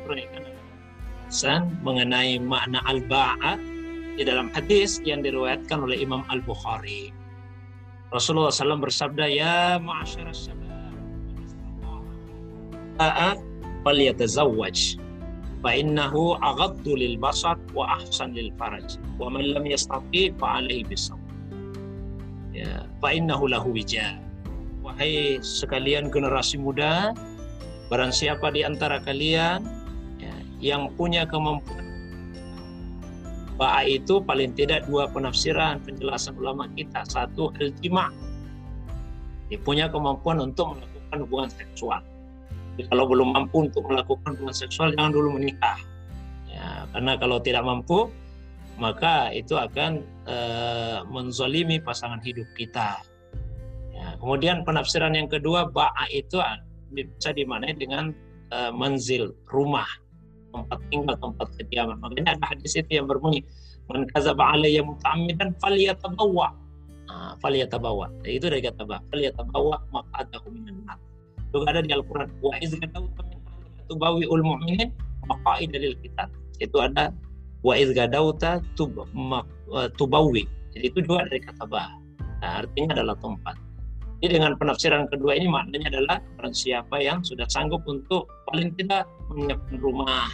San 1.30 1.70
mengenai 1.86 2.42
makna 2.42 2.82
al-ba'at 2.90 3.73
di 4.14 4.22
dalam 4.22 4.50
hadis 4.54 5.02
yang 5.02 5.22
diriwayatkan 5.22 5.82
oleh 5.82 5.98
Imam 5.98 6.22
Al-Bukhari. 6.30 7.10
Rasulullah 8.14 8.54
SAW 8.54 8.78
bersabda, 8.78 9.26
Ya 9.26 9.82
ma'asyara 9.82 10.30
syabab, 10.30 10.94
ta'a 12.98 13.34
lil 16.92 17.16
basar 17.16 17.56
wa 17.72 17.96
ahsan 17.96 18.36
lil 18.36 18.52
faraj 18.60 19.00
wa 19.16 19.32
man 19.32 19.48
lam 19.56 19.64
yastati 19.64 20.28
bisawm 20.84 21.20
ya 22.52 22.84
lahu 23.48 23.72
wija 23.72 24.20
wahai 24.84 25.40
sekalian 25.40 26.12
generasi 26.12 26.60
muda 26.60 27.16
barang 27.88 28.12
siapa 28.12 28.52
di 28.52 28.64
antara 28.64 29.00
kalian 29.00 29.64
ya, 30.20 30.34
yang 30.60 30.92
punya 31.00 31.24
kemampuan 31.24 31.83
Ba'a 33.54 33.86
itu 33.86 34.18
paling 34.18 34.50
tidak 34.58 34.90
dua 34.90 35.06
penafsiran 35.06 35.78
penjelasan 35.86 36.34
ulama 36.34 36.66
kita. 36.74 37.06
Satu, 37.06 37.54
al-jima' 37.62 38.10
dia 39.46 39.60
punya 39.60 39.86
kemampuan 39.86 40.40
untuk 40.42 40.74
melakukan 40.74 41.18
hubungan 41.22 41.50
seksual. 41.52 42.02
Jadi 42.74 42.90
kalau 42.90 43.04
belum 43.06 43.28
mampu 43.38 43.70
untuk 43.70 43.86
melakukan 43.86 44.34
hubungan 44.34 44.56
seksual, 44.56 44.90
jangan 44.98 45.14
dulu 45.14 45.38
menikah. 45.38 45.78
Ya, 46.50 46.90
karena 46.90 47.14
kalau 47.14 47.38
tidak 47.38 47.62
mampu, 47.62 48.10
maka 48.74 49.30
itu 49.30 49.54
akan 49.54 50.02
e, 50.26 50.36
menzalimi 51.06 51.78
pasangan 51.78 52.18
hidup 52.18 52.46
kita. 52.58 52.98
Ya, 53.94 54.18
kemudian 54.18 54.66
penafsiran 54.66 55.14
yang 55.14 55.30
kedua, 55.30 55.70
ba'a 55.70 56.10
itu 56.10 56.42
bisa 56.90 57.30
dimaknai 57.30 57.78
dengan 57.78 58.10
e, 58.50 58.58
manzil, 58.74 59.38
rumah 59.46 59.86
tempat 60.54 60.78
tinggal, 60.94 61.18
tempat 61.18 61.50
kediaman. 61.58 61.98
Makanya 61.98 62.38
ada 62.38 62.54
hadis 62.54 62.78
itu 62.78 62.86
yang 62.94 63.10
berbunyi, 63.10 63.42
"Man 63.90 64.06
kadzaba 64.14 64.54
alayya 64.54 64.86
muta'ammidan 64.86 65.58
falyatabawwa." 65.58 66.54
Ah. 67.10 67.34
Itu 68.24 68.46
dari 68.46 68.62
kata 68.62 68.86
ba, 68.86 69.02
falyatabawwa 69.10 69.76
maq'adahu 69.90 70.46
minan 70.54 70.86
nar. 70.86 70.96
Itu 71.50 71.66
ada 71.66 71.82
di 71.82 71.90
Al-Qur'an, 71.90 72.30
"Wa 72.38 72.54
iz 72.62 72.72
gadawta 72.78 73.20
min 73.26 73.38
tubawi 73.90 74.24
ul 74.30 74.46
mu'minin 74.46 74.94
maqa'ida 75.26 75.76
lil 75.76 75.98
kitab." 76.00 76.30
Itu 76.62 76.78
ada 76.78 77.10
wa 77.66 77.74
iz 77.74 77.90
gadawta 77.90 78.62
tubawi. 79.98 80.46
Jadi 80.74 80.84
itu 80.90 80.98
juga 81.02 81.26
dari 81.26 81.42
kata 81.42 81.66
ba. 81.66 81.92
Nah, 82.42 82.62
artinya 82.62 82.98
adalah 82.98 83.16
tempat. 83.20 83.56
Jadi 84.22 84.40
dengan 84.40 84.56
penafsiran 84.56 85.04
kedua 85.12 85.36
ini 85.36 85.46
maknanya 85.52 85.92
adalah 85.92 86.16
orang 86.40 86.54
siapa 86.56 86.96
yang 86.96 87.20
sudah 87.20 87.44
sanggup 87.52 87.84
untuk 87.84 88.24
paling 88.48 88.72
tidak 88.80 89.04
menyiapkan 89.28 89.76
rumah, 89.84 90.32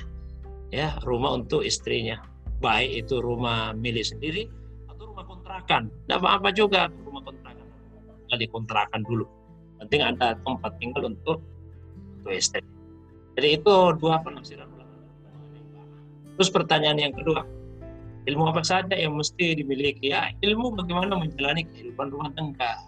ya 0.75 0.97
rumah 1.07 1.37
untuk 1.39 1.63
istrinya. 1.67 2.23
Baik 2.61 3.07
itu 3.07 3.19
rumah 3.23 3.73
milik 3.73 4.05
sendiri 4.05 4.49
atau 4.91 5.11
rumah 5.11 5.25
kontrakan. 5.25 5.89
Tidak 5.89 6.19
apa-apa 6.19 6.49
juga 6.53 6.89
rumah 7.07 7.23
kontrakan. 7.25 7.67
Kali 8.31 8.47
kontrakan 8.49 9.01
dulu. 9.05 9.27
Penting 9.81 10.01
ada 10.05 10.37
tempat 10.45 10.73
tinggal 10.79 11.09
untuk 11.09 11.41
untuk 12.21 12.33
istri. 12.33 12.61
Jadi 13.35 13.49
itu 13.57 13.75
dua 13.97 14.21
penafsiran 14.21 14.81
terus 16.41 16.57
pertanyaan 16.57 16.97
yang 16.97 17.13
kedua 17.13 17.45
ilmu 18.25 18.49
apa 18.49 18.65
saja 18.65 18.97
yang 18.97 19.13
mesti 19.13 19.61
dimiliki? 19.61 20.09
Ya 20.09 20.33
ilmu 20.41 20.73
bagaimana 20.73 21.13
menjalani 21.21 21.69
kehidupan 21.69 22.09
rumah 22.09 22.33
tangga? 22.33 22.81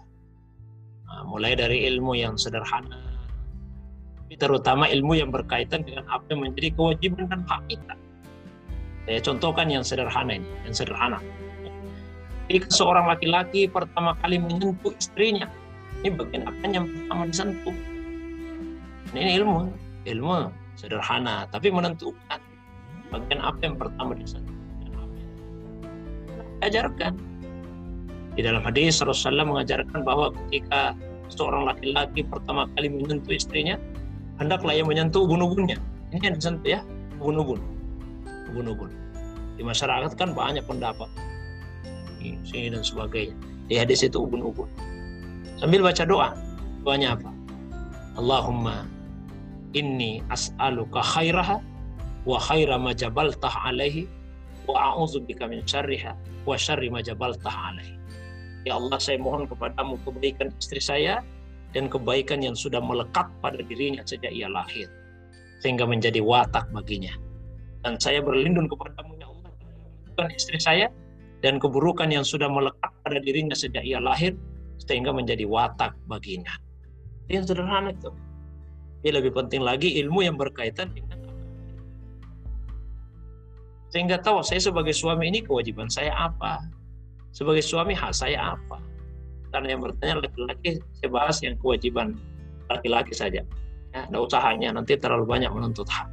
Nah, 1.05 1.21
mulai 1.29 1.53
dari 1.53 1.85
ilmu 1.85 2.17
yang 2.17 2.33
sederhana 2.33 3.02
terutama 4.39 4.89
ilmu 4.89 5.19
yang 5.19 5.29
berkaitan 5.29 5.85
dengan 5.85 6.07
apa 6.09 6.25
yang 6.31 6.47
menjadi 6.47 6.73
kewajiban 6.73 7.29
dan 7.29 7.41
hak 7.45 7.61
kita. 7.69 7.93
Saya 9.03 9.19
contohkan 9.19 9.67
yang 9.67 9.83
sederhana 9.83 10.39
ini, 10.39 10.47
yang 10.63 10.75
sederhana. 10.75 11.19
Jika 12.47 12.67
seorang 12.71 13.07
laki-laki 13.07 13.67
pertama 13.67 14.15
kali 14.19 14.39
menyentuh 14.39 14.95
istrinya, 14.95 15.47
ini 16.03 16.11
bagian 16.15 16.43
apa 16.47 16.63
yang 16.67 16.85
pertama 16.87 17.23
disentuh? 17.27 17.75
Ini 19.15 19.39
ilmu, 19.43 19.71
ilmu 20.07 20.51
sederhana, 20.75 21.47
tapi 21.51 21.71
menentukan 21.71 22.39
bagian 23.11 23.39
apa 23.43 23.59
yang 23.63 23.75
pertama 23.77 24.11
disentuh. 24.15 24.55
Ajarkan. 26.63 27.15
Di 28.33 28.41
dalam 28.41 28.65
hadis 28.65 28.97
Rasulullah 29.03 29.45
mengajarkan 29.45 30.01
bahwa 30.01 30.33
ketika 30.47 30.97
seorang 31.29 31.69
laki-laki 31.69 32.25
pertama 32.25 32.65
kali 32.73 32.89
menyentuh 32.89 33.35
istrinya, 33.35 33.77
hendaklah 34.37 34.73
yang 34.73 34.89
menyentuh 34.89 35.25
ubun-ubunnya. 35.25 35.77
Ini 36.13 36.21
yang 36.21 36.35
disentuh 36.37 36.69
ya, 36.77 36.81
ubun-ubun. 37.17 37.59
Ubun-ubun. 38.53 38.89
Di 39.57 39.61
masyarakat 39.65 40.13
kan 40.17 40.33
banyak 40.33 40.65
pendapat. 40.65 41.09
Ini, 42.21 42.37
sini 42.45 42.67
dan 42.73 42.81
sebagainya. 42.85 43.35
Di 43.69 43.75
hadis 43.77 44.05
itu 44.05 44.21
ubun-ubun. 44.21 44.69
Sambil 45.57 45.85
baca 45.85 46.03
doa. 46.05 46.29
Doanya 46.83 47.15
apa? 47.15 47.31
Allahumma 48.19 48.85
inni 49.73 50.21
as'aluka 50.29 51.01
khairaha 51.01 51.57
wa 52.27 52.37
khaira 52.37 52.77
ma 52.77 52.93
jabaltah 52.93 53.51
alaihi 53.65 54.05
wa 54.69 54.93
a'udzubika 54.93 55.49
min 55.49 55.65
syarriha 55.65 56.13
wa 56.45 56.53
syarri 56.53 56.91
ma 56.91 57.01
jabaltah 57.01 57.73
alaihi. 57.73 57.97
Ya 58.63 58.79
Allah, 58.79 58.95
saya 58.95 59.19
mohon 59.19 59.43
kepadamu 59.43 59.99
kebaikan 60.07 60.51
istri 60.55 60.79
saya 60.79 61.19
dan 61.73 61.89
kebaikan 61.89 62.39
yang 62.45 62.53
sudah 62.53 62.79
melekat 62.79 63.25
pada 63.41 63.59
dirinya 63.65 64.05
sejak 64.05 64.29
ia 64.29 64.45
lahir 64.45 64.87
sehingga 65.59 65.89
menjadi 65.89 66.21
watak 66.21 66.69
baginya. 66.69 67.11
Dan 67.81 67.97
saya 67.99 68.23
berlindung 68.23 68.69
kepadamu 68.69 69.17
ya 69.19 69.27
Allah. 69.27 69.51
Bukan 70.13 70.29
istri 70.31 70.61
saya 70.61 70.87
dan 71.41 71.57
keburukan 71.57 72.07
yang 72.07 72.23
sudah 72.23 72.47
melekat 72.47 72.93
pada 73.03 73.19
dirinya 73.19 73.57
sejak 73.57 73.83
ia 73.83 73.99
lahir 73.99 74.37
sehingga 74.79 75.11
menjadi 75.11 75.43
watak 75.49 75.97
baginya. 76.07 76.53
Yang 77.27 77.51
sederhana 77.51 77.91
itu. 77.91 78.13
Ini 79.03 79.19
lebih 79.19 79.35
penting 79.35 79.65
lagi 79.65 79.99
ilmu 79.99 80.23
yang 80.23 80.39
berkaitan 80.39 80.93
dengan 80.95 81.19
sehingga 83.93 84.17
tahu 84.17 84.41
saya 84.41 84.57
sebagai 84.57 84.89
suami 84.89 85.29
ini 85.29 85.45
kewajiban 85.45 85.85
saya 85.85 86.09
apa? 86.17 86.65
Sebagai 87.29 87.61
suami 87.61 87.93
hak 87.93 88.09
saya 88.09 88.57
apa 88.57 88.81
karena 89.53 89.77
yang 89.77 89.81
bertanya 89.85 90.15
laki-laki 90.25 90.81
saya 90.97 91.09
bahas 91.13 91.37
yang 91.45 91.55
kewajiban 91.61 92.17
laki-laki 92.67 93.13
saja 93.13 93.45
ya 93.93 93.99
ada 94.09 94.17
usahanya 94.17 94.73
nanti 94.73 94.97
terlalu 94.97 95.29
banyak 95.29 95.53
menuntut 95.53 95.85
hak 95.87 96.09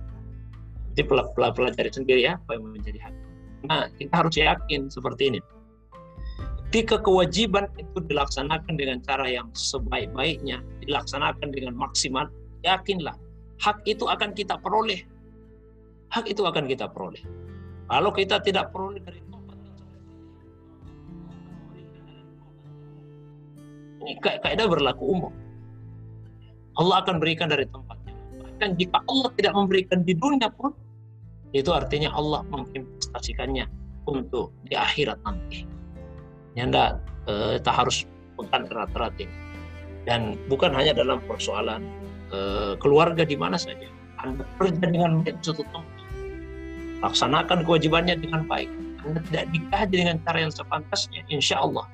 nanti 0.93 1.03
pelajari 1.57 1.91
sendiri 1.91 2.29
ya 2.29 2.37
apa 2.37 2.61
yang 2.61 2.69
menjadi 2.69 2.99
hak 3.09 3.15
nah 3.65 3.89
kita 3.97 4.12
harus 4.12 4.35
yakin 4.37 4.93
seperti 4.93 5.33
ini 5.33 5.41
Ketika 6.71 7.03
kewajiban 7.03 7.67
itu 7.83 7.99
dilaksanakan 7.99 8.79
dengan 8.79 9.03
cara 9.03 9.27
yang 9.27 9.51
sebaik-baiknya, 9.59 10.62
dilaksanakan 10.87 11.51
dengan 11.51 11.75
maksimal, 11.75 12.31
yakinlah 12.62 13.19
hak 13.59 13.83
itu 13.91 14.07
akan 14.07 14.31
kita 14.31 14.55
peroleh. 14.55 15.03
Hak 16.15 16.31
itu 16.31 16.47
akan 16.47 16.71
kita 16.71 16.87
peroleh. 16.87 17.27
Kalau 17.91 18.15
kita 18.15 18.39
tidak 18.39 18.71
peroleh 18.71 19.03
dari 19.03 19.19
ini 24.01 24.16
kaidah 24.20 24.66
berlaku 24.66 25.05
umum. 25.05 25.32
Allah 26.81 27.05
akan 27.05 27.20
berikan 27.20 27.52
dari 27.52 27.68
tempatnya. 27.68 28.14
Bahkan 28.40 28.70
jika 28.81 28.98
Allah 29.05 29.31
tidak 29.36 29.52
memberikan 29.52 30.01
di 30.01 30.16
dunia 30.16 30.48
pun, 30.48 30.72
itu 31.52 31.68
artinya 31.74 32.14
Allah 32.14 32.40
menginvestasikannya 32.48 33.66
untuk 34.09 34.55
di 34.64 34.78
akhirat 34.78 35.20
nanti. 35.27 35.68
Nyanda 36.56 36.97
eh, 37.28 37.60
tak 37.60 37.85
harus 37.85 38.09
pekan 38.39 38.64
erat-erat 38.70 39.14
ini. 39.20 39.36
Dan 40.09 40.40
bukan 40.48 40.72
hanya 40.72 40.97
dalam 40.97 41.20
persoalan 41.28 41.85
eh, 42.32 42.72
keluarga 42.81 43.27
di 43.27 43.36
mana 43.36 43.60
saja. 43.60 43.90
Anda 44.20 44.44
kerja 44.56 44.85
dengan 44.85 45.20
baik 45.24 45.40
suatu 45.44 45.64
tempat. 45.68 46.01
Laksanakan 47.01 47.64
kewajibannya 47.64 48.16
dengan 48.20 48.44
baik. 48.44 48.68
Anda 49.05 49.20
tidak 49.32 49.44
digaji 49.52 49.94
dengan 50.05 50.16
cara 50.24 50.39
yang 50.44 50.52
sepantasnya. 50.52 51.24
Insya 51.32 51.60
Allah. 51.60 51.89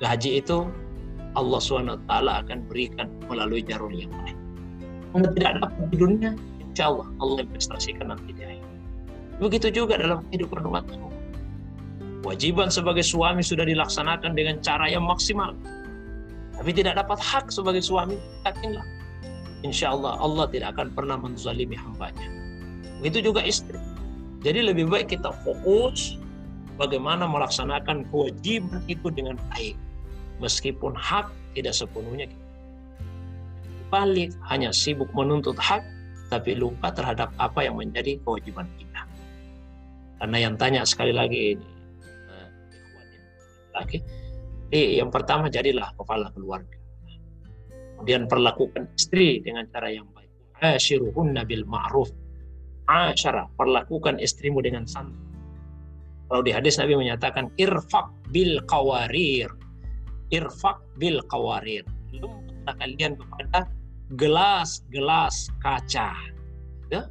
Gaji 0.00 0.40
itu 0.44 0.68
Allah 1.38 1.60
SWT 1.62 2.10
akan 2.10 2.58
berikan 2.66 3.06
melalui 3.30 3.62
jalur 3.62 3.90
yang 3.94 4.10
lain. 4.24 4.38
Anda 5.14 5.30
tidak 5.34 5.52
dapat 5.62 5.86
di 5.90 5.96
dunia, 5.98 6.30
insya 6.62 6.90
Allah 6.90 7.06
Allah 7.18 7.38
investasikan 7.46 8.14
nanti 8.14 8.30
di 8.34 8.42
akhir. 8.46 8.66
Begitu 9.40 9.68
juga 9.72 9.98
dalam 9.98 10.26
kehidupan 10.30 10.60
rumah 10.62 10.82
tangga. 10.86 11.10
Kewajiban 12.20 12.68
sebagai 12.68 13.00
suami 13.00 13.40
sudah 13.40 13.64
dilaksanakan 13.64 14.36
dengan 14.36 14.60
cara 14.60 14.86
yang 14.92 15.06
maksimal. 15.08 15.56
Tapi 16.52 16.70
tidak 16.76 17.00
dapat 17.00 17.16
hak 17.16 17.48
sebagai 17.48 17.80
suami, 17.80 18.20
yakinlah. 18.44 18.84
Insya 19.64 19.96
Allah 19.96 20.20
Allah 20.20 20.44
tidak 20.52 20.76
akan 20.76 20.92
pernah 20.92 21.16
menzalimi 21.16 21.72
hambanya. 21.76 22.28
Begitu 23.00 23.32
juga 23.32 23.40
istri. 23.40 23.80
Jadi 24.44 24.60
lebih 24.68 24.88
baik 24.88 25.16
kita 25.16 25.32
fokus 25.44 26.20
bagaimana 26.76 27.24
melaksanakan 27.28 28.08
kewajiban 28.12 28.84
itu 28.88 29.08
dengan 29.12 29.40
baik. 29.52 29.76
Meskipun 30.40 30.96
hak 30.96 31.28
tidak 31.52 31.76
sepenuhnya. 31.76 32.26
Balik 33.92 34.32
hanya 34.48 34.72
sibuk 34.72 35.12
menuntut 35.12 35.58
hak, 35.60 35.84
tapi 36.32 36.56
lupa 36.56 36.94
terhadap 36.94 37.28
apa 37.36 37.66
yang 37.66 37.76
menjadi 37.76 38.16
kewajiban 38.24 38.64
kita. 38.80 39.02
Karena 40.20 40.36
yang 40.48 40.54
tanya 40.56 40.86
sekali 40.86 41.12
lagi 41.12 41.56
ini, 41.56 41.68
laki. 43.74 43.98
Jadi 44.70 45.02
yang 45.02 45.10
pertama 45.10 45.50
jadilah 45.50 45.90
kepala 45.98 46.30
keluarga. 46.30 46.78
Kemudian 47.98 48.30
perlakukan 48.30 48.88
istri 48.96 49.42
dengan 49.44 49.66
cara 49.68 49.92
yang 49.92 50.08
baik. 50.14 50.30
Ashiruhunna 50.62 51.44
bil 51.44 51.66
ma'ruf. 51.66 52.08
Asyara, 52.88 53.50
perlakukan 53.58 54.16
istrimu 54.22 54.64
dengan 54.64 54.86
santai. 54.88 55.18
Kalau 56.30 56.46
di 56.46 56.54
hadis 56.54 56.78
Nabi 56.78 56.94
menyatakan 56.94 57.50
irfak 57.58 58.06
bil 58.30 58.62
kawarir. 58.70 59.50
Irfak 60.30 60.78
bil 60.98 61.18
kawarir. 61.26 61.82
Lembutlah 62.14 62.74
kalian 62.78 63.18
kepada 63.18 63.66
gelas-gelas 64.14 65.50
kaca. 65.62 66.14
Ya? 66.90 67.06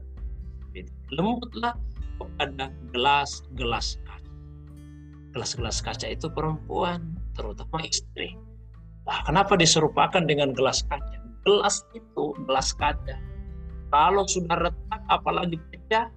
Lembutlah 1.11 1.75
kepada 2.19 2.71
gelas-gelas 2.91 3.99
gelas-gelas 5.29 5.79
kaca 5.85 6.09
itu 6.09 6.27
perempuan, 6.29 7.13
terutama 7.37 7.85
istri. 7.85 8.33
Nah, 9.05 9.21
kenapa 9.25 9.57
diserupakan 9.57 10.21
dengan 10.25 10.53
gelas 10.53 10.81
kaca? 10.89 11.17
Gelas 11.45 11.85
itu 11.93 12.33
gelas 12.45 12.73
kaca. 12.75 13.17
Kalau 13.89 14.25
sudah 14.29 14.57
retak, 14.69 15.01
apalagi 15.09 15.57
pecah, 15.73 16.13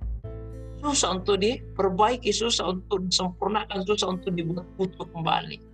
susah 0.85 1.16
untuk 1.16 1.41
diperbaiki, 1.41 2.29
susah 2.35 2.73
untuk 2.77 3.09
disempurnakan, 3.09 3.81
susah 3.89 4.12
untuk 4.12 4.37
dibuat 4.37 4.66
utuh 4.77 5.09
kembali. 5.09 5.72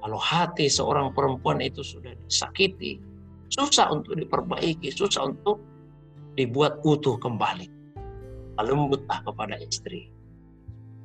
Kalau 0.00 0.16
hati 0.16 0.66
seorang 0.72 1.12
perempuan 1.12 1.60
itu 1.60 1.84
sudah 1.84 2.16
disakiti, 2.24 2.96
susah 3.52 3.92
untuk 3.92 4.16
diperbaiki, 4.16 4.88
susah 4.88 5.28
untuk 5.28 5.60
dibuat 6.34 6.80
utuh 6.84 7.20
kembali. 7.20 7.68
Lembutlah 8.60 9.24
kepada 9.24 9.56
istri. 9.56 10.12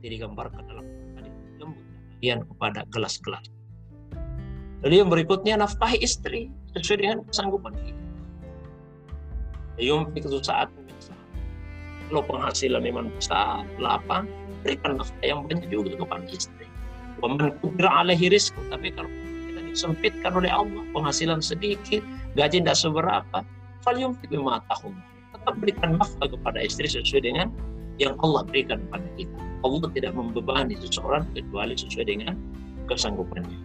Jadi 0.04 0.16
gambarkan 0.20 0.64
dalam 0.68 0.86
bagian 2.26 2.42
kepada 2.50 2.82
gelas-gelas. 2.90 3.46
Lalu 4.82 4.96
yang 4.98 5.10
berikutnya 5.14 5.54
nafkahi 5.62 6.02
istri 6.02 6.50
sesuai 6.74 6.98
dengan 6.98 7.18
kesanggupan 7.30 7.74
kita. 7.78 8.04
Yumfik 9.78 10.26
itu 10.26 10.42
saat 10.42 10.74
Kalau 12.06 12.22
penghasilan 12.22 12.86
memang 12.86 13.10
besar, 13.18 13.66
lapang, 13.82 14.30
berikan 14.62 15.02
nafkah 15.02 15.26
yang 15.26 15.42
banyak 15.46 15.70
juga 15.74 15.98
kepada 15.98 16.26
istri. 16.30 16.65
Waman 17.24 17.56
kubira 17.64 17.92
alaihi 18.04 18.32
rizku. 18.32 18.60
Tapi 18.68 18.92
kalau 18.92 19.10
kita 19.48 19.62
disempitkan 19.72 20.32
oleh 20.36 20.52
Allah, 20.52 20.84
penghasilan 20.92 21.40
sedikit, 21.40 22.04
gaji 22.36 22.64
tidak 22.64 22.76
seberapa, 22.76 23.40
fal 23.84 23.96
yumfik 23.96 24.32
bima 24.32 24.60
Tetap 24.70 25.54
berikan 25.62 26.00
nafkah 26.00 26.28
kepada 26.32 26.60
istri 26.64 26.90
sesuai 26.90 27.22
dengan 27.24 27.48
yang 28.02 28.16
Allah 28.24 28.44
berikan 28.44 28.82
kepada 28.88 29.08
kita. 29.16 29.40
Allah 29.64 29.90
tidak 29.96 30.14
membebani 30.14 30.76
seseorang 30.78 31.24
kecuali 31.34 31.74
sesuai 31.74 32.06
dengan 32.06 32.36
kesanggupannya. 32.86 33.60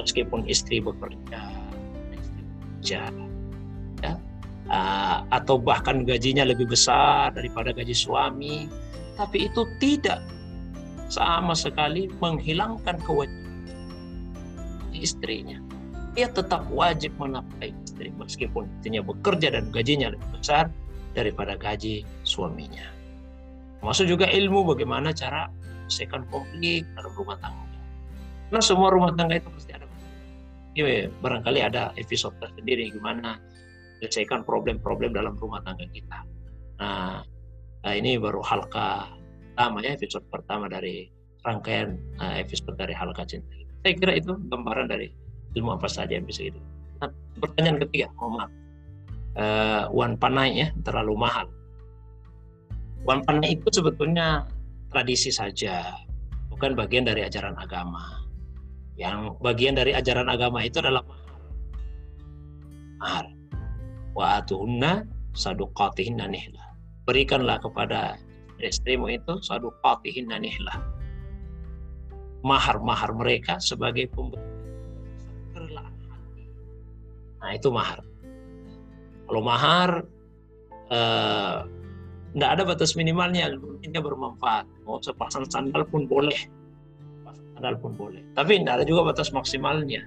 Meskipun 0.00 0.48
istri 0.48 0.80
bekerja, 0.80 1.42
istri 2.16 2.42
bekerja, 2.42 3.02
ya, 4.00 4.12
uh, 4.72 5.18
atau 5.30 5.60
bahkan 5.60 6.02
gajinya 6.08 6.48
lebih 6.48 6.66
besar 6.66 7.30
daripada 7.36 7.76
gaji 7.76 7.92
suami, 7.92 8.66
tapi 9.20 9.46
itu 9.52 9.68
tidak 9.78 10.24
sama 11.12 11.52
sekali 11.52 12.08
menghilangkan 12.24 12.96
kewajiban 13.04 13.52
istrinya. 14.96 15.60
Dia 16.16 16.28
tetap 16.32 16.64
wajib 16.72 17.12
menafkahi 17.20 17.72
istri 17.84 18.08
meskipun 18.16 18.64
istrinya 18.80 19.04
bekerja 19.04 19.52
dan 19.52 19.68
gajinya 19.68 20.12
lebih 20.16 20.28
besar 20.32 20.72
daripada 21.12 21.56
gaji 21.60 22.04
suaminya. 22.24 22.88
Masuk 23.84 24.08
juga 24.08 24.28
ilmu 24.28 24.64
bagaimana 24.72 25.12
cara 25.12 25.52
menyelesaikan 25.52 26.24
konflik 26.32 26.88
dalam 26.96 27.12
rumah 27.12 27.36
tangga. 27.40 27.66
Karena 28.48 28.62
semua 28.64 28.88
rumah 28.92 29.12
tangga 29.12 29.36
itu 29.36 29.48
pasti 29.52 29.72
ada. 29.76 29.84
Ya, 30.72 31.04
barangkali 31.08 31.60
ada 31.60 31.92
episode 32.00 32.32
tersendiri 32.40 32.88
gimana 32.92 33.36
menyelesaikan 34.00 34.44
problem-problem 34.48 35.12
dalam 35.12 35.36
rumah 35.36 35.60
tangga 35.64 35.84
kita. 35.92 36.24
Nah, 36.80 37.20
nah 37.84 37.92
ini 37.92 38.16
baru 38.16 38.40
halka 38.40 39.12
pertama 39.62 39.78
ya, 39.78 39.94
episode 39.94 40.26
pertama 40.26 40.66
dari 40.66 41.06
rangkaian 41.46 41.94
uh, 42.18 42.34
episode 42.34 42.74
dari 42.74 42.90
halka 42.90 43.22
cinta. 43.22 43.46
Saya 43.86 43.94
kira 43.94 44.18
itu 44.18 44.34
gambaran 44.50 44.90
dari 44.90 45.06
ilmu 45.54 45.78
apa 45.78 45.86
saja 45.86 46.18
yang 46.18 46.26
bisa 46.26 46.50
itu. 46.50 46.58
Nah, 46.98 47.06
pertanyaan 47.38 47.78
ketiga, 47.86 48.10
mohon 48.18 48.42
maaf. 48.42 48.50
Uh, 49.38 49.84
Wan 49.94 50.18
Panai 50.18 50.66
ya, 50.66 50.68
terlalu 50.82 51.14
mahal 51.14 51.46
Wanpana 53.06 53.46
itu 53.46 53.66
sebetulnya 53.70 54.46
tradisi 54.90 55.30
saja, 55.30 55.94
bukan 56.50 56.74
bagian 56.74 57.06
dari 57.06 57.22
ajaran 57.22 57.54
agama. 57.54 58.18
Yang 58.98 59.38
bagian 59.42 59.78
dari 59.78 59.94
ajaran 59.94 60.26
agama 60.26 60.62
itu 60.62 60.82
adalah 60.82 61.06
mahar. 62.98 63.26
Wa 64.14 64.42
atuhunna 64.42 65.06
saduqatihinna 65.34 66.26
nihlah. 66.30 66.66
Berikanlah 67.06 67.58
kepada 67.58 68.18
istrimu 68.68 69.10
itu 69.10 69.42
saduqatihinna 69.42 70.38
nihlah. 70.38 70.78
Mahar-mahar 72.42 73.14
mereka 73.14 73.62
sebagai 73.62 74.10
pemberi 74.10 74.52
Nah 77.42 77.50
itu 77.58 77.68
mahar. 77.74 77.98
Kalau 79.26 79.42
mahar 79.42 79.90
eh, 80.88 81.58
tidak 82.32 82.50
ada 82.54 82.62
batas 82.64 82.94
minimalnya, 82.94 83.50
ini 83.82 83.98
bermanfaat. 83.98 84.64
Mau 84.86 85.02
sepasang 85.02 85.44
sandal 85.50 85.84
pun 85.90 86.06
boleh. 86.06 86.38
Sandal 87.58 87.76
pun 87.82 87.92
boleh. 87.98 88.22
Tapi 88.32 88.62
tidak 88.62 88.80
ada 88.80 88.84
juga 88.86 89.12
batas 89.12 89.34
maksimalnya. 89.34 90.06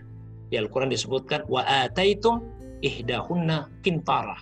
Di 0.50 0.56
Al-Quran 0.58 0.90
disebutkan, 0.90 1.46
wa 1.52 1.62
ataitum 1.68 2.42
ihdahunna 2.82 3.70
kintara. 3.84 4.40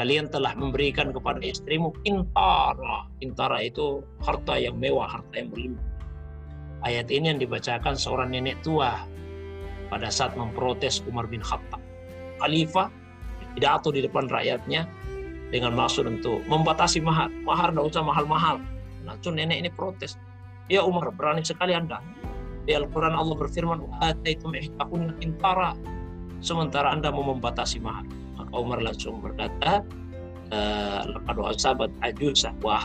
Kalian 0.00 0.32
telah 0.32 0.56
memberikan 0.56 1.12
kepada 1.12 1.44
istrimu 1.44 1.92
kintara. 2.00 3.04
Kintara 3.20 3.60
itu 3.60 4.00
harta 4.24 4.56
yang 4.56 4.80
mewah, 4.80 5.04
harta 5.04 5.36
yang 5.36 5.52
berlimpah. 5.52 5.84
Ayat 6.88 7.12
ini 7.12 7.28
yang 7.28 7.36
dibacakan 7.36 8.00
seorang 8.00 8.32
nenek 8.32 8.56
tua 8.64 9.04
pada 9.92 10.08
saat 10.08 10.32
memprotes 10.40 11.04
Umar 11.04 11.28
bin 11.28 11.44
Khattab. 11.44 11.84
Khalifah 12.40 12.88
pidato 13.52 13.92
di 13.92 14.00
depan 14.00 14.24
rakyatnya 14.24 14.88
dengan 15.52 15.76
maksud 15.76 16.08
untuk 16.08 16.48
membatasi 16.48 17.04
mahar. 17.04 17.28
Mahar 17.44 17.68
tidak 17.68 17.92
usah 17.92 18.00
mahal-mahal. 18.00 18.56
Langsung 19.04 19.36
nenek 19.36 19.60
ini 19.60 19.68
protes. 19.68 20.16
Ya 20.72 20.80
Umar, 20.80 21.12
berani 21.12 21.44
sekali 21.44 21.76
Anda. 21.76 22.00
Di 22.64 22.72
Al-Quran 22.72 23.12
Allah 23.12 23.36
berfirman, 23.36 24.00
"Ataitum 24.00 24.56
ihtakunna 24.56 25.12
intara." 25.20 25.76
Sementara 26.40 26.88
Anda 26.88 27.12
mau 27.12 27.36
membatasi 27.36 27.84
mahar. 27.84 28.08
Umar 28.50 28.82
langsung 28.82 29.22
berkata, 29.22 29.82
eh, 30.50 31.00
"Laqad 31.06 31.58
sahabat 31.58 31.90
ajusah 32.02 32.54
wa 32.62 32.82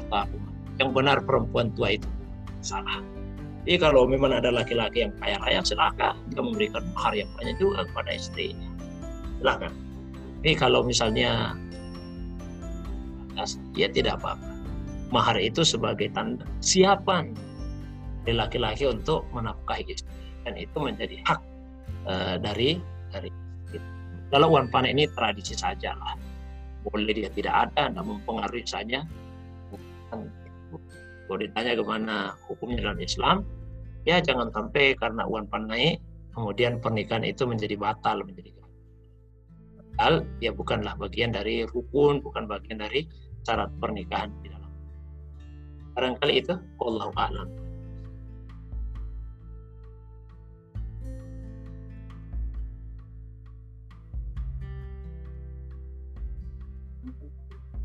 Yang 0.76 0.90
benar 0.92 1.24
perempuan 1.24 1.72
tua 1.72 1.96
itu 1.96 2.10
salah. 2.60 3.00
Jadi 3.64 3.80
kalau 3.80 4.06
memang 4.06 4.36
ada 4.36 4.52
laki-laki 4.52 5.08
yang 5.08 5.14
kaya 5.24 5.40
raya, 5.42 5.64
silakan 5.64 6.20
dia 6.30 6.42
memberikan 6.44 6.84
mahar 6.94 7.16
yang 7.16 7.32
banyak 7.40 7.56
juga 7.58 7.88
kepada 7.88 8.12
istrinya. 8.14 8.70
Silakan. 9.40 9.72
Tapi 10.44 10.52
kalau 10.54 10.86
misalnya 10.86 11.56
ya 13.74 13.88
tidak 13.90 14.22
apa-apa. 14.22 14.54
Mahar 15.10 15.38
itu 15.42 15.62
sebagai 15.66 16.10
tanda 16.12 16.46
siapan 16.62 17.34
dari 18.26 18.36
laki-laki 18.38 18.90
untuk 18.90 19.26
menafkahi 19.34 19.86
istri 19.90 20.14
dan 20.46 20.54
itu 20.58 20.78
menjadi 20.78 21.18
hak 21.26 21.40
uh, 22.10 22.36
dari 22.42 22.82
dari 23.14 23.30
kalau 24.30 24.54
uang 24.54 24.70
panen 24.70 24.98
ini 24.98 25.06
tradisi 25.14 25.54
saja 25.54 25.94
lah 25.98 26.16
boleh 26.86 27.14
dia 27.14 27.30
tidak 27.34 27.70
ada 27.70 27.90
namun 27.90 28.22
mempengaruhi 28.22 28.66
saja 28.66 29.02
kalau 31.26 31.38
ditanya 31.42 31.74
ke 31.74 31.84
mana 31.84 32.18
hukumnya 32.46 32.86
dalam 32.86 33.00
Islam 33.02 33.38
ya 34.06 34.22
jangan 34.22 34.54
sampai 34.54 34.94
karena 34.98 35.26
uang 35.26 35.50
pan 35.50 35.66
naik 35.66 35.98
kemudian 36.38 36.78
pernikahan 36.78 37.26
itu 37.26 37.50
menjadi 37.50 37.74
batal 37.74 38.22
menjadi 38.22 38.54
batal 38.54 40.22
ya 40.44 40.54
bukanlah 40.54 40.94
bagian 41.00 41.34
dari 41.34 41.66
rukun 41.66 42.22
bukan 42.22 42.46
bagian 42.46 42.78
dari 42.78 43.10
syarat 43.46 43.70
pernikahan 43.78 44.34
di 44.42 44.50
dalam. 44.50 44.72
Barangkali 45.96 46.34
itu 46.42 46.54
Allah 46.82 47.10
alam 47.16 47.65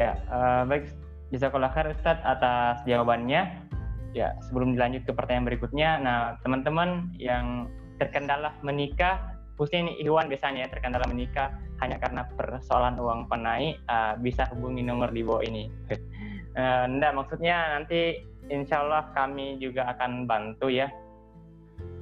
Ya, 0.01 0.17
uh, 0.33 0.65
baik. 0.65 0.89
Bisa 1.29 1.53
khair 1.53 1.93
Ustadz 1.93 2.25
atas 2.25 2.81
jawabannya. 2.89 3.69
Ya, 4.17 4.35
sebelum 4.49 4.75
dilanjut 4.75 5.07
ke 5.07 5.13
pertanyaan 5.15 5.47
berikutnya, 5.47 6.03
nah 6.03 6.19
teman-teman 6.43 7.15
yang 7.15 7.71
terkendala 8.03 8.51
menikah, 8.67 9.39
khususnya 9.55 9.87
ini 9.87 10.03
Iwan 10.03 10.27
biasanya 10.27 10.67
ya, 10.67 10.69
terkendala 10.73 11.07
menikah 11.07 11.55
hanya 11.79 11.95
karena 12.03 12.27
persoalan 12.35 12.99
uang 12.99 13.31
penai, 13.31 13.79
uh, 13.87 14.19
bisa 14.19 14.51
hubungi 14.51 14.83
nomor 14.83 15.15
di 15.15 15.23
bawah 15.23 15.47
ini. 15.47 15.71
uh, 16.59 16.91
maksudnya 16.91 17.79
nanti 17.79 18.19
insya 18.51 18.83
Allah 18.83 19.15
kami 19.15 19.63
juga 19.63 19.95
akan 19.95 20.27
bantu 20.27 20.67
ya. 20.73 20.91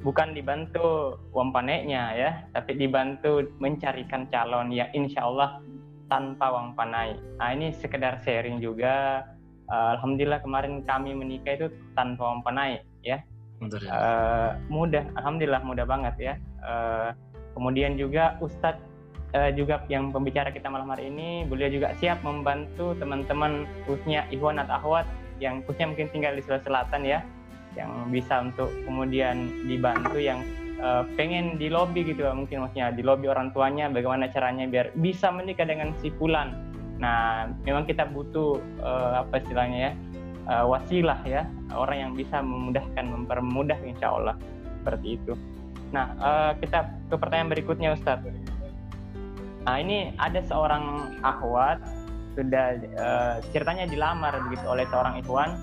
Bukan 0.00 0.32
dibantu 0.32 1.18
uang 1.36 1.52
panainya 1.52 2.16
ya, 2.16 2.30
tapi 2.56 2.78
dibantu 2.78 3.44
mencarikan 3.60 4.30
calon 4.32 4.72
yang 4.72 4.88
insya 4.96 5.28
Allah 5.28 5.60
tanpa 6.08 6.50
uang 6.52 6.74
panai. 6.74 7.16
Nah 7.38 7.48
ini 7.54 7.72
sekedar 7.72 8.20
sharing 8.24 8.58
juga. 8.58 9.24
Uh, 9.68 10.00
Alhamdulillah 10.00 10.40
kemarin 10.40 10.80
kami 10.88 11.12
menikah 11.12 11.60
itu 11.60 11.68
tanpa 11.92 12.32
uang 12.32 12.40
panai 12.40 12.80
ya. 13.04 13.20
Uh, 13.60 14.54
mudah, 14.72 15.04
Alhamdulillah 15.20 15.60
mudah 15.60 15.84
banget 15.84 16.14
ya. 16.16 16.34
Uh, 16.64 17.12
kemudian 17.52 18.00
juga 18.00 18.38
Ustadz 18.40 18.80
uh, 19.34 19.50
juga 19.52 19.82
yang 19.92 20.14
pembicara 20.14 20.48
kita 20.48 20.70
malam 20.70 20.88
hari 20.88 21.10
ini, 21.12 21.44
beliau 21.44 21.68
juga 21.68 21.92
siap 21.98 22.22
membantu 22.24 22.96
teman-teman 22.96 23.68
khususnya 23.84 24.24
Ikhwan 24.30 24.62
atau 24.62 24.78
Ahwat 24.78 25.06
yang 25.42 25.60
khususnya 25.66 25.90
mungkin 25.92 26.08
tinggal 26.14 26.32
di 26.38 26.42
Sulawesi 26.42 26.66
Selatan 26.70 27.02
ya, 27.04 27.18
yang 27.76 27.90
bisa 28.08 28.40
untuk 28.42 28.70
kemudian 28.86 29.66
dibantu 29.66 30.18
yang 30.22 30.40
uh, 30.82 31.02
pengen 31.18 31.58
di 31.58 31.68
lobby 31.70 32.06
gitu 32.06 32.26
mungkin 32.34 32.64
maksudnya 32.64 32.94
di 32.94 33.02
lobby 33.02 33.30
orang 33.30 33.50
tuanya 33.52 33.90
bagaimana 33.90 34.30
caranya 34.30 34.64
biar 34.66 34.94
bisa 34.98 35.30
menikah 35.30 35.66
dengan 35.66 35.94
si 36.00 36.10
Fulan. 36.16 36.54
Nah, 36.98 37.46
memang 37.62 37.86
kita 37.86 38.10
butuh 38.10 38.58
uh, 38.82 39.22
apa 39.22 39.38
istilahnya 39.38 39.78
ya 39.78 39.92
uh, 40.50 40.64
wasilah 40.66 41.20
ya 41.22 41.46
orang 41.70 42.10
yang 42.10 42.12
bisa 42.18 42.42
memudahkan 42.42 43.04
mempermudah 43.06 43.78
insya 43.86 44.10
Allah 44.10 44.34
seperti 44.82 45.20
itu. 45.20 45.32
Nah, 45.94 46.12
uh, 46.18 46.52
kita 46.58 46.90
ke 47.08 47.14
pertanyaan 47.16 47.50
berikutnya 47.54 47.94
Ustadz. 47.94 48.28
Nah, 49.68 49.76
ini 49.78 50.16
ada 50.16 50.40
seorang 50.48 51.16
akhwat 51.20 51.78
sudah 52.38 52.78
uh, 52.96 53.34
ceritanya 53.50 53.84
dilamar 53.84 54.32
begitu 54.48 54.64
oleh 54.64 54.86
seorang 54.88 55.18
ikhwan. 55.20 55.58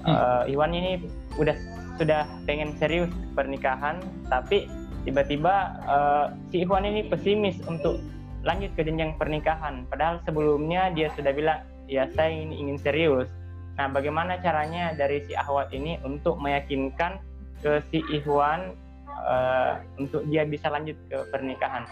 Uh, 0.00 0.48
Ikhwan 0.48 0.72
ini 0.72 0.96
udah 1.36 1.52
sudah 2.00 2.24
pengen 2.48 2.72
serius 2.80 3.12
pernikahan 3.36 4.00
tapi 4.32 4.64
tiba-tiba 5.04 5.76
uh, 5.84 6.26
si 6.48 6.64
Ikhwan 6.64 6.88
ini 6.88 7.04
pesimis 7.12 7.60
untuk 7.68 8.00
lanjut 8.40 8.72
ke 8.72 8.88
jenjang 8.88 9.16
pernikahan. 9.20 9.84
Padahal 9.92 10.20
sebelumnya 10.24 10.88
dia 10.96 11.12
sudah 11.12 11.32
bilang 11.36 11.60
ya 11.84 12.08
saya 12.16 12.32
ini 12.32 12.56
ingin 12.56 12.80
serius. 12.80 13.28
Nah 13.76 13.92
bagaimana 13.92 14.40
caranya 14.40 14.96
dari 14.96 15.24
si 15.28 15.36
Ahwat 15.36 15.72
ini 15.76 16.00
untuk 16.04 16.40
meyakinkan 16.40 17.20
ke 17.60 17.84
si 17.92 18.00
Ikhwan 18.08 18.72
uh, 19.12 19.80
untuk 20.00 20.24
dia 20.28 20.48
bisa 20.48 20.72
lanjut 20.72 20.96
ke 21.12 21.20
pernikahan? 21.28 21.84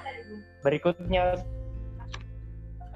Berikutnya 0.64 1.36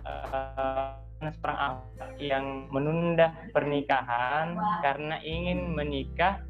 uh, 0.08 0.96
seorang 1.20 1.58
Ahwat 1.60 2.16
yang 2.20 2.72
menunda 2.72 3.36
pernikahan 3.52 4.56
karena 4.80 5.20
ingin 5.20 5.76
menikah 5.76 6.40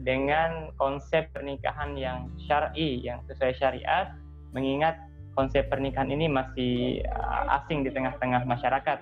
dengan 0.00 0.72
konsep 0.80 1.28
pernikahan 1.36 1.92
yang 1.96 2.32
syar'i 2.48 3.04
yang 3.04 3.20
sesuai 3.28 3.52
syariat 3.60 4.16
mengingat 4.56 4.96
konsep 5.36 5.68
pernikahan 5.68 6.10
ini 6.10 6.26
masih 6.26 7.04
uh, 7.06 7.60
asing 7.60 7.86
di 7.86 7.90
tengah-tengah 7.92 8.42
masyarakat 8.48 8.98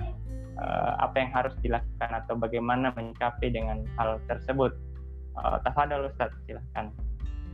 uh, 0.59 0.93
apa 1.01 1.17
yang 1.17 1.31
harus 1.33 1.55
dilakukan 1.65 2.11
atau 2.25 2.35
bagaimana 2.37 2.93
menyikapi 2.93 3.49
dengan 3.49 3.87
hal 3.97 4.21
tersebut. 4.29 4.75
Uh, 5.39 5.57
tafadhol 5.63 6.11
Ustaz 6.11 6.35
silahkan 6.45 6.91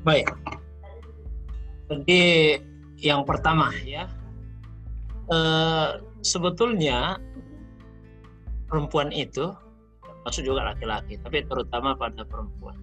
baik. 0.03 0.29
Jadi 1.93 2.23
yang 3.01 3.23
pertama 3.29 3.71
ya. 3.85 4.09
Uh, 5.25 6.05
sebetulnya 6.21 7.17
perempuan 8.69 9.09
itu 9.09 9.53
maksud 10.25 10.45
juga 10.45 10.73
laki-laki 10.73 11.21
tapi 11.21 11.45
terutama 11.49 11.97
pada 11.97 12.25
perempuan 12.29 12.77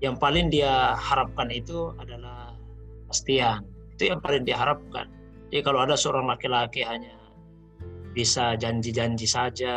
yang 0.00 0.16
paling 0.16 0.48
dia 0.48 0.96
harapkan 0.96 1.48
itu 1.52 1.92
adalah 2.00 2.56
pastian 3.08 3.64
itu 3.96 4.12
yang 4.12 4.20
paling 4.20 4.44
diharapkan 4.44 5.08
jadi 5.52 5.60
kalau 5.64 5.84
ada 5.84 5.96
seorang 5.96 6.28
laki-laki 6.28 6.84
hanya 6.84 7.16
bisa 8.16 8.56
janji-janji 8.56 9.28
saja 9.28 9.76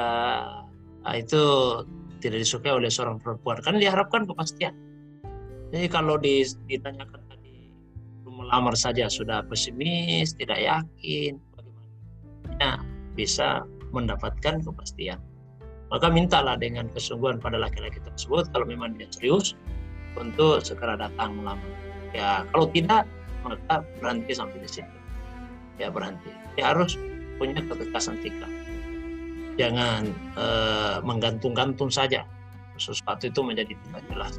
nah 1.03 1.13
itu 1.13 1.43
tidak 2.23 2.47
disukai 2.47 2.71
oleh 2.71 2.87
seorang 2.87 3.19
perempuan. 3.19 3.59
Kan 3.59 3.75
diharapkan 3.83 4.23
kepastian. 4.23 4.71
Jadi 5.75 5.91
kalau 5.91 6.15
ditanyakan 6.15 7.19
tadi 7.27 7.67
melamar 8.23 8.79
saja 8.79 9.11
sudah 9.11 9.43
pesimis 9.43 10.31
tidak 10.39 10.63
yakin 10.63 11.35
bagaimana? 11.59 12.79
Bisa 13.19 13.67
mendapatkan 13.91 14.63
kepastian. 14.63 15.19
Maka 15.91 16.09
mintalah 16.09 16.57
dengan 16.57 16.89
kesungguhan 16.89 17.37
pada 17.37 17.59
laki-laki 17.59 17.99
tersebut 18.01 18.49
kalau 18.55 18.65
memang 18.65 18.95
dia 18.97 19.05
serius 19.11 19.53
untuk 20.18 20.61
segera 20.61 20.98
datang 20.98 21.41
melamar. 21.41 21.72
Ya 22.14 22.45
kalau 22.53 22.69
tidak 22.69 23.10
maka 23.44 23.84
berhenti 23.99 24.34
sampai 24.34 24.61
di 24.64 24.69
situ. 24.69 24.95
Ya 25.81 25.90
berhenti. 25.90 26.31
Ya 26.56 26.72
harus 26.72 26.95
punya 27.41 27.60
ketegasan 27.60 28.22
sikap. 28.22 28.52
Jangan 29.57 30.10
eh, 30.38 30.98
menggantung-gantung 31.02 31.90
saja. 31.90 32.26
Sesuatu 32.77 33.30
itu 33.30 33.41
menjadi 33.45 33.73
tidak 33.73 34.02
jelas. 34.10 34.34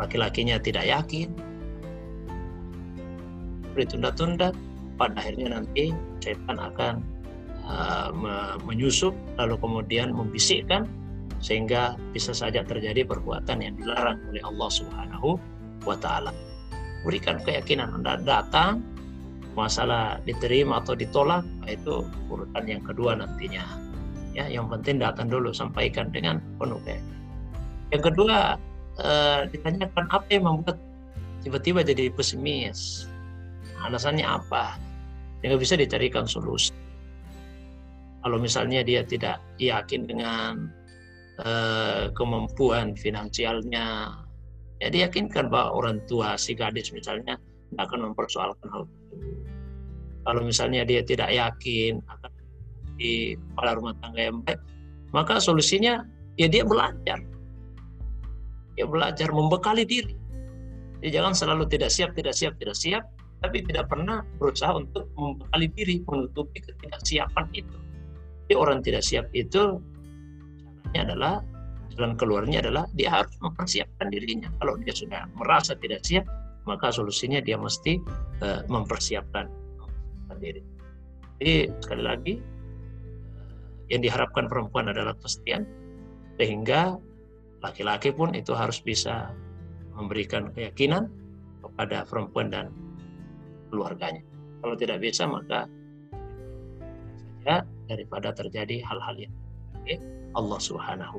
Laki-lakinya 0.00 0.56
tidak 0.58 0.86
yakin. 0.86 1.30
Ditunda-tunda. 3.74 4.50
Pada 4.98 5.16
akhirnya 5.16 5.56
nanti 5.56 5.96
setan 6.20 6.60
akan 6.60 7.00
uh, 7.64 8.60
menyusup 8.68 9.16
lalu 9.40 9.56
kemudian 9.56 10.12
membisikkan 10.12 10.84
sehingga 11.40 11.96
bisa 12.12 12.36
saja 12.36 12.60
terjadi 12.60 13.04
perbuatan 13.04 13.64
yang 13.64 13.74
dilarang 13.80 14.20
oleh 14.28 14.44
Allah 14.44 14.70
Subhanahu 14.70 15.40
wa 15.88 15.96
taala. 15.96 16.32
Berikan 17.00 17.40
keyakinan 17.40 17.96
Anda 17.96 18.20
datang 18.20 18.84
masalah 19.56 20.20
diterima 20.28 20.84
atau 20.84 20.94
ditolak 20.94 21.42
itu 21.66 22.04
urutan 22.28 22.64
yang 22.68 22.84
kedua 22.84 23.16
nantinya. 23.18 23.64
Ya, 24.30 24.46
yang 24.46 24.70
penting 24.70 25.02
datang 25.02 25.26
dulu 25.26 25.50
sampaikan 25.50 26.12
dengan 26.14 26.38
penuh 26.60 26.78
keyakinan. 26.86 27.18
Yang 27.90 28.02
kedua 28.14 28.54
eh, 29.00 29.40
ditanyakan 29.50 30.06
apa 30.12 30.28
yang 30.30 30.44
membuat 30.46 30.78
tiba-tiba 31.42 31.82
jadi 31.82 32.12
pesimis. 32.14 33.10
Alasannya 33.80 34.28
apa? 34.28 34.76
Yang 35.40 35.66
bisa 35.66 35.74
dicarikan 35.80 36.28
solusi. 36.28 36.70
Kalau 38.20 38.36
misalnya 38.36 38.84
dia 38.84 39.00
tidak 39.00 39.40
yakin 39.56 40.04
dengan 40.04 40.68
Eh, 41.40 42.12
kemampuan 42.12 42.92
finansialnya 42.92 44.12
Ya 44.80 44.88
diyakinkan 44.88 45.52
bahwa 45.52 45.76
orang 45.76 46.00
tua 46.08 46.40
si 46.40 46.56
gadis 46.56 46.88
misalnya 46.88 47.36
tidak 47.68 47.84
akan 47.84 48.00
mempersoalkan 48.10 48.68
hal 48.72 48.82
itu. 48.88 49.16
Kalau 50.24 50.40
misalnya 50.40 50.88
dia 50.88 51.04
tidak 51.04 51.28
yakin 51.28 52.00
akan 52.08 52.32
di 52.96 53.36
kepala 53.36 53.76
rumah 53.76 53.92
tangga 54.00 54.32
yang 54.32 54.40
baik, 54.40 54.56
maka 55.12 55.36
solusinya 55.36 56.00
ya 56.40 56.48
dia 56.48 56.64
belajar. 56.64 57.20
Dia 58.72 58.88
belajar 58.88 59.28
membekali 59.28 59.84
diri. 59.84 60.16
Jadi 61.04 61.12
jangan 61.12 61.36
selalu 61.36 61.68
tidak 61.68 61.92
siap, 61.92 62.16
tidak 62.16 62.32
siap, 62.32 62.56
tidak 62.56 62.76
siap, 62.76 63.04
tapi 63.44 63.60
tidak 63.68 63.84
pernah 63.84 64.24
berusaha 64.40 64.80
untuk 64.80 65.12
membekali 65.12 65.68
diri 65.76 65.96
menutupi 66.08 66.56
ketidaksiapan 66.64 67.44
itu. 67.52 67.76
Jadi 68.48 68.54
orang 68.56 68.80
tidak 68.80 69.04
siap 69.04 69.28
itu 69.36 69.76
adalah 70.94 71.42
jalan 71.94 72.14
keluarnya 72.16 72.62
adalah 72.64 72.86
dia 72.94 73.10
harus 73.10 73.34
mempersiapkan 73.42 74.08
dirinya. 74.08 74.48
Kalau 74.62 74.78
dia 74.80 74.94
sudah 74.94 75.26
merasa 75.36 75.74
tidak 75.76 76.06
siap, 76.06 76.24
maka 76.64 76.92
solusinya 76.94 77.42
dia 77.42 77.58
mesti 77.58 77.98
uh, 78.44 78.62
mempersiapkan 78.70 79.50
diri. 80.40 80.64
Jadi 81.36 81.68
sekali 81.84 82.02
lagi 82.02 82.34
yang 83.92 84.00
diharapkan 84.00 84.48
perempuan 84.48 84.88
adalah 84.88 85.12
kesetiaan 85.18 85.68
sehingga 86.40 86.96
laki-laki 87.60 88.14
pun 88.14 88.32
itu 88.32 88.56
harus 88.56 88.80
bisa 88.80 89.34
memberikan 89.92 90.48
keyakinan 90.56 91.12
kepada 91.60 92.08
perempuan 92.08 92.48
dan 92.48 92.72
keluarganya. 93.68 94.24
Kalau 94.64 94.76
tidak 94.78 95.04
bisa 95.04 95.28
maka 95.28 95.68
saja 97.40 97.64
daripada 97.88 98.32
terjadi 98.32 98.80
hal-hal 98.84 99.28
yang 99.28 99.34
okay. 99.80 99.98
Allah 100.34 100.58
Subhanahu 100.62 101.18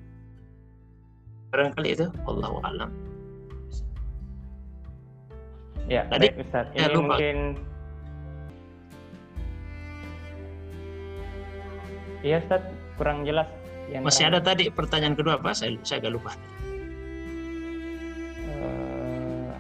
barangkali 1.51 1.89
itu 1.99 2.07
Allah 2.27 2.51
alam 2.63 2.91
ya 5.91 6.07
tadi 6.07 6.31
baik, 6.31 6.45
Ustaz. 6.47 6.65
ini 6.71 6.88
lupa. 6.95 7.15
mungkin 7.19 7.38
Iya 12.21 12.38
Ustaz, 12.38 12.61
kurang 13.01 13.25
jelas. 13.25 13.49
Yang 13.89 14.05
Masih 14.05 14.29
ada 14.29 14.38
tadi 14.38 14.69
pertanyaan 14.69 15.17
kedua 15.17 15.41
apa? 15.41 15.57
Saya, 15.57 15.73
saya 15.81 16.05
agak 16.05 16.13
lupa. 16.21 16.31
Uh, 18.45 19.57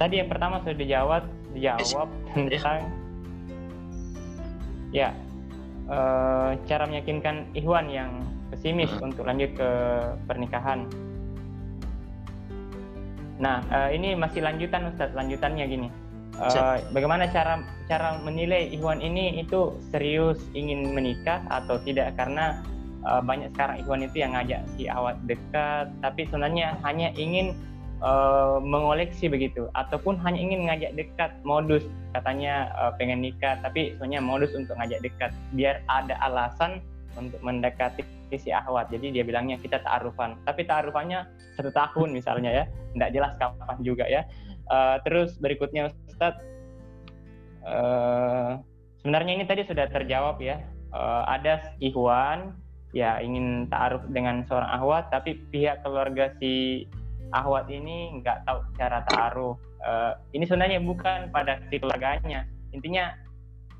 tadi 0.00 0.14
yang 0.24 0.28
pertama 0.32 0.64
sudah 0.64 0.76
dijawab, 0.80 1.22
dijawab 1.52 2.08
tentang 2.32 2.88
ya 4.90 5.14
uh, 5.90 6.54
cara 6.66 6.84
meyakinkan 6.86 7.50
Ikhwan 7.54 7.90
yang 7.90 8.22
pesimis 8.50 8.90
hmm. 8.90 9.06
untuk 9.10 9.26
lanjut 9.26 9.50
ke 9.54 9.70
pernikahan. 10.26 10.86
Nah, 13.40 13.64
uh, 13.72 13.88
ini 13.88 14.12
masih 14.18 14.44
lanjutan 14.44 14.92
Ustadz, 14.92 15.16
lanjutannya 15.16 15.64
gini. 15.64 15.88
Uh, 16.40 16.80
bagaimana 16.96 17.28
cara 17.28 17.60
cara 17.84 18.16
menilai 18.22 18.72
Ikhwan 18.72 19.04
ini 19.04 19.44
itu 19.44 19.76
serius 19.92 20.40
ingin 20.56 20.94
menikah 20.96 21.44
atau 21.52 21.76
tidak 21.84 22.16
karena 22.16 22.64
uh, 23.04 23.20
banyak 23.20 23.52
sekarang 23.52 23.76
Ikhwan 23.84 24.06
itu 24.08 24.16
yang 24.24 24.32
ngajak 24.32 24.64
si 24.72 24.88
awat 24.88 25.20
dekat 25.28 25.92
tapi 26.00 26.24
sebenarnya 26.30 26.80
hanya 26.80 27.12
ingin 27.18 27.52
uh, 28.00 28.58
mengoleksi 28.60 29.28
begitu. 29.30 29.68
Ataupun 29.76 30.18
hanya 30.24 30.40
ingin 30.40 30.68
ngajak 30.68 30.92
dekat 30.96 31.30
modus. 31.46 31.84
Katanya 32.12 32.72
uh, 32.76 32.92
pengen 32.96 33.22
nikah 33.22 33.60
tapi 33.62 33.94
sebenarnya 33.96 34.20
modus 34.20 34.52
untuk 34.56 34.76
ngajak 34.76 35.00
dekat. 35.04 35.30
Biar 35.54 35.84
ada 35.88 36.16
alasan 36.24 36.82
untuk 37.16 37.40
mendekati 37.40 38.02
si 38.38 38.54
ahwat. 38.54 38.90
Jadi 38.94 39.10
dia 39.10 39.24
bilangnya 39.26 39.58
kita 39.58 39.82
ta'arufan. 39.82 40.38
Tapi 40.46 40.62
ta'arufannya 40.66 41.26
satu 41.58 41.70
tahun 41.74 42.14
misalnya 42.14 42.50
ya. 42.50 42.64
Tidak 42.96 43.10
jelas 43.14 43.32
kapan 43.38 43.78
juga 43.82 44.04
ya. 44.06 44.26
Uh, 44.70 45.02
terus 45.02 45.34
berikutnya 45.42 45.90
Ustadz 46.06 46.38
uh, 47.66 48.62
sebenarnya 49.02 49.32
ini 49.34 49.44
tadi 49.48 49.66
sudah 49.66 49.90
terjawab 49.90 50.38
ya. 50.38 50.62
Uh, 50.90 51.22
ada 51.30 51.74
ikhwan 51.78 52.54
ya 52.90 53.22
ingin 53.22 53.70
ta'aruf 53.70 54.02
dengan 54.10 54.42
seorang 54.50 54.70
ahwat 54.74 55.14
tapi 55.14 55.38
pihak 55.54 55.86
keluarga 55.86 56.34
si 56.42 56.84
Ahwat 57.30 57.70
ini 57.70 58.18
nggak 58.20 58.46
tahu 58.46 58.58
cara 58.74 59.06
taruh. 59.06 59.54
Uh, 59.80 60.12
ini 60.36 60.44
sebenarnya 60.44 60.82
bukan 60.82 61.30
pada 61.30 61.62
si 61.70 61.80
keluarganya. 61.80 62.44
Intinya 62.70 63.10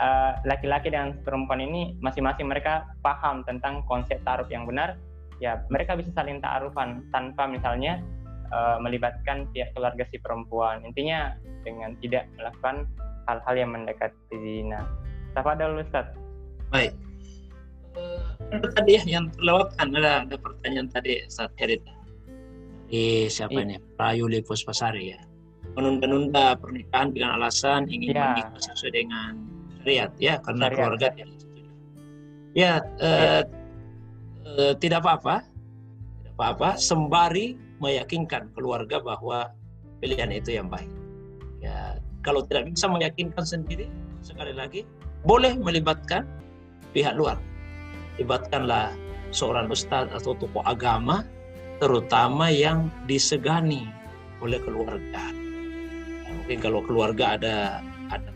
eh, 0.02 0.32
laki-laki 0.42 0.90
uh, 0.90 0.94
dan 0.98 1.06
perempuan 1.22 1.62
ini 1.62 1.94
masing-masing 2.02 2.50
mereka 2.50 2.90
paham 3.06 3.46
tentang 3.46 3.86
konsep 3.86 4.18
taruh 4.26 4.46
yang 4.50 4.66
benar. 4.66 4.98
Ya 5.38 5.62
mereka 5.70 5.94
bisa 5.94 6.10
saling 6.10 6.42
taarufan 6.42 7.06
tanpa 7.14 7.46
misalnya 7.46 8.02
uh, 8.50 8.82
melibatkan 8.82 9.46
pihak 9.54 9.70
keluarga 9.78 10.02
si 10.10 10.18
perempuan. 10.18 10.82
Intinya 10.82 11.38
dengan 11.62 11.94
tidak 12.02 12.26
melakukan 12.34 12.90
hal-hal 13.30 13.54
yang 13.54 13.70
mendekati 13.70 14.34
zina. 14.42 14.82
dulu 15.38 15.86
Ustaz. 15.86 16.10
Baik. 16.74 16.90
Uh, 17.94 18.66
tadi 18.74 18.98
ya 18.98 19.02
yang 19.06 19.30
terlewatkan 19.38 19.94
ada, 19.94 20.26
ada 20.26 20.36
pertanyaan 20.38 20.90
tadi 20.90 21.22
saat 21.30 21.54
Herita 21.54 21.99
di 22.90 23.30
siapa 23.30 23.54
iya. 23.54 23.64
ini? 23.64 23.76
Prayu 23.94 24.26
Lepus 24.26 24.66
Pasari 24.66 25.14
ya. 25.14 25.20
Menunda-nunda 25.78 26.58
pernikahan 26.58 27.14
dengan 27.14 27.38
alasan 27.38 27.86
ingin 27.86 28.18
ya. 28.18 28.34
menikah 28.34 28.58
sesuai 28.58 28.92
dengan 28.92 29.32
syariat 29.80 30.10
ya 30.18 30.34
karena 30.42 30.64
syariat. 30.66 30.76
keluarga 30.76 31.06
tidak 31.14 31.30
ya 32.52 32.72
eh, 32.98 33.42
eh, 34.58 34.74
tidak 34.82 34.98
apa-apa. 35.06 35.36
Tidak 35.46 36.32
apa-apa. 36.34 36.70
Sembari 36.76 37.54
meyakinkan 37.78 38.50
keluarga 38.52 38.98
bahwa 38.98 39.54
pilihan 40.02 40.34
itu 40.34 40.58
yang 40.58 40.66
baik. 40.66 40.90
Ya 41.62 42.02
kalau 42.26 42.42
tidak 42.50 42.74
bisa 42.74 42.90
meyakinkan 42.90 43.46
sendiri 43.46 43.86
sekali 44.20 44.52
lagi 44.52 44.82
boleh 45.22 45.54
melibatkan 45.54 46.26
pihak 46.90 47.14
luar. 47.14 47.38
Libatkanlah 48.18 48.90
seorang 49.30 49.70
ustadz 49.70 50.10
atau 50.10 50.34
tokoh 50.34 50.66
agama 50.66 51.22
terutama 51.80 52.52
yang 52.52 52.92
disegani 53.08 53.88
oleh 54.44 54.60
keluarga. 54.60 55.32
Mungkin 56.28 56.60
kalau 56.60 56.84
keluarga 56.84 57.40
ada 57.40 57.56
ada 58.12 58.30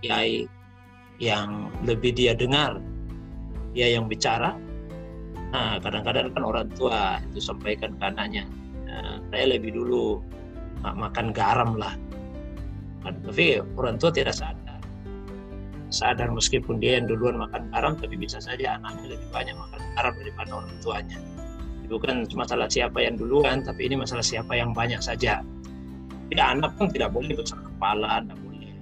kiai 0.00 0.48
yang 1.20 1.68
lebih 1.84 2.16
dia 2.16 2.32
dengar, 2.32 2.80
dia 3.76 3.92
yang 3.92 4.08
bicara. 4.08 4.56
Nah, 5.54 5.78
kadang-kadang 5.78 6.34
kan 6.34 6.42
orang 6.42 6.68
tua 6.74 7.22
itu 7.30 7.38
sampaikan 7.38 7.94
ke 7.94 8.02
anaknya, 8.02 8.42
nah, 8.90 9.22
saya 9.30 9.54
lebih 9.54 9.76
dulu 9.76 10.18
makan 10.82 11.30
garam 11.30 11.78
lah. 11.78 11.94
Tapi 13.04 13.62
orang 13.76 14.00
tua 14.00 14.10
tidak 14.10 14.34
sadar. 14.34 14.80
Sadar 15.94 16.26
meskipun 16.32 16.82
dia 16.82 16.98
yang 16.98 17.06
duluan 17.06 17.38
makan 17.38 17.70
garam, 17.70 17.94
tapi 17.94 18.18
bisa 18.18 18.42
saja 18.42 18.80
anaknya 18.80 19.14
lebih 19.14 19.28
banyak 19.30 19.54
makan 19.54 19.80
garam 19.94 20.12
daripada 20.18 20.50
orang 20.58 20.74
tuanya 20.82 21.20
bukan 21.88 22.24
masalah 22.32 22.68
siapa 22.68 23.00
yang 23.00 23.20
duluan 23.20 23.60
tapi 23.60 23.88
ini 23.88 24.00
masalah 24.00 24.24
siapa 24.24 24.56
yang 24.56 24.72
banyak 24.72 25.00
saja. 25.00 25.44
Tidak 26.32 26.46
anak 26.58 26.72
pun 26.80 26.88
tidak 26.90 27.12
boleh 27.12 27.36
besar 27.36 27.60
kepala 27.60 28.24
tidak 28.24 28.38
boleh 28.40 28.72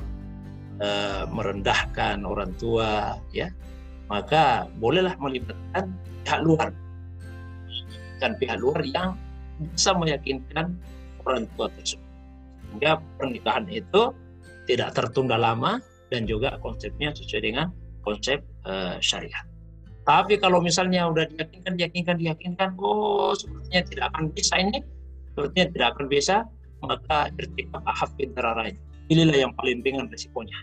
uh, 0.80 1.22
merendahkan 1.28 2.16
orang 2.22 2.50
tua 2.56 3.18
ya. 3.34 3.50
Maka 4.06 4.68
bolehlah 4.78 5.16
melibatkan 5.18 5.90
pihak 6.22 6.40
luar. 6.44 6.70
Dan 8.22 8.38
pihak 8.38 8.58
luar 8.62 8.86
yang 8.86 9.18
bisa 9.74 9.90
meyakinkan 9.98 10.78
orang 11.26 11.44
tua 11.58 11.66
tersebut. 11.74 12.06
Sehingga 12.70 13.02
pernikahan 13.18 13.66
itu 13.68 14.14
tidak 14.70 14.94
tertunda 14.94 15.34
lama 15.34 15.82
dan 16.08 16.24
juga 16.24 16.54
konsepnya 16.62 17.10
sesuai 17.12 17.42
dengan 17.42 17.66
konsep 18.06 18.40
uh, 18.62 18.96
syariat 19.02 19.51
tapi 20.02 20.34
kalau 20.42 20.58
misalnya 20.58 21.06
udah 21.06 21.30
diyakinkan, 21.30 21.78
diyakinkan, 21.78 22.16
diyakinkan, 22.18 22.68
oh 22.82 23.34
sepertinya 23.38 23.82
tidak 23.86 24.04
akan 24.10 24.24
bisa 24.34 24.54
ini, 24.58 24.78
sepertinya 25.30 25.66
tidak 25.70 25.86
akan 25.94 26.06
bisa, 26.10 26.36
maka 26.82 27.18
irtikab 27.38 27.82
ahaf 27.86 28.10
interarai. 28.18 28.74
Pilihlah 29.06 29.38
yang 29.46 29.52
paling 29.54 29.78
ringan 29.86 30.10
resikonya. 30.10 30.58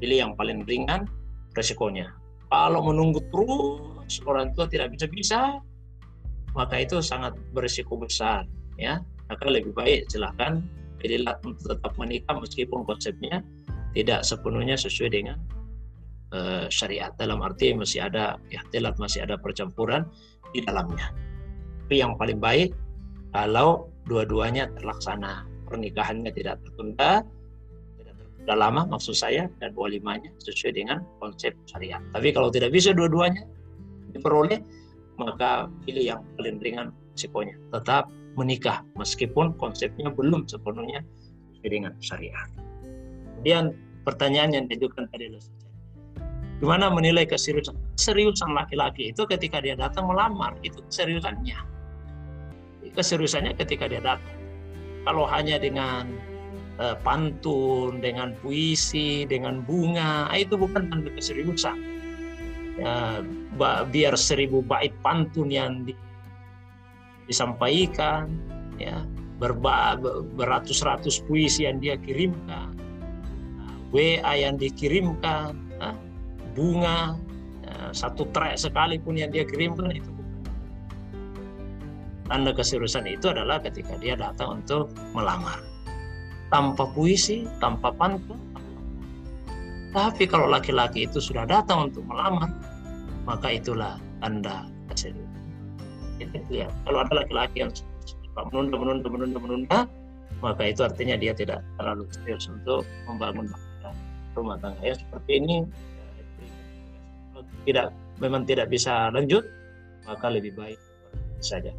Pilih 0.00 0.16
yang 0.28 0.32
paling 0.36 0.68
ringan 0.68 1.08
resikonya. 1.56 2.12
Kalau 2.52 2.84
menunggu 2.84 3.24
terus 3.32 4.20
orang 4.28 4.52
tua 4.52 4.68
tidak 4.68 4.92
bisa-bisa, 4.92 5.60
maka 6.52 6.84
itu 6.84 7.00
sangat 7.00 7.32
berisiko 7.56 7.96
besar. 7.96 8.44
Ya, 8.76 9.00
maka 9.32 9.48
lebih 9.48 9.72
baik 9.72 10.08
silahkan 10.12 10.60
pilihlah 11.00 11.40
untuk 11.48 11.64
tetap 11.64 11.92
menikah 11.96 12.36
meskipun 12.36 12.84
konsepnya 12.84 13.40
tidak 13.96 14.20
sepenuhnya 14.24 14.76
sesuai 14.76 15.10
dengan 15.16 15.36
uh, 16.34 16.66
syariat 16.70 17.14
dalam 17.18 17.42
arti 17.42 17.74
masih 17.74 18.06
ada 18.06 18.38
ya 18.50 18.62
telat 18.70 18.96
masih 18.98 19.26
ada 19.26 19.38
percampuran 19.38 20.06
di 20.54 20.62
dalamnya. 20.64 21.10
Tapi 21.86 22.02
yang 22.02 22.14
paling 22.18 22.38
baik 22.38 22.74
kalau 23.34 23.90
dua-duanya 24.06 24.70
terlaksana 24.78 25.46
pernikahannya 25.66 26.30
tidak 26.34 26.58
tertunda 26.66 27.22
tidak 27.98 28.14
tertunda 28.18 28.54
lama 28.54 28.82
maksud 28.90 29.14
saya 29.14 29.46
dan 29.62 29.70
walimanya 29.74 30.30
sesuai 30.42 30.74
dengan 30.74 31.02
konsep 31.22 31.54
syariat. 31.66 32.02
Tapi 32.14 32.34
kalau 32.34 32.50
tidak 32.50 32.74
bisa 32.74 32.90
dua-duanya 32.94 33.46
diperoleh 34.10 34.58
maka 35.20 35.68
pilih 35.84 36.16
yang 36.16 36.20
paling 36.40 36.58
ringan 36.58 36.88
risikonya. 37.14 37.54
Tetap 37.74 38.08
menikah 38.38 38.80
meskipun 38.96 39.52
konsepnya 39.60 40.08
belum 40.08 40.48
sepenuhnya 40.48 41.04
dengan 41.60 41.92
syariat. 42.00 42.48
Kemudian 43.36 43.76
pertanyaan 44.08 44.56
yang 44.56 44.64
diajukan 44.64 45.04
tadi 45.12 45.28
gimana 46.60 46.92
menilai 46.92 47.24
keseriusan? 47.24 47.72
Seriusan 47.96 48.52
laki-laki 48.52 49.10
itu 49.10 49.24
ketika 49.24 49.64
dia 49.64 49.74
datang 49.74 50.06
melamar 50.06 50.54
itu 50.60 50.84
keseriusannya. 50.92 51.56
Keseriusannya 52.92 53.56
ketika 53.56 53.88
dia 53.88 54.04
datang. 54.04 54.36
Kalau 55.08 55.24
hanya 55.24 55.56
dengan 55.56 56.12
uh, 56.76 56.96
pantun, 57.00 58.04
dengan 58.04 58.36
puisi, 58.44 59.24
dengan 59.24 59.64
bunga, 59.64 60.28
ah, 60.28 60.36
itu 60.36 60.60
bukan 60.60 60.92
tanda 60.92 61.08
keseriusan. 61.16 61.76
Ya, 62.80 63.20
biar 63.92 64.16
seribu 64.16 64.64
bait 64.64 64.92
pantun 65.04 65.52
yang 65.52 65.84
di, 65.84 65.92
disampaikan, 67.28 68.32
ya 68.80 69.04
berba, 69.40 69.96
beratus-ratus 70.36 71.24
puisi 71.24 71.64
yang 71.64 71.80
dia 71.80 71.96
kirimkan, 72.00 72.76
WA 73.92 74.32
yang 74.36 74.60
dikirimkan, 74.60 75.69
bunga 76.54 77.16
satu 77.94 78.26
trek 78.34 78.58
sekalipun 78.58 79.16
yang 79.18 79.30
dia 79.30 79.46
kirimkan 79.46 79.94
itu. 79.94 80.10
Tanda 82.30 82.54
keseriusan 82.54 83.10
itu 83.10 83.26
adalah 83.30 83.58
ketika 83.58 83.98
dia 83.98 84.14
datang 84.14 84.62
untuk 84.62 84.90
melamar. 85.14 85.58
Tanpa 86.50 86.86
puisi 86.94 87.46
tanpa 87.58 87.90
pantun. 87.94 88.38
Tapi 89.90 90.22
kalau 90.30 90.46
laki-laki 90.46 91.06
itu 91.06 91.18
sudah 91.18 91.42
datang 91.46 91.90
untuk 91.90 92.06
melamar 92.06 92.50
maka 93.26 93.54
itulah 93.58 93.98
tanda 94.22 94.66
keseriusan. 94.90 95.42
Kita 96.22 96.38
lihat 96.50 96.70
kalau 96.86 97.02
ada 97.02 97.26
laki-laki 97.26 97.66
yang 97.66 97.70
menunda 98.50 98.78
menunda 98.78 99.08
menunda 99.10 99.38
menunda 99.42 99.78
maka 100.38 100.62
itu 100.70 100.86
artinya 100.86 101.18
dia 101.18 101.34
tidak 101.34 101.60
terlalu 101.76 102.06
serius 102.14 102.46
untuk 102.46 102.86
membangun 103.10 103.50
rumah 104.38 104.56
tangga. 104.62 104.78
Ya 104.86 104.94
seperti 104.94 105.42
ini 105.42 105.66
tidak 107.64 107.92
memang 108.20 108.44
tidak 108.44 108.68
bisa 108.68 109.08
lanjut 109.12 109.44
maka 110.04 110.26
lebih 110.32 110.56
baik 110.56 110.80
saja. 111.40 111.72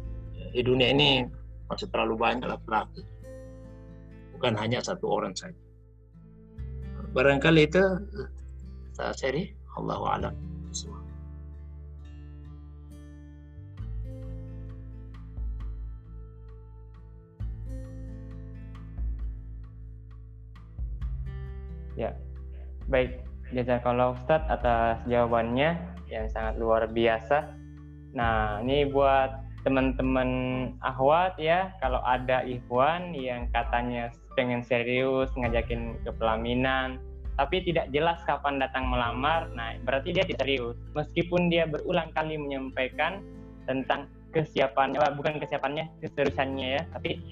Di 0.52 0.60
dunia 0.60 0.92
ini 0.92 1.24
masih 1.70 1.88
terlalu 1.88 2.18
banyak 2.18 2.44
laki-laki. 2.44 3.02
Bukan 4.36 4.52
hanya 4.58 4.82
satu 4.82 5.08
orang 5.08 5.32
saja. 5.32 5.56
Barangkali 7.12 7.68
itu 7.68 7.82
saya 8.92 9.12
seri 9.16 9.52
Allah 9.76 10.00
alam. 10.16 10.34
Ya, 21.92 22.16
baik. 22.88 23.31
Jazakallah 23.52 24.16
Ustadz 24.16 24.48
atas 24.48 25.04
jawabannya 25.04 25.76
yang 26.08 26.26
sangat 26.32 26.56
luar 26.56 26.88
biasa. 26.88 27.52
Nah, 28.16 28.60
ini 28.64 28.88
buat 28.88 29.42
teman-teman 29.62 30.30
ahwat 30.82 31.38
ya 31.38 31.70
kalau 31.78 32.02
ada 32.02 32.42
ikhwan 32.42 33.14
yang 33.14 33.46
katanya 33.54 34.10
pengen 34.34 34.58
serius 34.66 35.30
ngajakin 35.38 35.94
ke 36.02 36.10
pelaminan 36.18 36.98
tapi 37.38 37.62
tidak 37.62 37.88
jelas 37.94 38.18
kapan 38.26 38.58
datang 38.58 38.90
melamar 38.90 39.46
nah 39.54 39.78
berarti 39.86 40.10
dia 40.10 40.26
tidak 40.26 40.42
serius 40.42 40.74
meskipun 40.98 41.46
dia 41.46 41.70
berulang 41.70 42.10
kali 42.10 42.34
menyampaikan 42.34 43.22
tentang 43.70 44.10
kesiapannya 44.34 44.98
bukan 45.14 45.38
kesiapannya 45.38 45.86
keseriusannya 46.02 46.68
ya 46.80 46.82
tapi 46.90 47.22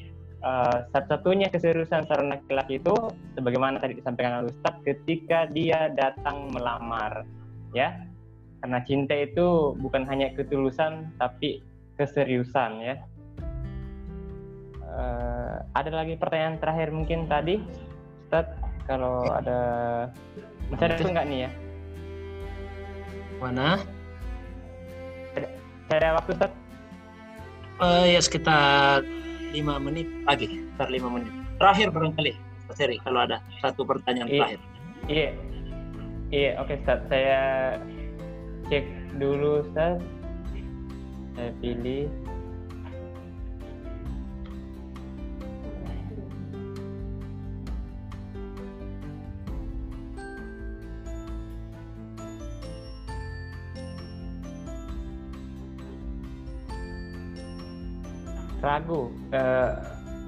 uh, 0.45 0.89
satu-satunya 0.93 1.49
keseriusan 1.53 2.09
seorang 2.09 2.37
laki-laki 2.37 2.81
itu 2.81 2.95
sebagaimana 3.37 3.81
tadi 3.81 4.01
disampaikan 4.01 4.45
oleh 4.45 4.53
Ustaz 4.53 4.75
ketika 4.85 5.49
dia 5.53 5.93
datang 5.93 6.53
melamar 6.53 7.25
ya 7.77 8.05
karena 8.61 8.79
cinta 8.85 9.17
itu 9.17 9.73
bukan 9.81 10.05
hanya 10.05 10.33
ketulusan 10.37 11.09
tapi 11.17 11.65
keseriusan 11.97 12.81
ya. 12.81 12.97
Uh, 14.91 15.63
ada 15.73 15.91
lagi 15.93 16.19
pertanyaan 16.19 16.59
terakhir 16.59 16.91
mungkin 16.91 17.31
tadi, 17.31 17.63
Ustaz, 18.27 18.53
kalau 18.91 19.23
ada 19.33 19.61
masih 20.69 20.85
ada 20.91 20.97
enggak 20.99 21.27
nih 21.31 21.39
ya? 21.47 21.51
Mana? 23.39 23.69
Ada, 25.39 25.49
ada 25.95 26.09
waktu 26.21 26.31
Ustaz? 26.37 26.53
Uh, 27.81 28.05
ya 28.05 28.21
sekitar 28.21 29.01
lima 29.51 29.79
menit 29.83 30.07
lagi, 30.27 30.47
sekitar 30.49 30.89
lima 30.91 31.09
menit. 31.11 31.33
Terakhir 31.61 31.89
barangkali, 31.93 32.33
Seri, 32.73 32.97
kalau 33.03 33.27
ada 33.27 33.43
satu 33.61 33.83
pertanyaan 33.85 34.29
iya, 34.31 34.39
terakhir. 34.39 34.61
Iya, 35.11 35.29
iya, 36.31 36.51
oke 36.63 36.75
Ustaz. 36.81 37.01
Saya 37.11 37.41
cek 38.71 38.87
dulu 39.19 39.67
Ustaz 39.67 39.99
saya 41.35 41.51
pilih 41.65 42.05
ragu 58.61 59.13
eh, 59.33 59.71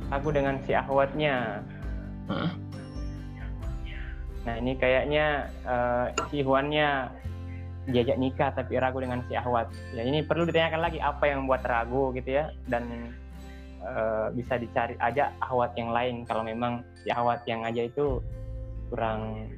ragu 0.08 0.28
dengan 0.32 0.56
si 0.64 0.72
ahwatnya 0.76 1.64
huh? 2.28 2.50
nah 4.42 4.54
ini 4.58 4.72
kayaknya 4.76 5.46
eh, 5.64 6.06
si 6.32 6.42
Huannya 6.42 7.22
diajak 7.86 8.18
nikah 8.18 8.50
tapi 8.54 8.78
ragu 8.78 9.02
dengan 9.02 9.26
si 9.26 9.34
ahwat 9.34 9.66
ya 9.90 10.06
ini 10.06 10.22
perlu 10.22 10.46
ditanyakan 10.46 10.86
lagi 10.86 11.02
apa 11.02 11.26
yang 11.26 11.46
membuat 11.46 11.66
ragu 11.66 12.14
gitu 12.14 12.38
ya 12.38 12.54
dan 12.70 13.10
uh, 13.82 14.30
bisa 14.30 14.54
dicari 14.54 14.94
aja 15.02 15.34
ahwat 15.42 15.74
yang 15.74 15.90
lain 15.90 16.22
kalau 16.22 16.46
memang 16.46 16.86
si 17.02 17.10
ahwat 17.10 17.42
yang 17.50 17.66
aja 17.66 17.82
itu 17.82 18.22
kurang 18.86 19.50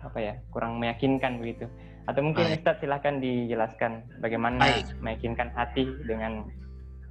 apa 0.00 0.18
ya 0.20 0.34
kurang 0.48 0.80
meyakinkan 0.80 1.44
begitu 1.44 1.68
atau 2.08 2.20
mungkin 2.20 2.48
Baik. 2.48 2.60
Ustadz 2.60 2.80
silahkan 2.84 3.20
dijelaskan 3.20 3.92
bagaimana 4.20 4.60
Baik. 4.64 4.84
meyakinkan 5.04 5.48
hati 5.52 5.88
dengan 6.08 6.48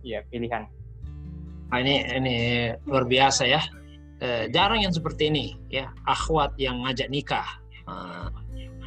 ya 0.03 0.21
pilihan 0.27 0.67
nah, 1.71 1.79
ini 1.79 1.95
ini 2.19 2.35
luar 2.85 3.07
biasa 3.07 3.43
ya 3.47 3.63
eh, 4.19 4.51
jarang 4.51 4.83
yang 4.83 4.93
seperti 4.93 5.31
ini 5.31 5.55
ya 5.71 5.89
akhwat 6.05 6.53
yang 6.59 6.83
ngajak 6.83 7.07
nikah 7.09 7.63
uh, 7.87 8.27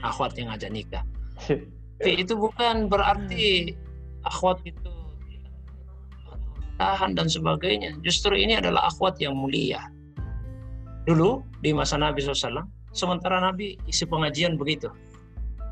akhwat 0.05 0.37
yang 0.37 0.53
ngajak 0.53 0.71
nikah. 0.73 1.05
Tapi 1.97 2.13
itu 2.21 2.37
bukan 2.37 2.93
berarti 2.93 3.73
akhwat 4.29 4.61
itu 4.69 4.93
tahan 6.77 7.17
dan 7.17 7.29
sebagainya. 7.29 7.97
Justru 8.05 8.37
ini 8.37 8.61
adalah 8.61 8.93
akhwat 8.93 9.17
yang 9.17 9.33
mulia. 9.33 9.81
Dulu 11.09 11.41
di 11.63 11.73
masa 11.73 11.97
Nabi 11.97 12.21
SAW, 12.21 12.67
sementara 12.93 13.41
Nabi 13.41 13.81
isi 13.89 14.05
pengajian 14.05 14.61
begitu. 14.61 14.93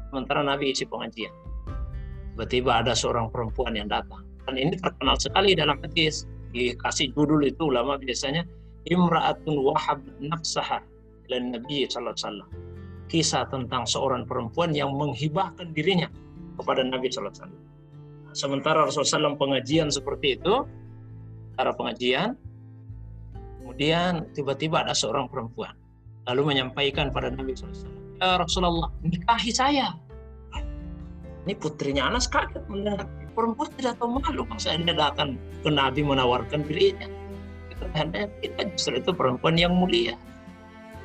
Sementara 0.09 0.41
Nabi 0.41 0.73
isi 0.73 0.89
pengajian. 0.89 1.35
Tiba-tiba 2.35 2.83
ada 2.83 2.97
seorang 2.97 3.29
perempuan 3.29 3.77
yang 3.77 3.91
datang. 3.91 4.25
Dan 4.45 4.55
ini 4.61 4.75
terkenal 4.77 5.17
sekali 5.17 5.57
dalam 5.57 5.81
hadis. 5.81 6.29
Dikasih 6.55 7.11
judul 7.17 7.45
itu 7.49 7.71
ulama 7.71 7.99
biasanya. 7.99 8.45
Imra'atun 8.85 9.57
wahab 9.65 10.05
nafsaha 10.21 10.85
dan 11.33 11.57
Nabi 11.57 11.89
SAW 11.89 12.45
kisah 13.09 13.47
tentang 13.53 13.85
seorang 13.85 14.25
perempuan 14.25 14.73
yang 14.73 14.93
menghibahkan 14.97 15.71
dirinya 15.77 16.09
kepada 16.59 16.83
Nabi 16.83 17.13
Sallallahu 17.13 17.31
Alaihi 17.31 17.47
Wasallam. 17.47 17.63
Sementara 18.35 18.79
Rasulullah 18.83 19.31
SAW 19.31 19.39
pengajian 19.39 19.89
seperti 19.93 20.41
itu, 20.41 20.67
cara 21.55 21.71
pengajian, 21.71 22.35
kemudian 23.63 24.27
tiba-tiba 24.35 24.83
ada 24.83 24.97
seorang 24.97 25.31
perempuan 25.31 25.73
lalu 26.25 26.57
menyampaikan 26.57 27.13
pada 27.13 27.31
Nabi 27.31 27.55
SAW, 27.55 28.19
ya 28.19 28.41
Rasulullah 28.41 28.91
nikahi 29.05 29.53
saya. 29.53 29.95
Ini 31.45 31.53
putrinya 31.61 32.09
Anas 32.09 32.25
kaget 32.25 32.65
mendengar 32.73 33.05
perempuan 33.37 33.69
tidak 33.77 34.01
tahu 34.01 34.17
malu 34.17 34.49
kalau 34.49 34.61
saya 34.61 34.81
datang 34.81 35.37
ke 35.61 35.69
Nabi 35.69 36.01
menawarkan 36.01 36.65
dirinya. 36.65 37.05
Kita, 37.69 38.31
kita 38.41 38.61
justru 38.73 38.97
itu 38.97 39.13
perempuan 39.13 39.61
yang 39.61 39.77
mulia. 39.77 40.17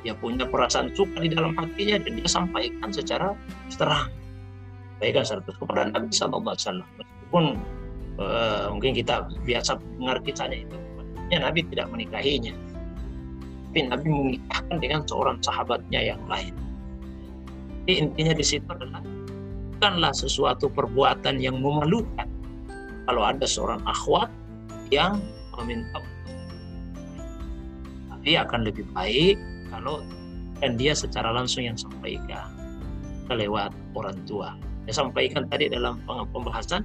Dia 0.00 0.16
punya 0.16 0.48
perasaan 0.48 0.96
suka 0.96 1.20
di 1.20 1.28
dalam 1.28 1.52
hatinya 1.60 2.00
dan 2.00 2.16
dia 2.16 2.24
sampaikan 2.24 2.88
secara 2.88 3.36
terang. 3.76 4.08
Sampaikan 4.96 5.22
secara 5.28 5.40
kepada 5.44 5.80
Nabi 5.92 6.08
Wasallam. 6.08 6.88
Meskipun 6.96 7.44
uh, 8.16 8.72
mungkin 8.72 8.96
kita 8.96 9.28
biasa 9.44 9.76
dengar 10.00 10.24
kisahnya 10.24 10.64
itu. 10.64 10.76
Ya 11.28 11.44
Nabi 11.44 11.68
tidak 11.68 11.92
menikahinya. 11.92 12.56
Tapi 13.70 13.86
Nabi 13.92 14.08
menikahkan 14.08 14.76
dengan 14.80 15.04
seorang 15.04 15.36
sahabatnya 15.44 16.00
yang 16.16 16.22
lain. 16.26 16.56
Jadi 17.84 17.92
intinya 18.08 18.34
di 18.34 18.44
situ 18.44 18.66
adalah 18.66 19.04
bukanlah 19.80 20.12
sesuatu 20.12 20.68
perbuatan 20.68 21.40
yang 21.40 21.56
memalukan 21.64 22.28
kalau 23.08 23.24
ada 23.24 23.48
seorang 23.48 23.80
akhwat 23.88 24.28
yang 24.92 25.16
meminta 25.56 26.04
tapi 28.12 28.36
akan 28.36 28.68
lebih 28.68 28.84
baik 28.92 29.40
kalau 29.72 30.04
dan 30.60 30.76
dia 30.76 30.92
secara 30.92 31.32
langsung 31.32 31.64
yang 31.64 31.80
sampaikan 31.80 32.52
lewat 33.32 33.72
orang 33.96 34.20
tua. 34.28 34.52
Saya 34.84 35.08
sampaikan 35.08 35.48
tadi 35.48 35.72
dalam 35.72 35.96
pembahasan 36.04 36.84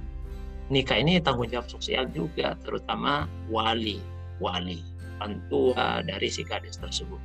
nikah 0.72 0.96
ini 0.96 1.20
tanggung 1.20 1.52
jawab 1.52 1.68
sosial 1.68 2.08
juga, 2.16 2.56
terutama 2.64 3.28
wali, 3.52 4.00
wali, 4.40 4.80
orang 5.20 5.42
tua 5.52 6.00
dari 6.00 6.32
si 6.32 6.46
gadis 6.48 6.80
tersebut. 6.80 7.20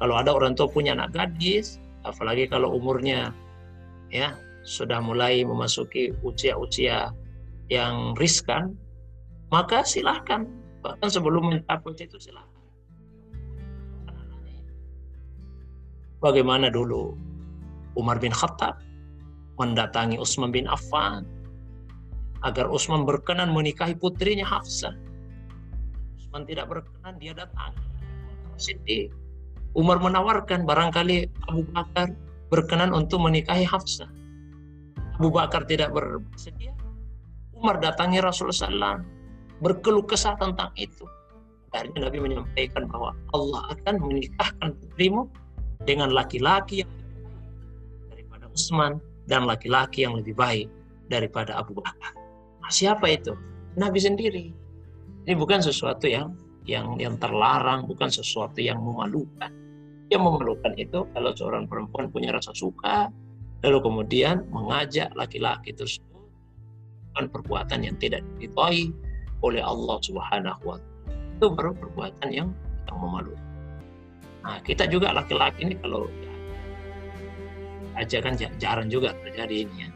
Kalau 0.00 0.14
ada 0.16 0.32
orang 0.32 0.56
tua 0.56 0.70
punya 0.70 0.96
anak 0.96 1.12
gadis, 1.12 1.76
apalagi 2.06 2.48
kalau 2.48 2.72
umurnya 2.72 3.34
ya 4.08 4.38
sudah 4.64 4.98
mulai 5.04 5.44
memasuki 5.44 6.16
usia-usia 6.24 7.12
yang 7.68 8.16
riskan, 8.16 8.74
maka 9.52 9.84
silahkan 9.84 10.48
bahkan 10.84 11.08
sebelum 11.08 11.48
mencapai 11.48 11.96
itu 11.96 12.20
silahkan 12.20 12.54
Bagaimana 16.24 16.72
dulu 16.72 17.12
Umar 18.00 18.16
bin 18.16 18.32
Khattab 18.32 18.80
mendatangi 19.60 20.16
Utsman 20.16 20.48
bin 20.48 20.64
Affan 20.64 21.28
agar 22.48 22.64
Utsman 22.72 23.04
berkenan 23.04 23.52
menikahi 23.52 23.92
putrinya 23.92 24.48
Hafsah. 24.48 24.96
Utsman 26.16 26.48
tidak 26.48 26.72
berkenan, 26.72 27.20
dia 27.20 27.36
datang. 27.36 27.76
Siddiq. 28.56 29.12
Umar 29.76 30.00
menawarkan 30.00 30.64
barangkali 30.64 31.28
Abu 31.44 31.68
Bakar 31.76 32.16
berkenan 32.48 32.96
untuk 32.96 33.20
menikahi 33.20 33.68
Hafsah. 33.68 34.08
Abu 35.14 35.30
Bakar 35.30 35.62
tidak 35.66 35.94
bersedia. 35.94 36.74
Umar 37.54 37.78
datangi 37.78 38.18
Rasulullah 38.18 38.98
SAW 38.98 38.98
berkeluh 39.62 40.04
kesah 40.04 40.34
tentang 40.36 40.74
itu. 40.74 41.06
Akhirnya 41.74 42.06
Nabi 42.06 42.18
menyampaikan 42.22 42.86
bahwa 42.86 43.14
Allah 43.34 43.74
akan 43.74 43.94
menikahkan 43.98 44.68
putrimu 44.78 45.26
dengan 45.82 46.14
laki-laki 46.14 46.86
yang 46.86 46.90
lebih 46.94 47.18
baik 47.26 47.50
daripada 48.10 48.44
Utsman 48.50 48.92
dan 49.26 49.42
laki-laki 49.48 50.06
yang 50.06 50.14
lebih 50.14 50.34
baik 50.38 50.70
daripada 51.10 51.58
Abu 51.58 51.78
Bakar. 51.78 52.14
Nah, 52.62 52.70
siapa 52.70 53.10
itu? 53.10 53.34
Nabi 53.74 53.98
sendiri. 53.98 54.46
Ini 55.24 55.34
bukan 55.34 55.64
sesuatu 55.64 56.06
yang 56.06 56.36
yang 56.64 56.96
yang 56.96 57.18
terlarang, 57.18 57.90
bukan 57.90 58.08
sesuatu 58.08 58.60
yang 58.62 58.78
memalukan. 58.78 59.50
Yang 60.12 60.22
memalukan 60.22 60.72
itu 60.78 61.08
kalau 61.10 61.30
seorang 61.34 61.64
perempuan 61.66 62.06
punya 62.12 62.30
rasa 62.30 62.54
suka, 62.54 63.10
lalu 63.64 63.80
kemudian 63.80 64.44
mengajak 64.52 65.08
laki-laki 65.16 65.72
tersebut 65.72 66.14
melakukan 67.14 67.30
perbuatan 67.30 67.80
yang 67.86 67.96
tidak 68.02 68.20
diridhoi 68.34 68.90
oleh 69.46 69.62
Allah 69.62 69.96
Subhanahu 70.02 70.62
wa 70.66 70.76
taala. 70.82 71.14
Itu 71.38 71.46
baru 71.54 71.70
perbuatan 71.78 72.28
yang 72.34 72.48
yang 72.90 72.98
memalukan. 72.98 73.46
Nah, 74.44 74.58
kita 74.66 74.90
juga 74.90 75.14
laki-laki 75.14 75.70
ini 75.70 75.74
kalau 75.78 76.10
aja 77.94 78.18
kan 78.18 78.34
jarang 78.58 78.90
juga 78.90 79.14
terjadi 79.22 79.62
ini 79.64 79.86
ya. 79.86 79.88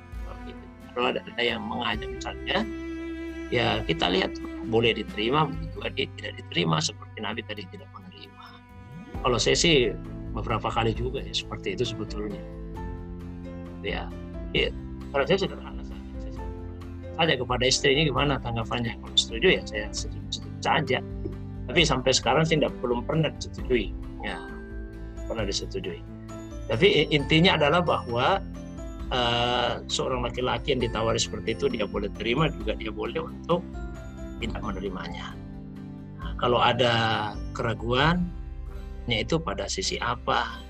Kalau 0.95 1.15
ada, 1.15 1.21
ada 1.23 1.43
yang 1.43 1.63
mengajak 1.63 2.11
misalnya, 2.11 2.63
ya 3.51 3.83
kita 3.87 4.11
lihat 4.11 4.35
boleh 4.71 4.95
diterima, 4.95 5.51
juga 5.75 5.95
tidak 5.95 6.39
diterima 6.39 6.79
seperti 6.79 7.19
Nabi 7.23 7.43
tadi 7.47 7.63
tidak 7.71 7.87
menerima. 7.95 8.47
Kalau 9.23 9.39
saya 9.39 9.55
sih 9.59 9.91
beberapa 10.35 10.71
kali 10.71 10.95
juga 10.95 11.23
ya 11.23 11.35
seperti 11.35 11.75
itu 11.75 11.87
sebetulnya. 11.87 12.58
Ya, 13.85 14.11
ya 14.57 14.69
kalau 15.15 15.25
saya 15.25 15.39
sederhana 15.47 15.83
saja. 15.85 16.03
Saja 17.19 17.35
kepada 17.35 17.65
istrinya 17.67 18.03
gimana 18.07 18.33
tanggapannya? 18.39 18.95
Kalau 18.99 19.17
setuju 19.19 19.59
ya 19.59 19.63
saya 19.67 19.87
setuju, 19.91 20.19
setuju 20.31 20.59
saja. 20.63 20.99
Tapi 21.69 21.81
sampai 21.85 22.13
sekarang 22.17 22.43
sih 22.49 22.57
tidak 22.57 22.73
belum 22.81 23.05
pernah 23.05 23.29
disetujui 23.29 23.93
ya 24.23 24.39
pernah 25.29 25.45
disetujui 25.45 26.01
tapi 26.69 27.09
intinya 27.13 27.57
adalah 27.57 27.81
bahwa 27.81 28.27
uh, 29.13 29.81
seorang 29.89 30.25
laki-laki 30.25 30.77
yang 30.77 30.83
ditawari 30.85 31.21
seperti 31.21 31.57
itu 31.57 31.69
dia 31.69 31.85
boleh 31.85 32.09
terima 32.17 32.49
juga 32.53 32.77
dia 32.77 32.93
boleh 32.93 33.25
untuk 33.25 33.65
tidak 34.41 34.61
menerimanya 34.65 35.37
nah, 36.21 36.33
kalau 36.41 36.61
ada 36.61 37.33
keraguan 37.53 38.29
itu 39.09 39.41
pada 39.41 39.65
sisi 39.65 39.97
apa 39.97 40.61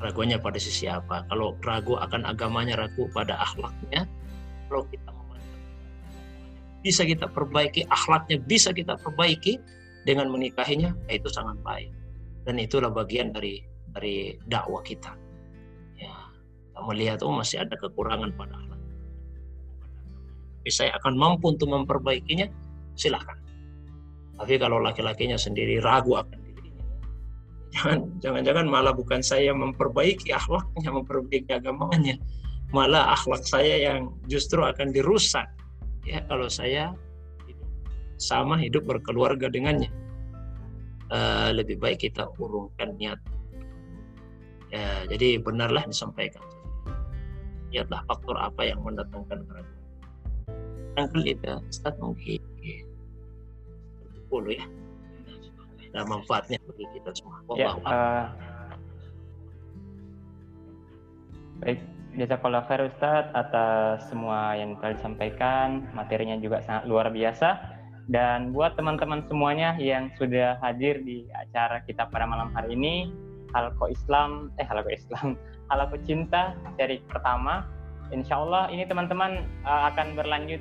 ragunya 0.00 0.40
pada 0.40 0.56
sisi 0.56 0.88
apa? 0.88 1.22
Kalau 1.28 1.54
ragu 1.60 1.94
akan 2.00 2.26
agamanya 2.26 2.80
ragu 2.80 3.06
pada 3.12 3.36
akhlaknya 3.38 4.08
kalau 4.66 4.84
kita 4.88 5.10
bisa 6.80 7.04
kita 7.04 7.28
perbaiki 7.28 7.84
akhlaknya 7.92 8.40
bisa 8.40 8.72
kita 8.72 8.96
perbaiki 8.96 9.60
dengan 10.08 10.32
menikahinya 10.32 10.96
itu 11.12 11.28
sangat 11.28 11.60
baik. 11.60 11.92
Dan 12.48 12.56
itulah 12.56 12.88
bagian 12.88 13.36
dari 13.36 13.60
dari 13.92 14.32
dakwah 14.48 14.80
kita. 14.80 15.12
Ya 16.00 16.14
kita 16.72 16.80
melihat 16.88 17.18
oh 17.20 17.36
masih 17.36 17.60
ada 17.60 17.76
kekurangan 17.76 18.32
pada 18.32 18.56
akhlak. 18.56 18.80
Tapi 20.60 20.70
saya 20.72 20.96
akan 20.96 21.20
mampu 21.20 21.52
untuk 21.52 21.68
memperbaikinya 21.68 22.48
silahkan 22.96 23.40
tapi 24.40 24.56
kalau 24.56 24.80
laki-lakinya 24.80 25.36
sendiri 25.36 25.84
ragu 25.84 26.16
akan 26.16 26.39
jangan 27.70 27.98
jangan-jangan 28.18 28.66
malah 28.66 28.94
bukan 28.94 29.22
saya 29.22 29.54
memperbaiki 29.54 30.34
akhlaknya 30.34 30.90
memperbaiki 30.90 31.50
agamanya 31.54 32.18
malah 32.74 33.14
akhlak 33.14 33.42
saya 33.46 33.78
yang 33.78 34.14
justru 34.26 34.62
akan 34.62 34.90
dirusak 34.90 35.46
ya 36.06 36.22
kalau 36.26 36.50
saya 36.50 36.94
sama 38.20 38.60
hidup 38.60 38.84
berkeluarga 38.84 39.48
dengannya 39.48 39.88
uh, 41.10 41.50
lebih 41.52 41.76
baik 41.78 42.06
kita 42.08 42.30
urungkan 42.38 42.94
niat. 42.96 43.18
Ya, 44.70 45.02
jadi 45.10 45.42
benarlah 45.42 45.82
disampaikan. 45.82 46.42
Lihatlah 47.74 48.06
faktor 48.06 48.38
apa 48.38 48.62
yang 48.66 48.82
mendatangkan 48.86 49.42
keraguan. 49.46 49.78
Yang 50.94 51.08
kelima, 51.14 51.52
Ustaz 51.66 51.94
mungkin 51.98 52.38
sepuluh 54.14 54.54
ya. 54.54 54.66
Ada 55.90 56.06
manfaatnya 56.06 56.58
bagi 56.70 56.86
kita 56.94 57.10
semua. 57.18 57.42
Ya, 57.58 57.74
uh, 57.74 58.24
baik, 61.60 61.82
Jazakallah 62.18 62.66
khair 62.66 62.90
Ustaz 62.90 63.30
atas 63.34 64.06
semua 64.10 64.54
yang 64.54 64.78
telah 64.78 64.94
disampaikan. 64.98 65.86
Materinya 65.94 66.38
juga 66.38 66.62
sangat 66.62 66.86
luar 66.86 67.10
biasa 67.10 67.78
dan 68.10 68.50
buat 68.50 68.74
teman-teman 68.74 69.22
semuanya 69.30 69.78
yang 69.78 70.10
sudah 70.18 70.58
hadir 70.58 70.98
di 71.06 71.30
acara 71.30 71.78
kita 71.86 72.10
pada 72.10 72.26
malam 72.26 72.50
hari 72.50 72.74
ini, 72.74 73.14
Halko 73.54 73.86
Islam, 73.86 74.50
eh 74.58 74.66
Halko 74.66 74.90
Islam, 74.90 75.38
Halko 75.70 75.94
Cinta 76.02 76.58
seri 76.74 76.98
pertama. 77.06 77.62
Insya 78.10 78.42
Allah 78.42 78.66
ini 78.74 78.82
teman-teman 78.86 79.46
uh, 79.62 79.90
akan 79.94 80.18
berlanjut 80.18 80.58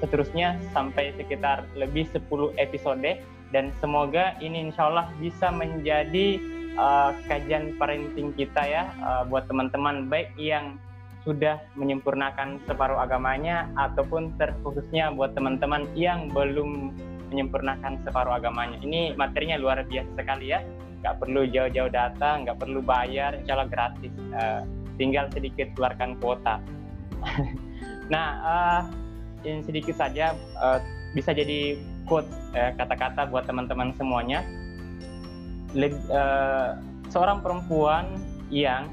seterusnya 0.00 0.60
sampai 0.76 1.16
sekitar 1.16 1.64
lebih 1.72 2.04
10 2.12 2.28
episode 2.60 3.20
dan 3.50 3.74
semoga 3.80 4.36
ini 4.38 4.70
insya 4.70 4.92
Allah 4.92 5.08
bisa 5.18 5.48
menjadi 5.50 6.38
uh, 6.76 7.16
kajian 7.26 7.74
parenting 7.80 8.36
kita 8.36 8.62
ya 8.62 8.82
uh, 9.00 9.24
buat 9.26 9.48
teman-teman 9.48 10.06
baik 10.06 10.30
yang 10.36 10.76
sudah 11.20 11.60
menyempurnakan 11.76 12.60
separuh 12.64 12.96
agamanya 12.96 13.68
ataupun 13.76 14.32
terkhususnya 14.40 15.12
buat 15.12 15.36
teman-teman 15.36 15.84
yang 15.92 16.32
belum 16.32 16.96
menyempurnakan 17.30 18.00
separuh 18.02 18.40
agamanya. 18.40 18.80
Ini 18.80 19.14
materinya 19.14 19.60
luar 19.60 19.84
biasa 19.84 20.10
sekali 20.16 20.48
ya. 20.50 20.64
Nggak 21.04 21.16
perlu 21.20 21.44
jauh-jauh 21.48 21.92
datang, 21.92 22.48
nggak 22.48 22.58
perlu 22.60 22.80
bayar, 22.80 23.36
insya 23.36 23.52
Allah 23.56 23.68
gratis. 23.68 24.12
Uh, 24.32 24.64
tinggal 24.96 25.28
sedikit 25.32 25.72
keluarkan 25.76 26.16
kuota. 26.20 26.60
nah, 28.12 28.26
uh, 28.42 28.80
ini 29.44 29.64
sedikit 29.64 29.96
saja 29.96 30.36
uh, 30.60 30.78
bisa 31.16 31.34
jadi 31.34 31.80
quote 32.06 32.28
kata-kata 32.52 33.26
uh, 33.26 33.28
buat 33.30 33.44
teman-teman 33.46 33.94
semuanya. 33.96 34.44
Le 35.74 35.94
uh, 36.10 36.78
seorang 37.10 37.42
perempuan 37.42 38.18
yang 38.50 38.90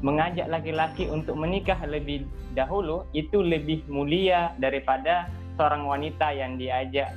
mengajak 0.00 0.48
laki-laki 0.48 1.08
untuk 1.08 1.36
menikah 1.36 1.76
lebih 1.84 2.24
dahulu 2.56 3.04
itu 3.12 3.44
lebih 3.44 3.84
mulia 3.86 4.56
daripada 4.56 5.28
seorang 5.60 5.84
wanita 5.84 6.32
yang 6.32 6.56
diajak 6.56 7.12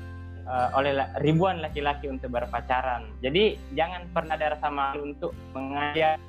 uh, 0.48 0.76
oleh 0.76 1.00
ribuan 1.24 1.64
laki-laki 1.64 2.12
untuk 2.12 2.36
berpacaran. 2.36 3.08
Jadi 3.24 3.56
jangan 3.76 4.08
pernah 4.12 4.36
ada 4.36 4.60
rasa 4.60 4.68
malu 4.68 5.16
untuk 5.16 5.32
mengajak 5.56 6.20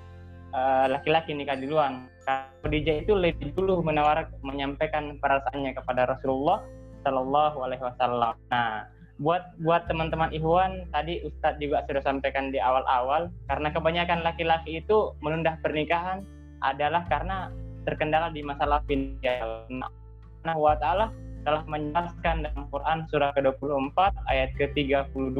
uh, 0.55 0.87
laki-laki 0.91 1.35
nikah 1.35 1.59
duluan. 1.59 2.07
Khadijah 2.25 3.05
itu 3.05 3.13
lebih 3.13 3.53
dulu 3.53 3.85
menawar 3.85 4.33
menyampaikan 4.41 5.21
perasaannya 5.21 5.77
kepada 5.77 6.09
Rasulullah 6.09 6.65
Shallallahu 7.05 7.61
Alaihi 7.61 7.85
Wasallam. 7.85 8.35
Nah, 8.49 8.89
buat 9.21 9.55
buat 9.63 9.87
teman-teman 9.87 10.33
Ikhwan 10.35 10.89
tadi 10.91 11.23
Ustadz 11.23 11.61
juga 11.61 11.85
sudah 11.87 12.03
sampaikan 12.03 12.51
di 12.51 12.59
awal-awal 12.59 13.31
karena 13.47 13.69
kebanyakan 13.71 14.27
laki-laki 14.27 14.83
itu 14.83 15.15
menunda 15.23 15.55
pernikahan 15.61 16.25
adalah 16.65 17.05
karena 17.07 17.53
terkendala 17.85 18.33
di 18.33 18.41
masalah 18.41 18.81
finansial. 18.89 19.69
Nah, 20.45 20.57
wa 20.57 20.75
ta'ala 20.81 21.13
telah 21.45 21.63
menjelaskan 21.69 22.49
dalam 22.49 22.65
Quran 22.73 22.99
surah 23.13 23.31
ke-24 23.37 23.99
ayat 24.33 24.51
ke-32. 24.57 25.39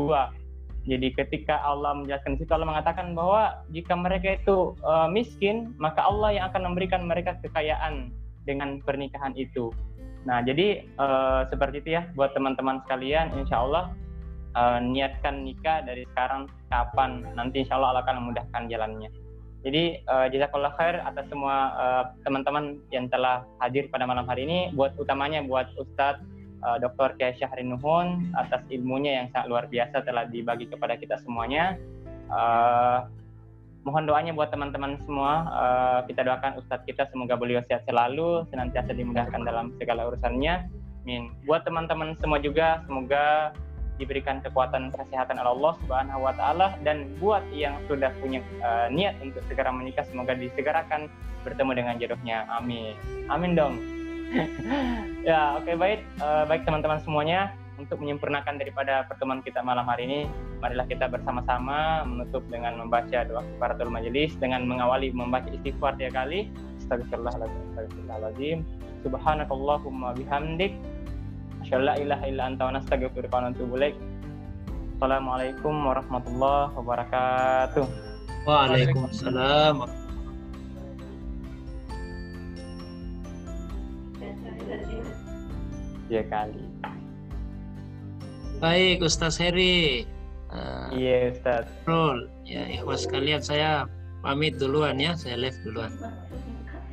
Jadi 0.85 1.17
ketika 1.17 1.65
Allah 1.65 1.97
menjelaskan 1.97 2.37
situ 2.37 2.53
Allah 2.53 2.69
mengatakan 2.69 3.17
bahwa 3.17 3.65
jika 3.73 3.97
mereka 3.97 4.37
itu 4.37 4.77
uh, 4.85 5.09
miskin, 5.09 5.73
maka 5.81 6.05
Allah 6.05 6.37
yang 6.37 6.45
akan 6.53 6.73
memberikan 6.73 7.09
mereka 7.09 7.41
kekayaan 7.41 8.13
dengan 8.45 8.85
pernikahan 8.85 9.33
itu. 9.33 9.73
Nah, 10.29 10.45
jadi 10.45 10.85
uh, 11.01 11.49
seperti 11.49 11.81
itu 11.85 11.91
ya 11.97 12.09
buat 12.13 12.37
teman-teman 12.37 12.85
sekalian, 12.85 13.33
insya 13.33 13.65
Allah 13.65 13.97
uh, 14.53 14.77
niatkan 14.81 15.41
nikah 15.41 15.81
dari 15.89 16.05
sekarang 16.13 16.53
kapan 16.69 17.25
nanti 17.33 17.65
insya 17.65 17.81
Allah 17.81 17.97
Allah 17.97 18.05
akan 18.05 18.17
memudahkan 18.21 18.63
jalannya. 18.69 19.09
Jadi 19.65 20.05
uh, 20.05 20.29
jazakallah 20.29 20.77
khair 20.77 21.01
atas 21.01 21.25
semua 21.33 21.73
uh, 21.81 22.05
teman-teman 22.29 22.77
yang 22.93 23.09
telah 23.09 23.49
hadir 23.65 23.89
pada 23.89 24.05
malam 24.05 24.29
hari 24.29 24.45
ini. 24.45 24.69
Buat 24.77 25.01
utamanya 25.01 25.41
buat 25.41 25.73
Ustadz 25.81 26.21
uh, 26.65 26.79
Dr. 26.81 27.21
Kiai 27.21 27.37
Syahrin 27.37 27.71
Nuhun 27.71 28.33
atas 28.35 28.65
ilmunya 28.73 29.23
yang 29.23 29.27
sangat 29.31 29.47
luar 29.53 29.65
biasa 29.69 30.03
telah 30.03 30.25
dibagi 30.27 30.67
kepada 30.67 30.97
kita 30.97 31.21
semuanya. 31.21 31.77
Uh, 32.33 33.05
mohon 33.85 34.09
doanya 34.09 34.33
buat 34.33 34.49
teman-teman 34.49 34.97
semua. 35.05 35.33
Uh, 35.53 36.01
kita 36.09 36.25
doakan 36.25 36.57
Ustadz 36.59 36.89
kita 36.89 37.05
semoga 37.13 37.37
beliau 37.37 37.61
sehat 37.69 37.85
selalu, 37.85 38.49
senantiasa 38.49 38.97
dimudahkan 38.97 39.45
dalam 39.45 39.77
segala 39.77 40.09
urusannya. 40.09 40.67
Amin. 41.05 41.37
Buat 41.45 41.69
teman-teman 41.69 42.17
semua 42.19 42.41
juga 42.41 42.81
semoga 42.89 43.53
diberikan 43.95 44.43
kekuatan 44.43 44.91
kesehatan 44.91 45.39
Allah 45.39 45.79
Subhanahu 45.87 46.27
wa 46.27 46.35
taala 46.35 46.75
dan 46.83 47.15
buat 47.23 47.47
yang 47.55 47.79
sudah 47.87 48.11
punya 48.19 48.43
uh, 48.59 48.91
niat 48.91 49.15
untuk 49.23 49.45
segera 49.47 49.71
menikah 49.71 50.03
semoga 50.11 50.35
disegerakan 50.35 51.07
bertemu 51.47 51.73
dengan 51.77 51.95
jodohnya. 52.01 52.49
Amin. 52.51 52.97
Amin 53.31 53.55
dong. 53.55 54.04
Ya, 55.29 55.59
oke 55.59 55.67
okay, 55.67 55.75
baik 55.77 56.01
uh, 56.21 56.45
baik 56.49 56.63
teman-teman 56.65 56.99
semuanya 57.03 57.53
untuk 57.75 57.99
menyempurnakan 57.99 58.55
daripada 58.55 59.03
pertemuan 59.11 59.43
kita 59.43 59.59
malam 59.59 59.83
hari 59.85 60.07
ini, 60.07 60.21
marilah 60.63 60.87
kita 60.87 61.11
bersama-sama 61.11 62.07
menutup 62.07 62.47
dengan 62.47 62.79
membaca 62.79 63.27
doa 63.27 63.43
kafaratul 63.43 63.91
majelis 63.91 64.31
dengan 64.39 64.63
mengawali 64.63 65.11
membaca 65.11 65.51
istighfar 65.51 65.99
tiga 65.99 66.23
kali. 66.23 66.55
Astagfirullahaladzim. 66.79 67.63
Astagfirullahaladzim. 67.75 68.59
Subhanakallahumma 69.03 70.17
bihamdik 70.17 70.79
Asyhadu 71.65 71.97
ilaha 71.97 72.25
illa 72.29 72.43
anta 72.53 72.69
wa 72.69 72.77
nastaghfiruka 72.77 73.41
wa 73.41 73.49
natubu 73.49 73.81
ilaik. 73.81 73.97
Assalamualaikum 75.01 75.73
warahmatullahi 75.73 76.77
wabarakatuh. 76.77 77.85
Waalaikumsalam. 78.45 80.04
Ya 86.13 86.23
kali. 86.29 86.65
Baik, 88.63 89.03
Ustaz 89.03 89.37
Heri. 89.37 90.07
Uh, 90.53 90.89
iya, 90.95 91.35
Ustaz. 91.35 91.67
Rol. 91.85 92.31
Ya, 92.47 92.65
ikhwas 92.71 93.05
sekalian 93.05 93.43
saya 93.43 93.91
pamit 94.23 94.57
duluan 94.57 94.97
ya, 94.97 95.19
saya 95.19 95.37
live 95.37 95.59
duluan. 95.67 95.91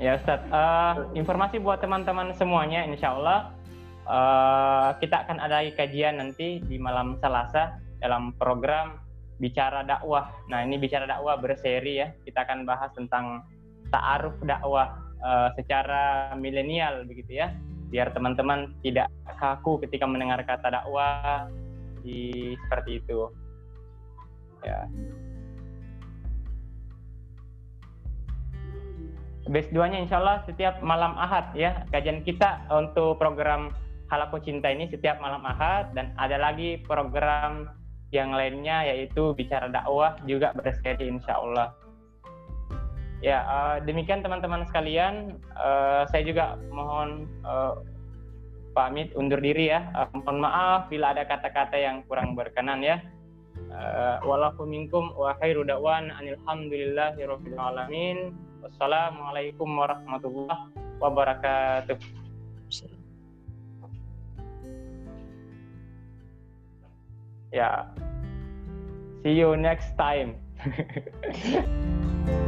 Ya, 0.01 0.17
Ustaz. 0.17 0.41
Uh, 0.49 1.05
informasi 1.13 1.61
buat 1.61 1.79
teman-teman 1.79 2.33
semuanya, 2.33 2.87
insya 2.87 3.13
Allah 3.13 3.53
Uh, 4.01 4.97
kita 4.97 5.23
akan 5.23 5.37
ada 5.37 5.61
kajian 5.77 6.17
nanti 6.17 6.57
di 6.65 6.81
malam 6.81 7.21
Selasa 7.21 7.77
dalam 8.01 8.33
program 8.33 8.97
bicara 9.37 9.85
dakwah. 9.85 10.33
Nah 10.49 10.65
ini 10.65 10.81
bicara 10.81 11.05
dakwah 11.05 11.37
berseri 11.37 12.01
ya. 12.01 12.09
Kita 12.25 12.43
akan 12.43 12.65
bahas 12.65 12.89
tentang 12.97 13.45
ta'aruf 13.93 14.35
dakwah 14.41 14.97
uh, 15.23 15.49
secara 15.55 16.33
milenial 16.37 17.05
begitu 17.05 17.41
ya. 17.41 17.53
Biar 17.91 18.11
teman-teman 18.15 18.75
tidak 18.85 19.07
kaku 19.39 19.81
ketika 19.83 20.07
mendengar 20.07 20.39
kata 20.43 20.71
dakwah 20.71 21.47
di 22.01 22.53
seperti 22.65 23.01
itu. 23.03 23.29
Ya. 24.61 24.85
Base 29.49 29.73
2-nya 29.73 30.05
insya 30.05 30.21
Allah 30.21 30.45
setiap 30.45 30.79
malam 30.85 31.17
Ahad 31.17 31.51
ya 31.57 31.83
kajian 31.89 32.21
kita 32.21 32.61
untuk 32.69 33.17
program 33.17 33.73
Halaku 34.07 34.39
Cinta 34.43 34.69
ini 34.69 34.87
setiap 34.87 35.17
malam 35.17 35.41
Ahad 35.43 35.91
dan 35.97 36.13
ada 36.15 36.37
lagi 36.37 36.79
program 36.85 37.67
yang 38.11 38.35
lainnya 38.35 38.83
yaitu 38.85 39.31
bicara 39.33 39.71
dakwah 39.71 40.19
juga 40.29 40.53
berseri 40.53 41.09
insya 41.09 41.39
Allah. 41.39 41.73
Ya 43.21 43.45
uh, 43.45 43.77
demikian 43.85 44.25
teman-teman 44.25 44.65
sekalian, 44.65 45.37
uh, 45.53 46.09
saya 46.09 46.25
juga 46.25 46.57
mohon 46.73 47.29
uh, 47.45 47.77
pamit 48.73 49.13
undur 49.13 49.37
diri 49.37 49.69
ya. 49.69 49.85
Uh, 49.93 50.09
mohon 50.17 50.41
maaf 50.41 50.89
bila 50.89 51.13
ada 51.13 51.25
kata-kata 51.25 51.77
yang 51.77 52.01
kurang 52.09 52.33
berkenan 52.33 52.81
ya. 52.81 52.97
Walafu 54.27 54.67
minkum 54.67 55.15
wa 55.15 55.31
khairu 55.39 55.63
da'wan 55.63 56.11
alhamdulillahi 56.11 57.23
alamin. 57.55 58.35
Wassalamualaikum 58.59 59.69
warahmatullahi 59.69 60.71
wabarakatuh. 60.99 62.21
yeah 67.51 67.83
see 69.23 69.35
you 69.35 69.57
next 69.57 69.97
time 69.97 70.35